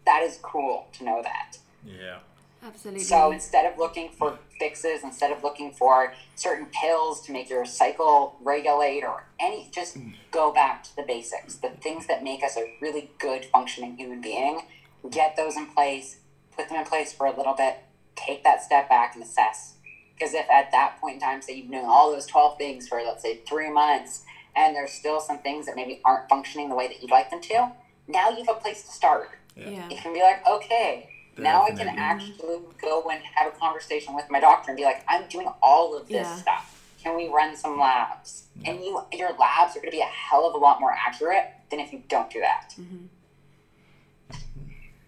That 0.05 0.23
is 0.23 0.39
cool 0.43 0.89
to 0.95 1.05
know 1.05 1.23
that. 1.23 1.59
Yeah. 1.85 2.19
Absolutely. 2.63 3.05
So 3.05 3.31
instead 3.31 3.71
of 3.71 3.79
looking 3.79 4.11
for 4.11 4.39
fixes, 4.59 5.05
instead 5.05 5.31
of 5.31 5.45
looking 5.45 5.73
for 5.73 6.13
certain 6.35 6.67
pills 6.67 7.21
to 7.23 7.33
make 7.33 7.49
your 7.49 7.65
cycle 7.65 8.37
regulate 8.43 9.05
or 9.05 9.25
any, 9.39 9.71
just 9.73 9.97
go 10.31 10.53
back 10.53 10.83
to 10.85 10.97
the 10.97 11.03
basics, 11.03 11.57
the 11.57 11.71
things 11.71 12.07
that 12.09 12.25
make 12.25 12.43
us 12.43 12.57
a 12.57 12.75
really 12.81 13.11
good 13.19 13.45
functioning 13.45 13.97
human 13.97 14.21
being. 14.21 14.63
Get 15.11 15.37
those 15.37 15.57
in 15.57 15.67
place, 15.67 16.19
put 16.57 16.69
them 16.69 16.79
in 16.79 16.85
place 16.85 17.13
for 17.13 17.27
a 17.27 17.37
little 17.37 17.55
bit, 17.55 17.79
take 18.17 18.43
that 18.43 18.63
step 18.63 18.89
back 18.89 19.15
and 19.15 19.23
assess. 19.23 19.75
Because 20.19 20.35
if 20.35 20.49
at 20.51 20.73
that 20.73 21.01
point 21.01 21.15
in 21.15 21.21
time, 21.21 21.41
say 21.43 21.55
you've 21.55 21.71
known 21.71 21.85
all 21.87 22.11
those 22.11 22.27
12 22.27 22.59
things 22.59 22.89
for, 22.89 23.01
let's 23.03 23.23
say, 23.23 23.37
three 23.49 23.71
months, 23.71 24.25
and 24.57 24.75
there's 24.75 24.91
still 24.93 25.21
some 25.21 25.39
things 25.39 25.67
that 25.67 25.77
maybe 25.77 26.01
aren't 26.05 26.29
functioning 26.29 26.69
the 26.69 26.75
way 26.75 26.89
that 26.89 27.01
you'd 27.01 27.11
like 27.11 27.31
them 27.31 27.41
to, 27.43 27.71
now 28.09 28.31
you 28.31 28.45
have 28.45 28.57
a 28.57 28.61
place 28.61 28.83
to 28.83 28.91
start 28.91 29.31
yeah. 29.67 29.89
you 29.89 29.97
can 29.97 30.13
be 30.13 30.21
like, 30.23 30.47
okay, 30.47 31.09
now 31.37 31.65
I 31.65 31.71
can 31.71 31.89
actually 31.89 32.61
go 32.81 33.09
and 33.11 33.23
have 33.35 33.53
a 33.55 33.57
conversation 33.57 34.15
with 34.15 34.27
my 34.31 34.41
doctor 34.41 34.71
and 34.71 34.77
be 34.77 34.85
like, 34.85 35.05
I'm 35.09 35.29
doing 35.29 35.49
all 35.63 35.97
of 35.97 36.09
this 36.09 36.27
Yeah. 36.27 36.37
stuff. 36.37 36.75
Can 37.03 37.17
we 37.17 37.29
run 37.29 37.57
some 37.57 37.79
labs? 37.79 38.45
And 38.65 38.81
you, 38.81 39.01
your 39.13 39.31
labs 39.37 39.77
are 39.77 39.81
going 39.81 39.91
to 39.91 39.97
be 39.97 40.01
a 40.01 40.05
hell 40.05 40.47
of 40.49 40.55
a 40.55 40.59
lot 40.59 40.81
more 40.81 40.93
accurate 40.93 41.53
than 41.71 41.79
if 41.81 41.93
you 41.93 42.03
don't 42.09 42.29
do 42.31 42.41
that. 42.41 42.75
Mm-hmm. 42.79 43.07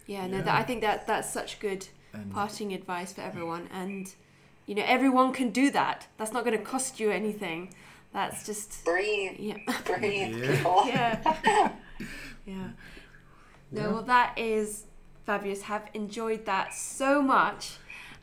Yeah, 0.07 0.27
no, 0.27 0.41
that, 0.41 0.55
I 0.55 0.63
think 0.63 0.81
that 0.81 1.07
that's 1.07 1.29
such 1.29 1.59
good 1.59 1.87
And- 2.13 2.31
parting 2.33 2.73
advice 2.73 3.13
for 3.13 3.21
everyone, 3.21 3.67
and 3.71 4.13
you 4.71 4.77
know, 4.77 4.83
everyone 4.87 5.33
can 5.33 5.49
do 5.49 5.69
that. 5.71 6.07
That's 6.17 6.31
not 6.31 6.45
going 6.45 6.57
to 6.57 6.63
cost 6.63 6.97
you 6.97 7.11
anything. 7.11 7.73
That's 8.13 8.45
just 8.45 8.85
Breathe, 8.85 9.33
yeah, 9.37 9.57
breathe, 9.85 10.37
Yeah. 10.37 10.55
people. 10.55 10.83
yeah, 10.87 11.71
yeah. 12.45 12.67
No, 13.69 13.91
well, 13.91 14.03
that 14.03 14.37
is 14.37 14.85
fabulous. 15.25 15.63
Have 15.63 15.89
enjoyed 15.93 16.45
that 16.45 16.73
so 16.73 17.21
much. 17.21 17.73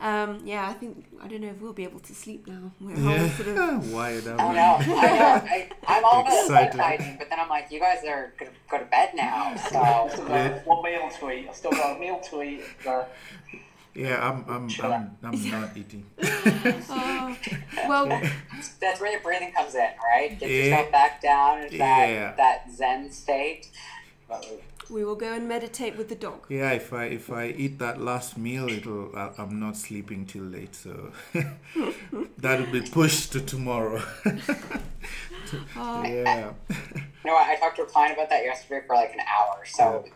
Um, 0.01 0.41
yeah, 0.47 0.67
I 0.67 0.73
think 0.73 1.05
I 1.23 1.29
don't 1.29 1.43
know 1.43 1.49
if 1.49 1.61
we'll 1.61 1.75
be 1.75 1.85
able 1.85 2.01
to 2.01 2.15
sleep 2.15 2.47
now. 2.47 2.71
We're 2.81 2.95
all 2.97 3.17
Yeah. 3.17 3.29
sort 3.37 3.49
of 3.59 3.93
Wired 3.93 4.27
up. 4.29 4.41
I 4.41 4.55
know. 4.55 4.77
I 4.81 5.19
know. 5.19 5.49
I, 5.55 5.69
I'm 5.87 6.05
all 6.05 6.21
about 6.23 6.33
Excited. 6.45 6.69
exciting, 6.75 7.17
but 7.19 7.29
then 7.29 7.39
I'm 7.41 7.49
like, 7.51 7.71
you 7.71 7.79
guys 7.81 7.99
are 8.07 8.33
gonna 8.39 8.53
go 8.71 8.79
to 8.79 8.85
bed 8.87 9.11
now. 9.15 9.49
I've 9.53 9.61
So 9.61 10.09
still 10.15 10.25
got 10.29 10.67
one 10.67 10.83
meal 10.85 11.11
to 11.21 11.31
eat. 11.31 11.47
I've 11.51 11.57
still 11.57 11.73
got 11.73 11.97
a 11.97 12.01
meal 12.01 12.21
to 12.31 12.43
eat. 12.43 12.63
Uh, 12.87 13.05
Yeah, 13.99 14.17
I'm 14.29 14.45
I'm 14.49 14.69
I'm, 14.83 15.17
I'm 15.25 15.51
not 15.51 15.77
eating. 15.81 16.05
oh, 16.23 17.37
well. 17.89 18.07
that's 18.81 19.01
where 19.01 19.11
your 19.11 19.21
breathing 19.21 19.53
comes 19.53 19.75
in, 19.75 19.91
right? 20.05 20.39
Get 20.39 20.49
Yeah. 20.49 20.57
yourself 20.63 20.93
back 20.93 21.21
down 21.21 21.63
into 21.65 21.79
that 21.79 22.09
Yeah. 22.09 22.33
that 22.37 22.71
Zen 22.73 23.11
state. 23.11 23.71
We 24.91 25.05
will 25.05 25.17
go 25.17 25.33
and 25.35 25.47
meditate 25.49 25.97
with 25.99 26.09
the 26.09 26.15
dog. 26.15 26.47
Yeah, 26.49 26.71
if 26.73 26.93
I 26.93 27.05
if 27.07 27.31
I 27.31 27.47
eat 27.49 27.79
that 27.81 28.01
last 28.01 28.39
meal, 28.39 28.69
it'll 28.69 29.15
I, 29.17 29.33
I'm 29.37 29.59
not 29.59 29.77
sleeping 29.77 30.27
till 30.27 30.45
late, 30.45 30.75
so 30.75 31.13
that'll 32.39 32.67
be 32.73 32.83
pushed 32.83 33.33
to 33.33 33.41
tomorrow. 33.41 34.03
Oh, 35.77 36.03
yeah, 36.05 36.53
You 36.69 37.25
know 37.25 37.33
what? 37.35 37.49
I 37.49 37.57
talked 37.57 37.77
to 37.77 37.83
a 37.83 37.87
client 37.87 38.13
about 38.15 38.29
that 38.31 38.45
yesterday 38.45 38.87
for 38.87 38.95
like 38.97 39.13
an 39.15 39.21
hour. 39.21 39.65
So 39.65 39.85
you're- 40.05 40.13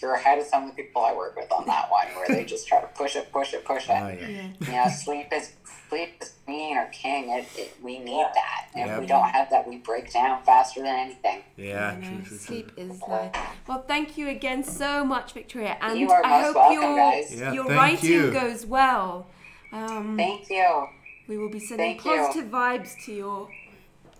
you're 0.00 0.14
ahead 0.14 0.38
of 0.38 0.46
some 0.46 0.64
of 0.68 0.76
the 0.76 0.82
people 0.82 1.02
I 1.04 1.14
work 1.14 1.36
with 1.36 1.50
on 1.52 1.66
that 1.66 1.90
one, 1.90 2.06
where 2.16 2.26
they 2.28 2.44
just 2.44 2.66
try 2.66 2.80
to 2.80 2.86
push 2.88 3.16
it, 3.16 3.30
push 3.32 3.52
it, 3.54 3.64
push 3.64 3.84
it. 3.88 3.92
Ah, 3.92 4.08
yeah. 4.08 4.28
yeah. 4.28 4.48
You 4.60 4.72
know, 4.72 4.88
sleep 4.88 5.28
is 5.32 5.52
sleep 5.88 6.10
is 6.22 6.32
queen 6.44 6.76
or 6.76 6.86
king. 6.92 7.30
It, 7.30 7.46
it, 7.56 7.76
we 7.82 7.98
need 7.98 8.26
that. 8.34 8.68
And 8.74 8.86
Yeah. 8.86 8.94
if 8.94 9.00
we 9.00 9.06
don't 9.06 9.28
have 9.28 9.50
that, 9.50 9.66
we 9.68 9.78
break 9.78 10.12
down 10.12 10.42
faster 10.44 10.80
than 10.82 10.94
anything. 10.94 11.42
Yeah, 11.56 11.88
I 11.90 11.94
know, 11.96 12.00
true, 12.08 12.16
true, 12.18 12.24
true. 12.26 12.36
sleep 12.38 12.72
is 12.76 13.00
life. 13.08 13.34
Well, 13.66 13.84
thank 13.86 14.16
you 14.16 14.28
again 14.28 14.62
so 14.64 15.04
much, 15.04 15.32
Victoria, 15.32 15.76
and 15.80 15.98
You 15.98 16.10
are 16.10 16.24
I 16.24 16.42
most 16.42 16.46
hope 16.46 16.56
welcome, 16.56 16.82
your 16.82 16.96
guys. 16.96 17.34
Yeah, 17.34 17.52
your 17.52 17.64
writing 17.66 18.10
you. 18.10 18.30
goes 18.32 18.64
well. 18.66 19.26
Um, 19.72 20.16
Thank 20.16 20.48
you. 20.50 20.86
we 21.28 21.38
will 21.38 21.48
be 21.50 21.60
sending 21.60 21.98
Thank 21.98 22.04
you. 22.04 22.16
positive 22.26 22.50
vibes 22.50 23.04
to 23.04 23.12
your 23.12 23.48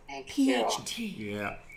Thank 0.08 0.38
you. 0.38 0.64
PhD. 0.64 1.18
Yeah, 1.18 1.56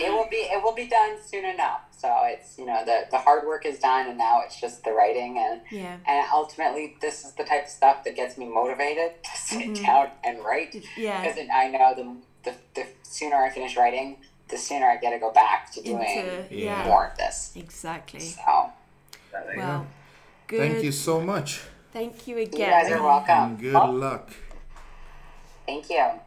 It 0.00 0.12
will 0.12 0.28
be 0.30 0.36
it 0.36 0.62
will 0.62 0.74
be 0.74 0.86
done 0.86 1.16
soon 1.24 1.44
enough. 1.44 1.80
So 1.98 2.08
it's 2.24 2.56
you 2.58 2.64
know 2.64 2.84
the 2.84 3.06
the 3.10 3.18
hard 3.18 3.44
work 3.46 3.66
is 3.66 3.78
done, 3.80 4.06
and 4.08 4.16
now 4.16 4.40
it's 4.44 4.60
just 4.60 4.84
the 4.84 4.92
writing 4.92 5.36
and 5.38 5.60
Yeah, 5.70 5.96
and 6.06 6.26
ultimately 6.32 6.96
this 7.00 7.24
is 7.24 7.32
the 7.32 7.42
type 7.44 7.64
of 7.64 7.68
stuff 7.70 8.04
that 8.04 8.14
gets 8.14 8.38
me 8.38 8.46
motivated 8.48 9.12
to 9.24 9.30
sit 9.36 9.74
down 9.84 10.10
and 10.24 10.38
write 10.44 10.72
Mm-hmm. 10.72 11.00
yeah. 11.00 11.20
because 11.22 11.38
I 11.52 11.68
know 11.68 11.94
the, 11.96 12.50
the 12.50 12.56
the 12.76 12.86
sooner 13.02 13.36
I 13.36 13.50
finish 13.50 13.76
writing, 13.76 14.16
the 14.48 14.56
sooner 14.56 14.86
I 14.86 14.96
get 14.98 15.10
to 15.10 15.18
go 15.18 15.32
back 15.32 15.72
to 15.72 15.82
doing 15.82 15.98
Into 16.02 16.54
Yeah. 16.54 16.82
yeah, 16.82 16.84
more 16.86 17.06
of 17.08 17.16
this. 17.18 17.52
exactly. 17.56 18.20
So 18.20 18.70
Well, 19.56 19.86
good. 20.46 20.60
thank 20.60 20.84
you 20.84 20.92
so 20.92 21.20
much, 21.20 21.60
Thank 21.92 22.28
you 22.28 22.38
again. 22.38 22.60
you 22.60 22.66
guys 22.66 22.92
are 22.92 23.02
welcome. 23.02 23.34
and 23.34 23.58
good 23.60 23.72
luck. 24.06 24.30
Thank 25.66 25.90
you. 25.90 26.08